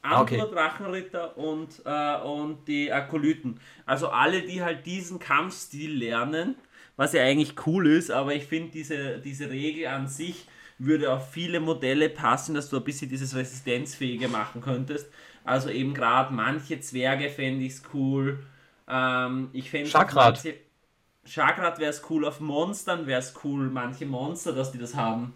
Amdur, 0.04 0.22
okay. 0.22 0.54
Drachenritter 0.54 1.38
und, 1.38 1.82
äh, 1.86 2.18
und 2.22 2.68
die 2.68 2.92
Akolyten. 2.92 3.60
Also 3.86 4.10
alle, 4.10 4.44
die 4.44 4.62
halt 4.62 4.86
diesen 4.86 5.20
Kampfstil 5.20 5.98
lernen, 5.98 6.56
was 6.96 7.14
ja 7.14 7.24
eigentlich 7.24 7.56
cool 7.66 7.88
ist, 7.88 8.12
aber 8.12 8.36
ich 8.36 8.46
finde 8.46 8.72
diese, 8.72 9.20
diese 9.20 9.50
Regel 9.50 9.88
an 9.88 10.08
sich 10.08 10.48
würde 10.78 11.12
auf 11.12 11.32
viele 11.32 11.60
Modelle 11.60 12.10
passen, 12.10 12.56
dass 12.56 12.70
du 12.70 12.78
ein 12.78 12.84
bisschen 12.84 13.10
dieses 13.10 13.36
Resistenzfähige 13.36 14.28
machen 14.28 14.62
könntest. 14.62 15.08
Also 15.44 15.70
eben 15.70 15.94
gerade 15.94 16.34
manche 16.34 16.80
Zwerge 16.80 17.30
fände 17.30 17.66
ich 17.66 17.74
es 17.74 17.84
cool. 17.94 18.44
Ähm, 18.88 19.50
ich 19.54 19.70
fände 19.70 19.90
Chakrat. 19.90 20.44
Chakrat 21.24 21.78
wäre 21.80 21.92
es 21.92 22.02
cool, 22.10 22.26
auf 22.26 22.40
Monstern 22.40 23.06
wäre 23.06 23.20
es 23.20 23.36
cool, 23.44 23.70
manche 23.70 24.08
Monster, 24.08 24.54
dass 24.54 24.72
die 24.72 24.80
das 24.80 24.96
haben. 24.96 25.34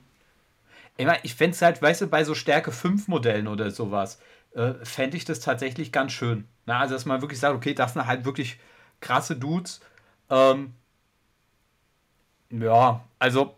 Ich, 0.97 1.05
mein, 1.05 1.19
ich 1.23 1.35
fände 1.35 1.53
es 1.53 1.61
halt, 1.61 1.79
weißt 1.81 2.01
du, 2.01 2.07
bei 2.07 2.23
so 2.23 2.33
Stärke 2.33 2.71
5 2.71 3.07
Modellen 3.07 3.47
oder 3.47 3.69
sowas, 3.69 4.19
äh, 4.55 4.73
fände 4.83 5.17
ich 5.17 5.25
das 5.25 5.41
tatsächlich 5.41 5.91
ganz 5.91 6.11
schön. 6.11 6.47
Na, 6.65 6.79
also, 6.79 6.95
dass 6.95 7.05
man 7.05 7.21
wirklich 7.21 7.39
sagt, 7.39 7.55
okay, 7.55 7.75
das 7.75 7.93
sind 7.93 8.07
halt 8.07 8.25
wirklich 8.25 8.59
krasse 8.99 9.35
Dudes. 9.35 9.81
Ähm, 10.29 10.73
ja, 12.61 13.03
also 13.19 13.55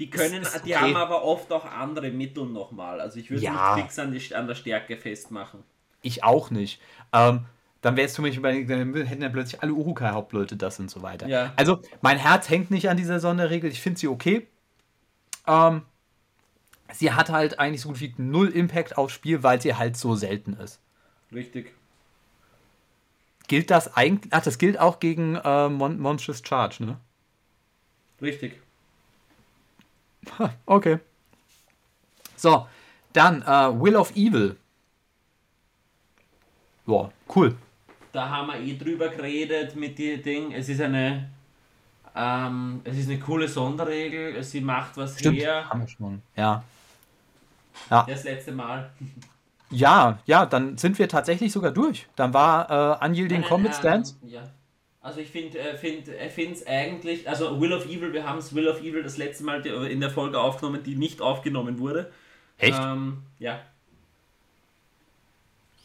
die 0.00 0.08
können, 0.08 0.46
die 0.64 0.74
okay. 0.74 0.76
haben 0.76 0.96
aber 0.96 1.22
oft 1.24 1.52
auch 1.52 1.66
andere 1.66 2.10
Mittel 2.10 2.46
nochmal. 2.46 3.02
Also 3.02 3.20
ich 3.20 3.30
würde 3.30 3.44
ja. 3.44 3.76
nicht 3.76 3.84
fix 3.84 3.98
an, 3.98 4.12
die, 4.12 4.34
an 4.34 4.46
der 4.46 4.54
Stärke 4.54 4.96
festmachen. 4.96 5.62
Ich 6.00 6.24
auch 6.24 6.50
nicht. 6.50 6.80
Ähm, 7.12 7.44
dann 7.82 7.96
wäre 7.96 8.06
es 8.06 8.16
für 8.16 8.22
mich 8.22 8.36
überlegt, 8.36 8.70
dann 8.70 8.94
hätten 8.94 9.22
ja 9.22 9.28
plötzlich 9.28 9.62
alle 9.62 9.74
Urukai-Hauptleute 9.74 10.56
das 10.56 10.80
und 10.80 10.90
so 10.90 11.02
weiter. 11.02 11.26
Ja. 11.26 11.52
Also 11.56 11.82
mein 12.00 12.16
Herz 12.16 12.48
hängt 12.48 12.70
nicht 12.70 12.88
an 12.88 12.96
dieser 12.96 13.20
Sonderregel. 13.20 13.70
Ich 13.70 13.82
finde 13.82 14.00
sie 14.00 14.08
okay. 14.08 14.46
Ähm, 15.46 15.82
sie 16.94 17.12
hat 17.12 17.28
halt 17.28 17.58
eigentlich 17.58 17.82
so 17.82 17.90
gut 17.90 18.00
wie 18.00 18.14
null 18.16 18.48
Impact 18.48 18.96
aufs 18.96 19.12
Spiel, 19.12 19.42
weil 19.42 19.60
sie 19.60 19.74
halt 19.74 19.98
so 19.98 20.14
selten 20.14 20.54
ist. 20.54 20.80
Richtig. 21.30 21.74
Gilt 23.48 23.70
das 23.70 23.96
eigentlich? 23.96 24.32
Ach, 24.32 24.42
das 24.42 24.56
gilt 24.56 24.78
auch 24.78 24.98
gegen 24.98 25.36
äh, 25.36 25.68
Mon 25.68 25.98
Monstrous 25.98 26.42
Charge, 26.42 26.84
ne? 26.84 26.96
Richtig. 28.20 28.60
Okay. 30.66 30.98
So, 32.36 32.66
dann 33.12 33.42
äh, 33.42 33.80
Will 33.80 33.96
of 33.96 34.14
Evil. 34.14 34.56
Boah, 36.86 37.12
cool. 37.34 37.56
Da 38.12 38.28
haben 38.28 38.48
wir 38.48 38.60
eh 38.60 38.76
drüber 38.76 39.08
geredet 39.08 39.76
mit 39.76 39.98
dem 39.98 40.22
Ding. 40.22 40.52
Es 40.52 40.68
ist 40.68 40.80
eine, 40.80 41.30
ähm, 42.14 42.80
es 42.84 42.98
ist 42.98 43.08
eine 43.08 43.18
coole 43.18 43.46
Sonderregel. 43.46 44.42
Sie 44.42 44.60
macht 44.60 44.96
was 44.96 45.18
Stimmt, 45.18 45.38
her. 45.38 45.68
Haben 45.68 45.80
wir 45.80 45.88
schon. 45.88 46.22
Ja. 46.36 46.64
ja. 47.90 48.06
Das 48.08 48.24
letzte 48.24 48.52
Mal. 48.52 48.90
Ja, 49.70 50.18
ja, 50.26 50.46
dann 50.46 50.76
sind 50.78 50.98
wir 50.98 51.08
tatsächlich 51.08 51.52
sogar 51.52 51.70
durch. 51.70 52.08
Dann 52.16 52.34
war 52.34 53.00
äh, 53.00 53.06
Unyielding 53.06 53.42
Combat 53.42 53.74
Stance. 53.74 54.16
Ja. 54.22 54.42
Also 55.02 55.20
ich 55.20 55.30
finde 55.30 55.58
äh, 55.58 55.76
find, 55.76 56.08
es 56.08 56.66
eigentlich, 56.66 57.28
also 57.28 57.58
Will 57.58 57.72
of 57.72 57.86
Evil, 57.86 58.12
wir 58.12 58.24
haben 58.24 58.38
es 58.38 58.54
Will 58.54 58.68
of 58.68 58.80
Evil 58.80 59.02
das 59.02 59.16
letzte 59.16 59.44
Mal 59.44 59.64
in 59.64 60.00
der 60.00 60.10
Folge 60.10 60.38
aufgenommen, 60.38 60.82
die 60.82 60.94
nicht 60.94 61.22
aufgenommen 61.22 61.78
wurde. 61.78 62.12
Echt? 62.58 62.78
Ähm, 62.78 63.22
ja. 63.38 63.60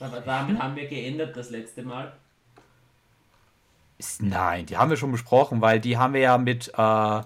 Aber 0.02 0.20
damit 0.20 0.60
haben 0.60 0.76
wir 0.76 0.88
geändert 0.88 1.38
das 1.38 1.50
letzte 1.50 1.84
Mal. 1.84 2.12
Nein, 4.20 4.66
die 4.66 4.76
haben 4.76 4.90
wir 4.90 4.98
schon 4.98 5.14
besprochen, 5.14 5.62
weil 5.62 5.80
die 5.80 5.98
haben 5.98 6.14
wir 6.14 6.20
ja 6.20 6.38
mit, 6.38 6.74
äh, 6.78 7.22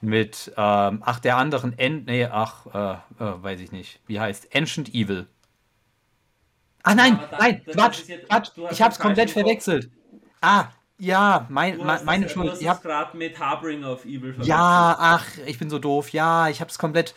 mit, 0.00 0.50
ähm, 0.56 1.02
ach, 1.04 1.20
der 1.20 1.36
anderen, 1.36 1.78
End, 1.78 2.06
nee, 2.06 2.24
ach, 2.24 2.66
äh, 2.66 3.22
äh, 3.22 3.42
weiß 3.42 3.60
ich 3.60 3.70
nicht, 3.70 4.00
wie 4.06 4.18
heißt, 4.18 4.56
Ancient 4.56 4.94
Evil. 4.94 5.26
Ach 6.82 6.94
nein, 6.94 7.18
ja, 7.20 7.38
nein, 7.38 7.62
das, 7.66 7.76
Quatsch, 7.76 8.08
jetzt, 8.08 8.28
Quatsch, 8.28 8.50
ich 8.70 8.80
hab's 8.80 8.98
komplett 8.98 9.30
verwechselt. 9.30 9.90
Ah, 10.44 10.68
ja, 10.98 11.46
mein, 11.48 11.78
mein 11.78 12.04
meine 12.04 12.28
Schuld. 12.28 12.46
Du 12.46 12.52
hast 12.52 12.78
es 12.78 12.82
gerade 12.82 13.16
mit 13.16 13.38
Harbinger 13.38 13.92
of 13.92 14.04
Evil 14.04 14.32
verwechselt. 14.32 14.46
Ja, 14.46 14.96
ach, 14.98 15.26
ich 15.46 15.58
bin 15.58 15.70
so 15.70 15.78
doof. 15.78 16.10
Ja, 16.10 16.48
ich 16.48 16.60
hab's 16.60 16.78
komplett. 16.78 17.14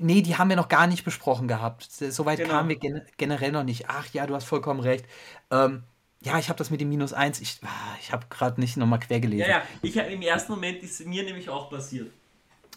Nee, 0.00 0.22
die 0.22 0.36
haben 0.36 0.48
wir 0.48 0.56
noch 0.56 0.68
gar 0.68 0.86
nicht 0.86 1.04
besprochen 1.04 1.48
gehabt. 1.48 1.84
Soweit 1.90 2.38
genau. 2.38 2.50
kamen 2.50 2.68
wir 2.68 2.76
gen 2.76 3.02
generell 3.16 3.52
noch 3.52 3.64
nicht. 3.64 3.88
Ach 3.88 4.06
ja, 4.12 4.26
du 4.26 4.34
hast 4.34 4.44
vollkommen 4.44 4.80
recht. 4.80 5.04
Ähm, 5.50 5.84
ja, 6.20 6.38
ich 6.38 6.48
habe 6.48 6.58
das 6.58 6.70
mit 6.70 6.80
dem 6.80 6.88
Minus 6.88 7.12
1. 7.12 7.40
Ich, 7.40 7.60
ah, 7.64 7.96
ich 8.00 8.12
habe 8.12 8.26
gerade 8.28 8.60
nicht 8.60 8.76
nochmal 8.76 9.00
quer 9.00 9.20
gelesen. 9.20 9.48
Ja, 9.48 9.58
ja, 9.58 9.62
ich, 9.82 9.96
im 9.96 10.22
ersten 10.22 10.52
Moment 10.52 10.82
ist 10.82 11.04
mir 11.06 11.22
nämlich 11.22 11.48
auch 11.48 11.70
passiert. 11.70 12.10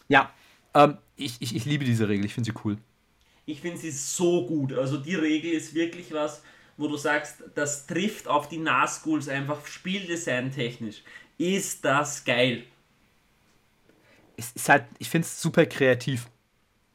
Ja, 0.07 0.31
ähm, 0.73 0.97
ich, 1.15 1.41
ich, 1.41 1.55
ich 1.55 1.65
liebe 1.65 1.85
diese 1.85 2.07
Regel. 2.07 2.25
Ich 2.25 2.33
finde 2.33 2.51
sie 2.51 2.57
cool. 2.63 2.77
Ich 3.45 3.61
finde 3.61 3.77
sie 3.77 3.91
so 3.91 4.45
gut. 4.45 4.73
Also 4.73 4.97
die 4.97 5.15
Regel 5.15 5.51
ist 5.51 5.73
wirklich 5.73 6.13
was 6.13 6.41
wo 6.77 6.87
du 6.87 6.97
sagst, 6.97 7.43
das 7.55 7.87
trifft 7.87 8.27
auf 8.27 8.49
die 8.49 8.57
Nazguls 8.57 9.29
einfach 9.29 9.65
Spieldesign 9.65 10.51
technisch. 10.51 11.03
Ist 11.37 11.83
das 11.85 12.23
geil? 12.23 12.63
Es 14.37 14.51
ist 14.51 14.67
halt, 14.67 14.85
ich 14.99 15.09
finde 15.09 15.25
es 15.25 15.41
super 15.41 15.65
kreativ. 15.65 16.27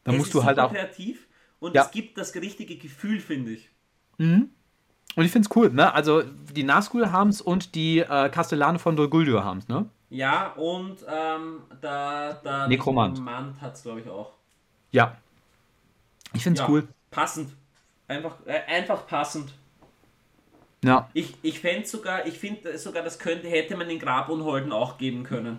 Da 0.05 0.13
es 0.13 0.19
musst 0.19 0.35
du 0.35 0.45
halt 0.45 0.59
auch. 0.59 0.71
kreativ 0.71 1.27
und 1.59 1.75
ja. 1.75 1.85
es 1.85 1.91
gibt 1.91 2.19
das 2.19 2.35
richtige 2.35 2.77
Gefühl, 2.77 3.21
finde 3.21 3.53
ich. 3.53 3.71
Mhm. 4.19 4.51
Und 5.17 5.25
ich 5.25 5.33
finde 5.33 5.49
es 5.51 5.57
cool, 5.57 5.71
ne? 5.71 5.93
Also 5.93 6.23
die 6.23 6.63
Nazgul 6.63 7.11
haben 7.11 7.31
es 7.31 7.41
und 7.41 7.75
die 7.75 7.99
äh, 7.99 8.29
Kastellane 8.29 8.79
von 8.79 8.97
Dolguldur 8.97 9.45
haben 9.45 9.59
es, 9.59 9.69
ne? 9.69 9.89
Ja, 10.09 10.53
und 10.53 10.99
ähm, 11.09 11.63
der, 11.83 12.35
der 12.35 12.69
Nekromant, 12.69 13.19
Nekromant 13.19 13.61
hat 13.61 13.75
es, 13.75 13.83
glaube 13.83 14.01
ich, 14.01 14.09
auch. 14.09 14.33
Ja. 14.91 15.17
Ich 16.33 16.43
finde 16.43 16.61
es 16.61 16.67
ja, 16.67 16.73
cool. 16.73 16.89
Passend. 17.11 17.53
Einfach, 18.09 18.37
äh, 18.45 18.61
einfach 18.67 19.07
passend. 19.07 19.55
Ja. 20.83 21.11
Ich, 21.13 21.35
ich 21.43 21.61
fände 21.61 21.87
sogar, 21.87 22.27
ich 22.27 22.39
finde 22.39 22.79
sogar, 22.79 23.03
das 23.03 23.19
könnte, 23.19 23.49
hätte 23.49 23.77
man 23.77 23.89
den 23.89 23.99
Grabunholden 23.99 24.73
auch 24.73 24.99
geben 24.99 25.25
können. 25.25 25.59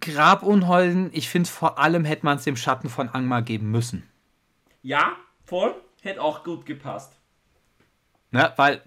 Grabunholden, 0.00 1.10
ich 1.12 1.28
finde 1.28 1.48
vor 1.48 1.78
allem 1.78 2.04
hätte 2.04 2.26
man 2.26 2.38
es 2.38 2.44
dem 2.44 2.56
Schatten 2.56 2.88
von 2.88 3.08
Angmar 3.08 3.42
geben 3.42 3.70
müssen. 3.70 4.08
Ja, 4.82 5.16
voll, 5.44 5.74
hätte 6.02 6.20
auch 6.20 6.44
gut 6.44 6.66
gepasst. 6.66 7.16
Ne, 8.30 8.52
weil, 8.56 8.82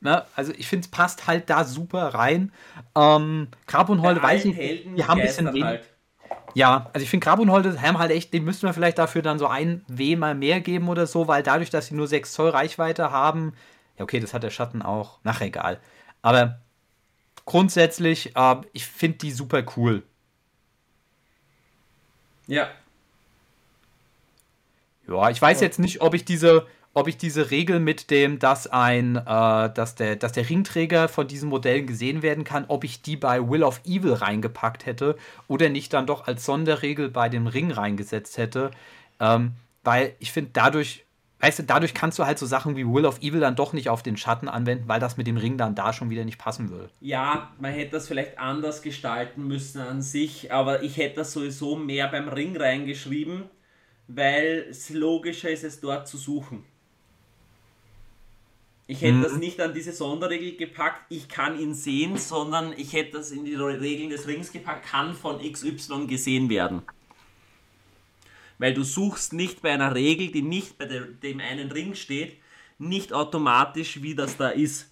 ne, 0.00 0.24
also 0.36 0.52
ich 0.52 0.68
finde 0.68 0.84
es 0.84 0.90
passt 0.90 1.26
halt 1.26 1.48
da 1.48 1.64
super 1.64 2.08
rein. 2.08 2.52
Ähm, 2.94 3.48
Grabunholde 3.66 4.22
weiß 4.22 4.44
ich, 4.44 4.54
die 4.54 5.04
haben 5.04 5.20
ein 5.20 5.26
bisschen 5.26 5.46
wenig. 5.48 5.64
Halt. 5.64 5.93
Ja, 6.54 6.88
also 6.92 7.02
ich 7.02 7.10
finde 7.10 7.24
Carbonholde 7.24 7.80
haben 7.82 7.98
halt 7.98 8.12
echt, 8.12 8.32
den 8.32 8.44
müssten 8.44 8.66
wir 8.66 8.74
vielleicht 8.74 8.98
dafür 8.98 9.22
dann 9.22 9.38
so 9.38 9.46
ein 9.48 9.84
W 9.88 10.16
mal 10.16 10.34
mehr 10.34 10.60
geben 10.60 10.88
oder 10.88 11.06
so, 11.06 11.26
weil 11.26 11.42
dadurch, 11.42 11.70
dass 11.70 11.88
sie 11.88 11.94
nur 11.94 12.06
6 12.06 12.32
Zoll 12.32 12.50
Reichweite 12.50 13.10
haben, 13.10 13.54
ja 13.98 14.04
okay, 14.04 14.20
das 14.20 14.32
hat 14.34 14.44
der 14.44 14.50
Schatten 14.50 14.80
auch, 14.80 15.18
nach 15.24 15.40
egal. 15.40 15.80
Aber 16.22 16.60
grundsätzlich, 17.44 18.36
äh, 18.36 18.56
ich 18.72 18.86
finde 18.86 19.18
die 19.18 19.32
super 19.32 19.64
cool. 19.76 20.02
Ja. 22.46 22.68
Ja, 25.08 25.30
ich 25.30 25.42
weiß 25.42 25.60
jetzt 25.60 25.78
nicht, 25.78 26.00
ob 26.00 26.14
ich 26.14 26.24
diese, 26.24 26.66
ob 26.94 27.08
ich 27.08 27.16
diese 27.16 27.50
Regel 27.50 27.80
mit 27.80 28.10
dem, 28.10 28.38
dass 28.38 28.68
ein, 28.68 29.16
äh, 29.16 29.22
dass 29.24 29.96
der, 29.96 30.16
dass 30.16 30.32
der 30.32 30.48
Ringträger 30.48 31.08
von 31.08 31.26
diesen 31.26 31.48
Modellen 31.48 31.86
gesehen 31.86 32.22
werden 32.22 32.44
kann, 32.44 32.64
ob 32.68 32.84
ich 32.84 33.02
die 33.02 33.16
bei 33.16 33.46
Will 33.48 33.64
of 33.64 33.80
Evil 33.84 34.14
reingepackt 34.14 34.86
hätte 34.86 35.16
oder 35.48 35.68
nicht 35.68 35.92
dann 35.92 36.06
doch 36.06 36.26
als 36.26 36.44
Sonderregel 36.44 37.10
bei 37.10 37.28
dem 37.28 37.48
Ring 37.48 37.72
reingesetzt 37.72 38.38
hätte. 38.38 38.70
Ähm, 39.20 39.52
weil 39.82 40.14
ich 40.20 40.30
finde, 40.30 40.50
dadurch, 40.52 41.04
weißt 41.40 41.58
du, 41.58 41.62
dadurch 41.64 41.94
kannst 41.94 42.18
du 42.20 42.26
halt 42.26 42.38
so 42.38 42.46
Sachen 42.46 42.76
wie 42.76 42.86
Will 42.86 43.06
of 43.06 43.20
Evil 43.20 43.40
dann 43.40 43.56
doch 43.56 43.72
nicht 43.72 43.88
auf 43.88 44.04
den 44.04 44.16
Schatten 44.16 44.48
anwenden, 44.48 44.84
weil 44.86 45.00
das 45.00 45.16
mit 45.16 45.26
dem 45.26 45.36
Ring 45.36 45.58
dann 45.58 45.74
da 45.74 45.92
schon 45.92 46.10
wieder 46.10 46.24
nicht 46.24 46.38
passen 46.38 46.70
würde. 46.70 46.90
Ja, 47.00 47.52
man 47.58 47.72
hätte 47.72 47.92
das 47.92 48.06
vielleicht 48.06 48.38
anders 48.38 48.82
gestalten 48.82 49.48
müssen 49.48 49.80
an 49.80 50.00
sich, 50.00 50.52
aber 50.52 50.84
ich 50.84 50.96
hätte 50.96 51.16
das 51.16 51.32
sowieso 51.32 51.74
mehr 51.74 52.06
beim 52.06 52.28
Ring 52.28 52.56
reingeschrieben, 52.56 53.44
weil 54.06 54.66
es 54.70 54.90
logischer 54.90 55.50
ist, 55.50 55.64
es 55.64 55.80
dort 55.80 56.06
zu 56.06 56.18
suchen. 56.18 56.64
Ich 58.86 59.00
hätte 59.00 59.14
mhm. 59.14 59.22
das 59.22 59.36
nicht 59.36 59.60
an 59.60 59.72
diese 59.72 59.92
Sonderregel 59.92 60.56
gepackt, 60.56 61.06
ich 61.08 61.28
kann 61.28 61.58
ihn 61.58 61.74
sehen, 61.74 62.18
sondern 62.18 62.74
ich 62.76 62.92
hätte 62.92 63.18
das 63.18 63.30
in 63.30 63.44
die 63.44 63.54
Regeln 63.54 64.10
des 64.10 64.26
Rings 64.26 64.52
gepackt, 64.52 64.86
kann 64.86 65.14
von 65.14 65.40
XY 65.40 66.06
gesehen 66.06 66.50
werden. 66.50 66.82
Weil 68.58 68.74
du 68.74 68.84
suchst 68.84 69.32
nicht 69.32 69.62
bei 69.62 69.72
einer 69.72 69.94
Regel, 69.94 70.30
die 70.30 70.42
nicht 70.42 70.76
bei 70.76 70.86
dem 70.86 71.40
einen 71.40 71.72
Ring 71.72 71.94
steht, 71.94 72.36
nicht 72.78 73.12
automatisch, 73.12 74.02
wie 74.02 74.14
das 74.14 74.36
da 74.36 74.50
ist. 74.50 74.90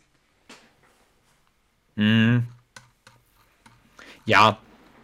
Mhm. 1.96 2.48
Ja, 4.24 4.58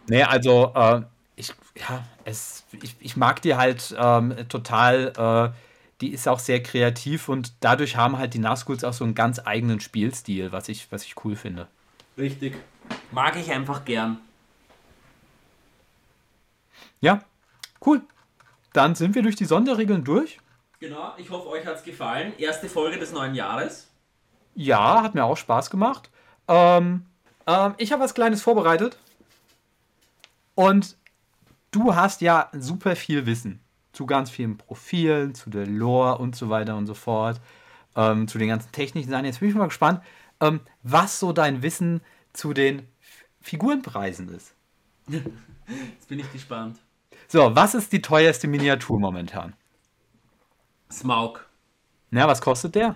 ne, 0.07 0.27
also 0.27 0.73
äh, 0.75 1.01
ich, 1.35 1.53
ja, 1.75 2.07
es, 2.25 2.63
ich, 2.81 2.95
ich 2.99 3.15
mag 3.15 3.41
die 3.43 3.55
halt 3.55 3.95
ähm, 3.97 4.35
total. 4.49 5.53
Äh, 5.55 5.68
die 6.01 6.13
ist 6.13 6.27
auch 6.27 6.39
sehr 6.39 6.63
kreativ 6.63 7.27
und 7.27 7.53
dadurch 7.59 7.97
haben 7.97 8.17
halt 8.17 8.33
die 8.33 8.39
Nazguls 8.39 8.83
auch 8.83 8.93
so 8.93 9.03
einen 9.03 9.15
ganz 9.15 9.41
eigenen 9.43 9.79
Spielstil, 9.79 10.51
was 10.51 10.69
ich, 10.69 10.91
was 10.91 11.03
ich 11.03 11.23
cool 11.25 11.35
finde. 11.35 11.67
Richtig. 12.17 12.55
Mag 13.11 13.35
ich 13.35 13.51
einfach 13.51 13.85
gern. 13.85 14.19
Ja, 17.01 17.21
cool. 17.85 18.01
Dann 18.73 18.95
sind 18.95 19.15
wir 19.15 19.23
durch 19.23 19.35
die 19.35 19.45
Sonderregeln 19.45 20.03
durch. 20.03 20.39
Genau, 20.79 21.13
ich 21.17 21.29
hoffe, 21.29 21.49
euch 21.49 21.65
hat 21.65 21.77
es 21.77 21.83
gefallen. 21.83 22.33
Erste 22.37 22.69
Folge 22.69 22.97
des 22.97 23.11
neuen 23.11 23.35
Jahres. 23.35 23.87
Ja, 24.55 25.01
hat 25.01 25.15
mir 25.15 25.25
auch 25.25 25.37
Spaß 25.37 25.69
gemacht. 25.69 26.09
Ähm, 26.47 27.05
ähm, 27.47 27.73
ich 27.77 27.91
habe 27.91 28.03
was 28.03 28.13
Kleines 28.13 28.41
vorbereitet. 28.41 28.97
Und 30.55 30.97
du 31.71 31.95
hast 31.95 32.21
ja 32.21 32.49
super 32.53 32.95
viel 32.95 33.25
Wissen 33.25 33.61
zu 33.99 34.05
ganz 34.05 34.29
vielen 34.29 34.57
Profilen, 34.57 35.35
zu 35.35 35.49
der 35.49 35.67
Lore 35.67 36.19
und 36.19 36.33
so 36.33 36.49
weiter 36.49 36.77
und 36.77 36.87
so 36.87 36.93
fort, 36.93 37.41
ähm, 37.97 38.29
zu 38.29 38.37
den 38.37 38.47
ganzen 38.47 38.71
technischen 38.71 39.09
Sachen. 39.09 39.25
Jetzt 39.25 39.41
bin 39.41 39.49
ich 39.49 39.55
mal 39.55 39.65
gespannt, 39.65 40.01
ähm, 40.39 40.61
was 40.83 41.19
so 41.19 41.33
dein 41.33 41.63
Wissen 41.63 41.99
zu 42.31 42.53
den 42.53 42.87
Figurenpreisen 43.41 44.29
ist. 44.29 44.55
Jetzt 45.09 46.07
bin 46.07 46.19
ich 46.19 46.31
gespannt. 46.31 46.79
So, 47.27 47.53
was 47.57 47.75
ist 47.75 47.91
die 47.91 48.01
teuerste 48.01 48.47
Miniatur 48.47 49.01
momentan? 49.01 49.53
Smaug. 50.89 51.45
Na, 52.09 52.25
was 52.25 52.39
kostet 52.39 52.75
der? 52.75 52.95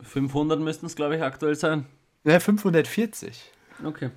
500 0.00 0.58
müssten 0.58 0.86
es, 0.86 0.96
glaube 0.96 1.16
ich, 1.16 1.22
aktuell 1.22 1.56
sein. 1.56 1.84
Ja, 2.24 2.40
540. 2.40 3.52
Okay. 3.84 4.10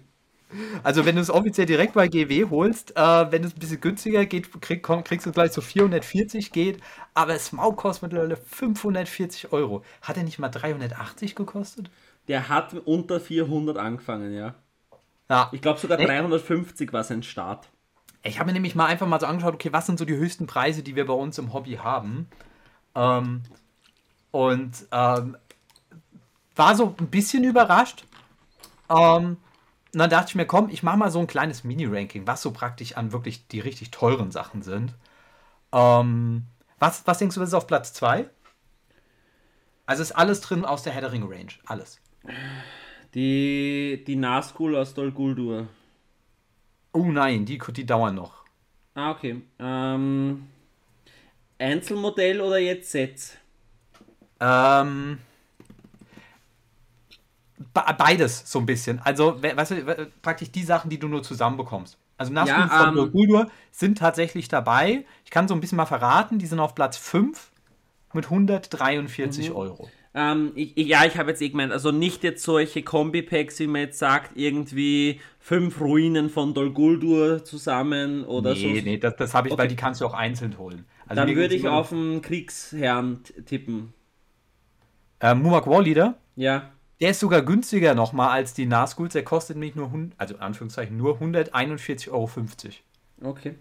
Also 0.83 1.05
wenn 1.05 1.15
du 1.15 1.21
es 1.21 1.29
offiziell 1.29 1.65
direkt 1.65 1.93
bei 1.93 2.07
GW 2.07 2.45
holst, 2.49 2.95
äh, 2.95 3.31
wenn 3.31 3.43
es 3.43 3.53
ein 3.53 3.59
bisschen 3.59 3.81
günstiger 3.81 4.25
geht, 4.25 4.61
krieg, 4.61 4.83
komm, 4.83 5.03
kriegst 5.03 5.25
du 5.25 5.31
gleich 5.31 5.51
so 5.51 5.61
440 5.61 6.51
geht, 6.51 6.81
aber 7.13 7.37
Smaug 7.39 7.77
kostet 7.77 8.03
mittlerweile 8.03 8.37
540 8.37 9.51
Euro. 9.51 9.83
Hat 10.01 10.17
er 10.17 10.23
nicht 10.23 10.39
mal 10.39 10.49
380 10.49 11.35
gekostet? 11.35 11.89
Der 12.27 12.49
hat 12.49 12.73
unter 12.85 13.19
400 13.19 13.77
angefangen, 13.77 14.33
ja. 14.33 14.55
Ja. 15.29 15.49
Ich 15.51 15.61
glaube 15.61 15.79
sogar 15.79 15.97
350 15.97 16.93
war 16.93 17.03
sein 17.03 17.23
Start. 17.23 17.69
Ich 18.23 18.39
habe 18.39 18.47
mir 18.47 18.53
nämlich 18.53 18.75
mal 18.75 18.85
einfach 18.85 19.07
mal 19.07 19.19
so 19.19 19.25
angeschaut, 19.25 19.53
okay, 19.53 19.71
was 19.71 19.85
sind 19.85 19.99
so 19.99 20.05
die 20.05 20.15
höchsten 20.15 20.47
Preise, 20.47 20.83
die 20.83 20.95
wir 20.95 21.05
bei 21.05 21.13
uns 21.13 21.37
im 21.37 21.53
Hobby 21.53 21.75
haben? 21.75 22.27
Ähm, 22.95 23.43
und 24.31 24.85
ähm, 24.91 25.37
war 26.55 26.75
so 26.75 26.95
ein 26.99 27.07
bisschen 27.07 27.43
überrascht. 27.43 28.05
Ähm, 28.89 29.37
und 29.95 29.99
dann 29.99 30.09
dachte 30.09 30.27
ich 30.27 30.35
mir, 30.35 30.45
komm, 30.45 30.67
ich 30.69 30.83
mache 30.83 30.97
mal 30.97 31.09
so 31.09 31.19
ein 31.19 31.27
kleines 31.27 31.63
Mini-Ranking, 31.63 32.27
was 32.27 32.41
so 32.41 32.51
praktisch 32.51 32.97
an 32.97 33.13
wirklich 33.13 33.47
die 33.47 33.61
richtig 33.61 33.91
teuren 33.91 34.29
Sachen 34.29 34.61
sind. 34.61 34.93
Ähm, 35.71 36.47
was, 36.79 37.07
was 37.07 37.17
denkst 37.17 37.35
du, 37.35 37.39
was 37.39 37.47
ist 37.47 37.53
auf 37.53 37.65
Platz 37.65 37.93
2? 37.93 38.29
Also 39.85 40.03
ist 40.03 40.11
alles 40.11 40.41
drin 40.41 40.65
aus 40.65 40.83
der 40.83 40.91
Headering 40.91 41.23
Range. 41.23 41.53
Alles. 41.65 42.01
Die, 43.13 44.03
die 44.05 44.17
Nazgul 44.17 44.75
aus 44.75 44.93
Dol 44.93 45.13
Guldur. 45.13 45.69
Oh 46.91 47.05
nein, 47.05 47.45
die, 47.45 47.57
die 47.57 47.85
dauern 47.85 48.15
noch. 48.15 48.43
Ah, 48.95 49.11
okay. 49.11 49.43
Ähm, 49.59 50.47
Einzelmodell 51.57 52.41
oder 52.41 52.57
jetzt 52.57 52.91
Sets? 52.91 53.37
Ähm, 54.41 55.19
beides 57.75 58.43
so 58.49 58.59
ein 58.59 58.65
bisschen. 58.65 58.99
Also, 59.03 59.41
weißt 59.41 59.71
du, 59.71 60.11
praktisch 60.21 60.51
die 60.51 60.63
Sachen, 60.63 60.89
die 60.89 60.99
du 60.99 61.07
nur 61.07 61.23
zusammen 61.23 61.57
bekommst. 61.57 61.97
Also 62.17 62.31
Nazgul 62.31 62.59
ja, 62.59 62.67
von 62.67 62.97
ähm, 62.97 63.11
Guldur 63.11 63.47
sind 63.71 63.97
tatsächlich 63.97 64.47
dabei. 64.47 65.05
Ich 65.25 65.31
kann 65.31 65.47
so 65.47 65.53
ein 65.53 65.59
bisschen 65.59 65.75
mal 65.75 65.85
verraten, 65.85 66.39
die 66.39 66.45
sind 66.45 66.59
auf 66.59 66.73
Platz 66.73 66.97
5 66.97 67.51
mit 68.13 68.25
143 68.25 69.49
mhm. 69.49 69.55
Euro. 69.55 69.89
Ähm, 70.13 70.53
ich, 70.55 70.77
ja, 70.77 71.03
ich 71.03 71.17
habe 71.17 71.31
jetzt 71.31 71.41
eh 71.41 71.49
gemeint, 71.49 71.73
also 71.73 71.91
nicht 71.91 72.23
jetzt 72.23 72.41
solche 72.41 72.83
Kombi-Packs, 72.83 73.59
wie 73.59 73.67
man 73.67 73.81
jetzt 73.81 73.99
sagt, 73.99 74.37
irgendwie 74.37 75.19
fünf 75.39 75.81
Ruinen 75.81 76.29
von 76.29 76.53
Dol 76.53 76.71
Guldur 76.71 77.43
zusammen 77.43 78.23
oder 78.23 78.53
nee, 78.53 78.61
so. 78.61 78.67
Nee, 78.67 78.81
nee, 78.81 78.97
das, 78.97 79.17
das 79.17 79.33
habe 79.33 79.49
ich, 79.49 79.53
okay. 79.53 79.63
weil 79.63 79.67
die 79.67 79.75
kannst 79.75 79.99
du 79.99 80.05
auch 80.05 80.13
einzeln 80.13 80.57
holen. 80.57 80.85
Also 81.05 81.21
Dann 81.21 81.35
würde 81.35 81.53
ich 81.53 81.67
auf 81.67 81.91
einen 81.91 82.21
Kriegsherrn 82.21 83.19
tippen. 83.45 83.93
Äh, 85.19 85.35
Mumak 85.35 85.67
Warleader? 85.67 86.17
Ja. 86.37 86.71
Der 87.01 87.11
ist 87.11 87.19
sogar 87.19 87.41
günstiger 87.41 87.93
nochmal 87.93 88.29
als 88.29 88.53
die 88.53 88.65
Nazguls. 88.65 89.13
Der 89.13 89.23
kostet 89.23 89.57
nämlich 89.57 89.75
nur, 89.75 89.91
also 90.17 90.37
Anführungszeichen, 90.37 90.95
nur 90.95 91.19
141,50 91.19 92.09
Euro. 92.11 92.29
Okay. 93.21 93.55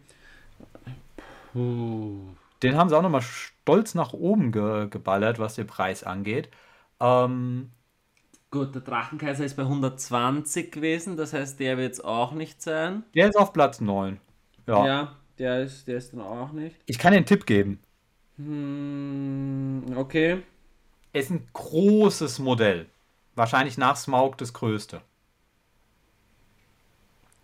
Puh. 1.53 2.21
Den 2.63 2.77
haben 2.77 2.89
sie 2.89 2.97
auch 2.97 3.03
nochmal 3.03 3.23
stolz 3.23 3.95
nach 3.95 4.13
oben 4.13 4.53
ge 4.53 4.89
geballert, 4.89 5.39
was 5.39 5.55
den 5.57 5.67
Preis 5.67 6.05
angeht. 6.05 6.49
Ähm, 7.01 7.71
Gut, 8.51 8.75
der 8.75 8.83
Drachenkaiser 8.83 9.45
ist 9.45 9.57
bei 9.57 9.65
120 9.65 10.71
gewesen, 10.71 11.17
das 11.17 11.33
heißt, 11.33 11.59
der 11.59 11.77
wird 11.77 11.95
es 11.95 12.01
auch 12.01 12.33
nicht 12.33 12.63
sein. 12.63 13.03
Der 13.15 13.29
ist 13.29 13.37
auf 13.37 13.53
Platz 13.53 13.81
9. 13.81 14.21
Ja, 14.69 14.87
ja 14.87 15.17
der, 15.39 15.65
ist, 15.65 15.89
der 15.89 15.97
ist 15.97 16.13
dann 16.13 16.21
auch 16.21 16.53
nicht. 16.53 16.77
Ich 16.87 16.99
kann 16.99 17.13
dir 17.13 17.17
einen 17.17 17.27
Tipp 17.27 17.47
geben. 17.47 17.81
Hm, 18.37 19.95
okay. 19.97 20.43
Er 21.13 21.21
ist 21.21 21.31
ein 21.31 21.47
großes 21.53 22.39
Modell. 22.39 22.87
Wahrscheinlich 23.35 23.79
nach 23.79 23.97
Smaug 23.97 24.37
das 24.39 24.53
größte. 24.53 25.03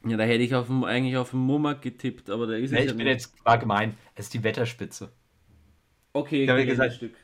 Ja, 0.06 0.16
da 0.16 0.24
hätte 0.24 0.42
ich 0.42 0.54
auf, 0.54 0.70
eigentlich 0.70 1.16
auf 1.16 1.30
den 1.30 1.40
Mumak 1.40 1.82
getippt, 1.82 2.30
aber 2.30 2.46
der 2.46 2.58
ist 2.58 2.70
ja, 2.70 2.78
Ich 2.78 2.86
ja 2.86 2.92
bin 2.94 3.06
jetzt 3.06 3.34
war 3.44 3.58
gemein. 3.58 3.96
Es 4.14 4.26
ist 4.26 4.34
die 4.34 4.42
Wetterspitze. 4.42 5.12
Okay, 6.12 6.44
ich 6.44 6.50
habe 6.50 6.64
gesagt, 6.64 6.94
Stück. 6.94 7.14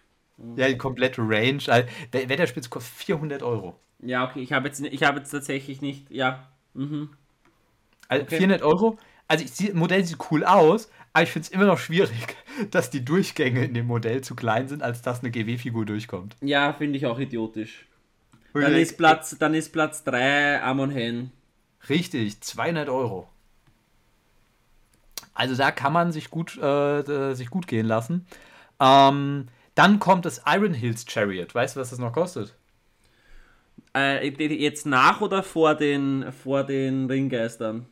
Ja, 0.56 0.68
die 0.68 0.76
komplette 0.76 1.22
Range. 1.22 1.62
Also, 1.66 1.88
Wetterspitze 2.12 2.68
kostet 2.68 2.94
400 2.94 3.42
Euro. 3.42 3.80
Ja, 4.00 4.28
okay, 4.28 4.40
ich 4.40 4.52
habe 4.52 4.68
jetzt, 4.68 4.82
hab 4.82 5.16
jetzt 5.16 5.30
tatsächlich 5.30 5.80
nicht, 5.80 6.10
ja. 6.10 6.50
Mhm. 6.74 7.10
Also 8.08 8.24
okay. 8.24 8.36
400 8.36 8.62
Euro. 8.62 8.98
Also, 9.28 9.44
das 9.44 9.74
Modell 9.74 10.04
sieht 10.04 10.18
cool 10.30 10.44
aus, 10.44 10.90
aber 11.14 11.22
ich 11.22 11.30
finde 11.30 11.46
es 11.46 11.52
immer 11.52 11.64
noch 11.64 11.78
schwierig, 11.78 12.36
dass 12.70 12.90
die 12.90 13.04
Durchgänge 13.04 13.64
in 13.64 13.72
dem 13.72 13.86
Modell 13.86 14.20
zu 14.20 14.36
klein 14.36 14.68
sind, 14.68 14.82
als 14.82 15.00
dass 15.00 15.20
eine 15.20 15.30
GW-Figur 15.30 15.86
durchkommt. 15.86 16.36
Ja, 16.42 16.74
finde 16.74 16.98
ich 16.98 17.06
auch 17.06 17.18
idiotisch. 17.18 17.86
Dann 18.62 18.74
ist 18.74 18.96
Platz, 18.96 19.36
dann 19.38 19.54
ist 19.54 19.72
Platz 19.72 20.04
3 20.04 20.62
Amon 20.62 20.90
Hen. 20.90 21.30
Richtig, 21.88 22.40
200 22.40 22.88
Euro. 22.88 23.28
Also 25.34 25.54
da 25.54 25.70
kann 25.70 25.92
man 25.92 26.12
sich 26.12 26.30
gut, 26.30 26.56
äh, 26.56 27.34
sich 27.34 27.50
gut 27.50 27.66
gehen 27.66 27.86
lassen. 27.86 28.26
Ähm, 28.80 29.48
dann 29.74 29.98
kommt 29.98 30.24
das 30.24 30.42
Iron 30.46 30.72
Hills 30.72 31.04
Chariot. 31.06 31.54
Weißt 31.54 31.76
du, 31.76 31.80
was 31.80 31.90
das 31.90 31.98
noch 31.98 32.12
kostet? 32.12 32.54
Äh, 33.94 34.26
jetzt 34.28 34.86
nach 34.86 35.20
oder 35.20 35.42
vor 35.42 35.74
den, 35.74 36.32
vor 36.32 36.64
den 36.64 37.06
Ringgeistern? 37.06 37.86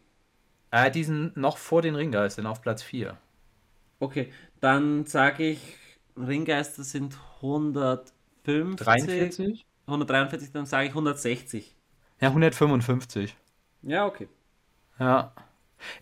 Äh, 0.71 0.91
die 0.91 1.05
sind 1.05 1.37
noch 1.37 1.59
vor 1.59 1.83
den 1.83 1.95
Ringgeistern 1.95 2.47
auf 2.47 2.63
Platz 2.63 2.83
4. 2.83 3.17
Okay, 4.01 4.33
dann 4.61 5.07
sage 5.07 5.51
ich, 5.51 5.61
Ringgeister 6.17 6.83
sind 6.83 7.17
150. 7.37 8.77
43? 8.77 9.67
143, 9.87 10.53
dann 10.53 10.67
sage 10.67 10.87
ich 10.87 10.91
160. 10.93 11.75
Ja, 12.21 12.29
155. 12.29 13.37
Ja, 13.83 14.07
okay. 14.07 14.29
Ja. 14.99 15.33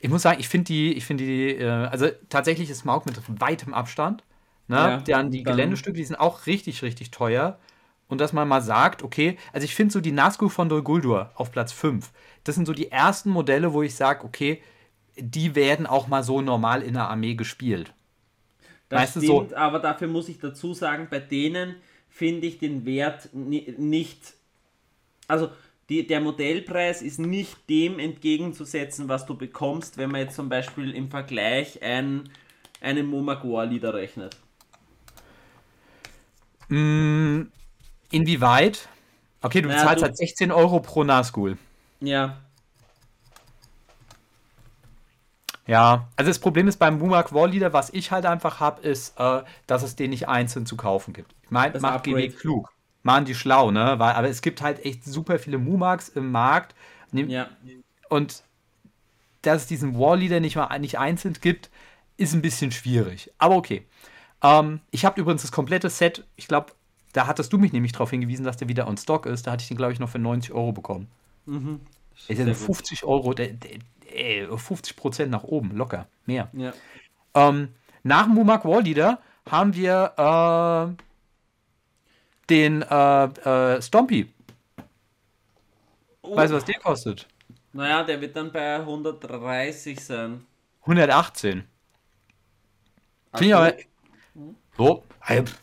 Ich 0.01 0.09
muss 0.11 0.23
sagen, 0.23 0.39
ich 0.39 0.49
finde 0.49 0.67
die, 0.67 0.93
ich 0.93 1.05
finde 1.05 1.25
die, 1.25 1.57
äh, 1.57 1.69
also 1.69 2.09
tatsächlich 2.29 2.71
ist 2.71 2.81
Smaug 2.81 3.07
mit 3.07 3.19
weitem 3.41 3.75
Abstand. 3.75 4.23
Ne? 4.69 4.77
Ja, 4.77 4.97
Dann 4.99 5.31
die 5.31 5.43
dann- 5.43 5.57
Geländestücke, 5.57 5.97
die 5.97 6.05
sind 6.05 6.17
auch 6.17 6.47
richtig, 6.47 6.83
richtig 6.83 7.11
teuer. 7.11 7.59
Und 8.09 8.21
dass 8.21 8.33
man 8.33 8.47
mal 8.47 8.61
sagt, 8.61 9.03
okay, 9.03 9.39
also 9.53 9.65
ich 9.65 9.75
finde 9.75 9.93
so 9.93 10.01
die 10.01 10.13
Nazgul 10.13 10.51
von 10.51 10.69
Dol 10.69 10.83
Guldur 10.83 11.31
auf 11.35 11.51
Platz 11.51 11.73
5, 11.73 12.13
das 12.45 12.55
sind 12.57 12.67
so 12.67 12.75
die 12.75 12.91
ersten 12.91 13.31
Modelle, 13.31 13.73
wo 13.73 13.83
ich 13.83 13.95
sage, 13.95 14.25
okay, 14.25 14.63
die 15.17 15.55
werden 15.55 15.87
auch 15.87 16.09
mal 16.09 16.23
so 16.23 16.43
normal 16.43 16.83
in 16.83 16.93
der 16.95 17.09
Armee 17.09 17.35
gespielt. 17.35 17.95
Das 18.91 19.01
Weißt 19.03 19.17
du, 19.17 19.21
so- 19.21 19.37
stimmt, 19.41 19.55
aber 19.55 19.79
dafür 19.79 20.09
muss 20.09 20.29
ich 20.29 20.39
dazu 20.39 20.75
sagen, 20.75 21.09
bei 21.11 21.21
denen 21.21 21.77
finde 22.13 22.47
ich 22.47 22.59
den 22.59 22.85
Wert 22.85 23.31
ni 23.33 23.75
nicht. 23.79 24.35
Also 25.29 25.51
die, 25.89 26.07
der 26.07 26.21
Modellpreis 26.21 27.03
ist 27.03 27.19
nicht 27.19 27.57
dem 27.69 27.99
entgegenzusetzen, 27.99 29.09
was 29.09 29.27
du 29.27 29.35
bekommst, 29.37 29.97
wenn 29.97 30.11
man 30.11 30.21
jetzt 30.21 30.37
zum 30.37 30.49
Beispiel 30.49 30.95
im 30.95 31.11
Vergleich 31.11 31.83
ein, 31.83 32.29
einen 32.81 33.07
Momagor-Lieder 33.07 33.95
rechnet. 33.95 34.37
Mm, 36.69 37.43
inwieweit? 38.11 38.89
Okay, 39.41 39.61
du 39.63 39.69
Naja, 39.69 39.81
bezahlst 39.81 40.03
du- 40.03 40.07
halt 40.07 40.17
16 40.17 40.53
Euro 40.53 40.81
pro 40.81 41.05
Nazgul. 41.05 41.59
Ja, 42.01 42.41
Ja, 45.67 46.09
also 46.17 46.29
das 46.31 46.39
Problem 46.41 46.67
ist 46.67 46.79
beim 46.79 46.99
Mumak 46.99 47.33
Warleader, 47.33 47.73
was 47.73 47.91
ich 47.91 48.11
halt 48.11 48.27
einfach 48.27 48.59
habe, 48.61 48.83
ist, 48.83 49.19
äh, 49.19 49.43
dass 49.67 49.83
es 49.83 49.95
den 49.95 50.11
nicht 50.11 50.29
einzeln 50.29 50.67
zu 50.67 50.77
kaufen 50.77 51.13
gibt. 51.13 51.35
Ich 51.45 51.51
meine, 51.51 51.79
macht 51.79 52.05
GW 52.05 52.29
klug. 52.31 52.73
Machen 53.05 53.25
die 53.25 53.35
schlau, 53.35 53.71
ne? 53.71 53.99
Weil, 53.99 54.15
aber 54.15 54.29
es 54.29 54.43
gibt 54.43 54.63
halt 54.63 54.85
echt 54.85 55.05
super 55.05 55.39
viele 55.39 55.59
Mumaks 55.59 56.09
im 56.09 56.31
Markt. 56.31 56.75
Nehm- 57.13 57.29
ja. 57.29 57.49
Und 58.09 58.43
dass 59.43 59.63
es 59.63 59.67
diesen 59.69 59.99
Warleader 59.99 60.41
nicht 60.41 60.57
mal 60.57 60.77
nicht 60.79 60.99
einzeln 60.99 61.37
gibt, 61.41 61.71
ist 62.17 62.33
ein 62.35 62.43
bisschen 62.43 62.71
schwierig. 62.71 63.31
Aber 63.39 63.57
okay. 63.57 63.87
Ähm, 64.43 64.81
ich 64.91 65.05
habe 65.05 65.21
übrigens 65.21 65.43
das 65.43 65.53
komplette 65.53 65.91
Set, 65.91 66.25
ich 66.37 66.49
glaube, 66.49 66.73
da 67.13 67.27
hattest 67.27 67.53
du 67.53 67.59
mich 67.59 67.73
nämlich 67.73 67.93
darauf 67.93 68.11
hingewiesen, 68.11 68.45
dass 68.45 68.57
der 68.57 68.69
wieder 68.69 68.87
on 68.89 68.97
Stock 68.97 69.27
ist. 69.27 69.47
Da 69.47 69.53
hatte 69.53 69.63
ich 69.63 69.69
den, 69.69 69.77
glaube 69.77 69.93
ich, 69.93 70.01
noch 70.01 70.09
für 70.09 70.19
90 70.19 70.53
Euro 70.53 70.73
bekommen. 70.73 71.09
Ist 71.91 72.02
ja 72.29 72.37
Sehr 72.37 72.47
gut. 72.47 72.57
50 72.57 73.05
Euro, 73.05 73.35
ey, 73.35 74.49
50 74.57 74.97
Prozent 74.97 75.31
nach 75.31 75.45
oben, 75.45 75.77
locker, 75.77 76.07
mehr. 76.27 76.49
Ja. 76.53 76.73
Ähm, 77.35 77.75
nach 78.03 78.25
dem 78.25 78.35
Mumak 78.35 78.65
Warleader 78.65 79.19
haben 79.49 79.75
wir 79.75 80.97
äh, 80.97 81.03
den 82.51 82.83
äh, 82.83 83.25
äh, 83.25 83.83
Stompy. 83.83 84.33
Oh, 86.23 86.37
Weißt 86.37 86.53
du, 86.53 86.57
was 86.57 86.65
der 86.65 86.79
kostet? 86.79 87.27
naja, 87.73 88.03
der 88.05 88.21
wird 88.21 88.37
dann 88.37 88.53
bei 88.53 88.77
130 88.77 89.99
sein. 89.99 90.47
118. 90.83 91.65
Finde 93.35 93.47
ich 93.47 93.55
aber. 93.55 93.75
So, 94.77 95.05
pff, 95.23 95.59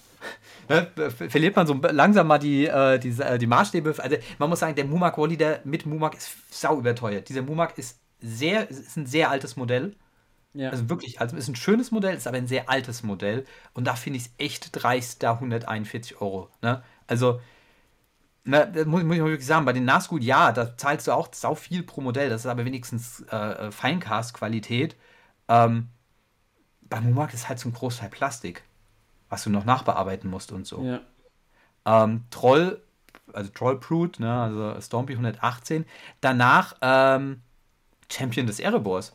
ne, 0.69 0.87
verliert 1.11 1.55
man 1.55 1.67
so 1.67 1.73
langsam 1.73 2.27
mal 2.27 2.37
die, 2.37 2.67
äh, 2.67 2.99
die, 2.99 3.09
äh, 3.21 3.37
die 3.37 3.47
Maßstäbe. 3.47 3.95
Also, 3.97 4.17
man 4.37 4.49
muss 4.49 4.59
sagen, 4.59 4.75
der 4.75 4.85
Mumak 4.85 5.17
Warleader 5.17 5.59
mit 5.63 5.85
Mumak 5.85 6.15
ist 6.15 6.31
sau 6.51 6.79
überteuert. 6.79 7.27
Dieser 7.27 7.41
Mumak 7.41 7.77
ist 7.77 7.99
sehr, 8.21 8.69
ist 8.69 8.97
ein 8.97 9.05
sehr 9.05 9.29
altes 9.29 9.55
Modell. 9.55 9.95
Ja. 10.53 10.71
Also 10.71 10.89
wirklich, 10.89 11.21
also 11.21 11.37
ist 11.37 11.47
ein 11.47 11.55
schönes 11.55 11.91
Modell, 11.91 12.15
ist 12.15 12.27
aber 12.27 12.37
ein 12.37 12.47
sehr 12.47 12.69
altes 12.69 13.03
Modell. 13.03 13.45
Und 13.73 13.85
da 13.85 13.95
finde 13.95 14.17
ich 14.17 14.25
es 14.25 14.31
echt 14.37 14.69
dreist, 14.71 15.21
da 15.21 15.33
141 15.33 16.21
Euro. 16.21 16.49
Ne? 16.61 16.81
Also, 17.07 17.39
ne, 18.45 18.69
das 18.73 18.85
muss, 18.85 19.03
muss 19.03 19.15
ich 19.15 19.21
mal 19.21 19.29
wirklich 19.29 19.45
sagen, 19.45 19.65
bei 19.65 19.73
den 19.73 19.85
Nazgul, 19.85 20.23
ja, 20.23 20.51
da 20.51 20.75
zahlst 20.75 21.07
du 21.07 21.11
auch 21.11 21.29
sau 21.33 21.55
viel 21.55 21.83
pro 21.83 22.01
Modell. 22.01 22.29
Das 22.29 22.41
ist 22.41 22.47
aber 22.47 22.65
wenigstens 22.65 23.21
äh, 23.29 23.71
Feincast-Qualität. 23.71 24.95
Ähm, 25.47 25.89
bei 26.81 26.99
Mumak 27.01 27.33
ist 27.33 27.47
halt 27.47 27.59
zum 27.59 27.73
Großteil 27.73 28.09
Plastik, 28.09 28.63
was 29.29 29.43
du 29.43 29.49
noch 29.49 29.65
nachbearbeiten 29.65 30.29
musst 30.29 30.51
und 30.51 30.65
so. 30.67 30.87
ja. 30.87 31.01
Ähm, 31.85 32.25
Troll, 32.31 32.81
also 33.33 33.51
Troll 33.53 33.79
Brute, 33.79 34.21
ne, 34.21 34.33
also 34.41 34.81
Stompy 34.81 35.15
118. 35.15 35.85
Danach 36.21 36.75
ähm, 36.81 37.41
Champion 38.11 38.47
des 38.47 38.59
Erebors. 38.59 39.13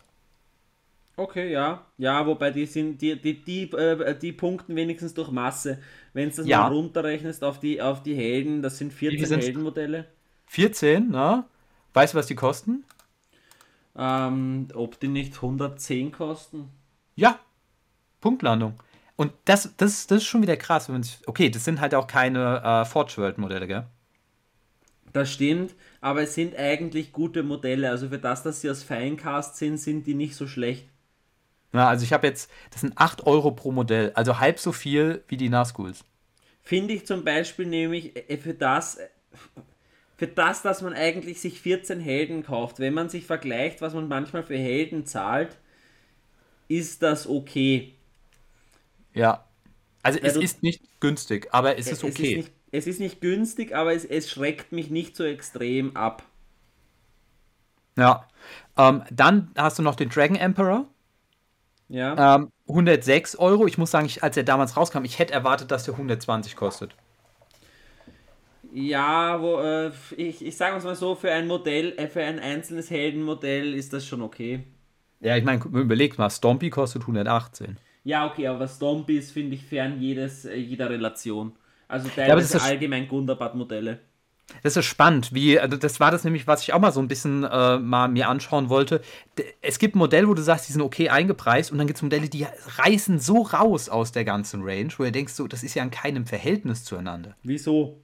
Okay, 1.16 1.52
ja. 1.52 1.86
Ja, 1.98 2.26
wobei 2.26 2.50
die 2.50 2.66
sind, 2.66 3.00
die, 3.00 3.20
die, 3.20 3.44
die, 3.44 3.70
äh, 3.72 4.18
die 4.18 4.32
punkten 4.32 4.74
wenigstens 4.74 5.14
durch 5.14 5.30
Masse. 5.30 5.78
Wenn 6.12 6.30
du 6.30 6.36
das 6.36 6.48
Ja. 6.48 6.60
mal 6.60 6.66
runterrechnest 6.68 7.44
auf 7.44 7.60
die, 7.60 7.80
auf 7.80 8.02
die 8.02 8.14
Helden, 8.16 8.62
das 8.62 8.78
sind 8.78 8.92
14 8.92 9.26
sind's? 9.26 9.46
Heldenmodelle. 9.46 10.06
14, 10.46 11.10
ne? 11.10 11.44
Weißt 11.94 12.14
du, 12.14 12.18
was 12.18 12.26
die 12.26 12.34
kosten? 12.36 12.84
Ähm, 13.96 14.68
ob 14.74 15.00
die 15.00 15.08
nicht 15.08 15.42
110 15.42 16.12
kosten? 16.12 16.70
Ja, 17.16 17.40
Punktlandung. 18.20 18.82
Und 19.16 19.32
das, 19.44 19.74
das, 19.76 20.06
das 20.06 20.18
ist 20.18 20.24
schon 20.24 20.42
wieder 20.42 20.56
krass. 20.56 20.88
Wenn 20.88 20.96
man 20.96 21.02
sich, 21.02 21.18
okay, 21.26 21.50
das 21.50 21.64
sind 21.64 21.80
halt 21.80 21.94
auch 21.94 22.06
keine 22.06 22.62
äh, 22.64 22.84
Forge 22.84 23.14
World 23.18 23.38
Modelle, 23.38 23.66
gell? 23.66 23.86
Das 25.12 25.32
stimmt, 25.32 25.74
aber 26.00 26.22
es 26.22 26.34
sind 26.34 26.56
eigentlich 26.56 27.12
gute 27.12 27.44
Modelle. 27.44 27.88
Also 27.88 28.08
für 28.08 28.18
das, 28.18 28.42
dass 28.42 28.60
sie 28.60 28.70
aus 28.70 28.82
Feincast 28.82 29.56
sind, 29.56 29.78
sind 29.78 30.06
die 30.08 30.14
nicht 30.14 30.34
so 30.34 30.48
schlecht. 30.48 30.88
Ja, 31.72 31.88
also 31.88 32.04
ich 32.04 32.12
habe 32.12 32.26
jetzt, 32.26 32.50
das 32.70 32.80
sind 32.80 32.94
8 32.96 33.26
Euro 33.26 33.52
pro 33.52 33.70
Modell, 33.72 34.12
also 34.14 34.38
halb 34.38 34.58
so 34.58 34.72
viel 34.72 35.22
wie 35.28 35.36
die 35.36 35.48
Nazguls. 35.48 36.04
Finde 36.62 36.94
ich 36.94 37.06
zum 37.06 37.24
Beispiel 37.24 37.66
nämlich 37.66 38.16
äh, 38.30 38.36
für 38.38 38.54
das, 38.54 38.96
äh, 38.96 39.08
für 40.16 40.26
das, 40.26 40.62
dass 40.62 40.82
man 40.82 40.94
eigentlich 40.94 41.40
sich 41.40 41.60
14 41.60 42.00
Helden 42.00 42.44
kauft, 42.44 42.78
wenn 42.78 42.94
man 42.94 43.08
sich 43.08 43.26
vergleicht, 43.26 43.80
was 43.80 43.94
man 43.94 44.08
manchmal 44.08 44.44
für 44.44 44.56
Helden 44.56 45.06
zahlt, 45.06 45.56
ist 46.68 47.02
das 47.02 47.28
okay. 47.28 47.93
Ja. 49.14 49.44
Also 50.02 50.20
Weil 50.22 50.30
es 50.30 50.34
du- 50.34 50.40
ist 50.40 50.62
nicht 50.62 50.82
günstig, 51.00 51.48
aber 51.52 51.78
es 51.78 51.90
ist 51.90 52.02
Es 52.02 52.04
okay. 52.04 52.32
ist 52.32 52.36
nicht, 52.36 52.52
es 52.72 52.86
ist 52.86 53.00
nicht 53.00 53.20
günstig, 53.20 53.74
aber 53.74 53.94
es, 53.94 54.04
es 54.04 54.30
schreckt 54.30 54.72
mich 54.72 54.90
nicht 54.90 55.16
so 55.16 55.24
extrem 55.24 55.96
ab. 55.96 56.24
ja. 57.96 58.28
Ähm, 58.76 59.04
dann 59.10 59.50
hast 59.56 59.78
du 59.78 59.82
noch 59.82 59.94
den 59.96 60.08
Dragon 60.10 60.36
Emperor. 60.36 60.86
Ja. 61.88 62.22
Ähm, 62.36 62.50
106 62.68 63.36
Euro. 63.36 63.66
Ich 63.66 63.78
muss 63.78 63.90
sagen, 63.90 64.06
ich, 64.06 64.22
als 64.22 64.36
er 64.36 64.42
damals 64.44 64.76
rauskam, 64.76 65.04
ich 65.04 65.18
hätte 65.18 65.32
erwartet, 65.34 65.70
dass 65.70 65.84
der 65.84 65.94
120 65.96 66.56
kostet. 66.56 66.94
Ja, 68.72 69.40
wo, 69.40 69.60
äh, 69.60 69.92
ich, 70.16 70.44
ich 70.44 70.56
sage 70.56 70.76
es 70.78 70.84
mal 70.84 70.96
so, 70.96 71.14
für 71.14 71.30
ein 71.32 71.46
Modell, 71.46 71.92
äh, 71.98 72.08
für 72.08 72.22
ein 72.24 72.38
einzelnes 72.40 72.90
Heldenmodell 72.90 73.74
ist 73.74 73.92
das 73.92 74.06
schon 74.06 74.22
okay. 74.22 74.64
Ja, 75.20 75.36
ich 75.36 75.42
meine, 75.44 75.64
überlegt 75.64 76.18
mal, 76.18 76.30
Stompy 76.30 76.70
kostet 76.70 77.06
118. 77.06 77.78
Ja, 78.04 78.26
okay, 78.26 78.46
aber 78.46 78.68
Stompy 78.68 79.18
ist, 79.18 79.32
finde 79.32 79.54
ich, 79.56 79.64
fern 79.64 79.98
jedes, 80.00 80.44
äh, 80.44 80.54
jeder 80.56 80.90
Relation. 80.90 81.52
Also 81.88 82.06
aber 82.08 82.16
das 82.16 82.26
teilweise 82.26 82.56
ist- 82.58 82.62
allgemein 82.64 83.08
Gundabad-Modelle. 83.08 84.00
Das 84.62 84.76
ist 84.76 84.84
spannend, 84.84 85.32
wie, 85.32 85.58
also 85.58 85.78
das 85.78 86.00
war 86.00 86.10
das 86.10 86.22
nämlich, 86.22 86.46
was 86.46 86.62
ich 86.62 86.74
auch 86.74 86.78
mal 86.78 86.92
so 86.92 87.00
ein 87.00 87.08
bisschen 87.08 87.44
äh, 87.44 87.78
mal 87.78 88.08
mir 88.08 88.28
anschauen 88.28 88.68
wollte. 88.68 89.00
Es 89.62 89.78
gibt 89.78 89.96
Modelle, 89.96 90.28
wo 90.28 90.34
du 90.34 90.42
sagst, 90.42 90.68
die 90.68 90.72
sind 90.74 90.82
okay 90.82 91.08
eingepreist 91.08 91.72
und 91.72 91.78
dann 91.78 91.86
gibt 91.86 91.96
es 91.96 92.02
Modelle, 92.02 92.28
die 92.28 92.46
reißen 92.76 93.18
so 93.18 93.40
raus 93.40 93.88
aus 93.88 94.12
der 94.12 94.26
ganzen 94.26 94.60
Range, 94.62 94.90
wo 94.98 95.04
du 95.04 95.10
denkst, 95.12 95.32
so, 95.32 95.46
das 95.46 95.62
ist 95.62 95.74
ja 95.74 95.82
in 95.82 95.90
keinem 95.90 96.26
Verhältnis 96.26 96.84
zueinander. 96.84 97.34
Wieso? 97.42 98.02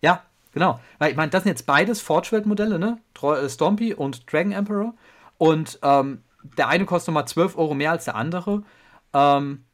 Ja, 0.00 0.22
genau. 0.52 0.80
Weil 0.98 1.10
ich 1.10 1.16
meine, 1.16 1.30
das 1.30 1.42
sind 1.42 1.50
jetzt 1.50 1.66
beides 1.66 2.00
Forge-Modelle, 2.00 2.78
ne? 2.78 2.98
Äh, 3.22 3.48
Stompy 3.50 3.92
und 3.92 4.32
Dragon 4.32 4.52
Emperor. 4.52 4.94
Und 5.36 5.78
ähm, 5.82 6.22
der 6.56 6.68
eine 6.68 6.86
kostet 6.86 7.08
nochmal 7.08 7.28
12 7.28 7.58
Euro 7.58 7.74
mehr 7.74 7.90
als 7.90 8.06
der 8.06 8.14
andere. 8.14 8.62
Ähm, 9.16 9.64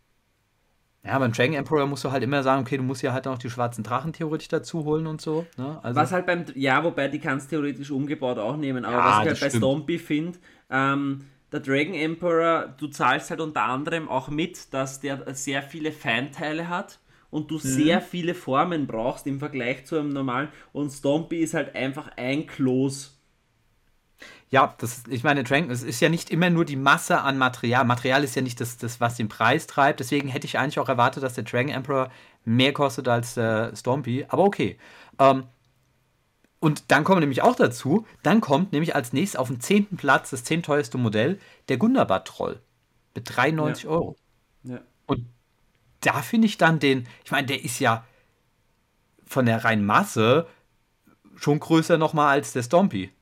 ja, 1.05 1.19
beim 1.19 1.32
Dragon 1.32 1.55
Emperor 1.55 1.86
musst 1.86 2.05
du 2.05 2.12
halt 2.12 2.23
immer 2.23 2.43
sagen, 2.43 2.62
okay, 2.62 2.77
du 2.77 2.82
musst 2.85 3.02
ja 3.02 3.12
halt 3.12 3.24
noch 3.24 3.39
die 3.39 3.51
schwarzen 3.51 3.82
Drachen 3.82 4.12
theoretisch 4.12 4.48
dazu 4.48 4.85
holen 4.85 5.06
und 5.09 5.20
so. 5.20 5.51
Ne? 5.56 5.81
Also, 5.82 6.01
Was 6.01 6.12
halt 6.12 6.27
beim, 6.27 6.44
ja, 6.55 6.85
wobei 6.85 7.09
die 7.09 7.19
kannst 7.19 7.51
theoretisch 7.51 7.90
umgebaut 7.90 8.39
auch 8.39 8.56
nehmen, 8.56 8.85
aber 8.85 8.98
Ja, 8.98 9.05
was 9.05 9.19
ich 9.19 9.27
halt 9.27 9.40
bei. 9.40 9.51
Stompy 9.51 9.98
finde, 9.98 10.39
ähm, 10.70 11.24
der 11.51 11.60
Dragon 11.60 11.94
Emperor, 11.94 12.74
du 12.78 12.86
zahlst 12.86 13.31
halt 13.31 13.40
unter 13.40 13.64
anderem 13.64 14.09
auch 14.09 14.28
mit, 14.28 14.73
dass 14.73 15.01
der 15.01 15.35
sehr 15.35 15.62
viele 15.62 15.93
Feinteile 15.93 16.69
hat 16.69 17.01
und 17.31 17.44
Mhm. 17.44 17.48
du 17.48 17.59
sehr 17.59 18.01
viele 18.01 18.35
Formen 18.35 18.86
brauchst 18.86 19.27
im 19.27 19.39
Vergleich 19.40 19.85
zu 19.86 19.98
einem 19.98 20.10
normalen 20.10 20.48
und 20.73 20.90
Stompy 20.90 21.39
ist 21.40 21.55
halt 21.55 21.74
einfach 21.74 22.10
ein 22.16 22.47
Kloß. 22.47 23.19
Ja, 24.52 24.74
das, 24.78 25.04
ich 25.08 25.24
meine, 25.24 25.44
Dragon, 25.44 25.70
es 25.70 25.82
ist 25.82 26.00
ja 26.00 26.10
nicht 26.10 26.30
immer 26.30 26.50
nur 26.50 26.64
die 26.66 26.76
Masse 26.76 27.22
an 27.22 27.38
Material. 27.38 27.84
Material 27.86 28.22
ist 28.22 28.36
ja 28.36 28.42
nicht 28.42 28.60
das, 28.60 28.76
das, 28.76 29.00
was 29.00 29.16
den 29.16 29.28
Preis 29.28 29.66
treibt. 29.66 30.00
Deswegen 30.00 30.28
hätte 30.28 30.46
ich 30.46 30.58
eigentlich 30.58 30.78
auch 30.78 30.90
erwartet, 30.90 31.22
dass 31.24 31.34
der 31.34 31.44
Dragon 31.44 31.70
Emperor 31.70 32.10
mehr 32.44 32.72
kostet 32.74 33.08
als 33.08 33.34
der 33.34 33.74
Stompy. 33.76 34.26
Aber 34.28 34.44
okay. 34.44 34.78
Ähm, 35.18 35.44
Und 36.60 36.90
dann 36.92 37.02
kommen 37.04 37.16
wir 37.16 37.20
nämlich 37.22 37.42
auch 37.42 37.56
dazu, 37.56 38.06
dann 38.22 38.40
kommt 38.40 38.72
nämlich 38.72 38.94
als 38.94 39.12
nächstes 39.12 39.38
auf 39.38 39.48
den 39.48 39.60
zehnten 39.60 39.96
Platz 39.96 40.30
das 40.30 40.44
zehnteuerste 40.44 40.96
Modell, 40.98 41.40
der 41.68 41.76
Gundabad 41.78 42.26
Troll. 42.26 42.60
Mit 43.14 43.24
93 43.34 43.84
Ja. 43.84 43.90
Euro. 43.90 44.16
Ja. 44.64 44.80
Und 45.06 45.26
da 46.00 46.22
finde 46.22 46.46
ich 46.46 46.58
dann 46.58 46.78
den, 46.80 47.08
ich 47.24 47.32
meine, 47.32 47.46
der 47.48 47.64
ist 47.64 47.80
ja 47.80 48.06
von 49.26 49.46
der 49.46 49.64
reinen 49.64 49.84
Masse 49.86 50.46
schon 51.36 51.60
größer 51.60 51.98
nochmal 51.98 52.28
als 52.30 52.52
der 52.52 52.62
Stompy. 52.62 53.12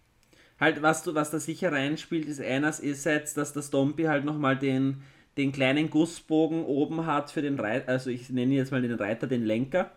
Halt, 0.61 0.83
was, 0.83 1.03
du, 1.03 1.15
was 1.15 1.31
da 1.31 1.41
sicher 1.41 1.73
reinspielt, 1.73 2.27
ist 2.29 2.41
einerseits, 2.41 3.35
dass 3.35 3.53
das 3.53 3.71
Dompi 3.71 4.05
halt 4.05 4.25
nochmal 4.25 4.59
den, 4.59 5.03
den 5.39 5.53
kleinen 5.53 5.89
Gussbogen 5.91 6.65
oben 6.65 7.07
hat 7.07 7.31
für 7.31 7.43
den 7.43 7.59
Reiter, 7.59 7.89
also 7.89 8.11
ich 8.11 8.29
nenne 8.31 8.55
jetzt 8.55 8.71
mal 8.71 8.83
den 8.83 8.95
Reiter, 8.95 9.27
den 9.27 9.45
Lenker, 9.45 9.91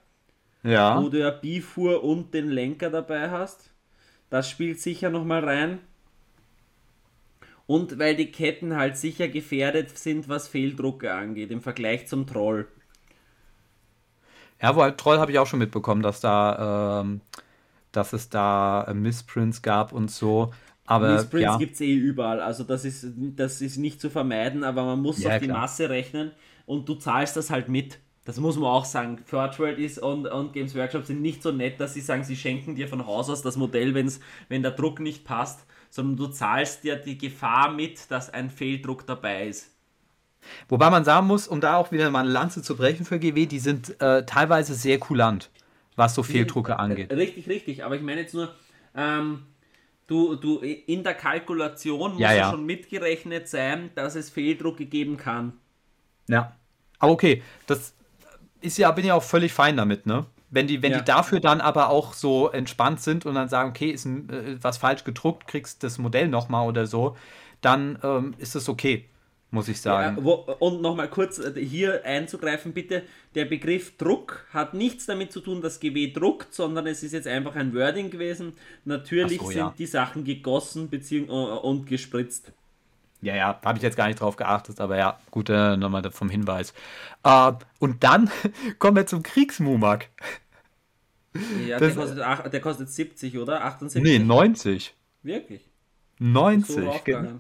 Ja. 0.63 1.01
wo 1.01 1.09
du 1.09 1.19
ja 1.19 1.31
Bifur 1.31 2.03
und 2.03 2.33
den 2.33 2.49
Lenker 2.49 2.89
dabei 2.89 3.29
hast. 3.29 3.71
Das 4.29 4.49
spielt 4.49 4.79
sicher 4.79 5.09
nochmal 5.09 5.43
rein. 5.43 5.79
Und 7.67 7.99
weil 7.99 8.15
die 8.15 8.31
Ketten 8.31 8.75
halt 8.75 8.97
sicher 8.97 9.27
gefährdet 9.27 9.97
sind, 9.97 10.27
was 10.29 10.47
Fehldrucke 10.47 11.13
angeht, 11.13 11.51
im 11.51 11.61
Vergleich 11.61 12.07
zum 12.07 12.27
Troll. 12.27 12.67
Ja, 14.61 14.75
wo 14.75 14.81
halt 14.81 14.97
Troll 14.97 15.19
habe 15.19 15.31
ich 15.31 15.39
auch 15.39 15.47
schon 15.47 15.59
mitbekommen, 15.59 16.01
dass 16.01 16.19
da, 16.21 17.01
ähm, 17.01 17.21
dass 17.93 18.13
es 18.13 18.29
da 18.29 18.83
äh, 18.85 18.93
Missprints 18.93 19.61
gab 19.61 19.93
und 19.93 20.11
so. 20.11 20.53
Aber 20.85 21.07
Missprints 21.07 21.35
ja, 21.35 21.57
gibt 21.57 21.73
es 21.75 21.81
eh 21.81 21.93
überall, 21.93 22.39
also 22.39 22.63
das 22.63 22.85
ist, 22.85 23.05
das 23.17 23.61
ist 23.61 23.77
nicht 23.77 23.99
zu 23.99 24.09
vermeiden, 24.09 24.63
aber 24.63 24.83
man 24.85 25.01
muss 25.01 25.23
Ja, 25.23 25.25
auf 25.25 25.37
die 25.37 25.47
klar. 25.47 25.57
Masse 25.59 25.89
rechnen 25.89 26.31
und 26.65 26.87
du 26.87 26.95
zahlst 26.95 27.35
das 27.35 27.49
halt 27.49 27.67
mit. 27.67 27.99
Das 28.25 28.39
muss 28.39 28.55
man 28.55 28.65
auch 28.69 28.85
sagen. 28.85 29.19
Third 29.29 29.59
World 29.59 29.79
ist 29.79 29.97
und, 29.99 30.27
und 30.27 30.53
Games 30.53 30.75
Workshop 30.75 31.05
sind 31.05 31.21
nicht 31.21 31.43
so 31.43 31.51
nett, 31.51 31.79
dass 31.81 31.93
sie 31.93 31.99
sagen, 32.01 32.23
sie 32.23 32.37
schenken 32.37 32.75
dir 32.75 32.87
von 32.87 33.05
Haus 33.05 33.29
aus 33.29 33.41
das 33.41 33.57
Modell, 33.57 33.93
wenn's, 33.95 34.21
wenn 34.47 34.61
der 34.61 34.71
Druck 34.71 34.99
nicht 35.01 35.25
passt, 35.25 35.65
sondern 35.89 36.15
du 36.15 36.27
zahlst 36.27 36.83
dir 36.85 36.95
die 36.95 37.17
Gefahr 37.17 37.71
mit, 37.73 38.09
dass 38.11 38.29
ein 38.29 38.49
Fehldruck 38.49 39.05
dabei 39.05 39.47
ist. 39.47 39.71
wobei 40.69 40.89
man 40.89 41.03
sagen 41.05 41.27
muss, 41.27 41.47
um 41.47 41.61
da 41.61 41.77
auch 41.77 41.91
wieder 41.91 42.09
mal 42.11 42.21
eine 42.21 42.29
Lanze 42.29 42.61
zu 42.61 42.75
brechen 42.75 43.05
für 43.05 43.19
GW, 43.19 43.45
die 43.45 43.59
sind 43.59 43.99
äh, 44.01 44.25
teilweise 44.25 44.73
sehr 44.75 44.99
kulant, 44.99 45.51
was 45.95 46.15
so 46.15 46.23
Fehldrucke 46.23 46.77
angeht. 46.79 47.11
Richtig, 47.11 47.47
richtig. 47.47 47.83
Aber 47.83 47.95
ich 47.95 48.01
meine 48.01 48.21
jetzt 48.21 48.33
nur, 48.33 48.53
ähm, 48.95 49.43
du, 50.07 50.35
du 50.35 50.59
in 50.59 51.03
der 51.03 51.13
Kalkulation 51.13 52.13
muss 52.13 52.21
Ja, 52.21 52.31
ja, 52.31 52.37
ja. 52.37 52.49
schon 52.51 52.65
mitgerechnet 52.65 53.47
sein, 53.47 53.91
dass 53.95 54.15
es 54.15 54.29
Fehldrucke 54.29 54.85
geben 54.85 55.17
kann. 55.17 55.53
Ja. 56.27 56.55
Aber 56.99 57.11
okay, 57.11 57.43
das 57.67 57.93
ist 58.61 58.77
ja, 58.77 58.91
bin 58.91 59.05
ja 59.05 59.13
auch 59.15 59.23
völlig 59.23 59.51
fein 59.53 59.75
damit, 59.77 60.05
ne? 60.05 60.25
Wenn 60.49 60.67
die, 60.67 60.81
wenn 60.83 60.91
Ja. 60.91 60.99
die 60.99 61.05
dafür 61.05 61.39
dann 61.39 61.61
aber 61.61 61.89
auch 61.89 62.13
so 62.13 62.49
entspannt 62.49 63.01
sind 63.01 63.25
und 63.25 63.33
dann 63.35 63.49
sagen, 63.49 63.71
okay, 63.71 63.89
ist 63.89 64.05
ein, 64.05 64.29
äh, 64.29 64.57
was 64.61 64.77
falsch 64.77 65.03
gedruckt, 65.03 65.47
kriegst 65.47 65.83
das 65.83 65.97
Modell 65.97 66.27
nochmal 66.27 66.67
oder 66.67 66.85
so, 66.85 67.17
dann 67.61 67.97
ähm, 68.03 68.35
ist 68.37 68.55
es 68.55 68.69
okay, 68.69 69.09
muss 69.53 69.67
ich 69.67 69.79
sagen. 69.79 70.17
Ja, 70.17 70.23
wo, 70.23 70.33
und 70.59 70.81
nochmal 70.81 71.09
kurz 71.09 71.37
äh, 71.37 71.53
hier 71.63 72.03
einzugreifen, 72.03 72.73
bitte. 72.73 73.03
Der 73.35 73.45
Begriff 73.45 73.95
Druck 73.97 74.47
hat 74.51 74.73
nichts 74.73 75.05
damit 75.05 75.31
zu 75.31 75.41
tun, 75.41 75.61
dass 75.61 75.79
GW 75.79 76.11
druckt, 76.11 76.53
sondern 76.53 76.87
es 76.87 77.03
ist 77.03 77.11
jetzt 77.11 77.27
einfach 77.27 77.55
ein 77.55 77.73
Wording 77.73 78.09
gewesen. 78.09 78.53
Natürlich 78.83 79.39
so, 79.39 79.47
sind 79.47 79.57
ja. 79.57 79.73
die 79.77 79.85
Sachen 79.85 80.23
gegossen 80.23 80.89
äh, 80.91 81.19
und 81.29 81.85
gespritzt. 81.85 82.51
Ja, 83.21 83.35
ja, 83.35 83.61
habe 83.63 83.77
ich 83.77 83.83
jetzt 83.83 83.95
gar 83.95 84.07
nicht 84.07 84.19
drauf 84.19 84.35
geachtet, 84.35 84.81
aber 84.81 84.97
ja, 84.97 85.19
gut, 85.29 85.49
äh, 85.49 85.77
nochmal 85.77 86.11
vom 86.11 86.29
Hinweis. 86.29 86.73
Äh, 87.23 87.53
und 87.79 88.03
dann 88.03 88.31
kommen 88.79 88.97
wir 88.97 89.05
zum 89.05 89.21
Kriegsmumak. 89.21 90.09
Ja, 91.67 91.77
Das- 91.77 91.93
der, 91.93 92.03
kostet, 92.03 92.19
ach- 92.21 92.49
der 92.49 92.59
kostet 92.59 92.89
70, 92.89 93.37
oder? 93.37 93.63
78? 93.63 94.01
Nee, 94.01 94.19
90. 94.19 94.95
Wirklich? 95.21 95.61
So 96.17 96.25
90. 96.25 97.03
genau. 97.03 97.39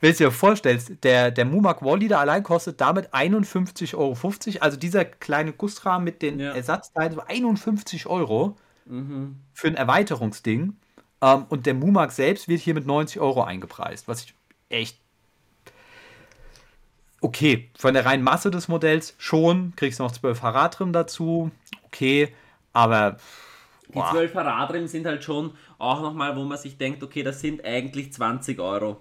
Wenn 0.00 0.12
du 0.12 0.16
dir 0.18 0.30
vorstellst, 0.30 0.92
der, 1.04 1.30
der 1.30 1.44
Mumak 1.44 1.82
Wallleader 1.82 2.18
allein 2.20 2.42
kostet 2.42 2.80
damit 2.80 3.12
51,50 3.14 3.96
Euro. 3.96 4.16
Also 4.60 4.76
dieser 4.76 5.04
kleine 5.04 5.52
Gussrahmen 5.52 6.04
mit 6.04 6.22
den 6.22 6.40
Ja. 6.40 6.52
Ersatzteilen, 6.52 7.12
so 7.12 7.20
51 7.26 8.06
Euro 8.06 8.56
Mhm. 8.86 9.36
für 9.52 9.68
ein 9.68 9.76
Erweiterungsding. 9.76 10.74
Ähm, 11.22 11.44
und 11.48 11.66
der 11.66 11.74
Mumak 11.74 12.12
selbst 12.12 12.48
wird 12.48 12.60
hier 12.60 12.74
mit 12.74 12.86
90 12.86 13.20
Euro 13.20 13.42
eingepreist, 13.44 14.08
was 14.08 14.24
ich 14.24 14.34
echt. 14.70 14.98
Okay, 17.20 17.70
von 17.76 17.92
der 17.92 18.06
reinen 18.06 18.24
Masse 18.24 18.50
des 18.50 18.68
Modells 18.68 19.14
schon, 19.18 19.74
kriegst 19.76 19.98
noch 20.00 20.10
12 20.10 20.40
Harat 20.42 20.78
drin 20.78 20.92
dazu, 20.94 21.50
okay, 21.84 22.34
aber 22.72 23.18
Die 23.88 23.92
Boah. 23.94 24.10
12 24.12 24.34
Radrim 24.36 24.86
sind 24.86 25.04
halt 25.06 25.22
schon 25.24 25.52
auch 25.78 26.00
nochmal, 26.00 26.36
wo 26.36 26.44
man 26.44 26.56
sich 26.56 26.78
denkt, 26.78 27.02
okay, 27.02 27.22
das 27.22 27.40
sind 27.40 27.64
eigentlich 27.64 28.12
20 28.12 28.58
Euro. 28.60 29.00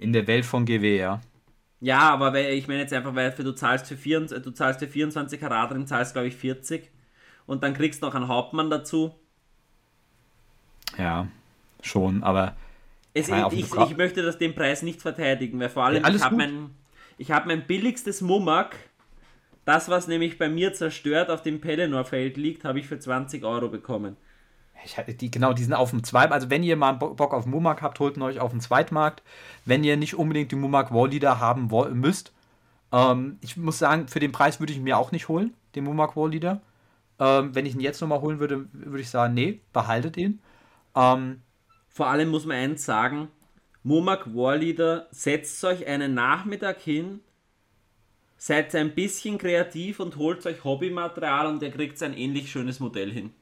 In 0.00 0.12
der 0.12 0.26
Welt 0.26 0.44
von 0.46 0.64
GW, 0.66 0.98
ja. 0.98 1.20
Ja, 1.80 2.10
aber 2.10 2.32
weil, 2.34 2.52
ich 2.54 2.68
meine 2.68 2.80
jetzt 2.80 2.92
einfach, 2.92 3.14
weil 3.14 3.32
für, 3.32 3.44
du 3.44 3.52
zahlst 3.52 3.86
für 3.86 3.96
24, 3.96 4.44
du 4.44 4.50
zahlst 4.52 4.80
für 4.80 4.88
24 4.88 5.42
Radrim, 5.42 5.86
zahlst 5.86 6.12
glaube 6.14 6.28
ich 6.28 6.36
40 6.36 6.90
und 7.46 7.62
dann 7.62 7.74
kriegst 7.74 8.02
du 8.02 8.06
noch 8.06 8.14
einen 8.14 8.28
Hauptmann 8.28 8.70
dazu. 8.70 9.14
Ja, 10.98 11.28
schon, 11.82 12.22
aber 12.22 12.56
Es, 13.12 13.28
ich, 13.28 13.52
ich, 13.52 13.74
ich 13.74 13.96
möchte 13.96 14.22
das 14.22 14.38
den 14.38 14.54
Preis 14.54 14.82
nicht 14.82 15.02
verteidigen, 15.02 15.58
weil 15.60 15.68
vor 15.70 15.84
allem 15.84 16.04
Ja, 16.04 16.08
ich 16.08 16.20
habe 16.20 16.36
mein, 16.36 16.70
ich 17.18 17.30
hab 17.32 17.46
mein 17.46 17.66
billigstes 17.66 18.20
Mumak, 18.20 18.76
das 19.64 19.88
was 19.88 20.08
nämlich 20.08 20.38
bei 20.38 20.48
mir 20.48 20.72
zerstört 20.74 21.30
auf 21.30 21.42
dem 21.42 21.60
Pelennor-Feld 21.60 22.36
liegt, 22.36 22.64
habe 22.64 22.80
ich 22.80 22.86
für 22.88 22.98
20 22.98 23.44
Euro 23.44 23.68
bekommen. 23.68 24.16
Ich, 24.84 24.96
hatte 24.98 25.14
die, 25.14 25.30
genau, 25.30 25.52
die 25.52 25.64
sind 25.64 25.74
auf 25.74 25.90
dem 25.90 26.04
Zweit. 26.04 26.32
Also, 26.32 26.50
wenn 26.50 26.62
ihr 26.62 26.76
mal 26.76 26.92
Bo- 26.92 27.14
Bock 27.14 27.34
auf 27.34 27.46
Mumak 27.46 27.82
habt, 27.82 27.98
holt 28.00 28.16
ihn 28.16 28.22
euch 28.22 28.40
auf 28.40 28.50
dem 28.50 28.60
Zweitmarkt. 28.60 29.22
Wenn 29.64 29.84
ihr 29.84 29.96
nicht 29.96 30.14
unbedingt 30.14 30.52
die 30.52 30.56
Mumak 30.56 30.92
Wallleader 30.92 31.38
haben 31.40 31.70
müsst, 32.00 32.32
ähm, 32.92 33.38
ich 33.42 33.56
muss 33.56 33.78
sagen, 33.78 34.08
für 34.08 34.20
den 34.20 34.32
Preis 34.32 34.60
würde 34.60 34.72
ich 34.72 34.78
ihn 34.78 34.84
mir 34.84 34.98
auch 34.98 35.12
nicht 35.12 35.28
holen, 35.28 35.54
den 35.74 35.84
Mumak 35.84 36.16
Wallleader. 36.16 36.60
Ähm, 37.18 37.54
wenn 37.54 37.66
ich 37.66 37.74
ihn 37.74 37.80
jetzt 37.80 38.00
nochmal 38.00 38.20
holen 38.22 38.40
würde, 38.40 38.66
würde 38.72 39.00
ich 39.00 39.10
sagen, 39.10 39.34
nee, 39.34 39.60
behaltet 39.72 40.16
ihn. 40.16 40.40
Ähm, 40.96 41.42
Vor 41.88 42.06
allem 42.06 42.30
muss 42.30 42.46
man 42.46 42.56
eins 42.56 42.84
sagen, 42.84 43.28
Mumak 43.82 44.34
Warleader, 44.34 45.08
setzt 45.10 45.62
euch 45.64 45.86
einen 45.86 46.14
Nachmittag 46.14 46.80
hin, 46.80 47.20
seid 48.36 48.74
ein 48.74 48.94
bisschen 48.94 49.38
kreativ 49.38 50.00
und 50.00 50.16
holt 50.16 50.44
euch 50.46 50.64
Hobbymaterial 50.64 51.46
und 51.46 51.62
ihr 51.62 51.70
kriegt 51.70 52.02
ein 52.02 52.14
ähnlich 52.14 52.50
schönes 52.50 52.80
Modell 52.80 53.12
hin. 53.12 53.32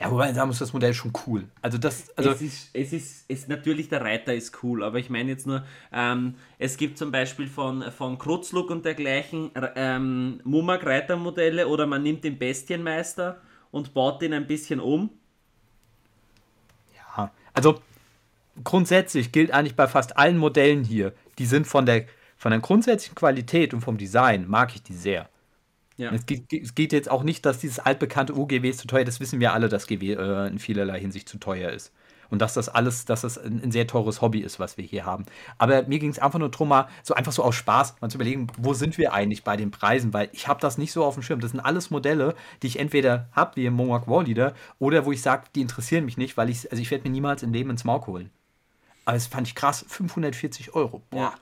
Ja, 0.00 0.10
wobei 0.10 0.32
sagen 0.32 0.48
muss, 0.48 0.58
das 0.58 0.72
Modell 0.72 0.90
ist 0.90 0.96
schon 0.96 1.12
cool. 1.26 1.44
Also, 1.60 1.78
das, 1.78 2.16
also, 2.16 2.30
es 2.30 2.42
ist, 2.42 2.70
es 2.72 2.92
ist, 2.92 3.24
es 3.28 3.48
natürlich 3.48 3.88
der 3.88 4.02
Reiter 4.02 4.34
ist 4.34 4.62
cool, 4.62 4.84
aber 4.84 4.98
ich 4.98 5.10
meine 5.10 5.30
jetzt 5.30 5.46
nur, 5.46 5.64
ähm, 5.92 6.34
es 6.58 6.76
gibt 6.76 6.98
zum 6.98 7.10
Beispiel 7.10 7.48
von, 7.48 7.82
von 7.90 8.18
Krutzluk 8.18 8.70
und 8.70 8.84
dergleichen 8.84 9.50
ähm, 9.74 10.40
Mumak 10.44 10.86
Reitermodelle 10.86 11.66
oder 11.66 11.86
man 11.86 12.02
nimmt 12.02 12.24
den 12.24 12.38
Bestienmeister 12.38 13.40
und 13.70 13.92
baut 13.94 14.22
den 14.22 14.32
ein 14.32 14.46
bisschen 14.46 14.78
um. 14.78 15.10
Ja, 16.94 17.32
also 17.52 17.80
grundsätzlich 18.62 19.32
gilt 19.32 19.50
eigentlich 19.50 19.76
bei 19.76 19.88
fast 19.88 20.16
allen 20.16 20.38
Modellen 20.38 20.84
hier, 20.84 21.12
die 21.38 21.46
sind 21.46 21.66
von 21.66 21.86
der, 21.86 22.06
von 22.36 22.50
der 22.50 22.60
grundsätzlichen 22.60 23.14
Qualität 23.14 23.74
und 23.74 23.80
vom 23.80 23.98
Design, 23.98 24.46
mag 24.48 24.74
ich 24.74 24.82
die 24.82 24.94
sehr. 24.94 25.28
Ja. 25.98 26.12
Es 26.12 26.26
geht, 26.26 26.52
es 26.52 26.76
geht 26.76 26.92
jetzt 26.92 27.10
auch 27.10 27.24
nicht, 27.24 27.44
dass 27.44 27.58
dieses 27.58 27.80
altbekannte 27.80 28.34
UGW 28.34 28.70
ist 28.70 28.78
zu 28.78 28.86
teuer, 28.86 29.04
das 29.04 29.18
wissen 29.18 29.40
wir 29.40 29.52
alle, 29.52 29.68
dass 29.68 29.88
GW 29.88 30.12
äh, 30.12 30.46
in 30.46 30.60
vielerlei 30.60 31.00
Hinsicht 31.00 31.28
zu 31.28 31.38
teuer 31.38 31.70
ist. 31.72 31.92
Und 32.30 32.40
dass 32.40 32.54
das 32.54 32.68
alles, 32.68 33.04
dass 33.04 33.22
das 33.22 33.36
ein, 33.36 33.62
ein 33.64 33.72
sehr 33.72 33.86
teures 33.86 34.20
Hobby 34.20 34.40
ist, 34.40 34.60
was 34.60 34.76
wir 34.76 34.84
hier 34.84 35.04
haben. 35.06 35.24
Aber 35.56 35.82
mir 35.84 35.98
ging 35.98 36.10
es 36.10 36.20
einfach 36.20 36.38
nur 36.38 36.50
darum, 36.50 36.68
mal 36.68 36.88
so 37.02 37.14
einfach 37.14 37.32
so 37.32 37.42
aus 37.42 37.56
Spaß 37.56 37.96
mal 38.00 38.10
zu 38.10 38.16
überlegen, 38.16 38.46
wo 38.58 38.74
sind 38.74 38.96
wir 38.96 39.12
eigentlich 39.12 39.42
bei 39.42 39.56
den 39.56 39.72
Preisen, 39.72 40.12
weil 40.12 40.28
ich 40.32 40.46
habe 40.46 40.60
das 40.60 40.78
nicht 40.78 40.92
so 40.92 41.04
auf 41.04 41.14
dem 41.14 41.22
Schirm. 41.22 41.40
Das 41.40 41.50
sind 41.50 41.60
alles 41.60 41.90
Modelle, 41.90 42.36
die 42.62 42.68
ich 42.68 42.78
entweder 42.78 43.28
habe, 43.32 43.56
wie 43.56 43.66
im 43.66 43.74
Monarch 43.74 44.06
Warleader, 44.06 44.54
oder 44.78 45.04
wo 45.04 45.10
ich 45.10 45.22
sage, 45.22 45.44
die 45.56 45.62
interessieren 45.62 46.04
mich 46.04 46.16
nicht, 46.16 46.36
weil 46.36 46.48
ich, 46.48 46.70
also 46.70 46.80
ich 46.80 46.90
werde 46.92 47.04
mir 47.04 47.10
niemals 47.10 47.42
im 47.42 47.52
Leben 47.52 47.70
ins 47.70 47.84
Maul 47.84 48.06
holen. 48.06 48.30
Aber 49.04 49.14
das 49.14 49.26
fand 49.26 49.48
ich 49.48 49.54
krass, 49.56 49.84
540 49.88 50.74
Euro. 50.74 51.02
Boah. 51.10 51.18
Ja. 51.18 51.34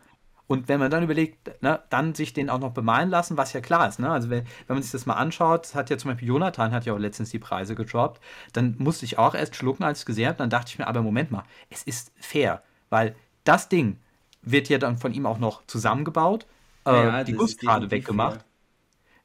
Und 0.48 0.68
wenn 0.68 0.78
man 0.78 0.90
dann 0.90 1.02
überlegt, 1.02 1.60
ne, 1.62 1.80
dann 1.90 2.14
sich 2.14 2.32
den 2.32 2.50
auch 2.50 2.60
noch 2.60 2.72
bemalen 2.72 3.10
lassen, 3.10 3.36
was 3.36 3.52
ja 3.52 3.60
klar 3.60 3.88
ist, 3.88 3.98
ne? 3.98 4.10
Also 4.10 4.30
wenn, 4.30 4.44
wenn 4.66 4.76
man 4.76 4.82
sich 4.82 4.92
das 4.92 5.04
mal 5.06 5.14
anschaut, 5.14 5.74
hat 5.74 5.90
ja 5.90 5.98
zum 5.98 6.10
Beispiel 6.12 6.28
Jonathan 6.28 6.70
hat 6.72 6.86
ja 6.86 6.92
auch 6.94 6.98
letztens 6.98 7.30
die 7.30 7.38
Preise 7.40 7.74
gedroppt, 7.74 8.20
dann 8.52 8.76
musste 8.78 9.04
ich 9.04 9.18
auch 9.18 9.34
erst 9.34 9.56
schlucken, 9.56 9.82
als 9.84 9.98
ich 9.98 10.02
es 10.02 10.06
gesehen 10.06 10.28
habe, 10.28 10.38
dann 10.38 10.50
dachte 10.50 10.70
ich 10.70 10.78
mir, 10.78 10.86
aber 10.86 11.02
Moment 11.02 11.30
mal, 11.32 11.44
es 11.70 11.82
ist 11.82 12.12
fair, 12.16 12.62
weil 12.90 13.16
das 13.44 13.68
Ding 13.68 13.98
wird 14.42 14.68
ja 14.68 14.78
dann 14.78 14.96
von 14.98 15.12
ihm 15.12 15.26
auch 15.26 15.38
noch 15.38 15.66
zusammengebaut, 15.66 16.46
äh, 16.86 16.90
Ja, 16.92 17.24
die 17.24 17.32
ist 17.32 17.38
Gussgrade 17.38 17.88
definitiv 17.88 17.90
weggemacht, 17.90 18.42
fair. 18.42 18.44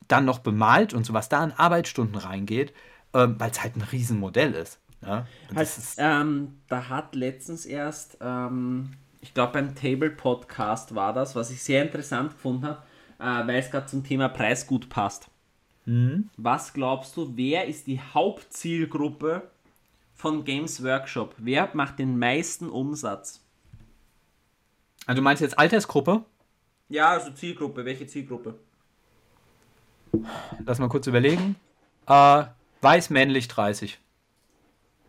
dann 0.08 0.26
noch 0.26 0.40
bemalt 0.40 0.94
und 0.94 1.06
so, 1.06 1.14
was 1.14 1.30
da 1.30 1.40
an 1.40 1.54
Arbeitsstunden 1.54 2.16
reingeht, 2.18 2.74
ähm, 3.14 3.36
weil 3.40 3.52
es 3.52 3.62
halt 3.64 3.76
ein 3.76 3.82
Riesenmodell 3.84 4.54
ist. 4.54 4.80
Ne? 5.02 5.28
Und 5.50 5.58
Halt, 5.58 5.70
ähm, 5.98 6.62
da 6.68 6.90
hat 6.90 7.16
letztens 7.16 7.66
erst, 7.66 8.18
ähm, 8.22 8.98
ich 9.22 9.34
glaube 9.34 9.54
beim 9.54 9.76
Table 9.76 10.10
Podcast 10.10 10.96
war 10.96 11.14
das, 11.14 11.36
was 11.36 11.52
ich 11.52 11.64
sehr 11.64 11.84
interessant 11.84 12.34
gefunden 12.34 12.66
habe, 12.66 12.82
äh, 13.20 13.48
weil 13.48 13.58
es 13.58 13.72
gerade 13.72 13.86
zum 13.86 14.04
Thema 14.04 14.30
Preisgut 14.30 14.90
passt. 14.90 15.30
Mhm. 15.86 16.30
Was 16.38 16.74
glaubst 16.74 17.16
du, 17.18 17.36
wer 17.36 17.66
ist 17.66 17.88
die 17.88 18.00
Hauptzielgruppe 18.00 19.50
von 20.16 20.44
Games 20.44 20.84
Workshop, 20.84 21.36
wer 21.38 21.70
macht 21.74 22.00
den 22.00 22.20
meisten 22.20 22.70
Umsatz? 22.70 23.44
Also 25.08 25.18
du 25.18 25.24
meinst 25.24 25.42
jetzt 25.42 25.58
Altersgruppe? 25.58 26.24
Ja, 26.90 27.10
also 27.10 27.32
Zielgruppe. 27.32 27.86
Welche 27.86 28.06
Zielgruppe? 28.06 28.60
Lass 30.66 30.78
mal 30.78 30.90
kurz 30.90 31.08
überlegen. 31.08 31.56
Äh, 32.06 32.44
weiß, 32.82 33.10
männlich, 33.10 33.48
30. 33.48 33.98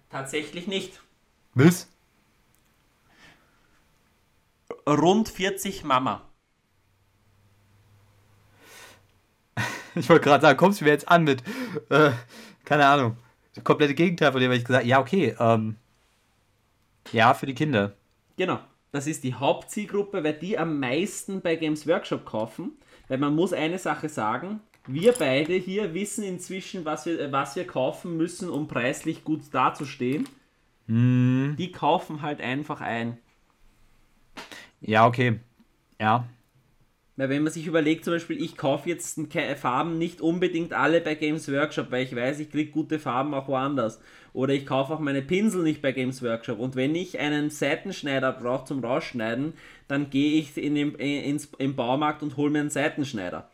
Tatsächlich 0.08 0.66
nicht. 0.66 1.00
Was? 1.54 1.91
Rund 4.86 5.28
40 5.28 5.84
Mama. 5.84 6.22
Ich 9.94 10.08
wollte 10.08 10.24
gerade 10.24 10.42
sagen, 10.42 10.56
kommst 10.56 10.80
du 10.80 10.84
mir 10.84 10.90
jetzt 10.90 11.08
an 11.08 11.24
mit, 11.24 11.42
äh, 11.90 12.12
keine 12.64 12.86
Ahnung, 12.86 13.16
das 13.54 13.64
komplette 13.64 13.94
Gegenteil 13.94 14.32
von 14.32 14.40
dem, 14.40 14.50
was 14.50 14.58
ich 14.58 14.64
gesagt 14.64 14.80
habe. 14.82 14.88
Ja, 14.88 15.00
okay, 15.00 15.36
ähm, 15.38 15.76
ja, 17.12 17.34
für 17.34 17.46
die 17.46 17.54
Kinder. 17.54 17.94
Genau. 18.36 18.60
Das 18.92 19.06
ist 19.06 19.24
die 19.24 19.34
Hauptzielgruppe, 19.34 20.22
weil 20.22 20.34
die 20.34 20.58
am 20.58 20.78
meisten 20.78 21.40
bei 21.40 21.56
Games 21.56 21.86
Workshop 21.86 22.26
kaufen. 22.26 22.72
Weil 23.08 23.18
man 23.18 23.34
muss 23.34 23.52
eine 23.52 23.78
Sache 23.78 24.08
sagen, 24.08 24.60
wir 24.86 25.12
beide 25.12 25.54
hier 25.54 25.94
wissen 25.94 26.24
inzwischen, 26.24 26.84
was 26.84 27.06
wir, 27.06 27.32
was 27.32 27.56
wir 27.56 27.66
kaufen 27.66 28.16
müssen, 28.16 28.50
um 28.50 28.68
preislich 28.68 29.24
gut 29.24 29.42
dazustehen. 29.52 30.28
Hm, 30.86 31.56
Die 31.58 31.72
kaufen 31.72 32.22
halt 32.22 32.40
einfach 32.40 32.80
ein. 32.80 33.18
Ja, 34.82 35.06
okay. 35.06 35.40
Ja. 36.00 36.26
Weil 37.16 37.28
wenn 37.28 37.42
man 37.42 37.52
sich 37.52 37.66
überlegt, 37.66 38.04
zum 38.04 38.14
Beispiel, 38.14 38.42
ich 38.42 38.56
kaufe 38.56 38.88
jetzt 38.88 39.20
Farben 39.56 39.98
nicht 39.98 40.20
unbedingt 40.20 40.72
alle 40.72 41.00
bei 41.00 41.14
Games 41.14 41.50
Workshop, 41.50 41.90
weil 41.90 42.04
ich 42.04 42.16
weiß, 42.16 42.40
ich 42.40 42.50
kriege 42.50 42.70
gute 42.70 42.98
Farben 42.98 43.34
auch 43.34 43.48
woanders. 43.48 44.00
Oder 44.32 44.54
ich 44.54 44.64
kaufe 44.64 44.94
auch 44.94 44.98
meine 44.98 45.20
Pinsel 45.20 45.62
nicht 45.62 45.82
bei 45.82 45.92
Games 45.92 46.22
Workshop. 46.22 46.58
Und 46.58 46.74
wenn 46.74 46.94
ich 46.94 47.18
einen 47.18 47.50
Seitenschneider 47.50 48.32
brauche 48.32 48.64
zum 48.64 48.82
Rausschneiden, 48.82 49.52
dann 49.88 50.08
gehe 50.08 50.40
ich 50.40 50.56
in 50.56 50.74
den, 50.74 50.94
ins, 50.94 51.50
im 51.58 51.76
Baumarkt 51.76 52.22
und 52.22 52.38
hole 52.38 52.50
mir 52.50 52.60
einen 52.60 52.70
Seitenschneider. 52.70 53.50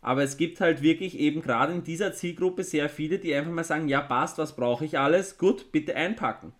Aber 0.00 0.22
es 0.22 0.36
gibt 0.36 0.60
halt 0.60 0.80
wirklich 0.80 1.18
eben 1.18 1.42
gerade 1.42 1.72
in 1.74 1.84
dieser 1.84 2.14
Zielgruppe 2.14 2.62
sehr 2.64 2.88
viele, 2.88 3.18
die 3.18 3.34
einfach 3.34 3.52
mal 3.52 3.64
sagen, 3.64 3.88
ja 3.88 4.00
passt, 4.00 4.38
was 4.38 4.56
brauche 4.56 4.84
ich 4.84 4.98
alles? 4.98 5.36
Gut, 5.36 5.72
bitte 5.72 5.94
einpacken. 5.96 6.52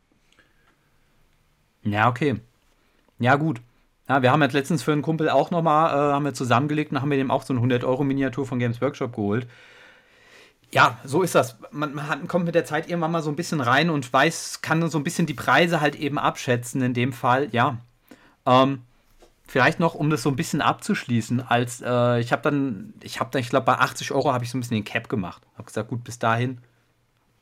Ja, 1.82 2.08
okay. 2.08 2.36
Ja, 3.18 3.36
gut. 3.36 3.60
Ja, 4.10 4.22
wir 4.22 4.32
haben 4.32 4.42
jetzt 4.42 4.54
letztens 4.54 4.82
für 4.82 4.90
einen 4.90 5.02
Kumpel 5.02 5.30
auch 5.30 5.52
nochmal, 5.52 5.90
äh, 5.90 6.12
haben 6.12 6.24
wir 6.24 6.34
zusammengelegt 6.34 6.90
und 6.90 7.00
haben 7.00 7.12
wir 7.12 7.16
dem 7.16 7.30
auch 7.30 7.44
so 7.44 7.54
eine 7.54 7.62
100-Euro-Miniatur 7.62 8.44
von 8.44 8.58
Games 8.58 8.80
Workshop 8.80 9.14
geholt. 9.14 9.46
Ja, 10.72 10.98
so 11.04 11.22
ist 11.22 11.36
das. 11.36 11.56
Man, 11.70 11.94
man 11.94 12.26
kommt 12.26 12.44
mit 12.44 12.56
der 12.56 12.64
Zeit 12.64 12.88
irgendwann 12.88 13.12
mal 13.12 13.22
so 13.22 13.30
ein 13.30 13.36
bisschen 13.36 13.60
rein 13.60 13.88
und 13.88 14.12
weiß, 14.12 14.62
kann 14.62 14.88
so 14.90 14.98
ein 14.98 15.04
bisschen 15.04 15.26
die 15.26 15.34
Preise 15.34 15.80
halt 15.80 15.94
eben 15.94 16.18
abschätzen 16.18 16.82
in 16.82 16.92
dem 16.92 17.12
Fall. 17.12 17.50
Ja. 17.52 17.78
Ähm, 18.46 18.80
vielleicht 19.46 19.78
noch, 19.78 19.94
um 19.94 20.10
das 20.10 20.24
so 20.24 20.28
ein 20.28 20.34
bisschen 20.34 20.60
abzuschließen, 20.60 21.46
als 21.46 21.80
äh, 21.80 22.18
ich 22.18 22.32
habe 22.32 22.42
dann, 22.42 22.94
ich 23.02 23.20
habe 23.20 23.30
dann, 23.30 23.40
ich 23.40 23.50
glaube, 23.50 23.66
bei 23.66 23.78
80 23.78 24.10
Euro 24.10 24.32
habe 24.32 24.42
ich 24.42 24.50
so 24.50 24.58
ein 24.58 24.60
bisschen 24.60 24.78
den 24.78 24.84
Cap 24.84 25.08
gemacht. 25.08 25.40
Habe 25.54 25.66
gesagt, 25.66 25.88
gut, 25.88 26.02
bis 26.02 26.18
dahin 26.18 26.58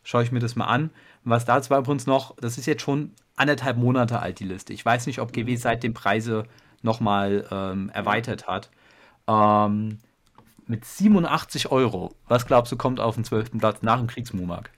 schaue 0.02 0.22
ich 0.22 0.32
mir 0.32 0.40
das 0.40 0.54
mal 0.54 0.66
an. 0.66 0.90
Und 1.24 1.30
was 1.30 1.46
da 1.46 1.58
war 1.70 1.78
übrigens 1.78 2.06
noch, 2.06 2.36
das 2.36 2.58
ist 2.58 2.66
jetzt 2.66 2.82
schon 2.82 3.14
anderthalb 3.38 3.76
Monate 3.76 4.20
alt, 4.20 4.40
die 4.40 4.44
Liste. 4.44 4.72
Ich 4.72 4.84
weiß 4.84 5.06
nicht, 5.06 5.20
ob 5.20 5.32
GW 5.32 5.56
seitdem 5.56 5.94
Preise 5.94 6.44
nochmal 6.82 7.46
ähm, 7.50 7.90
erweitert 7.90 8.46
hat. 8.46 8.70
Ähm, 9.26 9.98
mit 10.66 10.84
87 10.84 11.70
Euro. 11.70 12.14
Was 12.28 12.46
glaubst 12.46 12.72
du, 12.72 12.76
kommt 12.76 13.00
auf 13.00 13.14
den 13.14 13.24
12. 13.24 13.52
Platz 13.58 13.82
nach 13.82 13.98
dem 13.98 14.06
Kriegsmumak? 14.06 14.70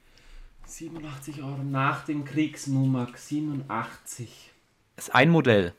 87 0.64 1.42
Euro 1.42 1.62
nach 1.64 2.04
dem 2.04 2.24
Kriegsmumak, 2.24 3.18
87. 3.18 4.52
Ist 4.96 5.14
ein 5.14 5.30
Modell. 5.30 5.74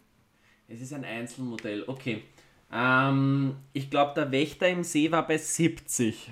Es 0.67 0.81
ist 0.81 0.93
ein 0.93 1.05
Einzelmodell, 1.05 1.85
okay. 1.87 2.23
Ähm, 2.71 3.55
ich 3.73 3.89
glaube, 3.89 4.13
der 4.15 4.31
Wächter 4.31 4.67
im 4.67 4.83
See 4.83 5.11
war 5.11 5.25
bei 5.25 5.37
70. 5.37 6.31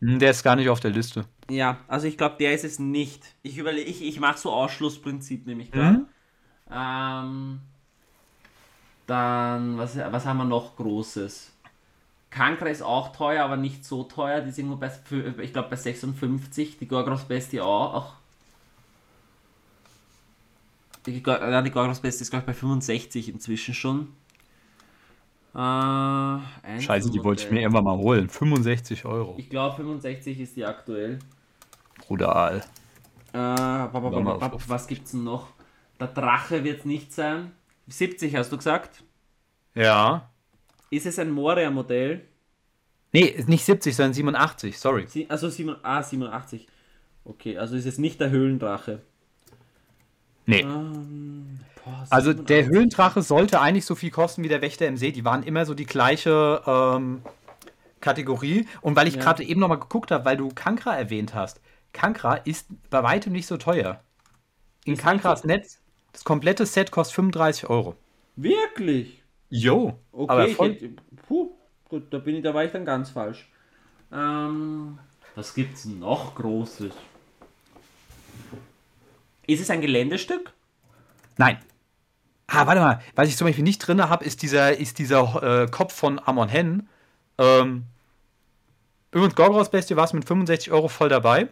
Hm, 0.00 0.18
Der 0.18 0.30
ist 0.30 0.42
gar 0.42 0.56
nicht 0.56 0.68
auf 0.68 0.80
der 0.80 0.90
Liste. 0.90 1.26
Ja, 1.50 1.78
also 1.88 2.06
ich 2.06 2.16
glaube, 2.16 2.36
der 2.38 2.54
ist 2.54 2.64
es 2.64 2.78
nicht. 2.78 3.22
Ich 3.42 3.58
überlege, 3.58 3.88
ich, 3.90 4.02
ich 4.02 4.18
mache 4.20 4.38
so 4.38 4.50
Ausschlussprinzip 4.52 5.46
nämlich 5.46 5.70
gerade. 5.72 5.98
Mhm. 5.98 6.06
Ähm, 6.70 7.60
dann, 9.06 9.76
was, 9.78 9.96
was 9.96 10.24
haben 10.26 10.38
wir 10.38 10.44
noch 10.44 10.76
Großes? 10.76 11.52
Kankra 12.30 12.68
ist 12.68 12.82
auch 12.82 13.12
teuer, 13.16 13.44
aber 13.44 13.56
nicht 13.56 13.84
so 13.84 14.04
teuer. 14.04 14.40
Die 14.42 14.50
sind 14.52 14.66
irgendwo 14.68 14.80
bei, 14.80 15.44
ich 15.44 15.52
glaube, 15.52 15.70
bei 15.70 15.76
56. 15.76 16.78
Die 16.78 16.88
Gorgros 16.88 17.24
Bestie 17.24 17.60
auch. 17.62 18.14
Die, 21.06 21.22
Gor- 21.22 21.62
die 21.62 21.70
Gorgros 21.70 22.00
Bestie 22.00 22.22
ist, 22.22 22.30
glaube 22.30 22.42
ich, 22.42 22.46
bei 22.46 22.54
65 22.54 23.28
inzwischen 23.28 23.74
schon. 23.74 24.08
Äh, 25.54 26.80
Scheiße, 26.80 27.10
die 27.10 27.22
wollte 27.22 27.44
ich 27.44 27.50
mir 27.50 27.60
irgendwann 27.60 27.84
mal 27.84 27.96
holen. 27.96 28.28
65 28.28 29.04
Euro. 29.04 29.34
Ich 29.38 29.48
glaube, 29.48 29.76
65 29.76 30.40
ist 30.40 30.56
die 30.56 30.64
aktuell. 30.64 31.20
Brutal. 32.06 32.64
Äh, 33.32 33.38
was 33.38 34.86
gibt's 34.86 35.12
denn 35.12 35.24
noch? 35.24 35.48
Der 36.00 36.08
Drache 36.08 36.64
wird 36.64 36.80
es 36.80 36.84
nicht 36.84 37.12
sein. 37.12 37.52
70 37.86 38.34
hast 38.34 38.50
du 38.50 38.56
gesagt? 38.56 39.04
Ja. 39.74 40.28
Ist 40.90 41.06
es 41.06 41.18
ein 41.18 41.30
Moria-Modell? 41.30 42.22
Nee, 43.12 43.22
ist 43.26 43.48
nicht 43.48 43.64
70, 43.64 43.94
sondern 43.94 44.12
87. 44.14 44.76
Sorry. 44.78 45.06
Sie- 45.06 45.30
Also 45.30 45.48
7, 45.48 45.76
ah, 45.84 46.02
87. 46.02 46.66
Okay, 47.24 47.56
also 47.58 47.76
ist 47.76 47.86
es 47.86 47.98
nicht 47.98 48.20
der 48.20 48.30
Höhlendrache. 48.30 49.02
Nee. 50.46 50.60
Ähm, 50.60 51.60
boah, 51.84 52.06
Also 52.10 52.30
87. 52.32 52.46
der 52.46 52.66
Höhlendrache 52.66 53.22
sollte 53.22 53.60
eigentlich 53.60 53.84
so 53.86 53.94
viel 53.94 54.10
kosten 54.10 54.42
wie 54.42 54.48
der 54.48 54.60
Wächter 54.62 54.86
im 54.86 54.96
See. 54.96 55.12
Die 55.12 55.24
waren 55.24 55.42
immer 55.42 55.66
so 55.66 55.74
die 55.74 55.86
gleiche 55.86 56.62
ähm, 56.66 57.22
Kategorie. 58.00 58.66
Und 58.80 58.96
weil 58.96 59.08
ich 59.08 59.14
Ja. 59.16 59.22
gerade 59.22 59.42
eben 59.44 59.60
nochmal 59.60 59.78
geguckt 59.80 60.10
habe, 60.10 60.24
weil 60.24 60.36
du 60.36 60.48
Kankra 60.54 60.96
erwähnt 60.96 61.34
hast. 61.34 61.60
Kankra 61.92 62.34
ist 62.34 62.66
bei 62.90 63.02
weitem 63.02 63.32
nicht 63.32 63.46
so 63.46 63.56
teuer. 63.56 64.00
In 64.84 64.94
Ist 64.94 65.02
Kankras 65.02 65.44
Netz, 65.44 65.80
das 66.12 66.24
komplette 66.24 66.66
Set 66.66 66.90
kostet 66.90 67.14
35 67.14 67.70
Euro. 67.70 67.94
Wirklich? 68.36 69.22
Jo. 69.48 69.98
Okay, 70.12 70.32
aber 70.32 70.48
voll, 70.48 70.72
hätte, 70.74 70.90
puh, 71.26 71.52
gut, 71.88 72.12
da 72.12 72.18
bin 72.18 72.36
ich, 72.36 72.42
da 72.42 72.52
war 72.52 72.64
ich 72.64 72.72
dann 72.72 72.84
ganz 72.84 73.10
falsch. 73.10 73.48
Ähm, 74.12 74.98
was 75.36 75.54
gibt's 75.54 75.84
noch 75.84 76.34
Großes? 76.34 76.92
Ist 79.46 79.60
es 79.60 79.70
ein 79.70 79.80
Geländestück? 79.80 80.52
Nein. 81.36 81.58
Ah, 82.46 82.66
warte 82.66 82.80
mal. 82.80 83.00
Was 83.14 83.28
ich 83.28 83.36
zum 83.36 83.46
Beispiel 83.46 83.64
nicht 83.64 83.78
drin 83.78 84.02
habe, 84.02 84.24
ist 84.24 84.42
dieser, 84.42 84.76
ist 84.78 84.98
dieser 84.98 85.62
äh, 85.62 85.66
Kopf 85.68 85.94
von 85.94 86.20
Amon 86.24 86.48
Hen. 86.48 86.88
Ähm, 87.38 87.84
übrigens, 89.10 89.34
Gorgros 89.34 89.70
Bestie 89.70 89.96
war 89.96 90.04
es 90.04 90.12
mit 90.12 90.26
65 90.26 90.70
Euro 90.72 90.88
voll 90.88 91.08
dabei. 91.08 91.48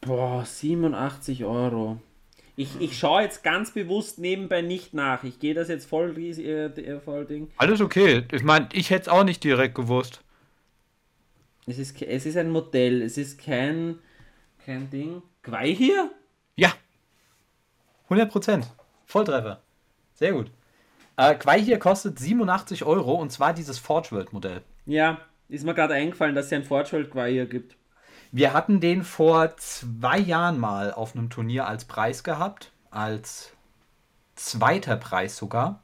Boah, 0.00 0.44
87 0.44 1.44
Euro. 1.44 2.00
Ich, 2.56 2.80
ich 2.80 2.98
schaue 2.98 3.22
jetzt 3.22 3.44
ganz 3.44 3.70
bewusst 3.70 4.18
nebenbei 4.18 4.62
nicht 4.62 4.92
nach. 4.92 5.22
Ich 5.22 5.38
gehe 5.38 5.54
das 5.54 5.68
jetzt 5.68 5.86
voll, 5.88 6.16
äh, 6.18 6.66
äh, 6.66 7.00
voll 7.00 7.24
Ding. 7.24 7.50
Alles 7.56 7.80
okay. 7.80 8.24
Ich 8.32 8.42
meine, 8.42 8.68
ich 8.72 8.90
hätte 8.90 9.02
es 9.02 9.08
auch 9.08 9.22
nicht 9.22 9.44
direkt 9.44 9.74
gewusst. 9.74 10.22
Es 11.66 11.78
ist, 11.78 12.00
es 12.02 12.26
ist 12.26 12.36
ein 12.36 12.50
Modell, 12.50 13.02
es 13.02 13.16
ist 13.16 13.38
kein, 13.40 13.98
kein 14.64 14.90
Ding. 14.90 15.22
Quai 15.42 15.74
hier? 15.74 16.10
Ja. 18.08 18.14
100 18.16 18.30
Prozent. 18.30 18.66
Volltreffer. 19.06 19.60
Sehr 20.14 20.32
gut. 20.32 20.50
Äh, 21.16 21.34
Quai 21.34 21.60
hier 21.60 21.78
kostet 21.78 22.18
87 22.18 22.84
Euro 22.84 23.14
und 23.14 23.30
zwar 23.30 23.52
dieses 23.52 23.78
Forge 23.78 24.12
World 24.12 24.32
Modell. 24.32 24.62
Ja, 24.86 25.18
ist 25.48 25.64
mir 25.64 25.74
gerade 25.74 25.94
eingefallen, 25.94 26.34
dass 26.34 26.46
es 26.46 26.52
ein 26.52 26.64
Fortschritt 26.64 27.10
Quai 27.10 27.32
hier 27.32 27.46
gibt. 27.46 27.76
Wir 28.30 28.52
hatten 28.52 28.80
den 28.80 29.02
vor 29.02 29.56
zwei 29.56 30.18
Jahren 30.18 30.58
mal 30.58 30.92
auf 30.92 31.16
einem 31.16 31.30
Turnier 31.30 31.66
als 31.66 31.86
Preis 31.86 32.22
gehabt. 32.22 32.72
Als 32.90 33.52
zweiter 34.36 34.96
Preis 34.96 35.36
sogar. 35.36 35.82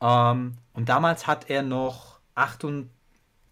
Ähm, 0.00 0.54
und 0.72 0.88
damals 0.88 1.26
hat 1.26 1.50
er 1.50 1.62
noch 1.62 2.20
8 2.34 2.64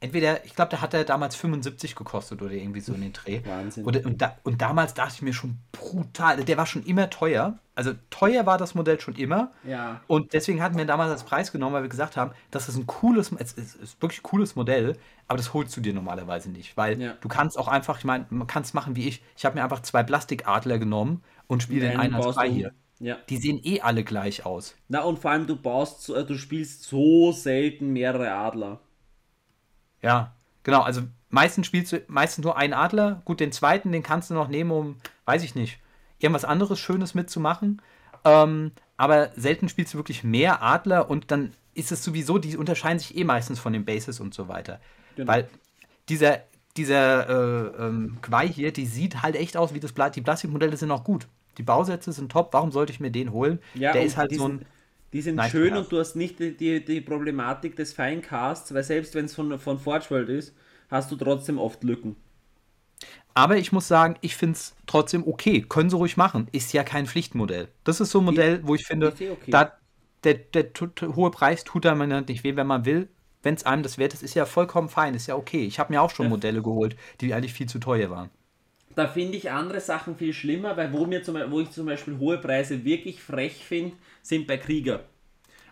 entweder, 0.04 0.44
ich 0.44 0.54
glaube, 0.54 0.70
da 0.70 0.80
hat 0.80 0.94
er 0.94 1.04
damals 1.04 1.34
75 1.36 1.94
gekostet 1.96 2.40
oder 2.42 2.52
irgendwie 2.52 2.80
so 2.80 2.92
in 2.94 3.00
den 3.00 3.12
Dreh. 3.12 3.40
Wahnsinn. 3.44 3.84
Und, 3.84 4.04
und, 4.06 4.22
da, 4.22 4.36
und 4.44 4.62
damals 4.62 4.94
dachte 4.94 5.14
ich 5.16 5.22
mir 5.22 5.32
schon 5.34 5.58
brutal, 5.72 6.44
der 6.44 6.56
war 6.56 6.66
schon 6.66 6.84
immer 6.84 7.10
teuer. 7.10 7.58
Also 7.74 7.92
teuer 8.10 8.46
war 8.46 8.56
das 8.58 8.74
Modell 8.74 9.00
schon 9.00 9.16
immer. 9.16 9.50
Ja. 9.64 10.00
Und 10.06 10.32
deswegen 10.32 10.62
hatten 10.62 10.76
wir 10.76 10.84
ihn 10.84 10.88
damals 10.88 11.10
als 11.10 11.24
Preis 11.24 11.50
genommen, 11.50 11.74
weil 11.74 11.82
wir 11.82 11.88
gesagt 11.88 12.16
haben, 12.16 12.30
das 12.52 12.68
ist 12.68 12.76
ein 12.76 12.86
cooles, 12.86 13.32
es 13.38 13.52
ist, 13.54 13.74
ist 13.76 14.00
wirklich 14.00 14.20
ein 14.20 14.22
cooles 14.22 14.54
Modell, 14.54 14.96
aber 15.26 15.38
das 15.38 15.52
holst 15.54 15.76
du 15.76 15.80
dir 15.80 15.92
normalerweise 15.92 16.50
nicht, 16.50 16.76
weil 16.76 17.00
Ja. 17.00 17.14
du 17.20 17.28
kannst 17.28 17.58
auch 17.58 17.66
einfach, 17.68 17.98
ich 17.98 18.04
meine, 18.04 18.26
man 18.30 18.46
kann 18.46 18.62
es 18.62 18.74
machen 18.74 18.94
wie 18.94 19.08
ich. 19.08 19.22
Ich 19.36 19.44
habe 19.44 19.56
mir 19.56 19.64
einfach 19.64 19.80
zwei 19.82 20.02
Plastikadler 20.04 20.78
genommen 20.78 21.22
und 21.48 21.62
spiele 21.64 21.88
den 21.88 21.98
einen 21.98 22.14
als 22.14 22.36
du- 22.36 22.42
hier. 22.42 22.72
Ja. 23.00 23.16
Die 23.28 23.38
sehen 23.38 23.60
eh 23.64 23.80
alle 23.80 24.04
gleich 24.04 24.46
aus. 24.46 24.76
Na 24.88 25.00
und 25.02 25.18
vor 25.18 25.32
allem 25.32 25.48
du 25.48 25.56
baust, 25.56 26.08
äh, 26.10 26.24
du 26.24 26.38
spielst 26.38 26.84
so 26.84 27.32
selten 27.32 27.92
mehrere 27.92 28.30
Adler. 28.32 28.78
Ja, 30.04 30.34
genau. 30.62 30.82
Also 30.82 31.02
meistens 31.30 31.66
spielst 31.66 31.92
du 31.92 32.02
meistens 32.06 32.44
nur 32.44 32.56
einen 32.56 32.74
Adler. 32.74 33.22
Gut, 33.24 33.40
den 33.40 33.52
zweiten, 33.52 33.90
den 33.90 34.02
kannst 34.02 34.30
du 34.30 34.34
noch 34.34 34.48
nehmen, 34.48 34.70
um, 34.70 34.96
weiß 35.24 35.42
ich 35.42 35.54
nicht, 35.54 35.80
irgendwas 36.18 36.44
anderes 36.44 36.78
Schönes 36.78 37.14
mitzumachen. 37.14 37.80
Ähm, 38.24 38.72
aber 38.96 39.30
selten 39.34 39.68
spielst 39.68 39.94
du 39.94 39.98
wirklich 39.98 40.22
mehr 40.22 40.62
Adler 40.62 41.10
und 41.10 41.30
dann 41.30 41.52
ist 41.74 41.90
es 41.90 42.04
sowieso, 42.04 42.38
die 42.38 42.56
unterscheiden 42.56 42.98
sich 42.98 43.16
eh 43.16 43.24
meistens 43.24 43.58
von 43.58 43.72
den 43.72 43.84
Bases 43.84 44.20
und 44.20 44.34
so 44.34 44.48
weiter. 44.48 44.80
Genau. 45.16 45.32
Weil 45.32 45.48
dieser, 46.08 46.42
dieser 46.76 47.28
äh, 47.28 47.86
ähm, 47.86 48.18
Quai 48.22 48.48
hier, 48.48 48.72
die 48.72 48.86
sieht 48.86 49.22
halt 49.22 49.36
echt 49.36 49.56
aus 49.56 49.74
wie 49.74 49.80
das 49.80 49.92
Pla 49.92 50.10
die 50.10 50.20
Plastikmodelle 50.20 50.76
sind 50.76 50.90
auch 50.90 51.04
gut. 51.04 51.26
Die 51.58 51.62
Bausätze 51.62 52.12
sind 52.12 52.30
top, 52.30 52.52
warum 52.52 52.72
sollte 52.72 52.92
ich 52.92 53.00
mir 53.00 53.10
den 53.10 53.32
holen? 53.32 53.60
Ja, 53.74 53.92
Der 53.92 54.04
ist 54.04 54.16
halt 54.16 54.34
so 54.34 54.48
ein. 54.48 54.66
Die 55.14 55.22
sind 55.22 55.36
nice 55.36 55.52
schön 55.52 55.76
und 55.76 55.92
du 55.92 56.00
hast 56.00 56.16
nicht 56.16 56.40
die, 56.40 56.56
die, 56.56 56.84
die 56.84 57.00
Problematik 57.00 57.76
des 57.76 57.92
Feincasts, 57.92 58.74
weil 58.74 58.82
selbst 58.82 59.14
wenn 59.14 59.26
es 59.26 59.34
von, 59.34 59.56
von 59.60 59.78
Forge 59.78 60.06
World 60.10 60.28
ist, 60.28 60.56
hast 60.90 61.12
du 61.12 61.16
trotzdem 61.16 61.56
oft 61.56 61.84
Lücken. 61.84 62.16
Aber 63.32 63.56
ich 63.56 63.70
muss 63.70 63.86
sagen, 63.86 64.16
ich 64.22 64.34
finde 64.34 64.56
es 64.56 64.74
trotzdem 64.88 65.26
okay. 65.26 65.64
Können 65.68 65.88
sie 65.88 65.96
ruhig 65.96 66.16
machen. 66.16 66.48
Ist 66.50 66.72
ja 66.72 66.82
kein 66.82 67.06
Pflichtmodell. 67.06 67.68
Das 67.84 68.00
ist 68.00 68.10
so 68.10 68.18
ein 68.18 68.24
Modell, 68.24 68.60
wo 68.64 68.74
ich 68.74 68.84
finde, 68.84 69.08
okay. 69.08 69.36
da, 69.46 69.78
der, 70.24 70.34
der, 70.34 70.64
der, 70.64 71.14
hohe 71.14 71.30
Preis 71.30 71.62
tut 71.62 71.86
einem 71.86 72.24
nicht 72.26 72.42
weh, 72.42 72.56
wenn 72.56 72.66
man 72.66 72.84
will. 72.84 73.08
Wenn 73.44 73.54
es 73.54 73.64
einem 73.64 73.84
das 73.84 73.98
wert 73.98 74.14
ist, 74.14 74.24
ist 74.24 74.34
ja 74.34 74.46
vollkommen 74.46 74.88
fein, 74.88 75.14
ist 75.14 75.28
ja 75.28 75.36
okay. 75.36 75.64
Ich 75.64 75.78
habe 75.78 75.92
mir 75.92 76.02
auch 76.02 76.10
schon 76.10 76.26
ja. 76.26 76.30
Modelle 76.30 76.60
geholt, 76.60 76.96
die 77.20 77.32
eigentlich 77.34 77.52
viel 77.52 77.68
zu 77.68 77.78
teuer 77.78 78.10
waren. 78.10 78.30
Da 78.94 79.08
finde 79.08 79.36
ich 79.36 79.50
andere 79.50 79.80
Sachen 79.80 80.16
viel 80.16 80.32
schlimmer, 80.32 80.76
weil 80.76 80.92
wo, 80.92 81.06
mir 81.06 81.22
zum, 81.22 81.36
wo 81.50 81.60
ich 81.60 81.70
zum 81.70 81.86
Beispiel 81.86 82.18
hohe 82.18 82.38
Preise 82.38 82.84
wirklich 82.84 83.20
frech 83.20 83.64
finde, 83.64 83.96
sind 84.22 84.46
bei 84.46 84.56
Krieger. 84.56 85.04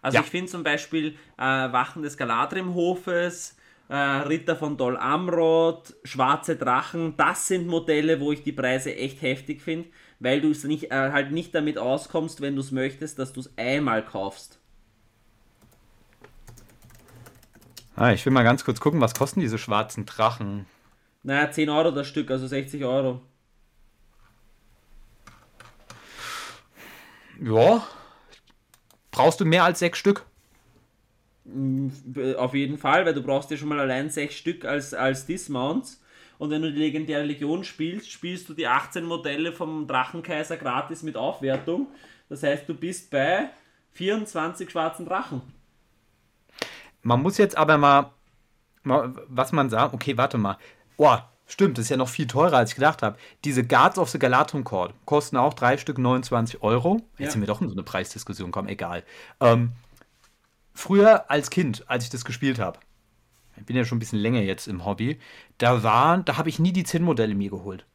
Also 0.00 0.16
ja. 0.16 0.24
ich 0.24 0.30
finde 0.30 0.50
zum 0.50 0.64
Beispiel 0.64 1.14
äh, 1.38 1.42
Wachen 1.42 2.02
des 2.02 2.16
Galadrim-Hofes, 2.16 3.56
äh, 3.88 3.94
Ritter 3.94 4.56
von 4.56 4.76
Dol 4.76 4.96
Amrod, 4.96 5.94
Schwarze 6.02 6.56
Drachen, 6.56 7.16
das 7.16 7.46
sind 7.46 7.68
Modelle, 7.68 8.18
wo 8.18 8.32
ich 8.32 8.42
die 8.42 8.52
Preise 8.52 8.96
echt 8.96 9.22
heftig 9.22 9.62
finde, 9.62 9.88
weil 10.18 10.40
du 10.40 10.50
es 10.50 10.64
nicht, 10.64 10.90
äh, 10.90 11.12
halt 11.12 11.30
nicht 11.30 11.54
damit 11.54 11.78
auskommst, 11.78 12.40
wenn 12.40 12.56
du 12.56 12.60
es 12.60 12.72
möchtest, 12.72 13.20
dass 13.20 13.32
du 13.32 13.40
es 13.40 13.56
einmal 13.56 14.04
kaufst. 14.04 14.58
Ah, 17.94 18.12
ich 18.12 18.24
will 18.24 18.32
mal 18.32 18.42
ganz 18.42 18.64
kurz 18.64 18.80
gucken, 18.80 19.00
was 19.00 19.14
kosten 19.14 19.40
diese 19.40 19.58
schwarzen 19.58 20.06
Drachen? 20.06 20.66
Naja, 21.22 21.50
10 21.50 21.68
Euro 21.68 21.90
das 21.90 22.08
Stück, 22.08 22.30
also 22.30 22.46
60 22.46 22.84
Euro. 22.84 23.20
Ja. 27.40 27.86
Brauchst 29.10 29.40
du 29.40 29.44
mehr 29.44 29.64
als 29.64 29.78
sechs 29.78 29.98
Stück? 29.98 30.24
Mm, 31.44 31.88
auf 32.36 32.54
jeden 32.54 32.78
Fall, 32.78 33.04
weil 33.04 33.14
du 33.14 33.22
brauchst 33.22 33.50
ja 33.50 33.56
schon 33.56 33.68
mal 33.68 33.80
allein 33.80 34.10
6 34.10 34.34
Stück 34.34 34.64
als, 34.64 34.94
als 34.94 35.26
Dismounts. 35.26 36.02
Und 36.38 36.50
wenn 36.50 36.62
du 36.62 36.72
die 36.72 36.78
legendäre 36.78 37.22
Legion 37.22 37.62
spielst, 37.62 38.10
spielst 38.10 38.48
du 38.48 38.54
die 38.54 38.66
18 38.66 39.04
Modelle 39.04 39.52
vom 39.52 39.86
Drachenkaiser 39.86 40.56
gratis 40.56 41.02
mit 41.02 41.16
Aufwertung. 41.16 41.88
Das 42.28 42.42
heißt, 42.42 42.68
du 42.68 42.74
bist 42.74 43.10
bei 43.10 43.50
24 43.92 44.70
schwarzen 44.70 45.06
Drachen. 45.06 45.42
Man 47.02 47.22
muss 47.22 47.38
jetzt 47.38 47.56
aber 47.56 47.78
mal, 47.78 48.12
mal 48.82 49.14
was 49.28 49.52
man 49.52 49.68
sagt, 49.68 49.94
okay, 49.94 50.16
warte 50.16 50.38
mal. 50.38 50.58
Oh, 50.96 51.16
stimmt, 51.46 51.78
das 51.78 51.86
ist 51.86 51.90
ja 51.90 51.96
noch 51.96 52.08
viel 52.08 52.26
teurer, 52.26 52.58
als 52.58 52.70
ich 52.70 52.76
gedacht 52.76 53.02
habe. 53.02 53.16
Diese 53.44 53.64
Guards 53.64 53.98
of 53.98 54.10
the 54.10 54.18
Galatron 54.18 54.64
Court 54.64 54.94
kosten 55.04 55.36
auch 55.36 55.54
drei 55.54 55.76
Stück 55.78 55.98
29 55.98 56.62
Euro. 56.62 57.00
Jetzt 57.18 57.26
ja. 57.26 57.30
sind 57.32 57.40
wir 57.40 57.46
doch 57.46 57.60
in 57.60 57.68
so 57.68 57.74
eine 57.74 57.82
Preisdiskussion, 57.82 58.50
komm, 58.50 58.68
egal. 58.68 59.02
Ähm, 59.40 59.72
früher 60.74 61.30
als 61.30 61.50
Kind, 61.50 61.84
als 61.88 62.04
ich 62.04 62.10
das 62.10 62.24
gespielt 62.24 62.58
habe, 62.58 62.78
ich 63.56 63.66
bin 63.66 63.76
ja 63.76 63.84
schon 63.84 63.96
ein 63.96 64.00
bisschen 64.00 64.18
länger 64.18 64.40
jetzt 64.40 64.66
im 64.66 64.84
Hobby, 64.84 65.18
da 65.58 65.82
waren, 65.82 66.24
da 66.24 66.36
habe 66.36 66.48
ich 66.48 66.58
nie 66.58 66.72
die 66.72 66.84
Zinn-Modelle 66.84 67.34
mir 67.34 67.50
geholt. 67.50 67.86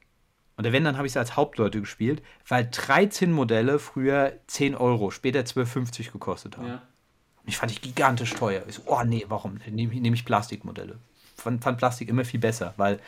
Und 0.56 0.72
wenn, 0.72 0.84
dann 0.84 0.98
habe 0.98 1.06
ich 1.06 1.14
es 1.14 1.18
als 1.18 1.36
Hauptleute 1.36 1.80
gespielt, 1.80 2.24
weil 2.48 2.68
13 2.70 3.32
Modelle 3.32 3.78
früher 3.78 4.34
10 4.48 4.76
Euro, 4.76 5.12
später 5.12 5.42
12,50 5.42 6.12
gekostet 6.12 6.58
haben. 6.58 6.68
Ja. 6.68 6.82
Ich 7.46 7.58
fand 7.58 7.72
ich 7.72 7.82
gigantisch 7.82 8.34
teuer. 8.34 8.64
Ich 8.68 8.76
so, 8.76 8.82
oh 8.88 9.04
nee, 9.04 9.26
warum? 9.30 9.60
Nehme 9.70 9.94
nehm 9.96 10.14
ich 10.14 10.26
Plastikmodelle. 10.26 11.00
Fand, 11.38 11.64
fand 11.64 11.78
Plastik 11.78 12.10
immer 12.10 12.26
viel 12.26 12.40
besser, 12.40 12.74
weil 12.78 13.00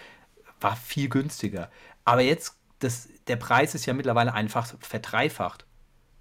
war 0.61 0.75
viel 0.75 1.09
günstiger. 1.09 1.69
Aber 2.05 2.21
jetzt, 2.21 2.57
das, 2.79 3.09
der 3.27 3.37
Preis 3.37 3.75
ist 3.75 3.85
ja 3.85 3.93
mittlerweile 3.93 4.33
einfach 4.33 4.67
verdreifacht. 4.79 5.65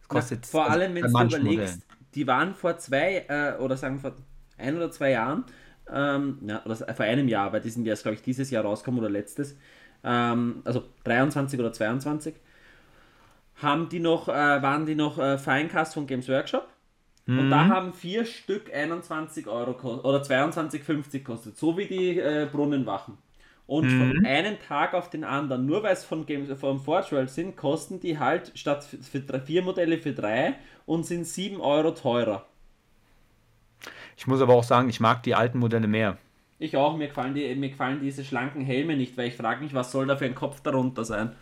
Das 0.00 0.08
kostet 0.08 0.40
Na, 0.42 0.48
vor 0.48 0.64
also 0.64 0.72
allem, 0.78 0.94
wenn 0.94 1.02
du 1.02 1.08
überlegst, 1.08 1.44
Modellen 1.44 1.82
die 2.14 2.26
waren 2.26 2.54
vor 2.54 2.78
zwei, 2.78 3.26
äh, 3.28 3.60
oder 3.60 3.76
sagen 3.76 3.98
vor 3.98 4.12
ein 4.56 4.76
oder 4.76 4.90
zwei 4.90 5.12
Jahren, 5.12 5.44
ähm, 5.90 6.38
ja, 6.46 6.64
oder 6.64 6.76
vor 6.76 7.04
einem 7.04 7.28
Jahr, 7.28 7.52
weil 7.52 7.60
die 7.60 7.70
sind 7.70 7.86
jetzt, 7.86 8.02
glaube 8.02 8.16
ich, 8.16 8.22
dieses 8.22 8.50
Jahr 8.50 8.64
rausgekommen 8.64 9.00
oder 9.00 9.10
letztes, 9.10 9.56
ähm, 10.04 10.62
also 10.64 10.84
23 11.04 11.58
oder 11.60 11.72
22, 11.72 12.34
haben 13.56 13.88
die 13.88 14.00
noch, 14.00 14.28
äh, 14.28 14.32
waren 14.32 14.86
die 14.86 14.94
noch 14.94 15.18
äh, 15.18 15.38
Finecast 15.38 15.94
von 15.94 16.06
Games 16.06 16.28
Workshop. 16.28 16.68
Mhm. 17.28 17.38
Und 17.40 17.50
da 17.50 17.64
mhm. 17.64 17.68
haben 17.68 17.92
vier 17.92 18.24
Stück 18.24 18.72
21 18.74 19.48
Euro 19.48 19.72
oder 20.00 20.22
22,50 20.22 21.22
kostet, 21.24 21.58
so 21.58 21.76
wie 21.76 21.84
die 21.84 22.18
äh, 22.18 22.48
Brunnenwachen. 22.50 23.18
Und 23.66 23.84
mhm. 23.84 23.98
von 23.98 24.24
einem 24.24 24.58
Tag 24.58 24.94
auf 24.94 25.10
den 25.10 25.24
anderen, 25.24 25.66
nur 25.66 25.82
weil 25.82 25.92
es 25.92 26.06
von 26.06 26.24
Games 26.24 26.48
vom 26.58 26.80
Forge 26.80 27.12
World 27.12 27.28
sind, 27.28 27.54
kosten 27.54 28.00
die 28.00 28.18
halt 28.18 28.52
statt 28.54 28.82
für, 28.82 29.20
für 29.20 29.40
vier 29.40 29.60
Modelle 29.60 29.98
für 29.98 30.12
drei 30.12 30.54
und 30.86 31.04
sind 31.04 31.26
7 31.26 31.60
Euro 31.60 31.90
teurer. 31.90 32.46
Ich 34.16 34.26
muss 34.26 34.40
aber 34.40 34.54
auch 34.54 34.64
sagen, 34.64 34.88
ich 34.88 34.98
mag 34.98 35.22
die 35.22 35.34
alten 35.34 35.58
Modelle 35.58 35.86
mehr. 35.86 36.16
Ich 36.58 36.78
auch, 36.78 36.96
mir 36.96 37.08
gefallen, 37.08 37.34
die, 37.34 37.54
mir 37.56 37.68
gefallen 37.68 38.00
diese 38.00 38.24
schlanken 38.24 38.62
Helme 38.62 38.96
nicht, 38.96 39.18
weil 39.18 39.28
ich 39.28 39.36
frage 39.36 39.62
mich, 39.62 39.74
was 39.74 39.92
soll 39.92 40.06
da 40.06 40.16
für 40.16 40.24
ein 40.24 40.34
Kopf 40.34 40.62
darunter 40.62 41.04
sein? 41.04 41.32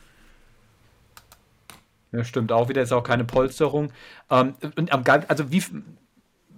Ja, 2.12 2.24
stimmt 2.24 2.52
auch 2.52 2.68
wieder, 2.68 2.82
ist 2.82 2.92
auch 2.92 3.02
keine 3.02 3.24
Polsterung. 3.24 3.92
Ähm, 4.30 4.54
und 4.76 4.92
am, 4.92 5.04
also 5.28 5.50
wie, 5.50 5.62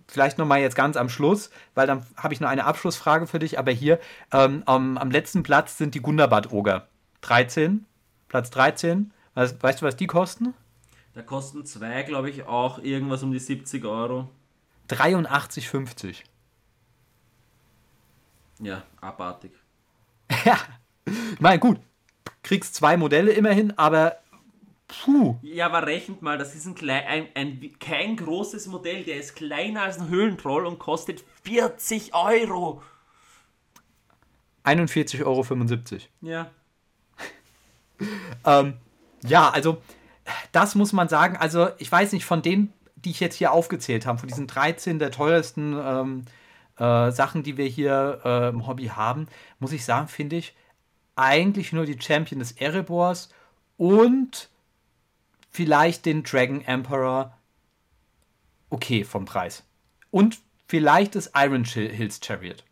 vielleicht 0.07 0.39
nochmal 0.39 0.61
jetzt 0.61 0.77
ganz 0.77 0.97
am 0.97 1.09
Schluss, 1.09 1.51
weil 1.75 1.87
dann 1.87 2.05
habe 2.17 2.35
ich 2.35 2.41
noch 2.41 2.49
eine 2.49 2.65
Abschlussfrage 2.65 3.27
für 3.27 3.39
dich, 3.39 3.59
aber 3.59 3.71
hier 3.71 3.99
ähm, 4.33 4.63
am, 4.67 4.99
am, 4.99 5.11
letzten 5.11 5.43
Platz 5.43 5.79
sind 5.79 5.95
die 5.95 6.01
Gundabad-Oger. 6.01 6.89
13, 7.21 7.87
Platz 8.29 8.51
13. 8.51 9.13
Weißt, 9.35 9.63
weißt 9.63 9.83
du, 9.83 9.87
was 9.87 9.97
die 9.97 10.07
kosten? 10.07 10.55
Da 11.15 11.23
kosten 11.23 11.65
zwei, 11.65 12.03
glaube 12.03 12.31
ich, 12.31 12.45
auch 12.47 12.79
irgendwas 12.79 13.23
um 13.23 13.33
die 13.33 13.39
70 13.39 13.85
Euro. 13.85 14.29
83,50. 14.89 16.25
Ja, 18.61 18.83
abartig. 19.01 19.53
ja, 20.45 20.59
ich 21.07 21.41
meine, 21.41 21.59
gut, 21.59 21.79
kriegst 22.43 22.75
zwei 22.75 22.97
Modelle 22.97 23.33
immerhin, 23.33 23.77
aber 23.79 24.17
puh. 24.89 25.39
Ja, 25.43 25.67
aber 25.67 25.87
rechnet 25.87 26.23
mal, 26.23 26.39
das 26.39 26.55
ist 26.55 26.67
ein, 26.67 26.75
klein, 26.75 27.05
ein, 27.07 27.29
ein, 27.35 27.79
kein 27.79 28.17
großes 28.17 28.67
Modell, 28.67 29.05
der 29.05 29.17
ist 29.17 29.37
kleiner 29.37 29.83
als 29.83 29.99
ein 29.99 30.09
Höhlentroll 30.09 30.67
und 30.67 30.79
kostet 30.79 31.23
40 31.45 32.15
Euro. 32.15 32.83
41,75 34.65 35.25
Euro. 35.25 36.01
Ja. 36.23 36.51
ähm, 38.45 38.75
ja, 39.23 39.51
also 39.51 39.81
das 40.53 40.75
muss 40.75 40.93
man 40.93 41.09
sagen. 41.09 41.37
Also, 41.37 41.69
ich 41.79 41.91
weiß 41.91 42.13
nicht, 42.13 42.25
von 42.25 42.43
denen, 42.43 42.73
die 42.97 43.11
ich 43.11 43.21
jetzt 43.21 43.37
hier 43.37 43.53
aufgezählt 43.53 44.07
habe, 44.07 44.19
von 44.19 44.29
diesen 44.29 44.47
13 44.47 44.99
der 44.99 45.11
teuersten 45.11 45.75
ähm, 45.81 46.25
äh, 46.77 47.11
Sachen, 47.13 47.43
die 47.43 47.57
wir 47.57 47.67
hier 47.67 48.21
äh, 48.25 48.49
im 48.49 48.67
Hobby 48.67 48.87
haben, 48.87 49.27
muss 49.59 49.73
ich 49.73 49.85
sagen, 49.85 50.09
finde 50.09 50.37
ich 50.37 50.55
eigentlich 51.17 51.73
nur 51.73 51.87
die 51.87 52.01
Champion 52.01 52.39
des 52.39 52.53
Erebors 52.53 53.31
und 53.77 54.49
vielleicht 55.51 56.07
den 56.07 56.23
Dragon 56.23 56.63
Emperor 56.63 57.37
okay 58.71 59.05
vom 59.05 59.25
Preis. 59.25 59.65
Und 60.11 60.39
vielleicht 60.67 61.15
das 61.15 61.33
Iron 61.35 61.65
Hills 61.65 62.21
Chariot. 62.23 62.65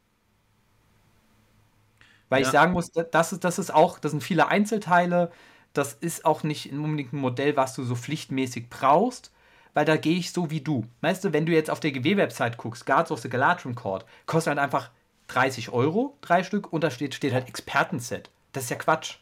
Weil 2.28 2.42
ja. 2.42 2.46
ich 2.48 2.52
sagen 2.52 2.72
muss, 2.72 2.90
das 2.90 3.32
ist, 3.32 3.44
das 3.44 3.58
ist 3.58 3.72
auch, 3.72 3.98
das 3.98 4.10
sind 4.10 4.22
viele 4.22 4.48
Einzelteile 4.48 5.30
das 5.76 5.92
ist 5.92 6.24
auch 6.24 6.42
nicht 6.42 6.72
unbedingt 6.72 7.12
ein 7.12 7.18
Modell, 7.18 7.56
was 7.56 7.74
du 7.74 7.84
so 7.84 7.94
pflichtmäßig 7.94 8.70
brauchst, 8.70 9.32
weil 9.74 9.84
da 9.84 9.96
gehe 9.96 10.16
ich 10.16 10.32
so 10.32 10.50
wie 10.50 10.60
du. 10.60 10.86
Weißt 11.02 11.24
du, 11.24 11.32
wenn 11.32 11.46
du 11.46 11.52
jetzt 11.52 11.70
auf 11.70 11.80
der 11.80 11.92
GW-Website 11.92 12.56
guckst, 12.56 12.86
Guards 12.86 13.10
of 13.10 13.20
the 13.20 13.28
Galatron 13.28 13.74
Court, 13.74 14.06
kostet 14.24 14.52
halt 14.52 14.58
einfach 14.58 14.90
30 15.28 15.70
Euro, 15.70 16.16
drei 16.22 16.44
Stück, 16.44 16.72
und 16.72 16.82
da 16.82 16.90
steht, 16.90 17.14
steht 17.14 17.34
halt 17.34 17.48
Expertenset. 17.48 18.30
Das 18.52 18.64
ist 18.64 18.70
ja 18.70 18.76
Quatsch. 18.76 19.18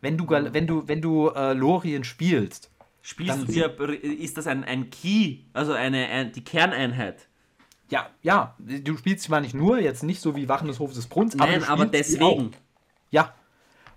Wenn 0.00 0.18
du, 0.18 0.28
wenn 0.28 0.66
du, 0.66 0.86
wenn 0.88 1.00
du 1.00 1.28
äh, 1.30 1.52
Lorien 1.52 2.04
spielst. 2.04 2.70
Spielst 3.02 3.42
du 3.42 3.44
dir, 3.44 4.02
ist 4.02 4.36
das 4.36 4.48
ein, 4.48 4.64
ein 4.64 4.90
Key, 4.90 5.44
also 5.52 5.72
eine, 5.72 6.06
ein, 6.08 6.32
die 6.32 6.42
Kerneinheit? 6.42 7.28
Ja, 7.88 8.10
ja. 8.22 8.56
Du 8.58 8.96
spielst 8.96 9.24
zwar 9.24 9.40
nicht 9.40 9.54
nur, 9.54 9.78
jetzt 9.78 10.02
nicht 10.02 10.20
so 10.20 10.34
wie 10.34 10.48
Wachen 10.48 10.66
des 10.66 10.80
Hofes 10.80 10.96
des 10.96 11.06
Brunnens, 11.06 11.36
Nein, 11.36 11.62
aber, 11.62 11.68
aber 11.68 11.86
deswegen. 11.86 12.50
Ja, 13.12 13.32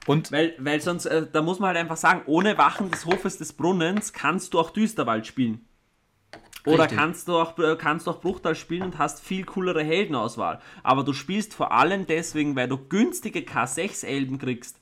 und 0.09 0.31
weil, 0.31 0.55
weil 0.57 0.81
sonst, 0.81 1.05
äh, 1.05 1.27
da 1.31 1.41
muss 1.41 1.59
man 1.59 1.67
halt 1.67 1.77
einfach 1.77 1.97
sagen, 1.97 2.23
ohne 2.25 2.57
Wachen 2.57 2.89
des 2.89 3.05
Hofes 3.05 3.37
des 3.37 3.53
Brunnens 3.53 4.13
kannst 4.13 4.53
du 4.53 4.59
auch 4.59 4.71
Düsterwald 4.71 5.27
spielen. 5.27 5.65
Oder 6.65 6.87
kannst 6.87 7.27
du, 7.27 7.37
auch, 7.37 7.57
äh, 7.59 7.75
kannst 7.77 8.07
du 8.07 8.11
auch 8.11 8.19
Bruchteil 8.19 8.55
spielen 8.55 8.83
und 8.83 8.97
hast 8.97 9.23
viel 9.23 9.45
coolere 9.45 9.83
Heldenauswahl. 9.83 10.61
Aber 10.83 11.03
du 11.03 11.13
spielst 11.13 11.53
vor 11.53 11.71
allem 11.71 12.05
deswegen, 12.05 12.55
weil 12.55 12.67
du 12.67 12.77
günstige 12.77 13.41
K6-Elben 13.41 14.39
kriegst. 14.39 14.79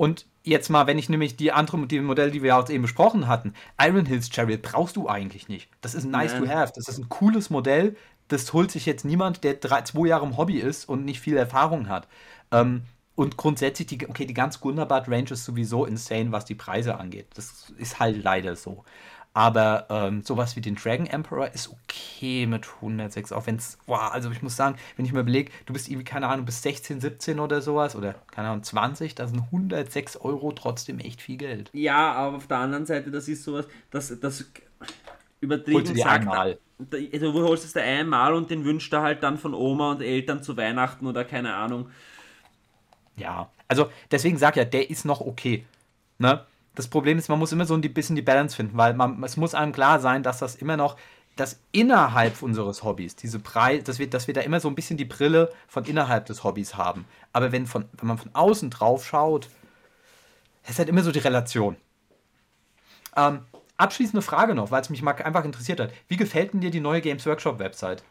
Und 0.00 0.24
jetzt 0.44 0.70
mal, 0.70 0.86
wenn 0.86 0.96
ich 0.96 1.10
nämlich 1.10 1.36
die 1.36 1.52
andere 1.52 1.86
die 1.86 2.00
Modelle, 2.00 2.30
die 2.30 2.42
wir 2.42 2.56
auch 2.56 2.66
eben 2.70 2.80
besprochen 2.80 3.28
hatten, 3.28 3.52
Iron 3.78 4.06
Hills 4.06 4.30
Chariot 4.32 4.62
brauchst 4.62 4.96
du 4.96 5.10
eigentlich 5.10 5.50
nicht. 5.50 5.68
Das 5.82 5.94
ist 5.94 6.06
nice 6.06 6.32
Nein. 6.32 6.44
to 6.44 6.48
have. 6.48 6.72
Das 6.74 6.88
ist 6.88 6.96
ein 6.96 7.10
cooles 7.10 7.50
Modell. 7.50 7.94
Das 8.28 8.50
holt 8.54 8.70
sich 8.70 8.86
jetzt 8.86 9.04
niemand, 9.04 9.44
der 9.44 9.52
drei, 9.52 9.82
zwei 9.82 10.06
Jahre 10.06 10.24
im 10.24 10.38
Hobby 10.38 10.56
ist 10.56 10.88
und 10.88 11.04
nicht 11.04 11.20
viel 11.20 11.36
Erfahrung 11.36 11.90
hat. 11.90 12.08
Ähm, 12.50 12.84
und 13.14 13.36
grundsätzlich, 13.36 13.88
die, 13.88 14.08
okay, 14.08 14.24
die 14.24 14.32
ganz 14.32 14.58
Gunderbad 14.60 15.06
Range 15.10 15.32
ist 15.32 15.44
sowieso 15.44 15.84
insane, 15.84 16.32
was 16.32 16.46
die 16.46 16.54
Preise 16.54 16.96
angeht. 16.96 17.26
Das 17.34 17.70
ist 17.76 18.00
halt 18.00 18.24
leider 18.24 18.56
so. 18.56 18.84
Aber 19.32 19.86
ähm, 19.90 20.22
sowas 20.22 20.56
wie 20.56 20.60
den 20.60 20.74
Dragon 20.74 21.06
Emperor 21.06 21.48
ist 21.54 21.70
okay 21.70 22.46
mit 22.46 22.66
106, 22.66 23.30
auch 23.30 23.46
wenn 23.46 23.56
es, 23.56 23.78
wow, 23.86 24.10
also 24.10 24.28
ich 24.30 24.42
muss 24.42 24.56
sagen, 24.56 24.76
wenn 24.96 25.04
ich 25.06 25.12
mir 25.12 25.20
überlege, 25.20 25.52
du 25.66 25.72
bist 25.72 25.88
irgendwie, 25.88 26.04
keine 26.04 26.26
Ahnung, 26.26 26.44
bis 26.44 26.62
16, 26.62 27.00
17 27.00 27.38
oder 27.38 27.62
sowas 27.62 27.94
oder, 27.94 28.14
keine 28.32 28.48
Ahnung, 28.48 28.64
20, 28.64 29.14
da 29.14 29.28
sind 29.28 29.40
106 29.40 30.16
Euro 30.16 30.50
trotzdem 30.50 30.98
echt 30.98 31.22
viel 31.22 31.36
Geld. 31.36 31.70
Ja, 31.72 32.12
aber 32.12 32.38
auf 32.38 32.48
der 32.48 32.58
anderen 32.58 32.86
Seite, 32.86 33.12
das 33.12 33.28
ist 33.28 33.44
sowas, 33.44 33.68
das, 33.92 34.18
das 34.18 34.50
übertrieben 35.40 35.94
sagt, 35.94 36.22
einmal. 36.22 36.58
Da, 36.78 36.98
also, 37.12 37.32
du 37.32 37.42
holst 37.42 37.64
es 37.64 37.72
dir 37.72 37.82
einmal 37.82 38.34
und 38.34 38.50
den 38.50 38.64
wünscht 38.64 38.92
er 38.92 39.02
halt 39.02 39.22
dann 39.22 39.38
von 39.38 39.54
Oma 39.54 39.92
und 39.92 40.02
Eltern 40.02 40.42
zu 40.42 40.56
Weihnachten 40.56 41.06
oder 41.06 41.24
keine 41.24 41.54
Ahnung. 41.54 41.88
Ja, 43.16 43.50
also 43.68 43.90
deswegen 44.10 44.38
sag 44.38 44.56
ja, 44.56 44.64
der 44.64 44.90
ist 44.90 45.04
noch 45.04 45.20
okay. 45.20 45.64
Ne? 46.18 46.44
Das 46.74 46.88
Problem 46.88 47.18
ist, 47.18 47.28
man 47.28 47.38
muss 47.38 47.52
immer 47.52 47.66
so 47.66 47.74
ein 47.74 47.80
bisschen 47.80 48.16
die 48.16 48.22
Balance 48.22 48.56
finden, 48.56 48.76
weil 48.76 48.94
man, 48.94 49.22
es 49.24 49.36
muss 49.36 49.54
einem 49.54 49.72
klar 49.72 50.00
sein, 50.00 50.22
dass 50.22 50.38
das 50.38 50.54
immer 50.54 50.76
noch, 50.76 50.96
dass 51.36 51.60
innerhalb 51.72 52.42
unseres 52.42 52.82
Hobbys, 52.82 53.16
diese 53.16 53.38
Preis, 53.38 53.84
dass 53.84 53.98
wir, 53.98 54.08
dass 54.08 54.26
wir 54.26 54.34
da 54.34 54.40
immer 54.40 54.60
so 54.60 54.68
ein 54.68 54.74
bisschen 54.74 54.96
die 54.96 55.04
Brille 55.04 55.52
von 55.68 55.84
innerhalb 55.84 56.26
des 56.26 56.44
Hobbys 56.44 56.76
haben. 56.76 57.06
Aber 57.32 57.52
wenn, 57.52 57.66
von, 57.66 57.86
wenn 57.92 58.08
man 58.08 58.18
von 58.18 58.30
außen 58.34 58.70
drauf 58.70 59.06
schaut, 59.06 59.48
ist 60.68 60.78
halt 60.78 60.88
immer 60.88 61.02
so 61.02 61.12
die 61.12 61.18
Relation. 61.18 61.76
Ähm, 63.16 63.40
abschließende 63.76 64.22
Frage 64.22 64.54
noch, 64.54 64.70
weil 64.70 64.82
es 64.82 64.90
mich 64.90 65.02
mal 65.02 65.12
einfach 65.12 65.44
interessiert 65.44 65.80
hat. 65.80 65.92
Wie 66.08 66.16
gefällt 66.16 66.52
denn 66.52 66.60
dir 66.60 66.70
die 66.70 66.80
neue 66.80 67.00
Games 67.00 67.26
Workshop 67.26 67.58
Website? 67.58 68.02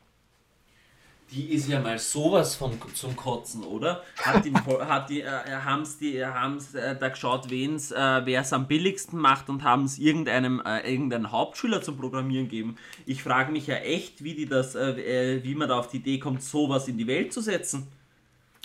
Die 1.32 1.54
ist 1.54 1.68
ja 1.68 1.80
mal 1.80 2.00
sowas 2.00 2.56
von 2.56 2.72
zum 2.94 3.16
Kotzen, 3.16 3.64
oder? 3.64 4.04
Hat 4.18 4.46
die, 4.46 4.54
hat 4.54 5.10
die, 5.10 5.22
äh, 5.22 5.30
haben's 5.64 5.98
die, 5.98 6.26
haben's 6.26 6.74
äh, 6.74 6.96
da 6.98 7.10
geschaut, 7.10 7.50
wen's, 7.50 7.92
äh, 7.92 8.22
wer 8.26 8.42
es 8.42 8.52
am 8.54 8.68
billigsten 8.68 9.20
macht 9.20 9.50
und 9.50 9.64
haben 9.64 9.86
es 9.86 10.00
irgendeinem, 10.00 10.62
äh, 10.66 10.92
irgendeinem 10.92 11.32
Hauptschüler 11.32 11.82
zum 11.82 11.98
Programmieren 11.98 12.46
gegeben. 12.50 12.78
Ich 13.06 13.22
frage 13.22 13.52
mich 13.52 13.68
ja 13.68 13.76
echt, 13.76 14.24
wie 14.24 14.34
die 14.34 14.48
das, 14.48 14.76
äh, 14.76 15.38
äh, 15.38 15.44
wie 15.44 15.56
man 15.56 15.70
da 15.70 15.80
auf 15.80 15.90
die 15.90 15.98
Idee 15.98 16.20
kommt, 16.20 16.42
sowas 16.42 16.88
in 16.88 16.98
die 16.98 17.08
Welt 17.08 17.32
zu 17.32 17.42
setzen. 17.42 17.88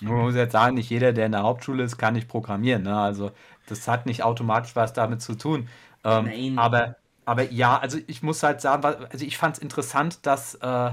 Man 0.02 0.14
muss 0.14 0.34
jetzt 0.34 0.52
sagen, 0.52 0.74
nicht 0.74 0.90
jeder, 0.90 1.12
der 1.12 1.26
in 1.26 1.32
der 1.32 1.42
Hauptschule 1.42 1.84
ist, 1.84 1.98
kann 1.98 2.14
nicht 2.14 2.28
programmieren. 2.28 2.82
Ne? 2.82 2.96
Also 2.96 3.30
das 3.66 3.86
hat 3.88 4.06
nicht 4.06 4.22
automatisch 4.22 4.74
was 4.74 4.92
damit 4.92 5.22
zu 5.22 5.34
tun. 5.34 5.68
Ähm, 6.02 6.24
Nein. 6.24 6.58
Aber, 6.58 6.96
aber 7.24 7.50
ja, 7.50 7.78
also 7.78 7.98
ich 8.06 8.22
muss 8.22 8.42
halt 8.42 8.60
sagen, 8.60 8.84
also 8.84 9.24
ich 9.24 9.38
fand 9.38 9.56
es 9.56 9.62
interessant, 9.62 10.26
dass 10.26 10.56
äh, 10.56 10.90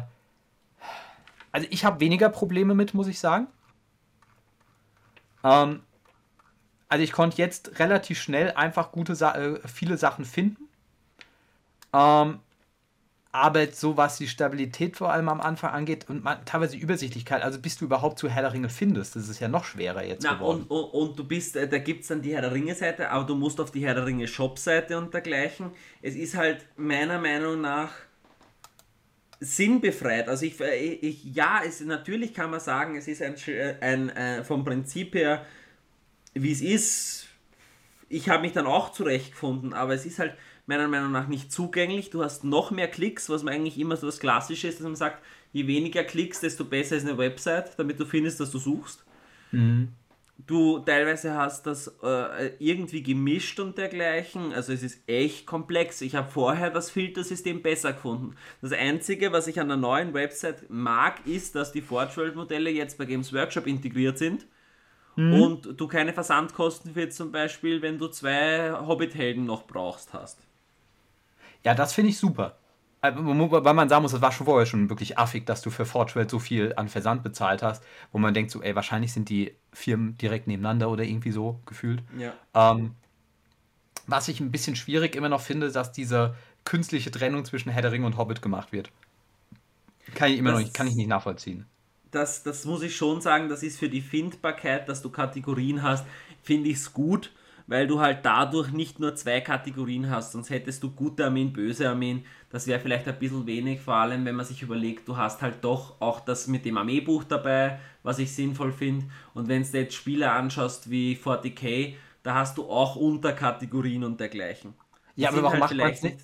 also 1.52 1.68
ich 1.70 1.86
habe 1.86 2.00
weniger 2.00 2.30
Probleme 2.30 2.76
mit, 2.76 2.94
muss 2.94 3.08
ich 3.08 3.20
sagen. 3.20 3.48
Ähm, 5.44 5.82
also 6.88 7.04
ich 7.04 7.12
konnte 7.12 7.38
jetzt 7.38 7.80
relativ 7.80 8.22
schnell 8.22 8.52
einfach 8.52 8.92
gute 8.92 9.16
Sa 9.16 9.36
äh, 9.36 9.60
viele 9.68 9.98
Sachen 9.98 10.26
finden. 10.26 10.68
Ähm, 11.94 12.40
aber 13.34 13.68
so 13.68 13.96
was 13.96 14.18
die 14.18 14.28
Stabilität 14.28 14.98
vor 14.98 15.12
allem 15.12 15.30
am 15.30 15.40
Anfang 15.40 15.72
angeht 15.72 16.10
und 16.10 16.24
man, 16.24 16.44
teilweise 16.44 16.76
Übersichtlichkeit, 16.76 17.44
also 17.44 17.60
bis 17.60 17.78
du 17.78 17.86
überhaupt 17.86 18.20
zu 18.20 18.28
Herr 18.28 18.42
der 18.42 18.54
Ringe 18.54 18.68
findest, 18.68 19.16
das 19.16 19.30
ist 19.30 19.40
ja 19.40 19.48
noch 19.48 19.64
schwerer 19.64 20.04
jetzt 20.04 20.24
Na, 20.24 20.34
geworden. 20.34 20.66
Und, 20.68 20.84
und, 20.84 21.10
und, 21.10 21.20
du 21.20 21.24
bist, 21.24 21.56
äh, 21.56 21.68
da 21.68 21.78
gibt 21.78 22.02
es 22.02 22.08
dann 22.10 22.22
die 22.22 22.34
Herr 22.34 22.42
der 22.42 22.52
Ringe 22.52 22.76
Seite, 22.76 23.10
aber 23.10 23.26
du 23.26 23.36
musst 23.36 23.62
auf 23.62 23.72
die 23.72 23.86
Herr 23.86 23.96
der 23.96 24.06
Ringe 24.06 24.28
Shop 24.28 24.60
Seite 24.60 24.98
und 24.98 25.14
dergleichen. 25.14 25.72
Es 26.02 26.16
ist 26.16 26.36
halt 26.36 26.66
meiner 26.76 27.20
Meinung 27.20 27.62
nach 27.62 27.92
sinnbefreit. 29.42 30.30
Also 30.30 30.46
ich, 30.46 30.60
äh, 30.62 30.94
ich 30.94 31.24
ja, 31.26 31.62
es 31.66 31.82
natürlich 31.82 32.34
kann 32.34 32.52
man 32.52 32.60
sagen, 32.60 32.96
es 32.96 33.08
ist 33.08 33.22
ein, 33.22 33.36
ein, 33.82 34.10
ein 34.10 34.10
äh, 34.10 34.44
vom 34.44 34.64
Prinzip 34.64 35.16
her, 35.16 35.46
wie 36.34 36.52
es 36.52 36.62
ist. 36.62 37.28
Ich 38.08 38.30
habe 38.30 38.44
mich 38.44 38.54
dann 38.54 38.68
auch 38.68 38.92
zurechtgefunden, 38.92 39.74
aber 39.74 39.94
es 39.94 40.06
ist 40.06 40.20
halt 40.20 40.36
meiner 40.68 40.88
Meinung 40.88 41.12
nach 41.12 41.28
nicht 41.28 41.52
zugänglich. 41.52 42.12
Du 42.12 42.24
hast 42.24 42.44
noch 42.44 42.72
mehr 42.72 42.88
Klicks, 42.88 43.30
was 43.30 43.44
man 43.44 43.54
eigentlich 43.54 43.80
immer 43.80 43.98
so 43.98 44.06
das 44.06 44.20
Klassische 44.20 44.68
ist, 44.68 44.80
dass 44.80 44.86
man 44.86 44.96
sagt, 44.96 45.24
je 45.52 45.68
weniger 45.68 46.04
Klicks, 46.04 46.40
desto 46.40 46.64
besser 46.64 46.96
ist 46.96 47.08
eine 47.08 47.18
Website, 47.18 47.78
damit 47.78 48.00
du 48.00 48.06
findest, 48.06 48.40
dass 48.40 48.52
du 48.52 48.60
suchst. 48.60 49.04
Mhm 49.52 49.90
du 50.38 50.80
teilweise 50.80 51.36
hast 51.36 51.66
das 51.66 51.88
äh, 52.04 52.52
irgendwie 52.60 53.04
gemischt 53.04 53.60
und 53.60 53.78
dergleichen. 53.78 54.54
Also 54.54 54.74
es 54.74 54.84
ist 54.84 55.08
echt 55.08 55.46
komplex. 55.46 56.02
Ich 56.02 56.16
habe 56.16 56.30
vorher 56.30 56.70
das 56.70 56.90
Filtersystem 56.90 57.62
besser 57.62 57.94
gefunden. 57.94 58.36
Das 58.62 58.72
Einzige, 58.72 59.32
was 59.32 59.48
ich 59.48 59.60
an 59.60 59.68
der 59.68 59.78
neuen 59.78 60.14
Website 60.14 60.70
mag, 60.70 61.26
ist, 61.26 61.56
dass 61.56 61.72
die 61.72 61.82
Forge 61.82 62.18
World 62.18 62.36
Modelle 62.36 62.70
jetzt 62.70 62.98
bei 62.98 63.06
Games 63.06 63.34
Workshop 63.34 63.68
integriert 63.68 64.18
sind. 64.18 64.46
Mhm. 65.16 65.34
Und 65.42 65.80
du 65.80 65.88
keine 65.88 66.14
Versandkosten 66.14 66.94
für 66.94 67.10
zum 67.10 67.32
Beispiel, 67.32 67.82
wenn 67.82 67.98
du 67.98 68.08
zwei 68.08 68.72
Hobbit-Helden 68.72 69.46
noch 69.46 69.68
brauchst, 69.68 70.14
hast. 70.14 70.40
Ja, 71.64 71.76
das 71.76 71.94
finde 71.94 72.12
ich 72.12 72.18
super. 72.18 72.58
Äh, 73.02 73.14
weil 73.16 73.74
man 73.74 73.90
sagen 73.90 74.04
muss, 74.04 74.12
das 74.12 74.22
war 74.22 74.32
schon 74.32 74.46
vorher 74.46 74.66
schon 74.66 74.90
wirklich 74.90 75.18
affig, 75.18 75.46
dass 75.46 75.62
du 75.62 75.72
für 75.72 75.86
Fortschritt 75.86 76.30
so 76.30 76.38
viel 76.38 76.74
an 76.76 76.88
Versand 76.88 77.24
bezahlt 77.24 77.64
hast, 77.64 77.84
wo 78.12 78.20
man 78.20 78.34
denkt, 78.34 78.52
so, 78.52 78.62
ey, 78.62 78.76
wahrscheinlich 78.76 79.12
sind 79.12 79.30
die 79.30 79.56
Firmen 79.74 80.18
direkt 80.18 80.48
nebeneinander 80.48 80.90
oder 80.90 81.04
irgendwie 81.04 81.32
so 81.32 81.60
gefühlt. 81.66 82.04
Ja. 82.18 82.34
Ähm, 82.54 82.96
was 84.06 84.28
ich 84.28 84.40
ein 84.40 84.52
bisschen 84.52 84.76
schwierig 84.76 85.16
immer 85.16 85.30
noch 85.30 85.42
finde, 85.42 85.72
dass 85.72 85.92
diese 85.92 86.36
künstliche 86.64 87.10
Trennung 87.10 87.44
zwischen 87.46 87.72
Herr 87.72 87.82
der 87.82 87.92
Ringe 87.92 88.06
und 88.06 88.18
Hobbit 88.18 88.42
gemacht 88.42 88.72
wird. 88.72 88.92
Kann 90.14 90.32
ich 90.32 90.38
immer 90.38 90.52
das, 90.52 90.60
noch 90.60 90.66
nicht, 90.66 90.76
kann 90.76 90.88
ich 90.88 90.96
nicht 90.96 91.08
nachvollziehen. 91.08 91.66
Das, 92.12 92.44
das 92.44 92.66
muss 92.66 92.84
ich 92.84 92.96
schon 92.96 93.22
sagen, 93.22 93.50
das 93.50 93.64
ist 93.64 93.80
für 93.80 93.90
die 93.90 94.02
Findbarkeit, 94.02 94.90
dass 94.90 95.02
du 95.02 95.10
Kategorien 95.10 95.82
hast, 95.82 96.06
finde 96.44 96.70
ich 96.70 96.78
es 96.78 96.94
gut 96.94 97.32
weil 97.72 97.88
du 97.88 98.02
halt 98.02 98.26
dadurch 98.26 98.72
nicht 98.72 99.00
nur 99.00 99.16
zwei 99.16 99.40
Kategorien 99.40 100.10
hast, 100.10 100.34
sonst 100.34 100.50
hättest 100.50 100.84
du 100.84 100.92
gute 100.92 101.24
Armeen, 101.24 101.54
böse 101.54 101.90
Armeen. 101.90 102.26
Das 102.52 102.68
wäre 102.68 102.80
vielleicht 102.80 103.08
ein 103.08 103.18
bisschen 103.18 103.46
wenig, 103.46 103.82
vor 103.82 103.96
allem 103.96 104.26
wenn 104.26 104.36
man 104.36 104.46
sich 104.46 104.62
überlegt, 104.62 105.08
du 105.08 105.16
hast 105.16 105.42
halt 105.42 105.64
doch 105.64 106.02
auch 106.02 106.20
das 106.20 106.48
mit 106.48 106.66
dem 106.66 106.78
Armeebuch 106.78 107.24
dabei, 107.24 107.80
was 108.04 108.20
ich 108.20 108.34
sinnvoll 108.34 108.72
finde. 108.72 109.06
Und 109.34 109.48
wenn 109.48 109.64
du 109.64 109.78
jetzt 109.78 109.96
Spiele 109.96 110.32
anschaust 110.32 110.90
wie 110.90 111.16
40k, 111.16 111.96
da 112.24 112.36
hast 112.36 112.58
du 112.58 112.70
auch 112.70 112.96
Unterkategorien 112.96 114.04
und 114.04 114.20
dergleichen. 114.20 114.74
Ja, 115.16 115.30
aber 115.30 115.44
warum 115.44 115.62
halt 115.62 115.62
macht 115.62 115.76
man 115.76 116.12
nicht? 116.12 116.20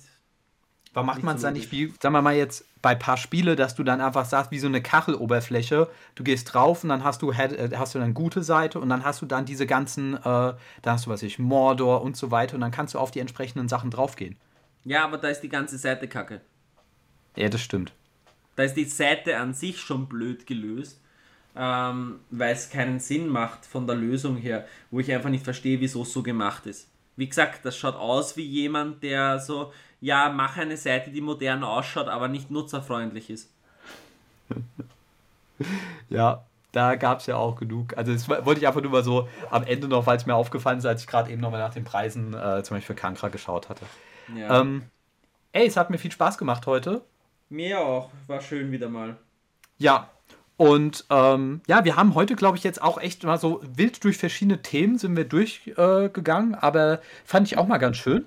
Warum 0.94 1.06
macht 1.06 1.22
man 1.22 1.36
es 1.36 1.42
dann 1.42 1.52
nicht 1.52 1.70
wie, 1.70 1.92
sagen 2.00 2.14
wir 2.14 2.22
mal 2.22 2.34
jetzt, 2.34 2.64
bei 2.80 2.90
ein 2.90 2.98
paar 2.98 3.16
Spiele, 3.16 3.56
dass 3.56 3.74
du 3.74 3.84
dann 3.84 4.00
einfach 4.00 4.24
sagst, 4.24 4.50
wie 4.50 4.58
so 4.58 4.66
eine 4.66 4.82
Kacheloberfläche, 4.82 5.88
du 6.14 6.24
gehst 6.24 6.52
drauf 6.52 6.82
und 6.82 6.88
dann 6.88 7.04
hast 7.04 7.22
du, 7.22 7.30
äh, 7.30 7.70
hast 7.76 7.94
du 7.94 7.98
dann 7.98 8.14
gute 8.14 8.42
Seite 8.42 8.80
und 8.80 8.88
dann 8.88 9.04
hast 9.04 9.20
du 9.22 9.26
dann 9.26 9.44
diese 9.44 9.66
ganzen, 9.66 10.14
äh, 10.14 10.20
da 10.22 10.56
hast 10.86 11.06
du 11.06 11.10
was 11.10 11.22
ich, 11.22 11.38
Mordor 11.38 12.02
und 12.02 12.16
so 12.16 12.30
weiter 12.30 12.54
und 12.54 12.60
dann 12.60 12.70
kannst 12.70 12.94
du 12.94 12.98
auf 12.98 13.10
die 13.10 13.20
entsprechenden 13.20 13.68
Sachen 13.68 13.90
draufgehen. 13.90 14.36
Ja, 14.84 15.04
aber 15.04 15.18
da 15.18 15.28
ist 15.28 15.40
die 15.40 15.48
ganze 15.48 15.78
Seite 15.78 16.08
kacke. 16.08 16.40
Ja, 17.36 17.48
das 17.48 17.60
stimmt. 17.60 17.92
Da 18.56 18.64
ist 18.64 18.74
die 18.74 18.84
Seite 18.84 19.36
an 19.36 19.54
sich 19.54 19.80
schon 19.80 20.08
blöd 20.08 20.46
gelöst, 20.46 21.00
ähm, 21.56 22.20
weil 22.30 22.52
es 22.52 22.70
keinen 22.70 22.98
Sinn 22.98 23.28
macht 23.28 23.64
von 23.64 23.86
der 23.86 23.96
Lösung 23.96 24.36
her, 24.36 24.66
wo 24.90 24.98
ich 25.00 25.12
einfach 25.12 25.30
nicht 25.30 25.44
verstehe, 25.44 25.80
wieso 25.80 26.02
es 26.02 26.12
so 26.12 26.22
gemacht 26.22 26.66
ist. 26.66 26.88
Wie 27.16 27.28
gesagt, 27.28 27.64
das 27.64 27.76
schaut 27.76 27.96
aus 27.96 28.36
wie 28.36 28.44
jemand, 28.44 29.02
der 29.02 29.38
so, 29.40 29.72
ja, 30.00 30.28
mach 30.30 30.56
eine 30.56 30.76
Seite, 30.76 31.10
die 31.10 31.20
modern 31.20 31.64
ausschaut, 31.64 32.08
aber 32.08 32.28
nicht 32.28 32.50
nutzerfreundlich 32.50 33.30
ist. 33.30 33.50
ja, 36.08 36.44
da 36.72 36.94
gab 36.96 37.20
es 37.20 37.26
ja 37.26 37.36
auch 37.36 37.56
genug. 37.56 37.96
Also 37.96 38.12
das 38.12 38.28
wollte 38.28 38.60
ich 38.60 38.66
einfach 38.66 38.82
nur 38.82 38.92
mal 38.92 39.02
so 39.02 39.28
am 39.50 39.64
Ende 39.64 39.88
noch, 39.88 40.06
weil 40.06 40.16
es 40.16 40.26
mir 40.26 40.34
aufgefallen 40.34 40.78
ist, 40.78 40.86
als 40.86 41.02
ich 41.02 41.06
gerade 41.06 41.30
eben 41.30 41.40
nochmal 41.40 41.60
nach 41.60 41.74
den 41.74 41.84
Preisen 41.84 42.34
äh, 42.34 42.62
zum 42.62 42.76
Beispiel 42.76 42.94
für 42.94 43.00
Kankra 43.00 43.28
geschaut 43.28 43.68
hatte. 43.68 43.84
Ja. 44.34 44.60
Ähm, 44.60 44.82
ey, 45.52 45.66
es 45.66 45.76
hat 45.76 45.90
mir 45.90 45.98
viel 45.98 46.12
Spaß 46.12 46.38
gemacht 46.38 46.66
heute. 46.66 47.02
Mir 47.48 47.80
auch. 47.80 48.10
War 48.26 48.40
schön 48.40 48.70
wieder 48.72 48.88
mal. 48.88 49.16
Ja. 49.78 50.10
Und 50.56 51.04
ähm, 51.08 51.60
ja, 51.68 51.84
wir 51.84 51.96
haben 51.96 52.16
heute, 52.16 52.34
glaube 52.34 52.58
ich, 52.58 52.64
jetzt 52.64 52.82
auch 52.82 53.00
echt 53.00 53.22
mal 53.22 53.38
so 53.38 53.62
wild 53.76 54.02
durch 54.02 54.18
verschiedene 54.18 54.60
Themen 54.60 54.98
sind 54.98 55.16
wir 55.16 55.24
durchgegangen, 55.24 56.54
äh, 56.54 56.56
aber 56.60 57.00
fand 57.24 57.46
ich 57.46 57.56
auch 57.56 57.68
mal 57.68 57.78
ganz 57.78 57.96
schön. 57.96 58.26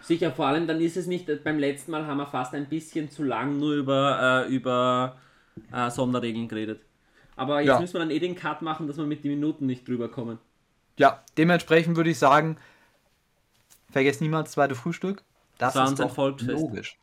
Sicher, 0.00 0.32
vor 0.32 0.46
allem 0.46 0.66
dann 0.66 0.80
ist 0.80 0.96
es 0.96 1.06
nicht, 1.06 1.28
beim 1.44 1.58
letzten 1.58 1.90
Mal 1.90 2.06
haben 2.06 2.16
wir 2.16 2.26
fast 2.26 2.54
ein 2.54 2.66
bisschen 2.66 3.10
zu 3.10 3.24
lang 3.24 3.58
nur 3.58 3.74
über, 3.74 4.46
äh, 4.48 4.54
über 4.54 5.16
äh, 5.70 5.90
Sonderregeln 5.90 6.48
geredet. 6.48 6.80
Aber 7.36 7.60
jetzt 7.60 7.68
ja. 7.68 7.80
müssen 7.80 7.94
wir 7.94 8.00
dann 8.00 8.10
eh 8.10 8.18
den 8.18 8.34
Cut 8.34 8.62
machen, 8.62 8.86
dass 8.86 8.96
wir 8.96 9.04
mit 9.04 9.22
den 9.22 9.32
Minuten 9.32 9.66
nicht 9.66 9.86
drüber 9.86 10.08
kommen. 10.08 10.38
Ja, 10.98 11.22
dementsprechend 11.36 11.96
würde 11.96 12.10
ich 12.10 12.18
sagen, 12.18 12.56
vergesst 13.96 14.20
niemals 14.20 14.48
das 14.48 14.52
zweite 14.52 14.74
Frühstück. 14.74 15.22
Das, 15.56 15.74
war 15.74 15.88
ist 15.88 15.98
doch 15.98 16.14
Volksfest. 16.14 16.52
logisch. 16.60 16.98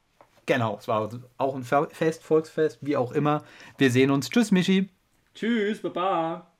Genau, 0.45 0.77
es 0.77 0.87
war 0.87 1.09
auch 1.37 1.55
ein 1.55 1.63
Fest, 1.63 2.23
Volksfest, 2.23 2.77
wie 2.81 2.95
auch 2.95 3.13
immer. 3.13 3.43
Wir 3.79 3.89
sehen 3.89 4.11
uns. 4.11 4.29
Tschüss, 4.29 4.51
Michi. 4.51 4.91
Tschüss, 5.33 5.81
Baba. 5.81 6.52